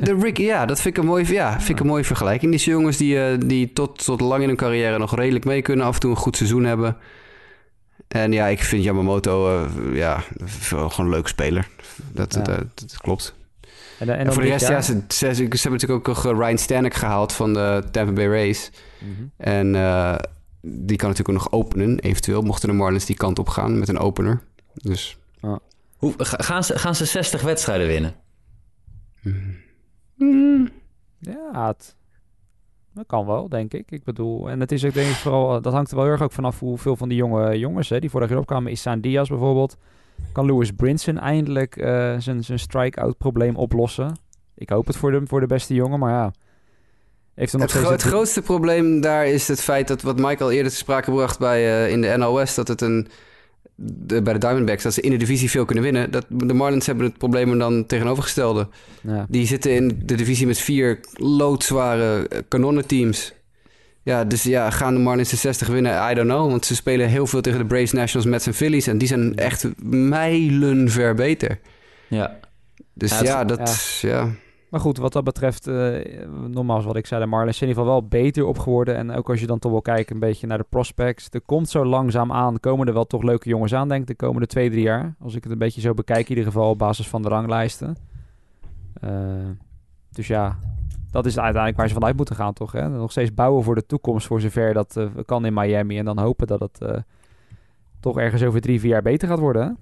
De 0.00 0.14
Rick, 0.20 0.38
ja, 0.38 0.66
dat 0.66 0.80
vind 0.80 0.96
ik 0.96 1.02
een 1.02 1.08
mooie, 1.08 1.32
ja, 1.32 1.52
vind 1.52 1.68
ik 1.68 1.80
een 1.80 1.86
mooie 1.86 2.04
vergelijking. 2.04 2.52
Die 2.52 2.64
jongens 2.64 2.96
die, 2.96 3.14
uh, 3.14 3.38
die 3.46 3.72
tot, 3.72 4.04
tot 4.04 4.20
lang 4.20 4.42
in 4.42 4.48
hun 4.48 4.56
carrière 4.56 4.98
nog 4.98 5.16
redelijk 5.16 5.44
mee 5.44 5.62
kunnen, 5.62 5.86
af 5.86 5.94
en 5.94 6.00
toe 6.00 6.10
een 6.10 6.16
goed 6.16 6.36
seizoen 6.36 6.64
hebben. 6.64 6.96
En 8.08 8.32
ja, 8.32 8.46
ik 8.46 8.62
vind 8.62 8.84
Yamamoto 8.84 9.62
uh, 9.62 9.96
ja, 9.96 10.24
gewoon 10.64 10.92
een 10.96 11.08
leuk 11.08 11.28
speler. 11.28 11.68
Dat, 12.12 12.34
ja. 12.34 12.40
dat, 12.40 12.64
dat, 12.74 12.96
klopt. 12.96 13.34
En, 13.98 14.08
en, 14.08 14.18
en 14.18 14.32
voor 14.32 14.42
de 14.42 14.48
rest, 14.48 14.68
ja, 14.68 14.80
ze, 14.82 14.92
ze, 15.08 15.34
ze, 15.34 15.42
hebben 15.42 15.48
natuurlijk 15.70 16.08
ook 16.08 16.24
nog 16.24 16.38
Ryan 16.38 16.58
Stanek 16.58 16.94
gehaald 16.94 17.32
van 17.32 17.54
de 17.54 17.82
Tampa 17.90 18.12
Bay 18.12 18.26
Rays. 18.26 18.70
Mm 19.00 19.14
-hmm. 19.16 19.30
En 19.36 19.74
uh, 19.74 20.16
die 20.60 20.96
kan 20.96 21.08
natuurlijk 21.08 21.38
ook 21.38 21.44
nog 21.44 21.52
openen, 21.52 21.98
eventueel, 21.98 22.42
mochten 22.42 22.68
de 22.68 22.74
Marlins 22.74 23.04
die 23.04 23.16
kant 23.16 23.38
op 23.38 23.48
gaan 23.48 23.78
met 23.78 23.88
een 23.88 23.98
opener. 23.98 24.40
Dus. 24.74 25.16
Ah. 25.40 25.56
Hoe, 25.96 26.14
gaan, 26.18 26.64
ze, 26.64 26.78
gaan 26.78 26.94
ze 26.94 27.04
60 27.04 27.42
wedstrijden 27.42 27.86
winnen? 27.86 28.14
Mm. 29.22 29.64
Mm, 30.16 30.68
ja, 31.18 31.66
het, 31.66 31.96
dat 32.92 33.06
kan 33.06 33.26
wel, 33.26 33.48
denk 33.48 33.72
ik. 33.74 33.90
Ik 33.90 34.04
bedoel, 34.04 34.50
en 34.50 34.60
het 34.60 34.72
is 34.72 34.84
ook 34.84 34.94
denk 34.94 35.10
ik 35.10 35.16
vooral, 35.16 35.60
dat 35.60 35.72
hangt 35.72 35.90
er 35.90 35.96
wel 35.96 36.04
heel 36.04 36.14
erg 36.14 36.22
ook 36.22 36.32
vanaf 36.32 36.58
hoeveel 36.58 36.96
van 36.96 37.08
die 37.08 37.18
jonge 37.18 37.58
jongens 37.58 37.88
hè, 37.88 37.98
die 37.98 38.10
vorig 38.10 38.28
jaar 38.28 38.38
opkwamen. 38.38 38.72
Isaan 38.72 39.00
Diaz 39.00 39.28
bijvoorbeeld. 39.28 39.76
Kan 40.32 40.46
Lewis 40.46 40.70
Brinson 40.70 41.18
eindelijk 41.18 41.76
uh, 41.76 41.84
zijn, 42.18 42.44
zijn 42.44 42.58
strike-out 42.58 43.18
probleem 43.18 43.56
oplossen? 43.56 44.16
Ik 44.54 44.68
hoop 44.68 44.86
het 44.86 44.96
voor 44.96 45.10
de, 45.10 45.20
voor 45.24 45.40
de 45.40 45.46
beste 45.46 45.74
jongen, 45.74 45.98
maar 45.98 46.12
ja. 46.12 46.32
Heeft 47.34 47.52
nog 47.52 47.62
het, 47.62 47.70
gro 47.70 47.90
het 47.90 48.02
grootste 48.02 48.42
probleem 48.42 49.00
daar 49.00 49.26
is 49.26 49.48
het 49.48 49.60
feit 49.60 49.88
dat 49.88 50.02
wat 50.02 50.18
Michael 50.18 50.50
eerder 50.50 50.72
te 50.72 50.78
sprake 50.78 51.10
bracht 51.10 51.38
bij, 51.38 51.60
uh, 51.62 51.90
in 51.92 52.00
de 52.00 52.16
NOS, 52.16 52.54
dat 52.54 52.68
het 52.68 52.80
een 52.80 53.08
de, 53.76 54.22
bij 54.22 54.32
de 54.32 54.38
Diamondbacks, 54.38 54.82
dat 54.82 54.94
ze 54.94 55.00
in 55.00 55.10
de 55.10 55.16
divisie 55.16 55.50
veel 55.50 55.64
kunnen 55.64 55.84
winnen. 55.84 56.10
Dat, 56.10 56.26
de 56.28 56.54
Marlins 56.54 56.86
hebben 56.86 57.06
het 57.06 57.18
probleem 57.18 57.58
dan 57.58 57.86
tegenovergestelde. 57.86 58.68
Ja. 59.00 59.26
Die 59.28 59.46
zitten 59.46 59.74
in 59.74 60.02
de 60.04 60.14
divisie 60.14 60.46
met 60.46 60.58
vier 60.58 61.00
loodzware 61.12 62.28
eh, 62.28 62.38
kanonnenteams. 62.48 63.32
Ja, 64.02 64.24
dus 64.24 64.42
ja, 64.42 64.70
gaan 64.70 64.94
de 64.94 65.00
Marlins 65.00 65.30
de 65.30 65.36
60 65.36 65.68
winnen? 65.68 66.10
I 66.10 66.14
don't 66.14 66.28
know. 66.28 66.50
Want 66.50 66.66
ze 66.66 66.74
spelen 66.74 67.08
heel 67.08 67.26
veel 67.26 67.40
tegen 67.40 67.58
de 67.58 67.66
Braves, 67.66 67.92
Nationals, 67.92 68.30
Mets 68.30 68.46
en 68.46 68.54
Phillies. 68.54 68.86
En 68.86 68.98
die 68.98 69.08
zijn 69.08 69.36
echt 69.36 69.66
mijlenver 69.84 71.14
beter. 71.14 71.58
Ja. 72.08 72.38
Dus 72.94 73.18
ja, 73.18 73.44
dat... 73.44 73.98
ja. 74.00 74.30
Maar 74.70 74.80
goed, 74.80 74.98
wat 74.98 75.12
dat 75.12 75.24
betreft, 75.24 75.68
uh, 75.68 75.96
nogmaals 76.46 76.84
wat 76.84 76.96
ik 76.96 77.06
zei, 77.06 77.20
de 77.20 77.26
Marlins 77.26 77.58
zijn 77.58 77.70
in 77.70 77.76
ieder 77.76 77.90
geval 77.92 78.00
wel 78.00 78.20
beter 78.20 78.44
op 78.44 78.58
geworden. 78.58 78.96
En 78.96 79.10
ook 79.10 79.30
als 79.30 79.40
je 79.40 79.46
dan 79.46 79.58
toch 79.58 79.72
wel 79.72 79.82
kijkt 79.82 80.10
een 80.10 80.18
beetje 80.18 80.46
naar 80.46 80.58
de 80.58 80.66
prospects. 80.68 81.28
Er 81.30 81.40
komt 81.40 81.68
zo 81.68 81.84
langzaam 81.84 82.32
aan, 82.32 82.60
komen 82.60 82.86
er 82.86 82.92
wel 82.92 83.06
toch 83.06 83.22
leuke 83.22 83.48
jongens 83.48 83.74
aan, 83.74 83.88
denk 83.88 84.00
ik, 84.00 84.06
de 84.06 84.14
komende 84.14 84.46
twee, 84.46 84.70
drie 84.70 84.82
jaar. 84.82 85.14
Als 85.20 85.34
ik 85.34 85.42
het 85.42 85.52
een 85.52 85.58
beetje 85.58 85.80
zo 85.80 85.94
bekijk, 85.94 86.22
in 86.22 86.28
ieder 86.28 86.44
geval 86.44 86.70
op 86.70 86.78
basis 86.78 87.08
van 87.08 87.22
de 87.22 87.28
ranglijsten. 87.28 87.96
Uh, 89.04 89.10
dus 90.10 90.26
ja, 90.26 90.58
dat 91.10 91.26
is 91.26 91.38
uiteindelijk 91.38 91.76
waar 91.76 91.88
ze 91.88 91.94
vanuit 91.94 92.16
moeten 92.16 92.36
gaan, 92.36 92.52
toch? 92.52 92.72
Hè? 92.72 92.88
Nog 92.88 93.10
steeds 93.10 93.34
bouwen 93.34 93.64
voor 93.64 93.74
de 93.74 93.86
toekomst, 93.86 94.26
voor 94.26 94.40
zover 94.40 94.74
dat 94.74 94.96
uh, 94.98 95.06
kan 95.26 95.44
in 95.44 95.54
Miami. 95.54 95.98
En 95.98 96.04
dan 96.04 96.18
hopen 96.18 96.46
dat 96.46 96.60
het 96.60 97.04
toch 98.00 98.18
ergens 98.18 98.42
over 98.42 98.60
drie, 98.60 98.80
vier 98.80 98.90
jaar 98.90 99.02
beter 99.02 99.28
gaat 99.28 99.38
worden. 99.38 99.76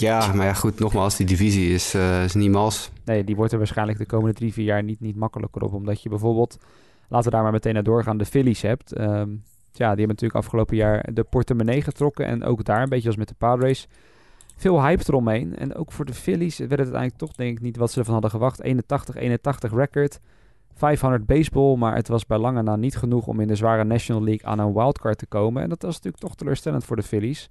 Ja, 0.00 0.32
maar 0.32 0.46
ja, 0.46 0.52
goed, 0.52 0.78
nogmaals, 0.78 1.16
die 1.16 1.26
divisie 1.26 1.74
is, 1.74 1.94
uh, 1.94 2.24
is 2.24 2.34
niet 2.34 2.50
mals. 2.50 2.90
Nee, 3.04 3.24
die 3.24 3.36
wordt 3.36 3.52
er 3.52 3.58
waarschijnlijk 3.58 3.98
de 3.98 4.06
komende 4.06 4.34
drie, 4.34 4.52
vier 4.52 4.64
jaar 4.64 4.82
niet, 4.82 5.00
niet 5.00 5.16
makkelijker 5.16 5.62
op. 5.62 5.72
Omdat 5.72 6.02
je 6.02 6.08
bijvoorbeeld, 6.08 6.58
laten 7.08 7.30
we 7.30 7.34
daar 7.34 7.42
maar 7.42 7.52
meteen 7.52 7.74
naar 7.74 7.82
doorgaan, 7.82 8.18
de 8.18 8.24
Phillies 8.24 8.62
hebt. 8.62 8.98
Um, 9.00 9.42
ja, 9.76 9.88
die 9.88 9.98
hebben 9.98 10.08
natuurlijk 10.08 10.34
afgelopen 10.34 10.76
jaar 10.76 11.08
de 11.12 11.24
portemonnee 11.24 11.82
getrokken. 11.82 12.26
En 12.26 12.44
ook 12.44 12.64
daar, 12.64 12.82
een 12.82 12.88
beetje 12.88 13.08
als 13.08 13.16
met 13.16 13.28
de 13.28 13.34
Padres, 13.34 13.88
veel 14.56 14.82
hype 14.82 15.02
eromheen. 15.06 15.56
En 15.56 15.74
ook 15.74 15.92
voor 15.92 16.04
de 16.04 16.14
Phillies 16.14 16.58
werd 16.58 16.70
het 16.70 16.80
uiteindelijk 16.80 17.18
toch 17.18 17.32
denk 17.32 17.56
ik 17.56 17.62
niet 17.62 17.76
wat 17.76 17.90
ze 17.90 17.98
ervan 17.98 18.12
hadden 18.12 18.30
gewacht. 18.30 18.62
81-81 18.62 19.72
record, 19.72 20.20
500 20.74 21.26
baseball, 21.26 21.76
maar 21.76 21.94
het 21.94 22.08
was 22.08 22.26
bij 22.26 22.38
lange 22.38 22.62
na 22.62 22.76
niet 22.76 22.96
genoeg 22.96 23.26
om 23.26 23.40
in 23.40 23.48
de 23.48 23.54
zware 23.54 23.84
National 23.84 24.24
League 24.24 24.46
aan 24.46 24.58
een 24.58 24.72
wildcard 24.72 25.18
te 25.18 25.26
komen. 25.26 25.62
En 25.62 25.68
dat 25.68 25.82
was 25.82 25.94
natuurlijk 25.94 26.22
toch 26.22 26.34
teleurstellend 26.34 26.84
voor 26.84 26.96
de 26.96 27.02
Phillies. 27.02 27.50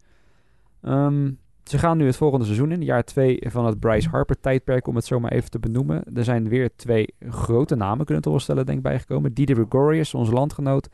Um, 0.81 1.39
ze 1.63 1.77
gaan 1.77 1.97
nu 1.97 2.05
het 2.05 2.15
volgende 2.15 2.45
seizoen 2.45 2.71
in, 2.71 2.83
jaar 2.83 3.03
2 3.03 3.43
van 3.47 3.65
het 3.65 3.79
Bryce 3.79 4.09
Harper 4.09 4.39
tijdperk, 4.39 4.87
om 4.87 4.95
het 4.95 5.05
zo 5.05 5.19
maar 5.19 5.31
even 5.31 5.49
te 5.49 5.59
benoemen. 5.59 6.03
Er 6.13 6.23
zijn 6.23 6.49
weer 6.49 6.69
twee 6.75 7.13
grote 7.29 7.75
namen, 7.75 8.05
kunnen 8.05 8.23
we 8.23 8.29
wel 8.29 8.39
stellen, 8.39 8.65
denk 8.65 8.77
ik, 8.77 8.83
bijgekomen. 8.83 9.33
Didi 9.33 9.53
Gregorius, 9.53 10.13
onze 10.13 10.31
landgenoot, 10.31 10.89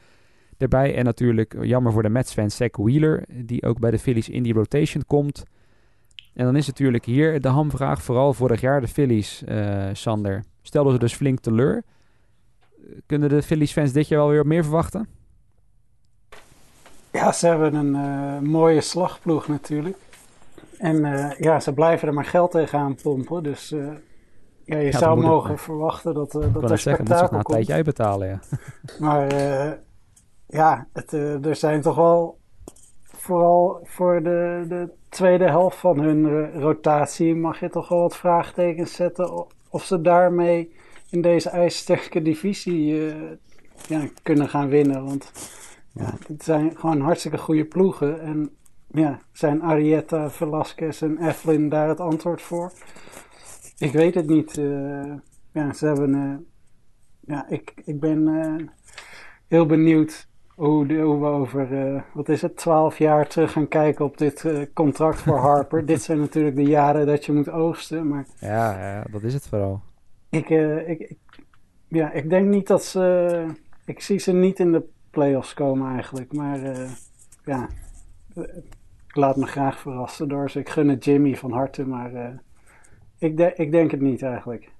erbij. 0.57 0.95
En 0.95 1.05
natuurlijk, 1.05 1.55
jammer 1.61 1.91
voor 1.91 2.03
de 2.03 2.09
Mets-fan, 2.09 2.51
Zach 2.51 2.78
Wheeler, 2.78 3.26
die 3.28 3.63
ook 3.63 3.80
bij 3.80 3.91
de 3.91 3.99
Phillies 3.99 4.30
in 4.30 4.43
die 4.43 4.53
rotation 4.53 5.03
komt. 5.07 5.43
En 6.34 6.45
dan 6.45 6.55
is 6.55 6.67
natuurlijk 6.67 7.05
hier 7.05 7.41
de 7.41 7.47
hamvraag, 7.47 8.03
vooral 8.03 8.34
vorig 8.34 8.61
jaar 8.61 8.82
de 8.82 8.88
Phillies, 8.88 9.43
uh, 9.49 9.86
Sander. 9.93 10.43
Stelden 10.61 10.93
ze 10.93 10.99
dus 10.99 11.13
flink 11.13 11.39
teleur. 11.39 11.84
Kunnen 13.05 13.30
de 13.30 13.41
Phillies-fans 13.41 13.91
dit 13.91 14.07
jaar 14.07 14.20
wel 14.20 14.30
weer 14.30 14.47
meer 14.47 14.63
verwachten? 14.63 15.07
Ja, 17.11 17.32
ze 17.32 17.47
hebben 17.47 17.74
een 17.74 17.95
uh, 17.95 18.49
mooie 18.49 18.82
slagploeg 18.82 19.47
natuurlijk. 19.47 19.97
En 20.80 21.06
uh, 21.06 21.32
ja, 21.40 21.60
ze 21.60 21.74
blijven 21.74 22.08
er 22.08 22.14
maar 22.14 22.26
geld 22.26 22.52
tegenaan 22.52 22.96
pompen. 22.96 23.44
Dus 23.44 23.72
uh, 23.72 23.92
ja, 24.64 24.78
je 24.78 24.92
ja, 24.92 24.98
zou 24.98 25.22
mogen 25.22 25.58
verwachten 25.58 26.14
dat, 26.14 26.36
uh, 26.36 26.54
dat 26.54 26.72
er 26.72 26.78
zeggen, 26.78 27.06
spektakel 27.06 27.36
moet 27.38 27.46
komt. 27.46 27.58
een 27.58 27.66
tijdje 27.66 27.84
betalen, 27.84 28.28
ja. 28.28 28.40
maar 29.06 29.34
ja, 30.46 30.88
het, 30.94 31.12
er 31.46 31.56
zijn 31.56 31.82
toch 31.82 31.96
wel 31.96 32.38
vooral 33.04 33.80
voor 33.84 34.24
de, 34.24 34.66
de 34.68 34.90
tweede 35.10 35.48
helft 35.48 35.78
van 35.78 36.00
hun 36.00 36.52
rotatie 36.52 37.36
mag 37.36 37.60
je 37.60 37.70
toch 37.70 37.90
wel 37.90 38.00
wat 38.00 38.16
vraagtekens 38.16 38.94
zetten 38.94 39.46
of 39.70 39.84
ze 39.84 40.02
daarmee 40.02 40.76
in 41.10 41.22
deze 41.22 41.50
ijzersterke 41.50 42.22
divisie 42.22 43.14
ja, 43.88 44.10
kunnen 44.24 44.50
gaan 44.50 44.70
winnen. 44.70 45.06
Want 45.06 45.32
ja, 45.94 46.14
het 46.28 46.44
zijn 46.44 46.78
gewoon 46.78 47.02
hartstikke 47.02 47.38
goede 47.38 47.66
ploegen. 47.66 48.22
En 48.22 48.52
ja, 48.92 49.20
zijn 49.32 49.62
Arietta, 49.62 50.30
Velasquez 50.30 51.02
en 51.02 51.28
Eflin 51.28 51.70
daar 51.70 51.88
het 51.88 52.00
antwoord 52.00 52.42
voor? 52.42 52.72
Ik 53.78 53.92
weet 53.92 54.16
het 54.16 54.28
niet. 54.28 54.58
Uh, 54.58 55.14
ja, 55.52 55.74
ze 55.74 55.86
hebben. 55.86 56.14
Uh, 56.14 56.36
ja, 57.20 57.50
ik, 57.50 57.74
ik 57.86 58.00
ben 58.00 58.28
uh, 58.28 58.68
heel 59.48 59.66
benieuwd 59.66 60.28
hoe, 60.56 60.88
de, 60.88 61.00
hoe 61.00 61.20
we 61.20 61.26
over, 61.26 62.04
wat 62.14 62.30
is 62.30 62.42
het, 62.42 62.58
twaalf 62.58 62.98
jaar 62.98 63.28
terug 63.28 63.52
gaan 63.52 63.68
kijken 63.68 64.06
op 64.06 64.18
dit 64.18 64.70
contract 64.74 65.22
voor 65.22 65.38
Harper. 65.38 65.86
dit 65.94 66.02
zijn 66.02 66.20
natuurlijk 66.20 66.56
de 66.56 66.64
jaren 66.64 67.06
dat 67.06 67.26
je 67.26 67.32
moet 67.32 67.50
oogsten, 67.50 68.08
maar... 68.08 68.26
Ja, 68.40 68.80
ja 68.80 69.04
dat 69.12 69.24
is 69.24 69.34
het 69.34 69.48
vooral. 69.48 69.82
Ik, 70.30 70.50
ik, 70.50 71.00
ik, 71.00 71.18
ja, 71.88 72.12
ik 72.12 72.30
denk 72.30 72.48
niet 72.48 72.68
dat 72.68 72.84
ze... 72.84 73.46
Ik 73.86 74.02
zie 74.02 74.20
ze 74.20 74.32
niet 74.32 74.60
in 74.60 74.72
de 74.72 74.84
playoffs 75.10 75.54
komen 75.54 75.94
eigenlijk, 75.94 76.34
maar 76.34 76.60
ja 77.46 77.70
ik 79.10 79.16
laat 79.16 79.36
me 79.36 79.45
graag 79.45 79.80
verrassen 79.80 80.28
door 80.28 80.49
ze. 80.49 80.60
Ik 80.60 80.70
gun 80.70 80.88
het 80.88 81.05
Jimmy 81.05 81.36
van 81.36 81.51
harte, 81.51 81.86
maar 81.86 82.14
uh, 82.14 82.28
ik, 83.18 83.39
ik 83.39 83.72
denk 83.72 83.91
het 83.91 84.01
niet 84.01 84.22
eigenlijk. 84.22 84.72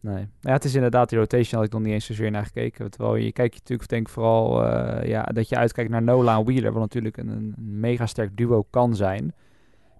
Nee. 0.00 0.28
Ja, 0.40 0.52
het 0.52 0.64
is 0.64 0.74
inderdaad, 0.74 1.08
die 1.08 1.18
rotation 1.18 1.58
had 1.58 1.64
ik 1.68 1.72
nog 1.72 1.82
niet 1.82 1.92
eens 1.92 2.06
zozeer 2.06 2.30
naar 2.30 2.44
gekeken. 2.44 2.90
Terwijl 2.90 3.16
je 3.16 3.32
kijkt 3.32 3.54
natuurlijk 3.54 3.88
denk 3.88 4.08
vooral 4.08 4.64
uh, 4.64 5.08
ja, 5.08 5.22
dat 5.22 5.48
je 5.48 5.56
uitkijkt 5.56 5.90
naar 5.90 6.02
Nola 6.02 6.36
en 6.36 6.44
Wheeler, 6.44 6.72
wat 6.72 6.82
natuurlijk 6.82 7.16
een, 7.16 7.28
een 7.28 7.54
mega 7.56 8.06
sterk 8.06 8.36
duo 8.36 8.62
kan 8.70 8.94
zijn. 8.96 9.34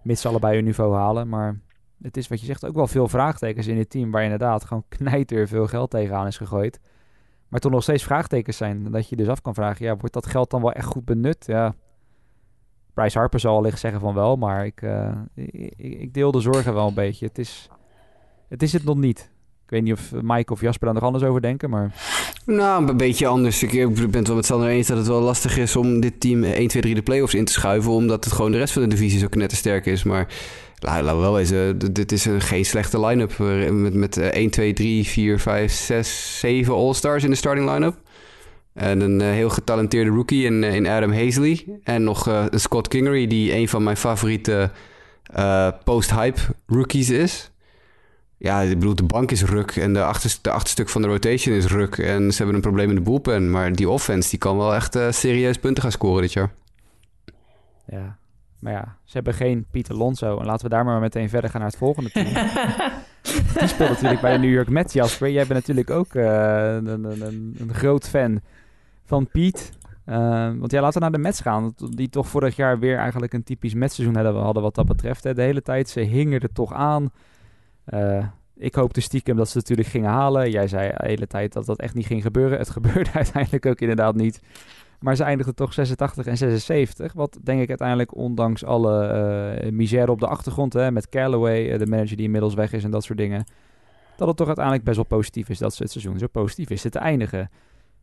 Mits 0.02 0.20
ze 0.20 0.28
allebei 0.28 0.54
hun 0.54 0.64
niveau 0.64 0.94
halen. 0.94 1.28
Maar 1.28 1.60
het 2.02 2.16
is 2.16 2.28
wat 2.28 2.40
je 2.40 2.46
zegt 2.46 2.66
ook 2.66 2.74
wel 2.74 2.86
veel 2.86 3.08
vraagtekens 3.08 3.66
in 3.66 3.78
het 3.78 3.90
team 3.90 4.10
waar 4.10 4.22
inderdaad 4.22 4.64
gewoon 4.64 4.84
knijter 4.88 5.48
veel 5.48 5.66
geld 5.66 5.90
tegenaan 5.90 6.26
is 6.26 6.36
gegooid. 6.36 6.80
Maar 7.48 7.60
toch 7.60 7.72
nog 7.72 7.82
steeds 7.82 8.04
vraagtekens 8.04 8.56
zijn. 8.56 8.90
Dat 8.90 9.08
je 9.08 9.16
dus 9.16 9.28
af 9.28 9.40
kan 9.40 9.54
vragen, 9.54 9.86
ja, 9.86 9.96
wordt 9.96 10.14
dat 10.14 10.26
geld 10.26 10.50
dan 10.50 10.60
wel 10.60 10.72
echt 10.72 10.86
goed 10.86 11.04
benut? 11.04 11.46
Ja, 11.46 11.74
Bryce 12.96 13.18
Harper 13.18 13.40
zal 13.40 13.60
wellicht 13.60 13.80
zeggen 13.80 14.00
van 14.00 14.14
wel, 14.14 14.36
maar 14.36 14.66
ik, 14.66 14.82
uh, 14.82 15.08
ik, 15.34 15.72
ik, 15.76 16.14
deel 16.14 16.30
de 16.30 16.40
zorgen 16.40 16.74
wel 16.74 16.88
een 16.88 16.94
beetje. 16.94 17.26
Het 17.26 17.38
is, 17.38 17.68
het 18.48 18.62
is 18.62 18.72
het 18.72 18.84
nog 18.84 18.96
niet. 18.96 19.30
Ik 19.64 19.70
weet 19.70 19.82
niet 19.82 19.92
of 19.92 20.12
Mike 20.22 20.52
of 20.52 20.60
Jasper 20.60 20.84
daar 20.84 20.94
nog 20.94 21.04
anders 21.04 21.24
over 21.24 21.40
denken, 21.40 21.70
maar... 21.70 21.94
Nou, 22.46 22.88
een 22.88 22.96
beetje 22.96 23.26
anders. 23.26 23.62
Ik 23.62 23.70
ben 23.94 24.18
het 24.18 24.26
wel 24.26 24.36
met 24.36 24.46
Sander 24.46 24.68
eens 24.68 24.86
dat 24.86 24.96
het 24.96 25.06
wel 25.06 25.20
lastig 25.20 25.56
is 25.56 25.76
om 25.76 26.00
dit 26.00 26.20
team 26.20 26.44
1, 26.44 26.68
2, 26.68 26.82
3 26.82 26.94
de 26.94 27.02
playoffs 27.02 27.34
in 27.34 27.44
te 27.44 27.52
schuiven, 27.52 27.92
omdat 27.92 28.24
het 28.24 28.34
gewoon 28.34 28.52
de 28.52 28.58
rest 28.58 28.72
van 28.72 28.82
de 28.82 28.88
divisie 28.88 29.18
zo 29.18 29.28
knettersterk 29.28 29.86
is. 29.86 30.02
Maar 30.02 30.28
laten 30.78 31.14
we 31.14 31.20
wel 31.20 31.34
wezen, 31.34 31.78
dit 31.92 32.12
is 32.12 32.24
een, 32.24 32.40
geen 32.40 32.64
slechte 32.64 33.00
line-up 33.00 33.38
met, 33.70 33.94
met 33.94 34.16
1, 34.16 34.50
2, 34.50 34.72
3, 34.72 35.04
4, 35.04 35.40
5, 35.40 35.72
6, 35.72 36.38
7 36.38 36.74
All-Stars 36.74 37.24
in 37.24 37.30
de 37.30 37.36
starting 37.36 37.70
line-up. 37.70 37.96
En 38.76 39.00
een 39.00 39.20
uh, 39.20 39.26
heel 39.26 39.50
getalenteerde 39.50 40.10
rookie 40.10 40.44
in, 40.44 40.62
uh, 40.62 40.74
in 40.74 40.86
Adam 40.86 41.12
Hazley. 41.12 41.64
En 41.84 42.04
nog 42.04 42.28
uh, 42.28 42.44
een 42.50 42.60
Scott 42.60 42.88
Kingery, 42.88 43.26
die 43.26 43.54
een 43.54 43.68
van 43.68 43.82
mijn 43.82 43.96
favoriete 43.96 44.70
post-hype 45.84 46.40
rookies 46.66 47.10
is. 47.10 47.50
Ja, 48.36 48.60
ik 48.60 48.78
bedoel, 48.78 48.94
de 48.94 49.02
bank 49.02 49.30
is 49.30 49.44
ruk 49.44 49.70
en 49.70 49.92
de, 49.92 50.02
achter, 50.02 50.36
de 50.42 50.50
achterstuk 50.50 50.88
van 50.88 51.02
de 51.02 51.08
rotation 51.08 51.54
is 51.54 51.66
ruk. 51.66 51.98
En 51.98 52.30
ze 52.30 52.36
hebben 52.36 52.54
een 52.54 52.60
probleem 52.60 52.88
in 52.88 52.94
de 52.94 53.00
bullpen. 53.00 53.50
Maar 53.50 53.72
die 53.72 53.88
offense 53.88 54.30
die 54.30 54.38
kan 54.38 54.56
wel 54.56 54.74
echt 54.74 54.98
serieus 55.10 55.56
punten 55.56 55.82
gaan 55.82 55.92
scoren 55.92 56.22
dit 56.22 56.32
jaar. 56.32 56.50
Ja, 57.86 58.16
maar 58.58 58.72
ja, 58.72 58.96
ze 59.04 59.12
hebben 59.12 59.34
geen 59.34 59.66
Pieter 59.70 59.94
Alonso. 59.94 60.38
En 60.38 60.46
laten 60.46 60.64
we 60.64 60.74
daar 60.74 60.84
maar 60.84 61.00
meteen 61.00 61.28
verder 61.28 61.50
gaan 61.50 61.60
naar 61.60 61.70
het 61.70 61.78
volgende 61.78 62.10
team. 62.10 62.34
die 63.58 63.68
speelt 63.68 63.90
natuurlijk 63.90 64.20
bij 64.20 64.32
de 64.32 64.38
New 64.38 64.52
York 64.52 64.68
Mets, 64.68 64.92
Jasper. 64.92 65.30
Jij 65.30 65.46
bent 65.46 65.58
natuurlijk 65.66 65.90
ook 65.90 66.14
een, 66.14 66.86
een, 66.86 67.04
een, 67.04 67.56
een 67.58 67.74
groot 67.74 68.08
fan 68.08 68.40
van 69.06 69.28
Piet. 69.28 69.72
Uh, 70.06 70.50
want 70.58 70.72
ja, 70.72 70.80
laten 70.80 70.94
we 70.94 71.00
naar 71.00 71.12
de 71.12 71.18
Mets 71.18 71.40
gaan. 71.40 71.74
Die 71.76 72.08
toch 72.08 72.28
vorig 72.28 72.56
jaar 72.56 72.78
weer 72.78 72.98
eigenlijk 72.98 73.32
een 73.32 73.42
typisch 73.42 73.74
Mets-seizoen 73.74 74.16
hadden, 74.16 74.42
hadden 74.42 74.62
wat 74.62 74.74
dat 74.74 74.86
betreft. 74.86 75.24
Hè. 75.24 75.34
De 75.34 75.42
hele 75.42 75.62
tijd, 75.62 75.88
ze 75.88 76.00
hingen 76.00 76.40
er 76.40 76.52
toch 76.52 76.72
aan. 76.72 77.10
Uh, 77.94 78.26
ik 78.56 78.74
hoopte 78.74 79.00
stiekem 79.00 79.36
dat 79.36 79.48
ze 79.48 79.58
het 79.58 79.68
natuurlijk 79.68 79.96
gingen 79.96 80.10
halen. 80.10 80.50
Jij 80.50 80.68
zei 80.68 80.88
de 80.88 81.06
hele 81.06 81.26
tijd 81.26 81.52
dat 81.52 81.66
dat 81.66 81.78
echt 81.78 81.94
niet 81.94 82.06
ging 82.06 82.22
gebeuren. 82.22 82.58
Het 82.58 82.70
gebeurde 82.78 83.10
uiteindelijk 83.12 83.66
ook 83.66 83.80
inderdaad 83.80 84.14
niet. 84.14 84.40
Maar 85.00 85.16
ze 85.16 85.24
eindigden 85.24 85.54
toch 85.54 85.72
86 85.72 86.26
en 86.26 86.36
76. 86.36 87.12
Wat 87.12 87.38
denk 87.42 87.60
ik 87.60 87.68
uiteindelijk, 87.68 88.14
ondanks 88.16 88.64
alle 88.64 89.60
uh, 89.62 89.70
misère 89.70 90.10
op 90.10 90.20
de 90.20 90.26
achtergrond... 90.26 90.72
Hè, 90.72 90.90
met 90.90 91.08
Callaway, 91.08 91.78
de 91.78 91.86
manager 91.86 92.16
die 92.16 92.24
inmiddels 92.24 92.54
weg 92.54 92.72
is 92.72 92.84
en 92.84 92.90
dat 92.90 93.04
soort 93.04 93.18
dingen... 93.18 93.44
dat 94.16 94.28
het 94.28 94.36
toch 94.36 94.46
uiteindelijk 94.46 94.84
best 94.84 94.96
wel 94.96 95.04
positief 95.04 95.48
is 95.48 95.58
dat 95.58 95.74
ze 95.74 95.82
het 95.82 95.92
seizoen 95.92 96.18
zo 96.18 96.26
positief 96.26 96.70
is 96.70 96.82
te 96.82 96.98
eindigen. 96.98 97.50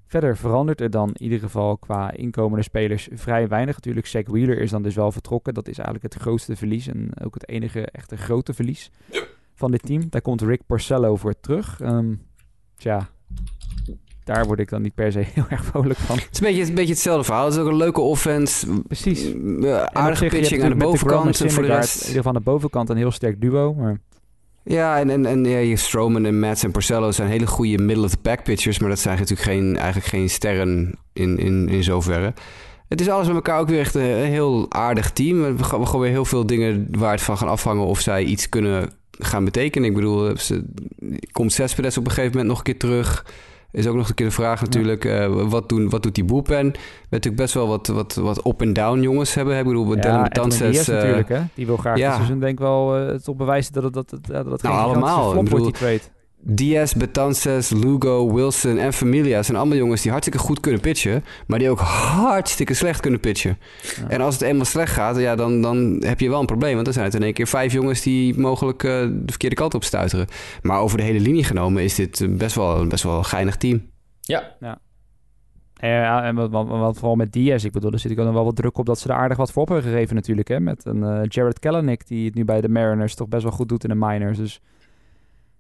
Verder 0.07 0.37
verandert 0.37 0.81
er 0.81 0.89
dan 0.89 1.07
in 1.07 1.23
ieder 1.23 1.39
geval 1.39 1.77
qua 1.77 2.11
inkomende 2.11 2.63
spelers 2.63 3.09
vrij 3.13 3.47
weinig. 3.47 3.75
Natuurlijk, 3.75 4.07
Zach 4.07 4.25
Wheeler 4.25 4.61
is 4.61 4.69
dan 4.69 4.83
dus 4.83 4.95
wel 4.95 5.11
vertrokken. 5.11 5.53
Dat 5.53 5.67
is 5.67 5.77
eigenlijk 5.77 6.13
het 6.13 6.23
grootste 6.23 6.55
verlies 6.55 6.87
en 6.87 7.09
ook 7.23 7.33
het 7.33 7.49
enige 7.49 7.85
echte 7.85 8.17
grote 8.17 8.53
verlies 8.53 8.91
van 9.55 9.71
dit 9.71 9.81
team. 9.81 10.09
Daar 10.09 10.21
komt 10.21 10.41
Rick 10.41 10.61
Porcello 10.65 11.15
voor 11.15 11.39
terug. 11.39 11.79
Um, 11.81 12.21
tja, 12.77 13.09
daar 14.23 14.45
word 14.45 14.59
ik 14.59 14.69
dan 14.69 14.81
niet 14.81 14.95
per 14.95 15.11
se 15.11 15.19
heel 15.33 15.45
erg 15.49 15.65
vrolijk 15.65 15.99
van. 15.99 16.15
Het 16.15 16.27
is 16.31 16.39
een 16.39 16.45
beetje, 16.45 16.65
een 16.65 16.75
beetje 16.75 16.93
hetzelfde 16.93 17.23
verhaal. 17.23 17.45
Het 17.45 17.53
is 17.53 17.59
ook 17.59 17.67
een 17.67 17.75
leuke 17.75 18.01
offense. 18.01 18.81
Precies. 18.87 19.33
Uh, 19.33 19.83
aardige 19.83 20.25
pitching 20.25 20.63
aan 20.63 20.69
de 20.69 20.75
bovenkant. 20.75 21.41
En 21.41 21.51
voor 21.51 21.63
de 21.63 21.69
rest... 21.69 21.93
In 21.93 22.07
ieder 22.07 22.15
geval 22.15 22.31
aan 22.33 22.43
de 22.43 22.49
bovenkant 22.49 22.89
een 22.89 22.97
heel 22.97 23.11
sterk 23.11 23.41
duo. 23.41 23.73
Maar 23.73 23.99
ja, 24.63 24.99
en, 24.99 25.09
en, 25.09 25.25
en 25.25 25.45
ja, 25.45 25.75
Stroman 25.75 26.25
en 26.25 26.39
Mats 26.39 26.63
en 26.63 26.71
Porcello 26.71 27.11
zijn 27.11 27.29
hele 27.29 27.47
goede 27.47 27.83
middle-of-the-pack 27.83 28.43
pitchers. 28.43 28.79
Maar 28.79 28.89
dat 28.89 28.99
zijn 28.99 29.17
natuurlijk 29.17 29.49
geen, 29.49 29.77
eigenlijk 29.77 30.07
geen 30.07 30.29
sterren 30.29 30.91
in, 31.13 31.37
in, 31.37 31.69
in 31.69 31.83
zoverre. 31.83 32.33
Het 32.87 33.01
is 33.01 33.09
alles 33.09 33.27
met 33.27 33.35
elkaar 33.35 33.59
ook 33.59 33.69
weer 33.69 33.79
echt 33.79 33.95
een 33.95 34.03
heel 34.03 34.65
aardig 34.69 35.11
team. 35.11 35.41
We 35.41 35.55
we 35.55 35.63
gaan 35.63 35.99
weer 35.99 36.09
heel 36.09 36.25
veel 36.25 36.45
dingen 36.45 36.87
waar 36.91 37.11
het 37.11 37.21
van 37.21 37.37
gaan 37.37 37.47
afhangen 37.47 37.85
of 37.85 37.99
zij 37.99 38.23
iets 38.23 38.49
kunnen 38.49 38.89
gaan 39.11 39.45
betekenen. 39.45 39.89
Ik 39.89 39.95
bedoel, 39.95 40.37
ze, 40.37 40.65
komt 41.31 41.53
Cespedes 41.53 41.97
op 41.97 42.05
een 42.05 42.11
gegeven 42.11 42.31
moment 42.31 42.49
nog 42.49 42.57
een 42.57 42.63
keer 42.63 42.77
terug 42.77 43.25
is 43.73 43.87
ook 43.87 43.95
nog 43.95 44.09
een 44.09 44.15
keer 44.15 44.25
de 44.25 44.31
vraag 44.31 44.61
natuurlijk. 44.61 45.03
Ja. 45.03 45.27
Uh, 45.27 45.49
wat, 45.49 45.69
doen, 45.69 45.89
wat 45.89 46.03
doet 46.03 46.15
die 46.15 46.23
boelpen? 46.23 46.71
We 46.71 46.77
natuurlijk 47.09 47.41
best 47.41 47.53
wel 47.53 47.67
wat, 47.67 47.87
wat, 47.87 48.15
wat 48.15 48.45
up-and-down 48.45 49.01
jongens 49.01 49.33
hebben. 49.33 49.57
Ik 49.57 49.63
bedoel, 49.63 49.95
ja, 49.95 50.01
Dylan 50.01 50.23
Betances... 50.23 50.89
Uh, 50.89 50.95
natuurlijk, 50.95 51.29
hè? 51.29 51.41
Die 51.53 51.65
wil 51.65 51.77
graag 51.77 51.97
ja. 51.97 52.17
dus 52.17 52.39
denk 52.39 52.59
wel 52.59 52.99
uh, 52.99 53.15
toch 53.15 53.35
bewijzen 53.35 53.73
dat 53.73 53.83
het, 53.83 53.93
dat, 53.93 54.09
dat, 54.09 54.49
dat 54.49 54.61
nou, 54.61 54.75
allemaal. 54.75 55.31
flop 55.31 55.49
wordt, 55.49 55.65
die 55.65 55.73
trade. 55.73 56.01
Diaz, 56.45 56.93
Betances, 56.93 57.69
Lugo, 57.69 58.33
Wilson 58.33 58.77
en 58.77 58.93
Familia 58.93 59.43
zijn 59.43 59.57
allemaal 59.57 59.77
jongens 59.77 60.01
die 60.01 60.11
hartstikke 60.11 60.45
goed 60.45 60.59
kunnen 60.59 60.81
pitchen, 60.81 61.23
maar 61.47 61.59
die 61.59 61.69
ook 61.69 61.79
hartstikke 61.79 62.73
slecht 62.73 62.99
kunnen 62.99 63.19
pitchen. 63.19 63.57
En 64.07 64.21
als 64.21 64.33
het 64.33 64.43
eenmaal 64.43 64.65
slecht 64.65 64.93
gaat, 64.93 65.17
ja, 65.17 65.35
dan, 65.35 65.61
dan 65.61 66.03
heb 66.05 66.19
je 66.19 66.29
wel 66.29 66.39
een 66.39 66.45
probleem, 66.45 66.73
want 66.73 66.85
dan 66.85 66.93
zijn 66.93 67.05
het 67.05 67.15
in 67.15 67.23
één 67.23 67.33
keer 67.33 67.47
vijf 67.47 67.73
jongens 67.73 68.01
die 68.01 68.39
mogelijk 68.39 68.83
uh, 68.83 68.91
de 69.01 69.23
verkeerde 69.25 69.55
kant 69.55 69.73
op 69.73 69.83
stuiteren. 69.83 70.27
Maar 70.61 70.79
over 70.79 70.97
de 70.97 71.03
hele 71.03 71.19
linie 71.19 71.43
genomen 71.43 71.83
is 71.83 71.95
dit 71.95 72.37
best 72.37 72.55
wel, 72.55 72.87
best 72.87 73.03
wel 73.03 73.17
een 73.17 73.25
geinig 73.25 73.57
team. 73.57 73.81
Ja. 74.21 74.55
ja. 74.59 74.79
Ja, 75.73 76.23
en 76.23 76.35
wat, 76.35 76.49
wat, 76.49 76.67
wat, 76.67 76.97
vooral 76.97 77.15
met 77.15 77.31
Diaz, 77.31 77.63
ik 77.63 77.71
bedoel, 77.71 77.91
er 77.91 77.99
zit 77.99 78.11
ik 78.11 78.17
nog 78.17 78.33
wel 78.33 78.43
wat 78.43 78.55
druk 78.55 78.77
op 78.77 78.85
dat 78.85 78.99
ze 78.99 79.09
er 79.09 79.15
aardig 79.15 79.37
wat 79.37 79.51
voor 79.51 79.61
op 79.61 79.67
hebben 79.67 79.91
gegeven 79.91 80.15
natuurlijk. 80.15 80.47
Hè? 80.47 80.59
Met 80.59 80.85
een 80.85 81.01
uh, 81.01 81.21
Jared 81.27 81.59
Kellenick 81.59 82.07
die 82.07 82.25
het 82.25 82.35
nu 82.35 82.45
bij 82.45 82.61
de 82.61 82.69
Mariners 82.69 83.15
toch 83.15 83.27
best 83.27 83.43
wel 83.43 83.51
goed 83.51 83.69
doet 83.69 83.83
in 83.83 83.89
de 83.89 83.95
minors. 83.95 84.37
Dus 84.37 84.61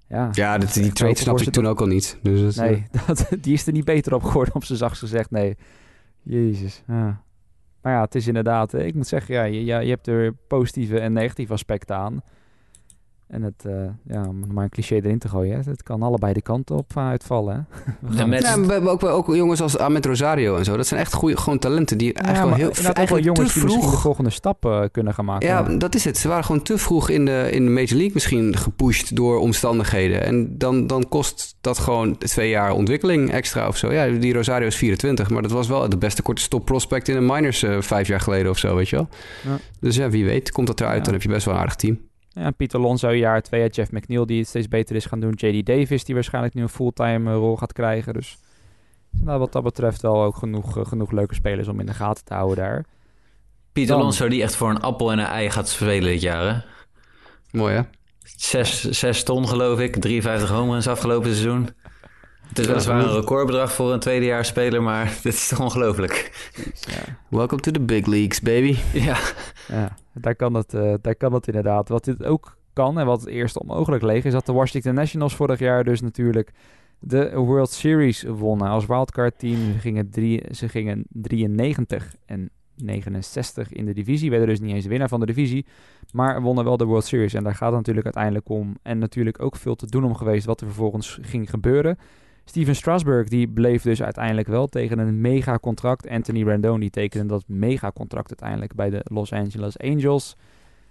ja, 0.07 0.29
ja 0.31 0.57
dat, 0.57 0.73
die 0.73 0.91
trade 0.91 1.17
snapte 1.17 1.43
ik 1.43 1.49
toen 1.49 1.67
ook 1.67 1.81
al 1.81 1.87
niet. 1.87 2.17
Dus 2.21 2.55
dat, 2.55 2.65
nee, 2.65 2.85
dat, 3.07 3.27
die 3.41 3.53
is 3.53 3.67
er 3.67 3.73
niet 3.73 3.85
beter 3.85 4.13
op 4.13 4.23
geworden 4.23 4.55
op 4.55 4.63
zijn 4.63 4.77
zachtst 4.77 4.99
gezegd. 4.99 5.31
Nee, 5.31 5.57
jezus. 6.21 6.83
Ja. 6.87 7.21
Maar 7.81 7.93
ja, 7.93 8.01
het 8.01 8.15
is 8.15 8.27
inderdaad, 8.27 8.73
ik 8.73 8.93
moet 8.93 9.07
zeggen, 9.07 9.35
ja, 9.35 9.43
je, 9.43 9.65
je 9.65 9.89
hebt 9.89 10.07
er 10.07 10.33
positieve 10.33 10.99
en 10.99 11.13
negatieve 11.13 11.53
aspecten 11.53 11.95
aan. 11.95 12.21
En 13.33 13.41
het, 13.41 13.63
uh, 13.67 13.73
ja, 14.07 14.27
om 14.27 14.53
maar 14.53 14.63
een 14.63 14.69
cliché 14.69 14.95
erin 14.95 15.19
te 15.19 15.27
gooien, 15.27 15.63
het 15.65 15.83
kan 15.83 16.01
allebei 16.01 16.33
de 16.33 16.41
kanten 16.41 16.75
op 16.75 16.91
uitvallen. 16.95 17.55
Hè? 17.55 17.91
Ja, 18.17 18.25
met... 18.25 18.41
ja, 18.41 18.59
we 18.59 18.71
hebben 18.71 18.91
ook, 18.91 19.03
ook 19.03 19.35
jongens 19.35 19.61
als 19.61 19.77
Ahmed 19.77 20.05
Rosario 20.05 20.57
en 20.57 20.65
zo. 20.65 20.77
Dat 20.77 20.87
zijn 20.87 20.99
echt 20.99 21.13
goede 21.13 21.37
gewoon 21.37 21.59
talenten 21.59 21.97
die 21.97 22.13
eigenlijk 22.13 22.57
wel 22.57 22.65
heel 22.65 22.75
eigenlijk 22.75 23.09
wel 23.09 23.19
jongens 23.19 23.53
die 23.53 23.63
misschien 23.63 23.91
de 23.91 23.97
volgende 23.97 24.29
stap 24.29 24.65
uh, 24.65 24.83
kunnen 24.91 25.13
gaan 25.13 25.25
maken. 25.25 25.47
Ja, 25.47 25.61
dat 25.63 25.95
is 25.95 26.05
het. 26.05 26.17
Ze 26.17 26.27
waren 26.27 26.43
gewoon 26.43 26.61
te 26.61 26.77
vroeg 26.77 27.09
in 27.09 27.25
de, 27.25 27.47
in 27.51 27.65
de 27.65 27.71
Major 27.71 27.95
League 27.95 28.11
misschien 28.13 28.57
gepusht 28.57 29.15
door 29.15 29.37
omstandigheden. 29.37 30.23
En 30.23 30.57
dan, 30.57 30.87
dan 30.87 31.09
kost 31.09 31.55
dat 31.61 31.79
gewoon 31.79 32.17
twee 32.17 32.49
jaar 32.49 32.71
ontwikkeling 32.71 33.31
extra 33.31 33.67
of 33.67 33.77
zo. 33.77 33.91
Ja, 33.91 34.07
die 34.07 34.33
Rosario 34.33 34.67
is 34.67 34.75
24, 34.75 35.29
maar 35.29 35.41
dat 35.41 35.51
was 35.51 35.67
wel 35.67 35.89
de 35.89 35.97
beste 35.97 36.21
korte 36.21 36.41
stop 36.41 36.65
prospect 36.65 37.07
in 37.07 37.15
de 37.15 37.33
minors 37.33 37.63
uh, 37.63 37.81
vijf 37.81 38.07
jaar 38.07 38.21
geleden 38.21 38.51
of 38.51 38.57
zo, 38.57 38.75
weet 38.75 38.89
je 38.89 38.95
wel. 38.95 39.07
Ja. 39.43 39.57
Dus 39.79 39.95
ja, 39.95 40.09
wie 40.09 40.25
weet, 40.25 40.51
komt 40.51 40.67
dat 40.67 40.81
eruit, 40.81 41.03
dan 41.03 41.13
heb 41.13 41.23
je 41.23 41.29
best 41.29 41.45
wel 41.45 41.53
een 41.53 41.59
aardig 41.59 41.75
team. 41.75 41.99
Ja, 42.33 42.51
Pieter 42.51 42.79
Alonso 42.79 43.13
jaar 43.13 43.41
twee, 43.41 43.69
Jeff 43.69 43.91
McNeil 43.91 44.25
die 44.25 44.39
het 44.39 44.47
steeds 44.47 44.67
beter 44.67 44.95
is 44.95 45.05
gaan 45.05 45.19
doen. 45.19 45.33
JD 45.35 45.65
Davis 45.65 46.03
die 46.03 46.15
waarschijnlijk 46.15 46.53
nu 46.53 46.61
een 46.61 46.69
fulltime 46.69 47.29
eh, 47.29 47.35
rol 47.35 47.57
gaat 47.57 47.73
krijgen. 47.73 48.13
Dus 48.13 48.37
nou, 49.09 49.39
wat 49.39 49.51
dat 49.51 49.63
betreft 49.63 50.01
wel 50.01 50.23
ook 50.23 50.35
genoeg, 50.35 50.77
uh, 50.77 50.85
genoeg 50.85 51.11
leuke 51.11 51.33
spelers 51.33 51.67
om 51.67 51.79
in 51.79 51.85
de 51.85 51.93
gaten 51.93 52.25
te 52.25 52.33
houden 52.33 52.57
daar. 52.57 52.85
Pieter 53.73 53.95
Alonso 53.95 54.27
die 54.27 54.41
echt 54.41 54.55
voor 54.55 54.69
een 54.69 54.81
appel 54.81 55.11
en 55.11 55.19
een 55.19 55.25
ei 55.25 55.49
gaat 55.49 55.69
spelen 55.69 56.11
dit 56.11 56.21
jaar 56.21 56.53
hè? 56.53 56.59
Mooi 57.57 57.75
hè? 57.75 57.81
Zes, 58.23 58.89
zes 58.89 59.23
ton 59.23 59.47
geloof 59.47 59.79
ik, 59.79 59.95
53 59.95 60.49
home 60.49 60.71
runs 60.71 60.87
afgelopen 60.87 61.29
seizoen. 61.29 61.69
Het 62.47 62.59
is 62.59 62.67
weliswaar 62.67 63.03
een 63.03 63.13
recordbedrag 63.13 63.73
voor 63.73 63.93
een 63.93 63.99
tweedejaarsspeler, 63.99 64.83
maar 64.83 65.13
dit 65.23 65.33
is 65.33 65.47
toch 65.47 65.59
ongelooflijk. 65.59 66.31
Ja. 66.73 67.17
Welcome 67.29 67.61
to 67.61 67.71
the 67.71 67.79
big 67.79 68.05
leagues, 68.05 68.41
baby. 68.41 68.77
Ja. 68.93 69.17
ja. 69.67 69.95
Daar 70.13 70.35
kan, 70.35 70.53
het, 70.53 70.73
uh, 70.73 70.93
daar 71.01 71.15
kan 71.15 71.33
het 71.33 71.47
inderdaad. 71.47 71.89
Wat 71.89 72.03
dit 72.03 72.23
ook 72.23 72.57
kan 72.73 72.99
en 72.99 73.05
wat 73.05 73.19
het 73.19 73.29
eerst 73.29 73.59
onmogelijk 73.59 74.03
leeg 74.03 74.25
is, 74.25 74.31
dat 74.33 74.45
de 74.45 74.53
Washington 74.53 74.93
Nationals 74.93 75.35
vorig 75.35 75.59
jaar 75.59 75.83
dus 75.83 76.01
natuurlijk 76.01 76.51
de 76.99 77.35
World 77.35 77.69
Series 77.69 78.23
wonnen. 78.23 78.67
Als 78.67 78.85
wildcard 78.85 79.39
team 79.39 79.57
ze 79.71 79.79
gingen, 79.79 80.09
ze 80.55 80.69
gingen 80.69 81.05
93 81.09 82.15
en 82.25 82.49
69 82.75 83.71
in 83.71 83.85
de 83.85 83.93
divisie. 83.93 84.29
Werden 84.29 84.47
dus 84.47 84.59
niet 84.59 84.73
eens 84.73 84.83
de 84.83 84.89
winnaar 84.89 85.09
van 85.09 85.19
de 85.19 85.25
divisie, 85.25 85.65
maar 86.11 86.41
wonnen 86.41 86.63
wel 86.63 86.77
de 86.77 86.85
World 86.85 87.05
Series. 87.05 87.33
En 87.33 87.43
daar 87.43 87.55
gaat 87.55 87.69
het 87.69 87.77
natuurlijk 87.77 88.05
uiteindelijk 88.05 88.49
om. 88.49 88.77
En 88.81 88.97
natuurlijk 88.97 89.41
ook 89.41 89.55
veel 89.55 89.75
te 89.75 89.85
doen 89.85 90.03
om 90.03 90.15
geweest 90.15 90.45
wat 90.45 90.61
er 90.61 90.67
vervolgens 90.67 91.19
ging 91.21 91.49
gebeuren. 91.49 91.97
Steven 92.45 92.75
Strasburg 92.75 93.27
die 93.27 93.47
bleef 93.47 93.81
dus 93.81 94.03
uiteindelijk 94.03 94.47
wel 94.47 94.67
tegen 94.67 94.99
een 94.99 95.21
mega 95.21 95.57
contract. 95.57 96.09
Anthony 96.09 96.43
Rendon 96.43 96.79
die 96.79 96.89
tekende 96.89 97.27
dat 97.27 97.43
mega 97.47 97.91
contract 97.91 98.27
uiteindelijk 98.27 98.75
bij 98.75 98.89
de 98.89 99.01
Los 99.03 99.33
Angeles 99.33 99.79
Angels. 99.79 100.35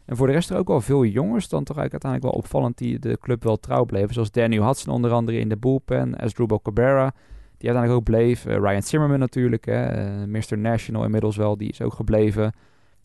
En 0.04 0.16
voor 0.16 0.26
de 0.26 0.32
rest 0.32 0.50
er 0.50 0.56
ook 0.56 0.68
wel 0.68 0.80
veel 0.80 1.04
jongens 1.04 1.48
dan 1.48 1.64
toch 1.64 1.76
eigenlijk 1.76 2.04
uiteindelijk 2.04 2.32
wel 2.32 2.42
opvallend 2.42 2.78
die 2.78 2.98
de 2.98 3.18
club 3.20 3.42
wel 3.42 3.56
trouw 3.56 3.84
bleven. 3.84 4.14
Zoals 4.14 4.30
Daniel 4.30 4.64
Hudson 4.64 4.94
onder 4.94 5.12
andere 5.12 5.38
in 5.38 5.48
de 5.48 5.56
bullpen, 5.56 6.16
Asdrubal 6.16 6.62
Cabrera 6.62 7.14
die 7.62 7.70
uiteindelijk 7.70 7.92
ook 7.92 8.16
bleef. 8.16 8.46
Uh, 8.46 8.56
Ryan 8.56 8.82
Zimmerman 8.82 9.18
natuurlijk, 9.18 9.64
hè, 9.64 10.06
uh, 10.20 10.26
Mr. 10.26 10.58
National 10.58 11.04
inmiddels 11.04 11.36
wel, 11.36 11.56
die 11.56 11.70
is 11.70 11.82
ook 11.82 11.94
gebleven. 11.94 12.52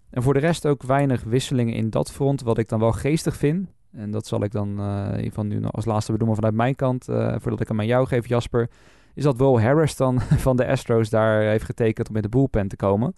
En 0.10 0.24
voor 0.24 0.34
de 0.34 0.39
rest 0.39 0.66
ook 0.66 0.84
weinig 0.84 1.24
wisselingen 1.24 1.74
in 1.74 1.89
dat 1.89 2.12
front, 2.12 2.41
wat 2.41 2.58
ik 2.58 2.70
dan 2.70 2.80
wel 2.80 2.91
geestig 2.91 3.36
vind. 3.36 3.70
En 3.98 4.12
dat 4.12 4.28
zal 4.28 4.43
ik 4.43 4.52
dan 4.52 4.80
uh, 4.80 5.41
nu 5.41 5.64
als 5.64 5.86
laatste 5.86 6.12
benoemen 6.12 6.36
vanuit 6.36 6.54
mijn 6.54 6.76
kant, 6.76 7.10
uh, 7.10 7.36
voordat 7.38 7.62
ik 7.62 7.68
hem 7.68 7.80
aan 7.80 7.86
jou 7.86 8.08
geef, 8.08 8.28
Jasper. 8.28 8.70
Is 9.14 9.24
dat 9.24 9.38
Will 9.38 9.62
Harris 9.62 9.95
dan 9.95 10.22
van 10.45 10.56
de 10.56 10.68
Astros 10.68 11.10
daar 11.10 11.41
heeft 11.41 11.66
getekend 11.66 12.10
om 12.10 12.16
in 12.16 12.22
de 12.22 12.30
bullpen 12.30 12.68
te 12.68 12.76
komen. 12.76 13.16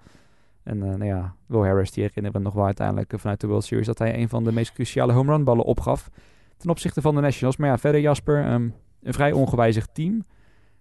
En 0.64 0.78
uh, 0.78 0.84
nou 0.84 1.06
ja, 1.06 1.36
Will 1.46 1.62
Harris, 1.62 1.92
die 1.92 2.04
herinneren 2.04 2.38
we 2.38 2.46
nog 2.46 2.54
wel 2.54 2.66
uiteindelijk 2.66 3.14
vanuit 3.16 3.42
de 3.42 3.48
World 3.48 3.64
Series 3.64 3.86
dat 3.86 4.00
hij 4.00 4.18
een 4.18 4.30
van 4.30 4.44
de 4.44 4.52
meest 4.52 4.74
cruciale 4.74 5.14
home 5.14 5.32
run 5.32 5.44
ballen 5.44 5.66
opgaf 5.66 6.10
ten 6.58 6.70
opzichte 6.70 7.02
van 7.02 7.16
de 7.16 7.22
Nationals. 7.22 7.58
Maar 7.58 7.70
ja, 7.70 7.78
verder 7.78 8.02
Jasper, 8.02 8.52
um, 8.52 8.74
een 9.02 9.14
vrij 9.14 9.32
ongewijzigd 9.32 9.94
team. 9.94 10.24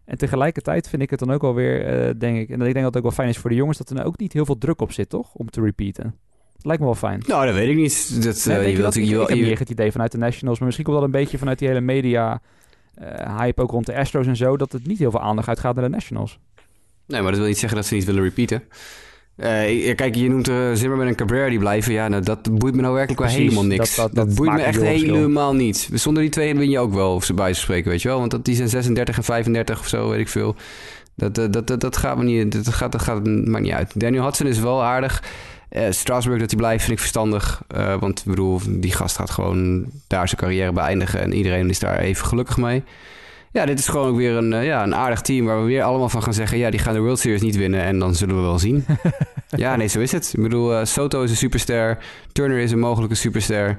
En 0.04 0.18
tegelijkertijd 0.18 0.88
vind 0.88 1.02
ik 1.02 1.10
het 1.10 1.18
dan 1.18 1.30
ook 1.30 1.42
alweer, 1.42 2.08
uh, 2.08 2.14
denk 2.18 2.38
ik, 2.38 2.48
en 2.48 2.60
ik 2.60 2.72
denk 2.72 2.74
dat 2.74 2.84
het 2.84 2.96
ook 2.96 3.02
wel 3.02 3.10
fijn 3.10 3.28
is 3.28 3.38
voor 3.38 3.50
de 3.50 3.56
jongens, 3.56 3.78
dat 3.78 3.88
er 3.88 3.94
nou 3.94 4.06
ook 4.06 4.18
niet 4.18 4.32
heel 4.32 4.44
veel 4.44 4.58
druk 4.58 4.80
op 4.80 4.92
zit, 4.92 5.08
toch? 5.08 5.34
Om 5.34 5.50
te 5.50 5.60
repeaten. 5.60 6.14
Lijkt 6.62 6.80
me 6.80 6.86
wel 6.86 6.94
fijn. 6.94 7.22
Nou, 7.26 7.46
dat 7.46 7.54
weet 7.54 7.68
ik 7.68 7.76
niet. 7.76 8.24
Dat, 8.24 8.44
nee, 8.46 8.58
uh, 8.58 8.70
je 8.70 8.76
wilt, 8.76 8.94
je, 8.94 9.28
ik 9.28 9.48
heb 9.48 9.58
het 9.58 9.70
idee 9.70 9.92
vanuit 9.92 10.12
de 10.12 10.18
Nationals, 10.18 10.56
maar 10.56 10.66
misschien 10.66 10.86
komt 10.86 10.96
dat 10.96 11.06
een 11.06 11.20
beetje 11.20 11.38
vanuit 11.38 11.58
die 11.58 11.68
hele 11.68 11.80
media 11.80 12.40
uh, 13.02 13.38
hype 13.38 13.62
ook 13.62 13.70
rond 13.70 13.86
de 13.86 13.96
Astros 13.96 14.26
en 14.26 14.36
zo, 14.36 14.56
dat 14.56 14.72
het 14.72 14.86
niet 14.86 14.98
heel 14.98 15.10
veel 15.10 15.20
aandacht 15.20 15.48
uitgaat 15.48 15.74
naar 15.74 15.84
de 15.84 15.90
Nationals. 15.90 16.38
Nee, 17.06 17.20
maar 17.20 17.30
dat 17.30 17.40
wil 17.40 17.48
niet 17.48 17.58
zeggen 17.58 17.78
dat 17.78 17.86
ze 17.86 17.94
niet 17.94 18.04
willen 18.04 18.22
repeaten. 18.22 18.62
Uh, 19.36 19.94
kijk, 19.94 20.14
je 20.14 20.28
noemt 20.28 20.48
uh, 20.48 20.72
Zimmerman 20.72 21.06
en 21.06 21.14
Cabrera 21.14 21.48
die 21.48 21.58
blijven. 21.58 21.92
Ja, 21.92 22.08
nou, 22.08 22.22
dat 22.22 22.58
boeit 22.58 22.74
me 22.74 22.80
nou 22.80 22.94
werkelijk 22.94 23.20
wel 23.20 23.30
helemaal 23.30 23.64
niks. 23.64 23.96
Dat, 23.96 24.14
dat, 24.14 24.26
dat 24.26 24.34
boeit 24.34 24.52
me 24.52 24.62
echt 24.62 24.80
helemaal 24.82 25.54
niet. 25.54 25.88
Zonder 25.92 26.22
die 26.22 26.32
twee 26.32 26.54
win 26.54 26.70
je 26.70 26.78
ook 26.78 26.92
wel, 26.92 27.14
of 27.14 27.24
ze 27.24 27.34
bij 27.34 27.52
spreken, 27.52 27.90
weet 27.90 28.02
je 28.02 28.08
wel. 28.08 28.18
Want 28.18 28.30
dat, 28.30 28.44
die 28.44 28.54
zijn 28.54 28.68
36 28.68 29.16
en 29.16 29.24
35 29.24 29.78
of 29.78 29.88
zo, 29.88 30.08
weet 30.08 30.20
ik 30.20 30.28
veel. 30.28 30.56
Dat, 31.14 31.34
dat, 31.34 31.66
dat, 31.66 31.80
dat 31.80 31.96
gaat 31.96 32.16
me 32.16 32.24
niet, 32.24 32.64
dat 32.64 32.74
gaat, 32.74 32.92
dat 32.92 33.02
gaat, 33.02 33.26
maakt 33.26 33.64
niet 33.64 33.72
uit. 33.72 34.00
Daniel 34.00 34.24
Hudson 34.24 34.46
is 34.46 34.58
wel 34.58 34.82
aardig. 34.82 35.22
Uh, 35.70 35.82
Strasburg 35.90 36.40
dat 36.40 36.50
hij 36.50 36.58
blijft 36.58 36.80
vind 36.80 36.92
ik 36.92 36.98
verstandig. 36.98 37.62
Uh, 37.76 37.94
want 37.94 38.18
ik 38.18 38.24
bedoel, 38.24 38.60
die 38.68 38.92
gast 38.92 39.16
gaat 39.16 39.30
gewoon 39.30 39.86
daar 40.06 40.28
zijn 40.28 40.40
carrière 40.40 40.72
beëindigen. 40.72 41.20
En 41.20 41.32
iedereen 41.32 41.68
is 41.68 41.78
daar 41.78 41.98
even 41.98 42.26
gelukkig 42.26 42.56
mee. 42.56 42.82
Ja, 43.52 43.66
dit 43.66 43.78
is 43.78 43.88
gewoon 43.88 44.16
weer 44.16 44.36
een, 44.36 44.52
uh, 44.52 44.64
ja, 44.64 44.82
een 44.82 44.94
aardig 44.94 45.20
team 45.20 45.46
waar 45.46 45.60
we 45.60 45.66
weer 45.66 45.82
allemaal 45.82 46.08
van 46.08 46.22
gaan 46.22 46.34
zeggen... 46.34 46.58
ja, 46.58 46.70
die 46.70 46.80
gaan 46.80 46.94
de 46.94 47.00
World 47.00 47.18
Series 47.18 47.42
niet 47.42 47.56
winnen 47.56 47.82
en 47.82 47.98
dan 47.98 48.14
zullen 48.14 48.36
we 48.36 48.42
wel 48.42 48.58
zien. 48.58 48.84
ja, 49.50 49.76
nee, 49.76 49.86
zo 49.86 50.00
is 50.00 50.12
het. 50.12 50.32
Ik 50.36 50.42
bedoel, 50.42 50.86
Soto 50.86 51.22
is 51.22 51.30
een 51.30 51.36
superster. 51.36 51.98
Turner 52.32 52.58
is 52.58 52.72
een 52.72 52.78
mogelijke 52.78 53.14
superster. 53.14 53.78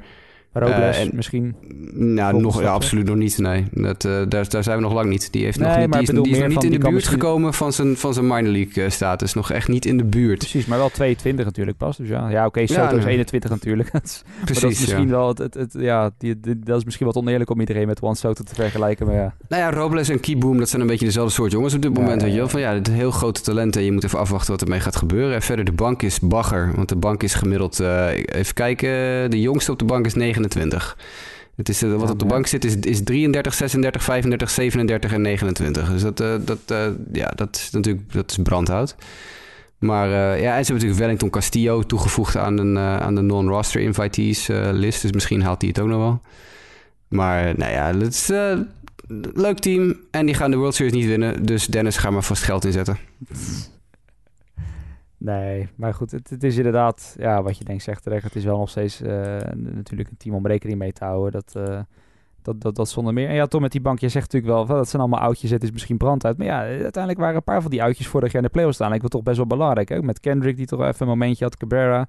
Robles 0.54 0.98
uh, 0.98 1.02
en, 1.02 1.10
misschien? 1.14 1.56
Nou, 1.94 2.42
nog, 2.42 2.62
ja, 2.62 2.72
absoluut 2.72 3.06
nog 3.06 3.16
niet. 3.16 3.38
Nee, 3.38 3.66
dat, 3.72 4.04
uh, 4.04 4.22
daar, 4.28 4.50
daar 4.50 4.64
zijn 4.64 4.78
we 4.78 4.84
nog 4.84 4.94
lang 4.94 5.10
niet. 5.10 5.32
Die, 5.32 5.44
heeft 5.44 5.60
nee, 5.60 5.68
nog 5.68 5.78
niet, 5.78 5.92
die 5.92 6.02
is, 6.02 6.24
die 6.24 6.34
is 6.34 6.40
nog 6.40 6.48
niet 6.48 6.64
in 6.64 6.72
de 6.72 6.78
buurt 6.78 6.94
misschien... 6.94 7.20
gekomen 7.20 7.54
van 7.54 7.74
zijn, 7.74 7.98
van 7.98 8.14
zijn 8.14 8.28
minor 8.28 8.52
league 8.52 8.84
uh, 8.84 8.90
status. 8.90 9.34
Nog 9.34 9.52
echt 9.52 9.68
niet 9.68 9.86
in 9.86 9.98
de 9.98 10.04
buurt. 10.04 10.38
Precies, 10.38 10.66
maar 10.66 10.78
wel 10.78 10.90
22 10.90 11.46
natuurlijk 11.46 11.78
pas. 11.78 11.98
Dus 11.98 12.08
ja, 12.08 12.30
ja 12.30 12.46
oké, 12.46 12.48
okay, 12.48 12.68
Soto 12.68 12.96
ja, 12.96 13.00
is 13.02 13.06
21 13.06 13.50
natuurlijk. 13.50 13.90
Precies, 13.92 14.24
maar 14.40 14.46
dat 14.46 14.72
is 14.72 14.80
misschien 14.80 15.08
ja. 15.08 15.10
wel, 15.10 15.28
het, 15.28 15.38
het, 15.38 15.54
het, 15.54 15.76
ja, 15.78 16.12
die, 16.18 16.40
die, 16.40 16.60
dat 16.60 16.78
is 16.78 16.84
misschien 16.84 17.06
wat 17.06 17.16
oneerlijk 17.16 17.50
om 17.50 17.60
iedereen 17.60 17.88
met 17.88 18.00
Juan 18.02 18.16
Soto 18.16 18.44
te 18.44 18.56
vergelijken. 18.56 19.06
Maar 19.06 19.16
ja. 19.16 19.34
Nou 19.48 19.62
ja, 19.62 19.72
Robles 19.72 20.10
en 20.10 20.20
Keyboom, 20.20 20.58
dat 20.58 20.70
zijn 20.70 20.82
een 20.82 20.88
beetje 20.88 21.06
dezelfde 21.06 21.34
soort 21.34 21.52
jongens 21.52 21.74
op 21.74 21.82
dit 21.82 21.94
moment. 21.94 22.22
Weet 22.22 22.32
je 22.32 22.38
wel? 22.38 22.50
Van 22.50 22.60
ja, 22.60 22.74
het 22.74 22.88
heel 22.88 23.12
grote 23.12 23.42
talenten. 23.42 23.84
Je 23.84 23.92
moet 23.92 24.04
even 24.04 24.20
afwachten 24.20 24.52
wat 24.52 24.62
ermee 24.62 24.80
gaat 24.80 24.96
gebeuren. 24.96 25.36
En 25.36 25.42
verder, 25.42 25.66
de 25.66 25.72
bank 25.72 26.02
is 26.02 26.20
bagger. 26.20 26.72
Want 26.76 26.90
de 26.90 26.96
bank 26.96 27.24
is 27.24 27.34
gemiddeld, 27.34 27.80
even 27.80 28.54
kijken, 28.54 28.90
de 29.32 29.42
jongste 29.42 29.72
op 29.72 29.80
de 29.80 29.86
bank 29.86 30.06
is 30.06 30.14
29. 30.40 30.98
Het 31.56 31.70
is, 31.70 31.84
uh, 31.84 31.96
wat 31.96 32.10
op 32.10 32.20
de 32.20 32.26
bank 32.26 32.48
zit 32.48 32.66
is, 32.66 32.76
is 32.76 33.04
33, 33.04 33.54
36, 33.54 34.04
35, 34.04 34.50
37 34.50 35.14
en 35.14 35.22
29. 35.22 35.92
Dus 35.92 36.02
dat, 36.02 36.20
uh, 36.22 36.36
dat, 36.42 36.60
uh, 36.72 36.88
ja, 37.12 37.32
dat 37.36 37.56
is 37.56 37.70
natuurlijk 37.72 38.14
dat 38.14 38.32
is 38.32 38.38
brandhout. 38.44 38.96
Maar 39.78 40.10
ja, 40.10 40.34
en 40.36 40.40
ze 40.40 40.52
hebben 40.52 40.74
natuurlijk 40.74 41.00
Wellington 41.00 41.30
Castillo 41.30 41.84
toegevoegd 41.84 42.38
aan, 42.38 42.58
een, 42.58 42.78
aan 42.78 43.16
de 43.16 43.22
non-roster 43.22 43.82
invitees 43.82 44.48
list. 44.72 45.02
Dus 45.02 45.12
misschien 45.12 45.42
haalt 45.42 45.62
hij 45.62 45.70
het 45.70 45.80
ook 45.80 45.88
nog 45.88 45.98
wel. 45.98 46.22
Maar 47.08 47.54
nou 47.58 47.72
ja, 47.72 47.98
het 47.98 48.14
is 48.14 48.28
een 48.30 48.68
leuk 49.34 49.60
team. 49.60 49.96
En 50.12 50.26
die 50.26 50.36
gaan 50.36 50.52
de 50.52 50.58
World 50.58 50.76
Series 50.76 50.94
niet 50.94 51.06
winnen. 51.06 51.46
Dus 51.46 51.66
Dennis, 51.66 51.98
ga 51.98 52.10
maar 52.10 52.24
vast 52.24 52.44
geld 52.44 52.66
inzetten. 52.66 52.98
Nee, 55.20 55.70
maar 55.76 55.94
goed, 55.94 56.12
het, 56.12 56.30
het, 56.30 56.44
is 56.44 56.58
inderdaad, 56.58 57.16
ja, 57.18 57.44
wat 57.44 57.58
je 57.58 57.64
denkt 57.64 57.84
zegt 57.84 58.04
terecht. 58.04 58.24
Het 58.24 58.36
is 58.36 58.44
wel 58.44 58.58
nog 58.58 58.70
steeds 58.70 59.02
uh, 59.02 59.10
natuurlijk 59.54 60.10
een 60.10 60.18
team 60.18 60.36
om 60.36 60.48
rekening 60.48 60.80
mee 60.80 60.94
te 60.94 61.04
houden. 61.04 61.32
Dat, 61.32 61.68
uh, 61.70 61.80
dat, 62.42 62.62
dat, 62.62 62.76
dat 62.76 62.90
zonder 62.90 63.14
meer. 63.14 63.28
En 63.28 63.36
ja, 63.36 63.46
toch 63.46 63.62
met 63.62 63.72
die 63.72 63.82
bank, 63.82 64.00
je 64.00 64.10
zegt 64.10 64.32
natuurlijk 64.32 64.68
wel, 64.68 64.78
dat 64.78 64.90
zijn 64.90 65.02
allemaal 65.02 65.20
oudjes, 65.20 65.50
het 65.50 65.64
is 65.64 65.72
misschien 65.72 65.98
brand 65.98 66.26
uit. 66.26 66.38
Maar 66.38 66.48
ja, 66.48 66.60
uiteindelijk 66.60 67.20
waren 67.20 67.36
een 67.36 67.44
paar 67.44 67.62
van 67.62 67.72
die 67.72 67.84
oudjes 67.84 68.08
vorig 68.08 68.32
jaar 68.32 68.42
in 68.42 68.48
de 68.48 68.54
playoffs 68.54 68.76
staan. 68.76 68.94
Ik 68.94 69.00
wil 69.00 69.10
toch 69.10 69.24
best 69.24 69.38
wel 69.38 69.48
belangrijk. 69.48 69.90
Hè? 69.90 70.02
Met 70.02 70.20
Kendrick, 70.20 70.58
die 70.58 70.66
toch 70.66 70.82
even 70.82 71.02
een 71.02 71.08
momentje 71.08 71.44
had, 71.44 71.58
Cabrera. 71.58 72.08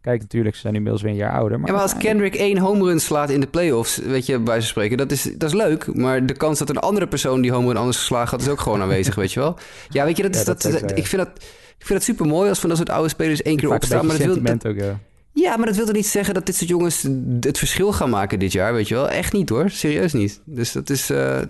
Kijk, 0.00 0.20
natuurlijk, 0.20 0.54
ze 0.54 0.60
zijn 0.60 0.74
inmiddels 0.74 1.02
weer 1.02 1.10
een 1.10 1.16
jaar 1.16 1.32
ouder. 1.32 1.58
Maar, 1.58 1.68
ja, 1.68 1.74
maar 1.74 1.82
als 1.82 1.96
Kendrick 1.96 2.34
één 2.34 2.58
home 2.58 2.84
run 2.84 3.00
slaat 3.00 3.30
in 3.30 3.40
de 3.40 3.46
playoffs, 3.46 3.96
weet 3.96 4.26
je, 4.26 4.38
bij 4.38 4.60
ze 4.60 4.66
spreken, 4.66 4.96
dat 4.96 5.10
is, 5.10 5.22
dat 5.22 5.48
is 5.48 5.54
leuk. 5.54 5.94
Maar 5.94 6.26
de 6.26 6.32
kans 6.32 6.58
dat 6.58 6.68
een 6.68 6.78
andere 6.78 7.06
persoon 7.06 7.40
die 7.40 7.52
home 7.52 7.66
run 7.66 7.76
anders 7.76 7.96
geslagen 7.96 8.30
had, 8.30 8.40
is 8.40 8.48
ook 8.48 8.60
gewoon 8.60 8.82
aanwezig, 8.82 9.14
weet 9.24 9.32
je 9.32 9.40
wel. 9.40 9.56
Ja, 9.88 10.04
weet 10.04 10.16
je, 10.16 10.22
dat 10.22 10.34
is, 10.34 10.44
dat, 10.44 10.64
ik, 10.94 11.06
vind 11.06 11.22
dat, 11.22 11.44
ik 11.80 11.86
vind 11.86 11.98
dat 11.98 12.02
super 12.02 12.26
mooi 12.26 12.48
als 12.48 12.58
van 12.58 12.68
dat 12.68 12.78
soort 12.78 12.90
oude 12.90 13.08
spelers 13.08 13.42
één 13.42 13.56
keer 13.56 13.74
opstaan. 13.74 14.06
Maar 14.06 14.18
dat 14.18 14.26
wil, 14.26 14.42
dat, 14.42 14.66
ook, 14.66 14.76
ja. 14.76 14.98
ja. 15.32 15.56
maar 15.56 15.66
dat 15.66 15.76
wil 15.76 15.86
er 15.86 15.92
niet 15.92 16.06
zeggen 16.06 16.34
dat 16.34 16.46
dit 16.46 16.56
soort 16.56 16.70
jongens 16.70 17.02
het 17.40 17.58
verschil 17.58 17.92
gaan 17.92 18.10
maken 18.10 18.38
dit 18.38 18.52
jaar, 18.52 18.72
weet 18.72 18.88
je 18.88 18.94
wel. 18.94 19.08
Echt 19.08 19.32
niet 19.32 19.48
hoor, 19.48 19.70
serieus 19.70 20.12
niet. 20.12 20.42
Dus 20.44 20.72
dat 20.72 20.90
is, 20.90 21.10
uh, 21.10 21.40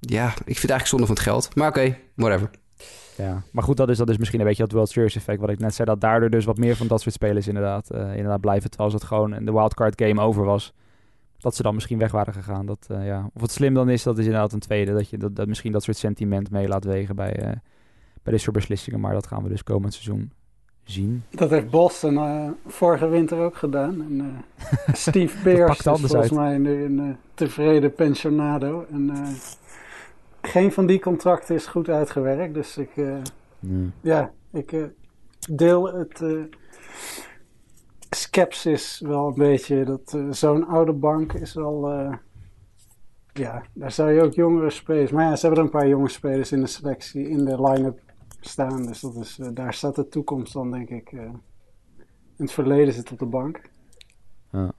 ja, 0.00 0.28
ik 0.28 0.58
vind 0.58 0.62
het 0.62 0.70
eigenlijk 0.70 0.86
zonde 0.86 1.06
van 1.06 1.14
het 1.14 1.24
geld. 1.24 1.54
Maar 1.54 1.68
oké, 1.68 1.98
whatever. 2.14 2.50
Ja, 3.16 3.42
maar 3.52 3.64
goed, 3.64 3.76
dat 3.76 3.88
is, 3.88 3.98
dat 3.98 4.08
is 4.08 4.16
misschien 4.16 4.40
een 4.40 4.46
beetje 4.46 4.62
dat 4.62 4.72
World 4.72 4.88
Series 4.88 5.16
effect, 5.16 5.40
wat 5.40 5.50
ik 5.50 5.58
net 5.58 5.74
zei, 5.74 5.88
dat 5.88 6.00
daardoor 6.00 6.30
dus 6.30 6.44
wat 6.44 6.58
meer 6.58 6.76
van 6.76 6.86
dat 6.86 7.00
soort 7.00 7.14
spelers 7.14 7.48
inderdaad, 7.48 7.88
uh, 7.94 8.00
inderdaad 8.10 8.40
blijven, 8.40 8.70
terwijl 8.70 8.92
het 8.92 9.04
gewoon 9.04 9.44
de 9.44 9.52
wildcard 9.52 10.02
game 10.02 10.20
over 10.20 10.44
was, 10.44 10.72
dat 11.38 11.56
ze 11.56 11.62
dan 11.62 11.74
misschien 11.74 11.98
weg 11.98 12.12
waren 12.12 12.32
gegaan. 12.32 12.66
Dat, 12.66 12.86
uh, 12.90 13.06
ja. 13.06 13.30
Of 13.34 13.42
het 13.42 13.50
slim 13.50 13.74
dan 13.74 13.88
is, 13.88 14.02
dat 14.02 14.18
is 14.18 14.24
inderdaad 14.24 14.52
een 14.52 14.60
tweede, 14.60 14.92
dat 14.92 15.10
je 15.10 15.18
dat, 15.18 15.36
dat 15.36 15.46
misschien 15.46 15.72
dat 15.72 15.82
soort 15.82 15.96
sentiment 15.96 16.50
mee 16.50 16.68
laat 16.68 16.84
wegen 16.84 17.16
bij, 17.16 17.42
uh, 17.42 17.52
bij 18.22 18.32
dit 18.32 18.42
soort 18.42 18.56
beslissingen, 18.56 19.00
maar 19.00 19.12
dat 19.12 19.26
gaan 19.26 19.42
we 19.42 19.48
dus 19.48 19.62
komend 19.62 19.94
seizoen 19.94 20.32
zien. 20.84 21.22
Dat 21.30 21.50
heeft 21.50 21.70
Boston 21.70 22.56
vorige 22.66 23.08
winter 23.08 23.38
ook 23.38 23.56
gedaan. 23.56 24.00
En, 24.00 24.44
Steve 24.92 25.42
Pearce 25.42 25.72
is 25.72 25.82
volgens 25.82 26.14
uit. 26.14 26.30
mij 26.30 26.58
nu 26.58 26.84
een 26.84 27.16
tevreden 27.34 27.94
pensionado 27.94 28.86
en 28.90 29.10
geen 30.42 30.72
van 30.72 30.86
die 30.86 31.00
contracten 31.00 31.54
is 31.54 31.66
goed 31.66 31.88
uitgewerkt. 31.88 32.54
Dus 32.54 32.76
ik, 32.76 32.96
uh, 32.96 33.16
ja, 34.00 34.32
ik 34.52 34.72
uh, 34.72 34.84
deel 35.50 35.94
het 35.94 36.20
uh, 36.20 36.42
skepsis 38.10 39.00
wel 39.00 39.26
een 39.26 39.34
beetje. 39.34 39.84
Dat 39.84 40.18
zo'n 40.30 40.66
oude 40.66 40.92
bank 40.92 41.32
is 41.32 41.54
wel. 41.54 41.90
ja, 43.32 43.62
daar 43.72 43.92
zou 43.92 44.10
je 44.10 44.22
ook 44.22 44.32
jongere 44.32 44.70
spelers. 44.70 45.10
Maar 45.10 45.24
ja, 45.24 45.36
ze 45.36 45.46
hebben 45.46 45.58
er 45.58 45.64
een 45.64 45.78
paar 45.80 45.88
jonge 45.88 46.08
spelers 46.08 46.52
in 46.52 46.60
de 46.60 46.66
selectie, 46.66 47.28
in 47.28 47.44
de 47.44 47.62
line-up 47.62 48.00
staan. 48.48 48.86
Dus 48.86 49.00
dat 49.00 49.16
is, 49.16 49.38
daar 49.54 49.74
staat 49.74 49.94
de 49.94 50.08
toekomst 50.08 50.52
dan, 50.52 50.70
denk 50.70 50.88
ik. 50.90 51.12
in 51.12 51.40
het 52.36 52.52
verleden 52.52 52.94
zit 52.94 53.12
op 53.12 53.18
de 53.18 53.26
bank. 53.26 53.70
Ja. 54.50 54.72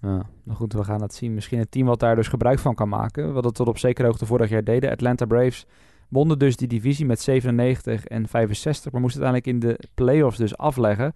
Ja, 0.00 0.26
nou 0.42 0.58
goed, 0.58 0.72
we 0.72 0.84
gaan 0.84 1.02
het 1.02 1.14
zien. 1.14 1.34
Misschien 1.34 1.58
een 1.58 1.68
team 1.68 1.86
wat 1.86 2.00
daar 2.00 2.16
dus 2.16 2.28
gebruik 2.28 2.58
van 2.58 2.74
kan 2.74 2.88
maken. 2.88 3.32
Wat 3.32 3.44
het 3.44 3.54
tot 3.54 3.68
op 3.68 3.78
zekere 3.78 4.06
hoogte 4.06 4.26
vorig 4.26 4.50
jaar 4.50 4.64
deden. 4.64 4.90
Atlanta 4.90 5.24
Braves 5.24 5.66
wonnen 6.08 6.38
dus 6.38 6.56
die 6.56 6.68
divisie 6.68 7.06
met 7.06 7.20
97 7.20 8.06
en 8.06 8.28
65. 8.28 8.92
Maar 8.92 9.00
moesten 9.00 9.22
uiteindelijk 9.22 9.64
in 9.64 9.70
de 9.70 9.88
playoffs 9.94 10.38
dus 10.38 10.56
afleggen. 10.56 11.12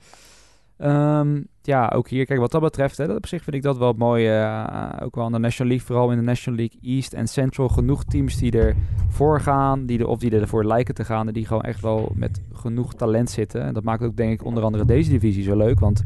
Um, 0.82 1.46
ja, 1.62 1.92
ook 1.94 2.08
hier, 2.08 2.26
kijk, 2.26 2.38
wat 2.38 2.50
dat 2.50 2.60
betreft, 2.60 2.96
hè, 2.96 3.06
dat 3.06 3.16
op 3.16 3.26
zich 3.26 3.42
vind 3.42 3.56
ik 3.56 3.62
dat 3.62 3.78
wel 3.78 3.92
mooi. 3.92 4.40
Uh, 4.40 4.92
ook 5.02 5.14
wel 5.14 5.24
aan 5.24 5.32
de 5.32 5.38
National 5.38 5.72
League, 5.72 5.86
vooral 5.86 6.10
in 6.10 6.18
de 6.18 6.24
National 6.24 6.58
League 6.58 6.80
East 6.82 7.12
en 7.12 7.26
Central, 7.26 7.68
genoeg 7.68 8.04
teams 8.04 8.36
die 8.36 8.52
ervoor 8.52 9.40
gaan, 9.40 9.86
die 9.86 9.98
er, 9.98 10.06
of 10.06 10.18
die 10.18 10.40
ervoor 10.40 10.64
lijken 10.64 10.94
te 10.94 11.04
gaan, 11.04 11.26
en 11.26 11.32
die 11.32 11.46
gewoon 11.46 11.62
echt 11.62 11.80
wel 11.80 12.12
met 12.14 12.40
genoeg 12.52 12.94
talent 12.94 13.30
zitten. 13.30 13.62
En 13.62 13.74
dat 13.74 13.84
maakt 13.84 14.02
ook, 14.02 14.16
denk 14.16 14.32
ik, 14.32 14.44
onder 14.44 14.62
andere 14.62 14.84
deze 14.84 15.10
divisie 15.10 15.42
zo 15.42 15.56
leuk, 15.56 15.80
want 15.80 16.04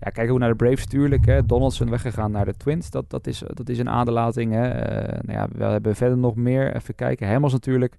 ja, 0.00 0.10
kijk 0.10 0.28
hoe 0.28 0.38
naar 0.38 0.48
de 0.48 0.56
Braves 0.56 0.84
natuurlijk. 0.84 1.26
Hè. 1.26 1.46
Donaldson 1.46 1.90
weggegaan 1.90 2.30
naar 2.30 2.44
de 2.44 2.56
Twins. 2.56 2.90
Dat, 2.90 3.10
dat, 3.10 3.26
is, 3.26 3.42
dat 3.54 3.68
is 3.68 3.78
een 3.78 3.88
aderlating. 3.88 4.52
Hè. 4.52 4.66
Uh, 4.66 5.20
nou 5.22 5.38
ja, 5.38 5.48
we 5.52 5.64
hebben 5.64 5.96
verder 5.96 6.18
nog 6.18 6.34
meer. 6.34 6.76
Even 6.76 6.94
kijken. 6.94 7.28
Hemmels 7.28 7.52
natuurlijk. 7.52 7.96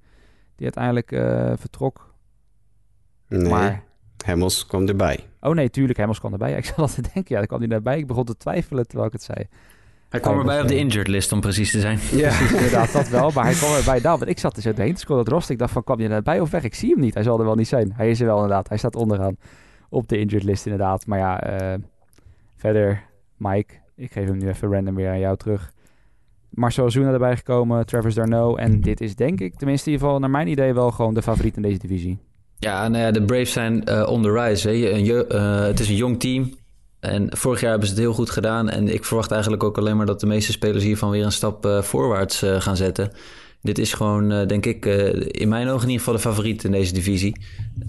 Die 0.55 0.63
uiteindelijk 0.63 1.11
uh, 1.11 1.51
vertrok. 1.55 2.13
Nee, 3.27 3.49
maar... 3.49 3.83
Hemmels 4.25 4.65
kwam 4.65 4.87
erbij. 4.87 5.19
Oh 5.41 5.53
nee, 5.53 5.69
tuurlijk. 5.69 5.97
Hemmels 5.97 6.19
kwam 6.19 6.31
erbij. 6.31 6.49
Ja, 6.49 6.57
ik 6.57 6.65
zat 6.65 6.77
al 6.85 6.87
te 6.87 7.01
denken. 7.01 7.23
Ja, 7.27 7.37
daar 7.37 7.47
kwam 7.47 7.59
hij 7.59 7.69
erbij. 7.69 7.97
Ik 7.97 8.07
begon 8.07 8.25
te 8.25 8.37
twijfelen 8.37 8.87
terwijl 8.87 9.07
ik 9.07 9.13
het 9.13 9.23
zei. 9.23 9.47
Hij 10.09 10.19
kwam 10.19 10.39
erbij 10.39 10.61
op 10.61 10.67
de 10.67 10.77
injured 10.77 11.07
list, 11.07 11.31
om 11.31 11.41
precies 11.41 11.71
te 11.71 11.79
zijn. 11.79 11.99
Ja, 12.11 12.27
precies, 12.27 12.51
inderdaad, 12.57 12.91
dat 12.91 13.09
wel. 13.09 13.31
Maar 13.31 13.45
hij 13.45 13.53
kwam 13.53 13.73
erbij 13.73 14.01
daar. 14.01 14.17
Want 14.17 14.29
ik 14.29 14.39
zat 14.39 14.55
dus 14.55 14.63
heen 14.63 14.93
te 14.93 14.99
scrollen. 14.99 15.23
Dat 15.23 15.33
rost. 15.33 15.49
Ik 15.49 15.57
dacht 15.57 15.71
van, 15.71 15.83
kwam 15.83 15.99
je 15.99 16.09
erbij 16.09 16.39
of 16.39 16.51
weg? 16.51 16.63
Ik 16.63 16.75
zie 16.75 16.91
hem 16.91 16.99
niet. 16.99 17.13
Hij 17.13 17.23
zal 17.23 17.39
er 17.39 17.45
wel 17.45 17.55
niet 17.55 17.67
zijn. 17.67 17.93
Hij 17.95 18.09
is 18.09 18.19
er 18.19 18.25
wel 18.25 18.35
inderdaad. 18.35 18.69
Hij 18.69 18.77
staat 18.77 18.95
onderaan 18.95 19.37
op 19.89 20.07
de 20.07 20.17
injured 20.17 20.43
list 20.43 20.65
inderdaad. 20.65 21.05
Maar 21.05 21.19
ja, 21.19 21.61
uh, 21.73 21.77
Verder, 22.57 23.03
Mike, 23.37 23.73
ik 23.95 24.11
geef 24.11 24.27
hem 24.27 24.37
nu 24.37 24.47
even 24.47 24.71
random 24.71 24.95
weer 24.95 25.09
aan 25.09 25.19
jou 25.19 25.37
terug. 25.37 25.73
Marcel 26.49 26.91
Zuna 26.91 27.11
erbij 27.11 27.35
gekomen, 27.35 27.85
Travis 27.85 28.15
Darno. 28.15 28.55
En 28.55 28.81
dit 28.81 29.01
is 29.01 29.15
denk 29.15 29.39
ik, 29.39 29.55
tenminste 29.55 29.87
in 29.87 29.93
ieder 29.93 30.07
geval 30.07 30.21
naar 30.21 30.29
mijn 30.29 30.47
idee, 30.47 30.73
wel 30.73 30.91
gewoon 30.91 31.13
de 31.13 31.21
favoriet 31.21 31.55
in 31.55 31.61
deze 31.61 31.77
divisie. 31.77 32.17
Ja, 32.59 32.87
nou 32.87 33.03
ja, 33.03 33.11
de 33.11 33.21
Braves 33.21 33.51
zijn 33.51 33.83
uh, 33.89 34.07
on 34.09 34.21
the 34.21 34.31
rise. 34.31 34.69
Hè. 34.69 34.73
Uh, 34.75 35.65
het 35.65 35.79
is 35.79 35.89
een 35.89 35.95
jong 35.95 36.19
team. 36.19 36.53
En 36.99 37.37
vorig 37.37 37.61
jaar 37.61 37.69
hebben 37.69 37.87
ze 37.87 37.93
het 37.93 38.03
heel 38.03 38.13
goed 38.13 38.29
gedaan. 38.29 38.69
En 38.69 38.87
ik 38.87 39.05
verwacht 39.05 39.31
eigenlijk 39.31 39.63
ook 39.63 39.77
alleen 39.77 39.97
maar 39.97 40.05
dat 40.05 40.19
de 40.19 40.27
meeste 40.27 40.51
spelers 40.51 40.83
hiervan 40.83 41.09
weer 41.09 41.25
een 41.25 41.31
stap 41.31 41.65
uh, 41.65 41.81
voorwaarts 41.81 42.43
gaan 42.57 42.75
zetten. 42.75 43.11
Dit 43.61 43.77
is 43.77 43.93
gewoon, 43.93 44.47
denk 44.47 44.65
ik, 44.65 44.85
in 45.25 45.49
mijn 45.49 45.67
ogen 45.67 45.81
in 45.83 45.89
ieder 45.89 45.97
geval 45.97 46.13
de 46.13 46.19
favoriet 46.19 46.63
in 46.63 46.71
deze 46.71 46.93
divisie. 46.93 47.35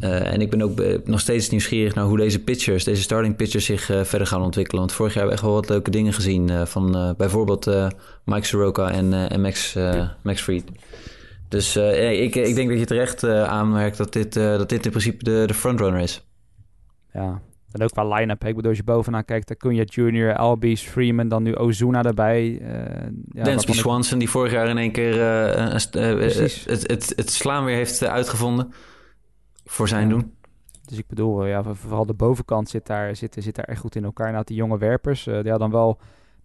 En 0.01 0.41
ik 0.41 0.51
ben 0.51 0.63
ook 0.63 0.83
nog 1.05 1.21
steeds 1.21 1.49
nieuwsgierig 1.49 1.95
naar 1.95 2.05
hoe 2.05 2.17
deze 2.17 2.39
pitchers, 2.39 2.85
deze 2.85 3.03
starting 3.03 3.37
pitchers 3.37 3.65
zich 3.65 3.83
verder 3.85 4.27
gaan 4.27 4.43
ontwikkelen. 4.43 4.81
Want 4.81 4.93
vorig 4.93 5.15
jaar 5.15 5.23
hebben 5.23 5.41
we 5.41 5.47
echt 5.47 5.53
wel 5.53 5.61
wat 5.61 5.71
leuke 5.71 5.91
dingen 5.91 6.13
gezien 6.13 6.67
van 6.67 7.15
bijvoorbeeld 7.17 7.67
Mike 8.25 8.47
Soroka 8.47 8.91
en, 8.91 9.31
en 9.31 9.41
Max, 9.41 9.77
Max 10.23 10.41
Fried. 10.41 10.65
Dus 11.49 11.77
ik, 11.77 12.35
ik 12.35 12.55
denk 12.55 12.69
dat 12.69 12.79
je 12.79 12.85
terecht 12.85 13.25
aanmerkt 13.25 13.97
dat 13.97 14.13
dit, 14.13 14.33
dat 14.33 14.69
dit 14.69 14.85
in 14.85 14.91
principe 14.91 15.25
de, 15.25 15.45
de 15.47 15.55
frontrunner 15.55 16.01
is. 16.01 16.27
Ja, 17.13 17.41
en 17.73 17.83
ook 17.83 17.91
qua 17.91 18.15
line-up. 18.15 18.45
Ik 18.45 18.55
bedoel, 18.55 18.69
als 18.69 18.79
je 18.79 18.85
bovenaan 18.85 19.25
kijkt, 19.25 19.51
Acuna 19.51 19.83
Jr., 19.85 20.37
Albies, 20.37 20.83
Freeman, 20.83 21.29
dan 21.29 21.43
nu 21.43 21.57
Ozuna 21.57 22.03
daarbij. 22.03 22.63
Ja, 23.29 23.45
Dansby 23.45 23.73
Swanson, 23.73 24.19
die 24.19 24.31
vorig 24.31 24.53
jaar 24.53 24.69
in 24.69 24.79
één 24.79 24.93
keer 24.93 25.21
het, 25.21 25.95
het, 26.87 27.13
het, 27.17 27.31
slaan 27.31 27.65
weer 27.65 27.77
heeft 27.77 28.05
uitgevonden. 28.05 28.73
Voor 29.65 29.89
zijn 29.89 30.09
doen. 30.09 30.33
Dus 30.85 30.99
ik 30.99 31.07
bedoel, 31.07 31.47
ja, 31.47 31.63
vooral 31.63 32.07
de 32.07 32.15
bovenkant 32.15 32.69
zit 32.69 32.87
daar, 32.87 33.17
zit, 33.17 33.37
zit 33.39 33.55
daar 33.55 33.65
echt 33.65 33.81
goed 33.81 33.97
in 33.97 34.05
elkaar. 34.05 34.33
Nou, 34.33 34.45
die 34.45 34.57
jonge 34.57 34.79
werpers, 34.79 35.25
ja, 35.25 35.59
dan 35.59 35.71
wel 35.71 35.99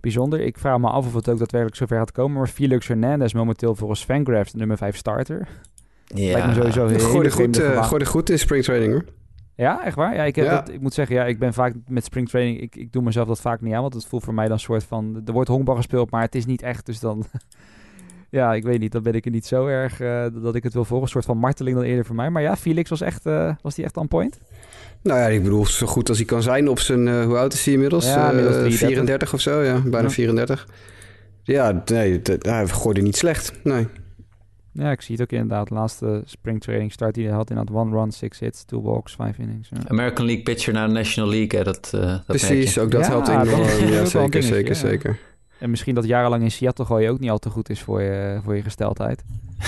bijzonder. 0.04 0.40
Ik 0.42 0.58
vraag 0.58 0.78
me 0.78 0.88
af 0.88 1.06
of 1.06 1.14
het 1.14 1.30
ook 1.30 1.38
daadwerkelijk 1.38 1.76
zover 1.76 1.98
gaat 1.98 2.12
komen. 2.12 2.38
Maar 2.38 2.48
Felix 2.48 2.88
Hernandez 2.88 3.34
momenteel 3.34 3.76
volgens 3.76 4.04
Fangraphs 4.04 4.52
de 4.52 4.58
nummer 4.58 4.78
5 4.78 4.96
starter. 4.96 5.48
Ja, 6.06 6.32
Lijkt 6.32 6.48
me 6.48 6.54
sowieso 6.54 6.88
heel 6.88 7.00
gooi 7.00 7.32
goed, 7.32 7.60
uh, 7.60 7.84
gooi 7.84 8.06
goed 8.06 8.30
in 8.30 8.40
springtraining 8.40 8.92
hoor. 8.92 9.06
Ja, 9.56 9.86
echt 9.86 9.96
waar? 9.96 10.16
Ja, 10.16 10.24
ik, 10.24 10.36
heb 10.36 10.50
Dat, 10.50 10.70
ik 10.70 10.82
moet 10.82 10.94
zeggen, 10.94 11.16
ja, 11.16 11.26
ik 11.26 11.40
ben 11.40 11.54
vaak 11.54 11.74
met 11.88 12.04
springtraining, 12.04 12.62
ik, 12.62 12.76
ik 12.76 12.92
doe 12.92 13.04
mezelf 13.04 13.28
dat 13.28 13.42
vaak 13.42 13.62
niet 13.62 13.74
aan, 13.74 13.82
want 13.82 13.94
het 13.94 14.06
voelt 14.06 14.24
voor 14.24 14.34
mij 14.34 14.44
dan 14.44 14.54
een 14.54 14.60
soort 14.60 14.84
van, 14.84 15.22
er 15.26 15.34
wordt 15.34 15.50
honkbal 15.50 15.76
gespeeld, 15.76 16.12
maar 16.12 16.22
het 16.22 16.36
is 16.36 16.46
niet 16.46 16.62
echt, 16.62 16.86
dus 16.86 17.00
dan, 17.00 17.26
ja, 18.34 18.54
ik 18.54 18.64
weet 18.64 18.80
niet, 18.80 18.92
dan 18.92 19.04
ben 19.04 19.14
ik 19.14 19.26
er 19.26 19.32
niet 19.32 19.46
zo 19.46 19.68
erg 19.68 20.02
uh, 20.02 20.26
dat 20.34 20.56
ik 20.56 20.64
het 20.64 20.74
wil 20.74 20.86
volgen, 20.86 21.06
een 21.06 21.12
soort 21.12 21.26
van 21.26 21.38
marteling 21.38 21.76
dan 21.76 21.86
eerder 21.86 22.06
voor 22.06 22.16
mij. 22.16 22.30
Maar 22.30 22.42
ja, 22.42 22.56
Felix 22.56 22.90
was 22.90 23.02
echt, 23.02 23.26
uh, 23.26 23.54
was 23.62 23.76
die 23.76 23.86
echt 23.86 23.98
on 23.98 24.08
point? 24.08 24.40
Nou 25.02 25.20
ja, 25.20 25.26
ik 25.26 25.44
bedoel, 25.44 25.66
zo 25.66 25.88
goed 25.88 26.10
als 26.10 26.18
hij 26.18 26.28
kan 26.28 26.42
zijn 26.42 26.70
op 26.70 26.80
zijn, 26.80 27.08
uh, 27.08 27.26
hoe 27.26 27.38
oud 27.38 27.54
is 27.54 27.66
hij 27.66 27.74
inmiddels? 27.74 28.06
Ja, 28.06 28.30
inmiddels 28.30 28.76
34 28.76 29.34
of 29.34 29.42
zo, 29.42 29.62
ja, 29.62 29.80
bijna 29.80 30.08
ja. 30.08 30.14
34. 30.14 30.68
Ja, 31.44 31.84
nee, 31.86 32.22
hij 32.40 32.68
gooide 32.68 33.02
niet 33.02 33.18
slecht, 33.18 33.54
nee. 33.64 33.88
Ja, 34.72 34.92
ik 34.92 35.02
zie 35.02 35.16
het 35.16 35.24
ook 35.24 35.32
inderdaad. 35.32 35.68
De 35.68 35.74
laatste 35.74 36.22
springtraining 36.26 36.92
start 36.92 37.14
die 37.14 37.26
hij 37.26 37.36
had 37.36 37.50
in 37.50 37.56
dat 37.56 37.72
one 37.72 37.96
run, 37.96 38.12
six 38.12 38.40
hits, 38.40 38.64
two 38.66 38.82
walks, 38.82 39.16
five 39.16 39.42
innings. 39.42 39.70
Ja. 39.70 39.78
American 39.88 40.26
League 40.26 40.44
pitcher 40.44 40.74
naar 40.74 40.88
de 40.88 40.94
National 40.94 41.30
League, 41.30 41.60
hè? 41.60 41.64
Dat, 41.64 41.92
uh, 41.96 42.02
dat 42.02 42.24
Precies, 42.26 42.78
ook 42.78 42.92
dat 42.92 43.06
ja, 43.06 43.10
helpt 43.10 43.28
enorm. 43.28 43.88
Ja, 43.88 44.06
zeker, 44.06 44.44
zeker, 44.44 44.76
zeker. 44.76 45.20
En 45.64 45.70
misschien 45.70 45.96
dat 45.96 46.06
jarenlang 46.06 46.44
in 46.44 46.52
Seattle 46.52 46.86
gooien 46.86 47.12
ook 47.12 47.20
niet 47.20 47.30
al 47.30 47.38
te 47.38 47.50
goed 47.50 47.70
is 47.70 47.82
voor 47.82 48.02
je, 48.02 48.40
voor 48.44 48.56
je 48.56 48.62
gesteldheid. 48.62 49.24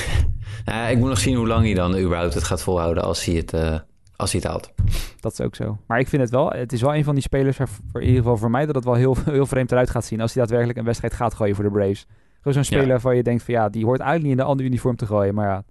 nou, 0.65 0.91
ik 0.91 0.97
moet 0.97 1.09
nog 1.09 1.19
zien 1.19 1.35
hoe 1.35 1.47
lang 1.47 1.65
hij 1.65 1.73
dan 1.73 1.97
überhaupt 1.97 2.33
het 2.33 2.43
gaat 2.43 2.61
volhouden 2.61 3.03
als 3.03 3.25
hij 3.25 3.35
het, 3.35 3.53
uh, 3.53 3.79
als 4.15 4.31
hij 4.31 4.41
het 4.43 4.49
haalt. 4.49 4.71
Dat 5.19 5.31
is 5.31 5.41
ook 5.41 5.55
zo. 5.55 5.77
Maar 5.87 5.99
ik 5.99 6.07
vind 6.07 6.21
het 6.21 6.31
wel, 6.31 6.49
het 6.49 6.73
is 6.73 6.81
wel 6.81 6.95
een 6.95 7.03
van 7.03 7.13
die 7.13 7.23
spelers, 7.23 7.57
waar, 7.57 7.67
voor 7.91 8.01
in 8.01 8.07
ieder 8.07 8.21
geval 8.21 8.37
voor 8.37 8.51
mij, 8.51 8.65
dat 8.65 8.75
het 8.75 8.83
wel 8.83 8.93
heel, 8.93 9.15
heel 9.25 9.45
vreemd 9.45 9.71
eruit 9.71 9.89
gaat 9.89 10.05
zien 10.05 10.21
als 10.21 10.33
hij 10.33 10.41
daadwerkelijk 10.41 10.79
een 10.79 10.85
wedstrijd 10.85 11.13
gaat 11.13 11.33
gooien 11.33 11.55
voor 11.55 11.63
de 11.63 11.71
Braves. 11.71 12.07
Gewoon 12.37 12.53
zo'n 12.53 12.63
speler 12.63 12.87
ja. 12.87 12.99
waar 12.99 13.15
je 13.15 13.23
denkt 13.23 13.43
van 13.43 13.53
ja, 13.53 13.69
die 13.69 13.85
hoort 13.85 13.99
eigenlijk 13.99 14.29
niet 14.29 14.39
in 14.39 14.43
de 14.43 14.51
andere 14.51 14.69
uniform 14.69 14.95
te 14.95 15.05
gooien, 15.05 15.33
maar 15.33 15.47
ja. 15.47 15.63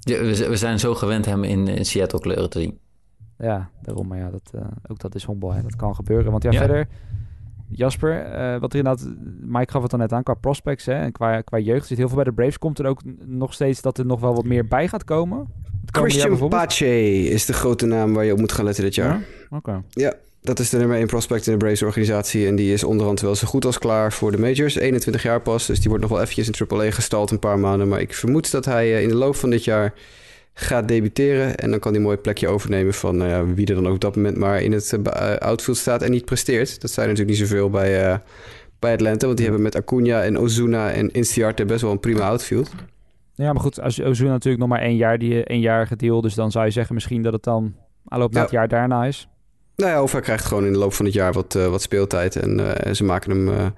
ja 0.00 0.18
we, 0.18 0.48
we, 0.48 0.56
zijn 0.56 0.78
zo 0.78 0.94
gewend 0.94 1.24
hem 1.24 1.44
in, 1.44 1.68
in 1.68 1.84
Seattle 1.84 2.20
kleuren 2.20 2.50
te 2.50 2.60
zien. 2.60 2.78
Ja, 3.38 3.70
daarom. 3.82 4.06
Maar 4.06 4.18
ja, 4.18 4.30
dat, 4.30 4.52
uh, 4.54 4.60
ook 4.86 4.98
dat 4.98 5.14
is 5.14 5.24
honkbal. 5.24 5.62
Dat 5.62 5.76
kan 5.76 5.94
gebeuren. 5.94 6.30
Want 6.30 6.42
ja, 6.42 6.50
ja. 6.50 6.58
verder... 6.58 6.88
Jasper, 7.70 8.26
uh, 8.26 8.60
wat 8.60 8.72
er 8.72 8.78
inderdaad... 8.78 9.08
Mike 9.40 9.72
gaf 9.72 9.82
het 9.82 9.90
dan 9.90 10.00
net 10.00 10.12
aan 10.12 10.22
qua 10.22 10.34
prospects 10.34 10.86
hè, 10.86 10.94
en 10.94 11.12
qua, 11.12 11.40
qua 11.40 11.58
jeugd. 11.58 11.86
Zit 11.86 11.98
heel 11.98 12.06
veel 12.06 12.16
bij 12.16 12.24
de 12.24 12.32
Braves. 12.32 12.58
Komt 12.58 12.78
er 12.78 12.86
ook 12.86 13.00
nog 13.24 13.52
steeds 13.52 13.80
dat 13.80 13.98
er 13.98 14.06
nog 14.06 14.20
wel 14.20 14.34
wat 14.34 14.44
meer 14.44 14.66
bij 14.66 14.88
gaat 14.88 15.04
komen? 15.04 15.46
Christian 15.84 16.48
Pache 16.48 17.24
is 17.28 17.44
de 17.44 17.52
grote 17.52 17.86
naam 17.86 18.14
waar 18.14 18.24
je 18.24 18.32
op 18.32 18.38
moet 18.38 18.52
gaan 18.52 18.64
letten 18.64 18.84
dit 18.84 18.94
jaar. 18.94 19.26
Ja? 19.50 19.56
Okay. 19.56 19.82
Ja, 19.88 20.14
dat 20.40 20.58
is 20.58 20.70
de 20.70 20.78
nummer 20.78 20.96
1 20.96 21.06
prospect 21.06 21.46
in 21.46 21.52
de 21.52 21.58
Braves 21.58 21.82
organisatie. 21.82 22.46
En 22.46 22.56
die 22.56 22.72
is 22.72 22.84
onderhand 22.84 23.20
wel 23.20 23.34
zo 23.34 23.46
goed 23.46 23.64
als 23.64 23.78
klaar 23.78 24.12
voor 24.12 24.30
de 24.30 24.38
majors. 24.38 24.74
21 24.74 25.22
jaar 25.22 25.40
pas, 25.40 25.66
dus 25.66 25.78
die 25.78 25.88
wordt 25.88 26.02
nog 26.02 26.12
wel 26.12 26.20
eventjes 26.20 26.48
in 26.48 26.68
AAA 26.68 26.90
gestald 26.90 27.30
een 27.30 27.38
paar 27.38 27.58
maanden. 27.58 27.88
Maar 27.88 28.00
ik 28.00 28.14
vermoed 28.14 28.50
dat 28.50 28.64
hij 28.64 28.94
eh, 28.94 29.02
in 29.02 29.08
de 29.08 29.14
loop 29.14 29.36
van 29.36 29.50
dit 29.50 29.64
jaar 29.64 29.94
gaat 30.60 30.88
debuteren. 30.88 31.56
En 31.56 31.70
dan 31.70 31.78
kan 31.78 31.90
hij 31.90 32.00
een 32.00 32.06
mooi 32.06 32.16
plekje 32.16 32.48
overnemen 32.48 32.94
van 32.94 33.16
nou 33.16 33.30
ja, 33.30 33.54
wie 33.54 33.66
er 33.66 33.74
dan 33.74 33.86
ook 33.86 33.94
op 33.94 34.00
dat 34.00 34.16
moment 34.16 34.36
maar 34.36 34.62
in 34.62 34.72
het 34.72 34.98
uh, 35.06 35.34
outfield 35.36 35.76
staat 35.76 36.02
en 36.02 36.10
niet 36.10 36.24
presteert. 36.24 36.80
Dat 36.80 36.90
zijn 36.90 37.08
natuurlijk 37.08 37.38
niet 37.38 37.48
zoveel 37.48 37.70
bij, 37.70 38.10
uh, 38.10 38.16
bij 38.78 38.92
Atlanta, 38.92 39.26
want 39.26 39.36
die 39.36 39.46
hebben 39.46 39.64
met 39.64 39.76
Acuna 39.76 40.22
en 40.22 40.38
Ozuna 40.38 40.90
en 40.90 41.10
Inciarte 41.10 41.64
best 41.64 41.82
wel 41.82 41.90
een 41.90 42.00
prima 42.00 42.20
outfield. 42.20 42.70
Ja, 43.34 43.52
maar 43.52 43.62
goed, 43.62 43.80
als 43.80 44.02
Ozuna 44.02 44.30
natuurlijk 44.30 44.62
nog 44.62 44.68
maar 44.68 44.80
één 44.80 44.96
jaar, 44.96 45.18
die 45.18 45.44
eenjarige 45.44 45.96
deal, 45.96 46.20
dus 46.20 46.34
dan 46.34 46.50
zou 46.50 46.64
je 46.64 46.70
zeggen 46.70 46.94
misschien 46.94 47.22
dat 47.22 47.32
het 47.32 47.42
dan 47.42 47.74
aanloop 48.04 48.32
na 48.32 48.40
het 48.40 48.50
jaar 48.50 48.68
daarna 48.68 49.04
is. 49.04 49.28
Nou 49.76 49.90
ja, 49.90 50.02
of 50.02 50.12
hij 50.12 50.20
krijgt 50.20 50.44
gewoon 50.44 50.66
in 50.66 50.72
de 50.72 50.78
loop 50.78 50.92
van 50.92 51.04
het 51.04 51.14
jaar 51.14 51.32
wat, 51.32 51.54
uh, 51.54 51.66
wat 51.66 51.82
speeltijd 51.82 52.36
en 52.36 52.96
ze 52.96 53.04
maken 53.04 53.30
hem 53.30 53.72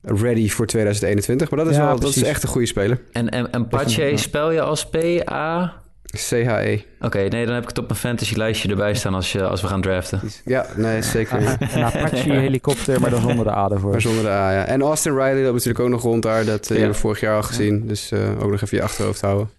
ready 0.00 0.48
voor 0.48 0.66
2021. 0.66 1.50
Maar 1.50 1.58
dat 1.58 1.68
is, 1.68 1.76
wel, 1.76 1.98
dat 2.00 2.16
is 2.16 2.22
echt 2.22 2.42
een 2.42 2.48
goede 2.48 2.66
speler. 2.66 3.00
En, 3.12 3.28
en, 3.28 3.52
en 3.52 3.68
Pache 3.68 4.16
spel 4.16 4.50
je 4.50 4.60
als 4.60 4.88
P-A? 4.88 5.82
CHE. 6.16 6.84
Oké, 7.00 7.18
nee, 7.18 7.44
dan 7.44 7.54
heb 7.54 7.62
ik 7.62 7.68
het 7.68 7.78
op 7.78 7.86
mijn 7.88 7.98
fantasy 7.98 8.34
lijstje 8.34 8.68
erbij 8.68 8.94
staan 8.94 9.14
als, 9.14 9.32
je, 9.32 9.46
als 9.46 9.60
we 9.60 9.66
gaan 9.66 9.80
draften. 9.80 10.20
Ja, 10.44 10.66
nee, 10.76 11.02
zeker. 11.02 11.56
een 11.60 11.84
Apache 11.92 12.32
helikopter, 12.32 13.00
maar 13.00 13.10
dan 13.10 13.20
zonder 13.20 13.44
de 13.44 13.50
A 13.50 13.70
ervoor. 13.70 13.90
Maar 13.90 14.00
zonder 14.00 14.22
de 14.22 14.28
A, 14.28 14.52
ja. 14.52 14.64
En 14.64 14.82
Austin 14.82 15.12
Riley, 15.12 15.42
dat 15.42 15.52
natuurlijk 15.52 15.80
ook 15.80 15.88
nog 15.88 16.02
rond 16.02 16.22
daar. 16.22 16.44
Dat 16.44 16.64
uh, 16.64 16.68
hebben 16.68 16.94
we 16.94 17.00
vorig 17.00 17.20
jaar 17.20 17.36
al 17.36 17.42
gezien. 17.42 17.86
Dus 17.86 18.12
uh, 18.12 18.42
ook 18.42 18.50
nog 18.50 18.60
even 18.60 18.76
je 18.76 18.82
achterhoofd 18.82 19.20
houden. 19.20 19.50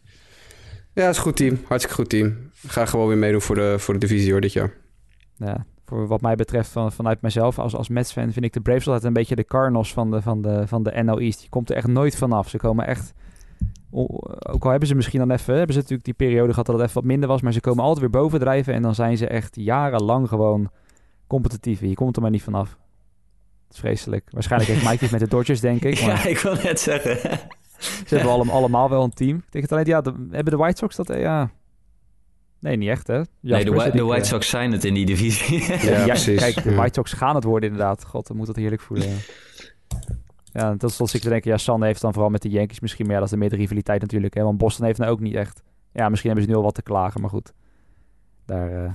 Ja, 0.94 1.02
het 1.02 1.12
is 1.12 1.18
een 1.18 1.24
goed 1.24 1.36
team. 1.36 1.60
Hartstikke 1.68 2.02
goed 2.02 2.10
team. 2.10 2.52
Ga 2.68 2.86
gewoon 2.86 3.08
weer 3.08 3.18
meedoen 3.18 3.42
voor 3.42 3.56
de, 3.56 3.76
voor 3.80 3.94
de 3.94 4.00
divisie 4.00 4.32
hoor, 4.32 4.42
dit 4.42 4.54
jaar. 4.54 4.74
Ja, 5.36 5.66
voor 5.86 6.08
wat 6.08 6.22
mij 6.22 6.36
betreft 6.36 6.70
van, 6.70 6.92
vanuit 6.92 7.22
mezelf 7.22 7.60
als, 7.60 7.76
als 7.76 7.90
Mets-fan... 7.90 8.32
vind 8.32 8.46
ik 8.46 8.54
de 8.54 8.62
Braves 8.62 8.88
altijd 8.88 9.04
een 9.06 9.14
beetje 9.14 9.36
de 9.36 9.46
Cardinals 9.46 9.94
van 9.94 10.12
de, 10.12 10.22
van 10.22 10.42
de, 10.42 10.68
van 10.68 10.84
de 10.84 11.04
NL 11.04 11.20
East. 11.20 11.42
Je 11.42 11.50
komt 11.50 11.70
er 11.70 11.76
echt 11.76 11.88
nooit 11.88 12.16
vanaf. 12.16 12.50
Ze 12.50 12.58
komen 12.58 12.88
echt 12.88 13.14
ook 13.96 14.64
al 14.64 14.70
hebben 14.70 14.88
ze 14.88 14.96
misschien 14.96 15.20
dan 15.20 15.32
even, 15.32 15.56
hebben 15.56 15.74
ze 15.74 15.80
natuurlijk 15.80 16.06
die 16.06 16.14
periode 16.14 16.50
gehad 16.50 16.66
dat 16.66 16.76
het 16.76 16.84
even 16.84 17.02
wat 17.02 17.10
minder 17.10 17.30
was, 17.30 17.42
maar 17.42 17.54
ze 17.54 17.62
komen 17.62 17.84
altijd 17.84 18.00
weer 18.00 18.22
bovendrijven 18.22 18.74
en 18.74 18.82
dan 18.82 18.96
zijn 18.96 19.18
ze 19.18 19.28
echt 19.28 19.56
jarenlang 19.56 20.28
gewoon 20.28 20.70
competitief. 21.28 21.82
Je 21.82 21.94
komt 21.94 22.16
er 22.16 22.22
maar 22.22 22.32
niet 22.32 22.44
vanaf. 22.44 22.78
Het 23.66 23.74
is 23.74 23.80
vreselijk. 23.80 24.28
Waarschijnlijk 24.32 24.72
heeft 24.72 24.90
Mike 24.90 25.08
met 25.12 25.20
de 25.20 25.28
Dodgers, 25.28 25.60
denk 25.60 25.84
ik. 25.84 26.00
Maar 26.06 26.16
ja, 26.16 26.26
ik 26.26 26.38
wil 26.38 26.56
net 26.64 26.80
zeggen. 26.80 27.18
ze 27.78 28.16
hebben 28.16 28.32
allemaal, 28.32 28.56
allemaal 28.56 28.90
wel 28.90 29.04
een 29.04 29.14
team. 29.14 29.38
Ik 29.38 29.52
denk 29.52 29.64
het 29.64 29.74
alleen, 29.74 29.86
ja, 29.86 30.02
hebben 30.32 30.54
de 30.54 30.58
White 30.58 30.78
Sox 30.78 30.96
dat, 30.96 31.10
eh, 31.10 31.22
ja... 31.22 31.52
Nee, 32.60 32.78
niet 32.78 32.90
echt, 32.90 33.08
hè? 33.08 33.22
nee, 33.40 33.66
de, 33.66 33.92
de 33.92 34.04
White 34.04 34.28
Sox 34.28 34.50
zijn 34.50 34.72
het 34.72 34.84
in 34.84 34.94
die 34.94 35.06
divisie. 35.06 35.74
ja, 35.92 36.06
precies. 36.06 36.40
Kijk, 36.40 36.64
de 36.64 36.76
White 36.76 36.94
Sox 36.94 37.14
gaan 37.14 37.36
het 37.36 37.44
worden 37.44 37.70
inderdaad. 37.70 38.06
God, 38.06 38.28
dan 38.28 38.38
moet 38.38 38.46
dat 38.46 38.56
heerlijk 38.56 38.82
voelen. 38.82 39.08
Ja, 39.08 39.16
dat 40.56 41.00
is 41.00 41.14
ik 41.14 41.22
te 41.22 41.30
denken, 41.30 41.52
ja, 41.52 41.58
San 41.58 41.84
heeft 41.84 42.02
dan 42.02 42.14
vooral 42.14 42.32
met 42.32 42.42
de 42.42 42.50
Yankees 42.50 42.80
misschien, 42.80 43.06
meer 43.06 43.14
ja, 43.14 43.20
dat 43.20 43.32
is 43.32 43.40
de 43.40 43.40
meer 43.40 43.56
rivaliteit 43.56 44.02
natuurlijk. 44.02 44.34
Hè, 44.34 44.44
want 44.44 44.58
Boston 44.58 44.86
heeft 44.86 45.00
nou 45.00 45.12
ook 45.12 45.20
niet 45.20 45.36
echt. 45.36 45.64
Ja, 45.92 46.10
misschien 46.10 46.30
hebben 46.30 46.48
ze 46.48 46.54
nu 46.54 46.60
al 46.60 46.66
wat 46.66 46.76
te 46.76 46.82
klagen, 46.82 47.22
maar 47.22 47.30
goed. 47.30 47.54
Daar, 48.46 48.72
uh, 48.72 48.92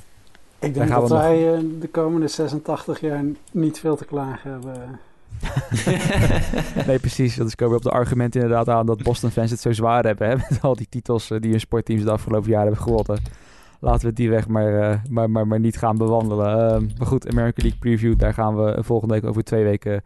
ik 0.59 0.75
denk 0.75 0.89
dat 0.89 1.09
wij 1.09 1.55
uh, 1.55 1.81
de 1.81 1.89
komende 1.89 2.29
86 2.29 3.01
jaar 3.01 3.25
niet 3.53 3.79
veel 3.79 3.97
te 3.97 4.05
klagen 4.05 4.51
hebben. 4.51 5.01
nee, 6.87 6.99
precies. 6.99 7.37
Dat 7.37 7.47
is 7.47 7.55
komen 7.55 7.77
op 7.77 7.83
de 7.83 7.91
argument 7.91 8.35
inderdaad 8.35 8.69
aan 8.69 8.87
dat 8.87 9.03
Boston-fans 9.03 9.51
het 9.51 9.61
zo 9.61 9.73
zwaar 9.73 10.05
hebben. 10.05 10.29
Hè, 10.29 10.37
met 10.37 10.59
al 10.61 10.77
die 10.77 10.87
titels 10.89 11.31
uh, 11.31 11.41
die 11.41 11.51
hun 11.51 11.61
sportteams 11.61 12.03
de 12.03 12.11
afgelopen 12.11 12.51
jaren 12.51 12.67
hebben 12.67 12.83
gewonnen. 12.83 13.23
Laten 13.81 14.09
we 14.09 14.15
die 14.15 14.31
weg 14.31 14.49
maar, 14.49 15.03
maar, 15.11 15.31
maar, 15.31 15.47
maar 15.47 15.61
niet 15.61 15.79
gaan 15.79 15.97
bewandelen. 15.97 16.47
Ehm, 16.47 16.87
maar 16.99 17.07
goed, 17.07 17.29
American 17.29 17.63
League 17.63 17.79
Preview, 17.79 18.19
daar 18.19 18.35
gaan 18.35 18.57
we 18.57 18.85
volgende 18.85 19.15
week 19.15 19.25
over 19.25 19.45
twee 19.45 19.65
weken 19.65 20.03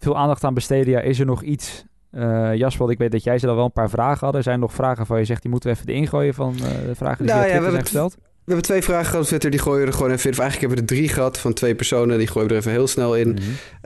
veel 0.00 0.16
aandacht 0.16 0.44
aan 0.44 0.54
besteden. 0.54 0.92
Ja, 0.92 1.00
is 1.00 1.18
er 1.18 1.26
nog 1.26 1.42
iets, 1.42 1.84
uh, 2.12 2.54
Jasper, 2.54 2.90
ik 2.90 2.98
weet 2.98 3.12
dat 3.12 3.24
jij 3.24 3.38
ze 3.38 3.48
al 3.48 3.54
wel 3.54 3.64
een 3.64 3.72
paar 3.72 3.90
vragen 3.90 4.26
had. 4.26 4.34
Er 4.34 4.42
zijn 4.42 4.60
nog 4.60 4.72
vragen 4.72 5.06
van 5.06 5.18
je 5.18 5.24
zegt, 5.24 5.42
die 5.42 5.50
moeten 5.50 5.70
we 5.70 5.74
even 5.74 5.86
de 5.86 5.92
ingooien 5.92 6.34
van 6.34 6.54
uh, 6.54 6.62
de 6.86 6.94
vragen 6.94 7.24
die 7.26 7.34
nou, 7.34 7.46
ja, 7.46 7.60
we 7.60 7.70
zijn 7.70 7.82
gesteld. 7.82 8.16
We 8.50 8.56
hebben 8.56 8.74
twee 8.74 8.84
vragen 8.84 9.06
gehad 9.06 9.22
op 9.22 9.28
Twitter, 9.28 9.50
die 9.50 9.60
gooien 9.60 9.80
we 9.80 9.86
er 9.86 9.92
gewoon 9.92 10.10
even 10.10 10.24
in. 10.24 10.32
Of 10.32 10.38
eigenlijk 10.38 10.72
hebben 10.72 10.86
we 10.86 10.94
er 10.94 10.98
drie 11.00 11.14
gehad 11.14 11.38
van 11.38 11.52
twee 11.52 11.74
personen, 11.74 12.18
die 12.18 12.26
gooien 12.26 12.48
we 12.48 12.54
er 12.54 12.60
even 12.60 12.72
heel 12.72 12.86
snel 12.86 13.16
in. 13.16 13.28
Mhm. 13.28 13.40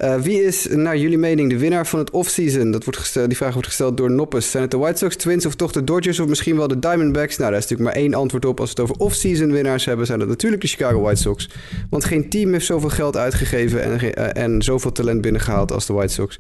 uh, 0.05 0.20
wie 0.20 0.43
is, 0.43 0.66
naar 0.70 0.97
jullie 0.97 1.19
mening, 1.19 1.51
de 1.51 1.59
winnaar 1.59 1.86
van 1.86 1.99
het 1.99 2.11
offseason? 2.11 2.70
Dat 2.70 2.85
wordt 2.85 2.99
gesteld, 2.99 3.28
die 3.28 3.36
vraag 3.36 3.53
wordt 3.53 3.69
gesteld 3.69 3.97
door 3.97 4.11
Noppes. 4.11 4.51
Zijn 4.51 4.62
het 4.62 4.73
de 4.73 4.78
White 4.78 4.99
Sox, 4.99 5.16
Twins 5.16 5.47
of 5.47 5.55
toch 5.55 5.73
de 5.73 5.85
Dodgers 5.85 6.20
of 6.20 6.28
misschien 6.28 6.57
wel 6.57 6.69
de 6.69 6.78
Diamondbacks? 6.78 7.36
Nou, 7.36 7.51
daar 7.51 7.61
is 7.61 7.69
natuurlijk 7.69 7.95
maar 7.95 8.03
één 8.03 8.15
antwoord 8.15 8.45
op. 8.45 8.61
Als 8.61 8.73
we 8.73 8.81
het 8.81 8.91
over 8.91 9.05
offseason 9.05 9.53
winnaars 9.53 9.85
hebben, 9.85 10.07
zijn 10.07 10.19
dat 10.19 10.28
natuurlijk 10.28 10.62
de 10.62 10.69
Chicago 10.69 11.01
White 11.01 11.20
Sox. 11.20 11.51
Want 11.91 12.05
geen 12.05 12.28
team 12.28 12.53
heeft 12.53 12.66
zoveel 12.66 12.91
geld 12.91 13.16
uitgegeven 13.16 13.82
en, 13.82 14.05
uh, 14.05 14.43
en 14.45 14.62
zoveel 14.62 14.93
talent 14.93 15.20
binnengehaald 15.20 15.73
als 15.73 15.86
de 15.86 15.93
White 15.93 16.12
Sox. 16.12 16.39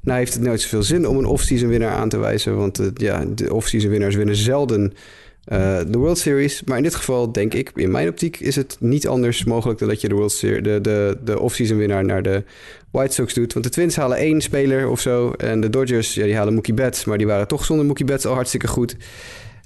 Nou 0.00 0.18
heeft 0.18 0.34
het 0.34 0.42
nooit 0.42 0.60
zoveel 0.60 0.82
zin 0.82 1.08
om 1.08 1.18
een 1.18 1.26
off-season 1.26 1.68
winnaar 1.68 1.94
aan 1.94 2.08
te 2.08 2.18
wijzen. 2.18 2.56
Want 2.56 2.80
uh, 2.80 2.86
ja, 2.94 3.24
de 3.34 3.54
off-season 3.54 3.90
winnaars 3.90 4.14
winnen 4.14 4.36
zelden 4.36 4.92
uh, 5.48 5.78
de 5.86 5.98
World 5.98 6.18
Series. 6.18 6.64
Maar 6.64 6.76
in 6.76 6.82
dit 6.82 6.94
geval 6.94 7.32
denk 7.32 7.54
ik, 7.54 7.70
in 7.74 7.90
mijn 7.90 8.08
optiek, 8.08 8.40
is 8.40 8.56
het 8.56 8.76
niet 8.80 9.08
anders 9.08 9.44
mogelijk 9.44 9.78
dan 9.78 9.88
dat 9.88 10.00
je 10.00 10.08
de, 10.08 10.14
World 10.14 10.32
Series, 10.32 10.62
de, 10.62 10.80
de, 10.80 11.18
de 11.24 11.38
off-season 11.40 11.76
winnaar 11.76 12.04
naar 12.04 12.22
de 12.22 12.44
White 12.90 13.14
Sox 13.14 13.34
doet. 13.34 13.52
Want 13.52 13.64
de 13.64 13.70
Twins 13.70 13.96
halen 13.96 14.16
één 14.16 14.40
speler 14.40 14.88
of 14.88 15.00
zo. 15.00 15.30
En 15.30 15.60
de 15.60 15.70
Dodgers, 15.70 16.14
ja, 16.14 16.24
die 16.24 16.36
halen 16.36 16.54
Mookie 16.54 16.74
Betts. 16.74 17.04
Maar 17.04 17.18
die 17.18 17.26
waren 17.26 17.48
toch 17.48 17.64
zonder 17.64 17.86
Mookie 17.86 18.06
Betts 18.06 18.26
al 18.26 18.34
hartstikke 18.34 18.68
goed. 18.68 18.96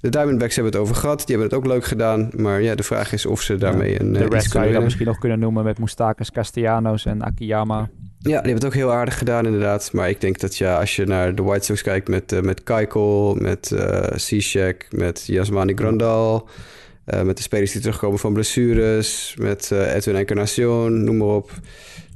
De 0.01 0.09
Diamondbacks 0.09 0.55
hebben 0.55 0.73
het 0.73 0.83
over 0.83 0.95
gehad. 0.95 1.19
Die 1.27 1.37
hebben 1.37 1.47
het 1.47 1.55
ook 1.55 1.73
leuk 1.73 1.85
gedaan. 1.85 2.31
Maar 2.37 2.63
ja, 2.63 2.75
de 2.75 2.83
vraag 2.83 3.13
is 3.13 3.27
of 3.27 3.43
ze 3.43 3.57
daarmee 3.57 4.01
een. 4.01 4.13
De 4.13 4.19
uh, 4.19 4.27
Reds 4.27 4.49
zou 4.49 4.67
je 4.67 4.73
dat 4.73 4.83
misschien 4.83 5.07
nog 5.07 5.19
kunnen 5.19 5.39
noemen 5.39 5.65
met 5.65 5.79
Moustakas, 5.79 6.31
Castellanos 6.31 7.07
en 7.07 7.23
Akiyama. 7.23 7.89
Ja, 8.29 8.43
die 8.43 8.51
hebben 8.51 8.55
het 8.55 8.65
ook 8.65 8.75
heel 8.75 8.93
aardig 8.93 9.19
gedaan 9.19 9.47
inderdaad. 9.47 9.93
Maar 9.93 10.09
ik 10.09 10.21
denk 10.21 10.39
dat 10.39 10.57
ja, 10.57 10.79
als 10.79 10.97
je 10.97 11.05
naar 11.05 11.35
de 11.35 11.43
White 11.43 11.65
Sox 11.65 11.83
kijkt 11.83 12.09
met, 12.09 12.33
uh, 12.33 12.41
met 12.41 12.63
Keuchel, 12.63 13.37
met 13.41 13.71
uh, 13.75 14.71
met 14.91 15.27
Yasmani 15.27 15.75
Grandal... 15.75 16.49
Uh, 17.15 17.23
met 17.23 17.37
de 17.37 17.43
spelers 17.43 17.73
die 17.73 17.81
terugkomen 17.81 18.19
van 18.19 18.33
blessures, 18.33 19.35
met 19.39 19.71
uh, 19.73 19.95
Edwin 19.95 20.17
Encarnacion, 20.17 21.05
noem 21.05 21.17
maar 21.17 21.29
op. 21.29 21.51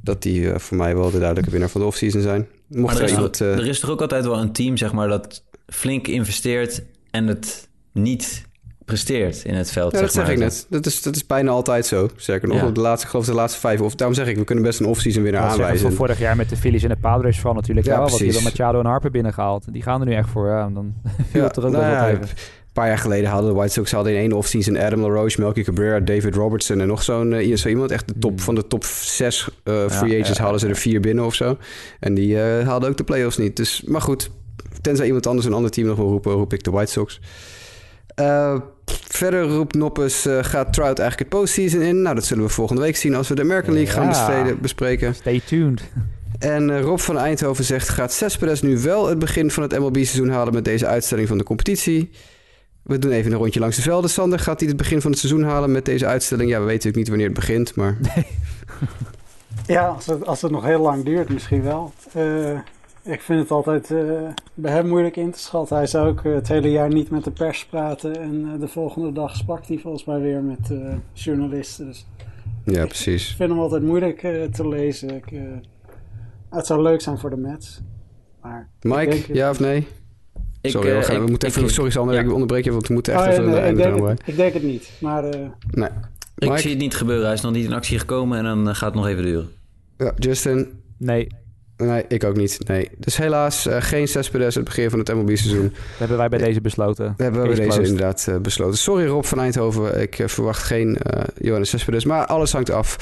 Dat 0.01 0.21
die 0.21 0.41
uh, 0.41 0.57
voor 0.57 0.77
mij 0.77 0.95
wel 0.95 1.11
de 1.11 1.17
duidelijke 1.17 1.51
winnaar 1.51 1.69
van 1.69 1.81
de 1.81 1.87
offseason 1.87 2.21
zijn. 2.21 2.47
Mocht 2.67 2.93
maar 2.93 3.01
er, 3.01 3.09
is 3.09 3.15
iemand, 3.15 3.39
er 3.39 3.67
is 3.67 3.79
toch 3.79 3.89
ook 3.89 4.01
altijd 4.01 4.25
wel 4.25 4.37
een 4.37 4.51
team, 4.51 4.77
zeg 4.77 4.93
maar, 4.93 5.07
dat 5.07 5.43
flink 5.67 6.07
investeert 6.07 6.83
en 7.11 7.27
het 7.27 7.69
niet 7.91 8.45
presteert 8.91 9.43
in 9.43 9.53
het 9.53 9.71
veld. 9.71 9.91
Ja, 9.93 10.01
dat 10.01 10.13
zeg, 10.13 10.25
zeg 10.25 10.33
ik 10.33 10.39
net. 10.39 10.65
Dat 10.69 10.85
is, 10.85 11.01
dat 11.01 11.15
is 11.15 11.25
bijna 11.25 11.51
altijd 11.51 11.85
zo. 11.85 12.09
Zeker 12.15 12.47
nog. 12.47 12.61
Ja. 12.61 12.69
De 12.69 12.79
laatste, 12.79 13.07
geloof 13.07 13.25
de 13.25 13.33
laatste 13.33 13.59
vijf. 13.59 13.81
Of 13.81 13.95
daarom 13.95 14.15
zeg 14.15 14.27
ik, 14.27 14.37
we 14.37 14.43
kunnen 14.43 14.63
best 14.63 14.79
een 14.79 14.85
off-season 14.85 15.23
winnaar 15.23 15.43
ja, 15.43 15.49
aanwijzen. 15.49 15.87
Van 15.87 15.95
vorig 15.95 16.19
jaar 16.19 16.35
met 16.35 16.49
de 16.49 16.57
Phillies 16.57 16.83
en 16.83 16.89
de 16.89 16.95
Padres 16.95 17.39
van 17.39 17.55
natuurlijk. 17.55 17.85
Ja, 17.85 17.91
wel, 17.91 18.05
want 18.05 18.17
die 18.17 18.31
hebben 18.31 18.43
Machado 18.43 18.79
en 18.79 18.85
Harper 18.85 19.11
binnengehaald. 19.11 19.73
Die 19.73 19.81
gaan 19.81 20.01
er 20.01 20.07
nu 20.07 20.13
echt 20.13 20.29
voor. 20.29 20.47
Ja, 20.47 20.69
dan 20.69 20.93
viel 21.31 21.43
het 21.43 21.57
er 21.57 21.65
ook 21.65 21.71
nou, 21.71 21.85
wel 21.85 21.99
wat 21.99 22.09
even. 22.09 22.21
Een 22.21 22.77
paar 22.81 22.87
jaar 22.87 22.97
geleden 22.97 23.29
hadden 23.29 23.49
de 23.49 23.57
White 23.57 23.73
Sox 23.73 23.91
hadden 23.91 24.13
in 24.13 24.19
één 24.19 24.31
offseason 24.31 24.77
Adam 24.77 25.01
LaRoche, 25.01 25.41
Melky 25.41 25.63
Cabrera, 25.63 25.99
David 25.99 26.35
Robertson 26.35 26.79
en 26.79 26.87
nog 26.87 27.03
zo'n 27.03 27.31
uh, 27.31 27.55
zo 27.55 27.69
iemand. 27.69 27.91
Echt 27.91 28.07
de 28.07 28.19
top 28.19 28.31
hmm. 28.31 28.39
van 28.39 28.55
de 28.55 28.67
top 28.67 28.83
zes 28.83 29.49
uh, 29.63 29.89
free 29.89 30.21
agents 30.21 30.39
hadden 30.39 30.59
ze 30.59 30.67
er 30.67 30.75
vier 30.75 30.99
binnen 30.99 31.25
of 31.25 31.33
zo. 31.33 31.57
En 31.99 32.13
die 32.13 32.35
uh, 32.35 32.67
hadden 32.67 32.89
ook 32.89 32.97
de 32.97 33.03
playoffs 33.03 33.37
niet. 33.37 33.55
Dus, 33.55 33.83
maar 33.85 34.01
goed, 34.01 34.29
tenzij 34.81 35.05
iemand 35.05 35.27
anders 35.27 35.47
een 35.47 35.53
ander 35.53 35.71
team 35.71 35.87
nog 35.87 35.97
wil 35.97 36.07
roepen, 36.07 36.31
roep 36.31 36.53
ik 36.53 36.63
de 36.63 36.71
White 36.71 36.91
Sox. 36.91 37.19
Uh, 38.19 38.59
verder 39.13 39.43
roept 39.43 39.75
Noppes, 39.75 40.27
uh, 40.27 40.37
gaat 40.41 40.73
Trout 40.73 40.99
eigenlijk 40.99 41.31
het 41.31 41.39
postseason 41.39 41.81
in? 41.81 42.01
Nou, 42.01 42.15
dat 42.15 42.25
zullen 42.25 42.43
we 42.43 42.49
volgende 42.49 42.81
week 42.81 42.95
zien 42.95 43.15
als 43.15 43.27
we 43.27 43.35
de 43.35 43.41
American 43.41 43.73
League 43.73 43.93
gaan 43.93 44.07
bestreden, 44.07 44.61
bespreken. 44.61 45.15
Stay 45.15 45.41
tuned. 45.45 45.81
En 46.39 46.69
uh, 46.69 46.81
Rob 46.81 46.99
van 46.99 47.17
Eindhoven 47.17 47.63
zegt, 47.63 47.89
gaat 47.89 48.13
Cespedes 48.13 48.61
nu 48.61 48.79
wel 48.79 49.07
het 49.07 49.19
begin 49.19 49.51
van 49.51 49.63
het 49.63 49.79
MLB-seizoen 49.79 50.29
halen 50.29 50.53
met 50.53 50.65
deze 50.65 50.87
uitstelling 50.87 51.27
van 51.27 51.37
de 51.37 51.43
competitie? 51.43 52.09
We 52.83 52.99
doen 52.99 53.11
even 53.11 53.31
een 53.31 53.37
rondje 53.37 53.59
langs 53.59 53.75
de 53.75 53.81
velden. 53.81 54.09
Sander, 54.09 54.39
gaat 54.39 54.59
hij 54.59 54.69
het 54.69 54.77
begin 54.77 55.01
van 55.01 55.11
het 55.11 55.19
seizoen 55.19 55.43
halen 55.43 55.71
met 55.71 55.85
deze 55.85 56.05
uitstelling? 56.05 56.49
Ja, 56.49 56.59
we 56.59 56.65
weten 56.65 56.87
natuurlijk 56.87 56.97
niet 56.97 57.07
wanneer 57.07 57.27
het 57.27 57.35
begint, 57.35 57.75
maar... 57.75 57.97
Nee. 58.15 58.27
ja, 59.77 59.87
als 59.87 60.05
het, 60.05 60.25
als 60.25 60.41
het 60.41 60.51
nog 60.51 60.63
heel 60.63 60.81
lang 60.81 61.05
duurt, 61.05 61.29
misschien 61.29 61.63
wel. 61.63 61.93
Uh, 62.17 62.59
ik 63.03 63.21
vind 63.21 63.39
het 63.39 63.51
altijd 63.51 63.89
uh, 63.89 64.21
bij 64.53 64.71
hem 64.71 64.87
moeilijk 64.87 65.15
in 65.15 65.31
te 65.31 65.39
schatten. 65.39 65.75
Hij 65.75 65.87
zou 65.87 66.09
ook 66.09 66.23
uh, 66.23 66.33
het 66.33 66.47
hele 66.47 66.71
jaar 66.71 66.89
niet 66.89 67.09
met 67.09 67.23
de 67.23 67.31
pers 67.31 67.65
praten. 67.65 68.19
En 68.19 68.41
uh, 68.45 68.59
de 68.59 68.67
volgende 68.67 69.11
dag 69.11 69.35
sprak 69.35 69.65
hij 69.65 69.77
volgens 69.77 70.05
mij 70.05 70.19
weer 70.19 70.41
met 70.41 70.73
journalisten. 71.13 71.85
Dus 71.85 72.05
ja, 72.63 72.85
precies. 72.85 73.29
Ik 73.29 73.35
vind 73.35 73.49
hem 73.49 73.59
altijd 73.59 73.83
moeilijk 73.83 74.19
te 74.51 74.67
lezen. 74.67 75.09
Ik, 75.15 75.33
het 76.49 76.65
zou 76.65 76.81
leuk 76.81 77.01
zijn 77.01 77.17
voor 77.17 77.29
de 77.29 77.37
Mets. 77.37 77.81
Maar 78.41 78.69
Mike, 78.81 79.33
ja 79.33 79.49
of 79.49 79.59
nee? 79.59 79.87
Ik, 80.61 80.71
sorry, 80.71 80.95
we, 80.95 81.03
gaan, 81.03 81.23
we 81.23 81.29
moeten 81.29 81.49
even. 81.49 81.69
sorry, 81.69 81.91
Sander, 81.91 82.15
ja. 82.15 82.21
ik 82.21 82.31
onderbreek 82.31 82.63
je, 82.63 82.71
want 82.71 82.87
we 82.87 82.93
moeten 82.93 83.13
echt 83.13 83.23
oh, 83.23 83.31
even. 83.31 83.45
Nee, 83.49 83.69
ik, 83.69 83.75
denk 83.75 84.07
het, 84.07 84.21
ik, 84.25 84.35
denk 84.35 84.53
het, 84.53 84.63
niet. 84.63 84.91
Maar. 84.99 85.23
nee. 85.71 85.89
Ik 86.35 86.57
zie 86.57 86.69
het 86.69 86.79
niet 86.79 86.95
gebeuren. 86.95 87.25
Hij 87.25 87.33
is 87.33 87.41
nog 87.41 87.51
niet 87.51 87.65
in 87.65 87.73
actie 87.73 87.99
gekomen 87.99 88.37
en 88.37 88.43
dan 88.43 88.75
gaat 88.75 88.93
het 88.93 88.93
nog 88.93 89.07
even 89.07 89.23
duren. 89.23 89.49
Ja, 89.97 90.13
Justin. 90.17 90.67
Nee, 90.97 91.27
Nee, 91.81 92.05
ik 92.07 92.23
ook 92.23 92.35
niet. 92.35 92.67
Nee. 92.67 92.89
Dus 92.97 93.17
helaas 93.17 93.67
uh, 93.67 93.75
geen 93.79 94.07
Cespedes 94.07 94.55
het 94.55 94.63
begin 94.63 94.89
van 94.89 94.99
het 94.99 95.13
MLB-seizoen. 95.13 95.69
Dat 95.69 95.97
hebben 95.97 96.17
wij 96.17 96.29
bij 96.29 96.39
deze 96.39 96.61
besloten. 96.61 97.05
Dat 97.05 97.17
hebben 97.17 97.41
we 97.41 97.47
bij 97.47 97.65
deze 97.65 97.81
inderdaad 97.81 98.25
uh, 98.29 98.37
besloten. 98.37 98.77
Sorry 98.77 99.05
Rob 99.05 99.23
van 99.23 99.39
Eindhoven, 99.39 100.01
ik 100.01 100.19
uh, 100.19 100.27
verwacht 100.27 100.63
geen 100.63 100.97
Johannes 101.37 101.69
Cespedes. 101.69 102.05
Maar 102.05 102.25
alles 102.25 102.51
hangt 102.51 102.69
af 102.69 102.97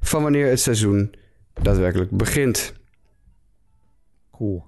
van 0.00 0.22
wanneer 0.22 0.48
het 0.48 0.60
seizoen 0.60 1.14
daadwerkelijk 1.62 2.10
begint. 2.10 2.72
Cool. 4.30 4.64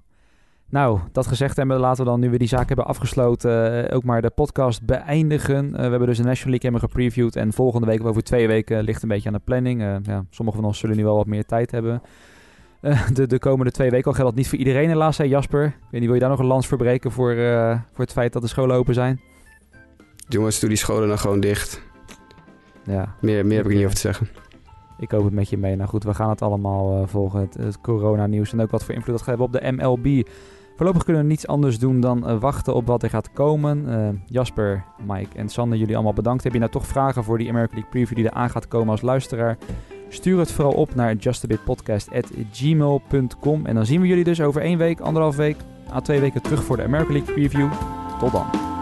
Nou, 0.70 1.00
dat 1.12 1.26
gezegd 1.26 1.56
hebben, 1.56 1.78
laten 1.78 2.04
we 2.04 2.10
dan, 2.10 2.20
nu 2.20 2.30
we 2.30 2.38
die 2.38 2.48
zaak 2.48 2.68
hebben 2.68 2.86
afgesloten, 2.86 3.90
ook 3.90 4.04
maar 4.04 4.22
de 4.22 4.30
podcast 4.30 4.84
beëindigen. 4.84 5.72
we 5.72 5.80
hebben 5.80 6.06
dus 6.06 6.16
de 6.16 6.22
National 6.22 6.50
League 6.50 6.70
hebben 6.70 6.90
gepreviewd 6.90 7.36
en 7.36 7.52
volgende 7.52 7.86
week 7.86 8.00
of 8.00 8.06
over 8.06 8.22
twee 8.22 8.46
weken 8.46 8.82
ligt 8.82 9.02
een 9.02 9.08
beetje 9.08 9.28
aan 9.28 9.34
de 9.34 9.40
planning. 9.44 9.80
ja, 10.02 10.24
sommigen 10.30 10.60
van 10.60 10.68
ons 10.68 10.78
zullen 10.78 10.96
nu 10.96 11.04
wel 11.04 11.16
wat 11.16 11.26
meer 11.26 11.44
tijd 11.44 11.70
hebben. 11.70 12.02
De, 13.12 13.26
de 13.26 13.38
komende 13.38 13.70
twee 13.70 13.90
weken 13.90 14.06
al 14.06 14.12
geldt 14.12 14.30
dat 14.30 14.38
niet 14.38 14.48
voor 14.48 14.58
iedereen 14.58 14.88
helaas, 14.88 15.16
hè 15.16 15.24
Jasper. 15.24 15.64
Ik 15.64 15.72
weet 15.90 16.00
niet, 16.00 16.04
wil 16.04 16.14
je 16.14 16.20
daar 16.20 16.30
nog 16.30 16.38
een 16.38 16.46
lans 16.46 16.66
verbreken 16.66 17.10
voor, 17.10 17.34
voor 17.92 18.04
het 18.04 18.12
feit 18.12 18.32
dat 18.32 18.42
de 18.42 18.48
scholen 18.48 18.76
open 18.76 18.94
zijn? 18.94 19.20
Jongens, 20.28 20.60
doe 20.60 20.68
die 20.68 20.78
scholen 20.78 21.08
dan 21.08 21.18
gewoon 21.18 21.40
dicht. 21.40 21.82
Ja. 22.84 23.14
Meer, 23.20 23.46
meer 23.46 23.56
heb 23.56 23.66
ik 23.66 23.74
niet 23.74 23.84
over 23.84 23.94
te 23.94 24.00
zeggen. 24.00 24.28
Ik 24.98 25.10
hoop 25.10 25.24
het 25.24 25.32
met 25.32 25.48
je 25.48 25.58
mee. 25.58 25.76
Nou 25.76 25.88
goed, 25.88 26.04
we 26.04 26.14
gaan 26.14 26.28
het 26.28 26.42
allemaal 26.42 27.00
uh, 27.00 27.06
volgen. 27.06 27.40
Het, 27.40 27.54
het 27.54 27.80
corona-nieuws 27.80 28.52
en 28.52 28.60
ook 28.60 28.70
wat 28.70 28.84
voor 28.84 28.94
invloed 28.94 29.16
dat 29.16 29.26
gaat 29.26 29.38
hebben 29.38 29.46
op 29.46 29.52
de 29.52 29.72
MLB. 29.72 30.28
Voorlopig 30.76 31.04
kunnen 31.04 31.22
we 31.22 31.28
niets 31.28 31.46
anders 31.46 31.78
doen 31.78 32.00
dan 32.00 32.30
uh, 32.30 32.40
wachten 32.40 32.74
op 32.74 32.86
wat 32.86 33.02
er 33.02 33.10
gaat 33.10 33.32
komen. 33.32 33.84
Uh, 33.88 34.08
Jasper, 34.26 34.84
Mike 35.06 35.36
en 35.36 35.48
Sander, 35.48 35.78
jullie 35.78 35.94
allemaal 35.94 36.12
bedankt. 36.12 36.44
Heb 36.44 36.52
je 36.52 36.58
nou 36.58 36.70
toch 36.70 36.86
vragen 36.86 37.24
voor 37.24 37.38
die 37.38 37.48
American 37.48 37.74
League 37.74 37.90
Preview 37.90 38.16
die 38.16 38.26
er 38.26 38.36
aan 38.36 38.50
gaat 38.50 38.68
komen 38.68 38.90
als 38.90 39.02
luisteraar? 39.02 39.58
Stuur 40.08 40.38
het 40.38 40.52
vooral 40.52 40.72
op 40.72 40.94
naar 40.94 41.14
justabitpodcast.gmail.com. 41.14 43.66
En 43.66 43.74
dan 43.74 43.86
zien 43.86 44.00
we 44.00 44.06
jullie 44.06 44.24
dus 44.24 44.40
over 44.40 44.62
één 44.62 44.78
week, 44.78 45.00
anderhalf 45.00 45.36
week, 45.36 45.56
à 45.92 46.00
twee 46.00 46.20
weken 46.20 46.42
terug 46.42 46.64
voor 46.64 46.76
de 46.76 46.82
American 46.82 47.12
League 47.12 47.34
Preview. 47.34 47.68
Tot 48.18 48.32
dan. 48.32 48.77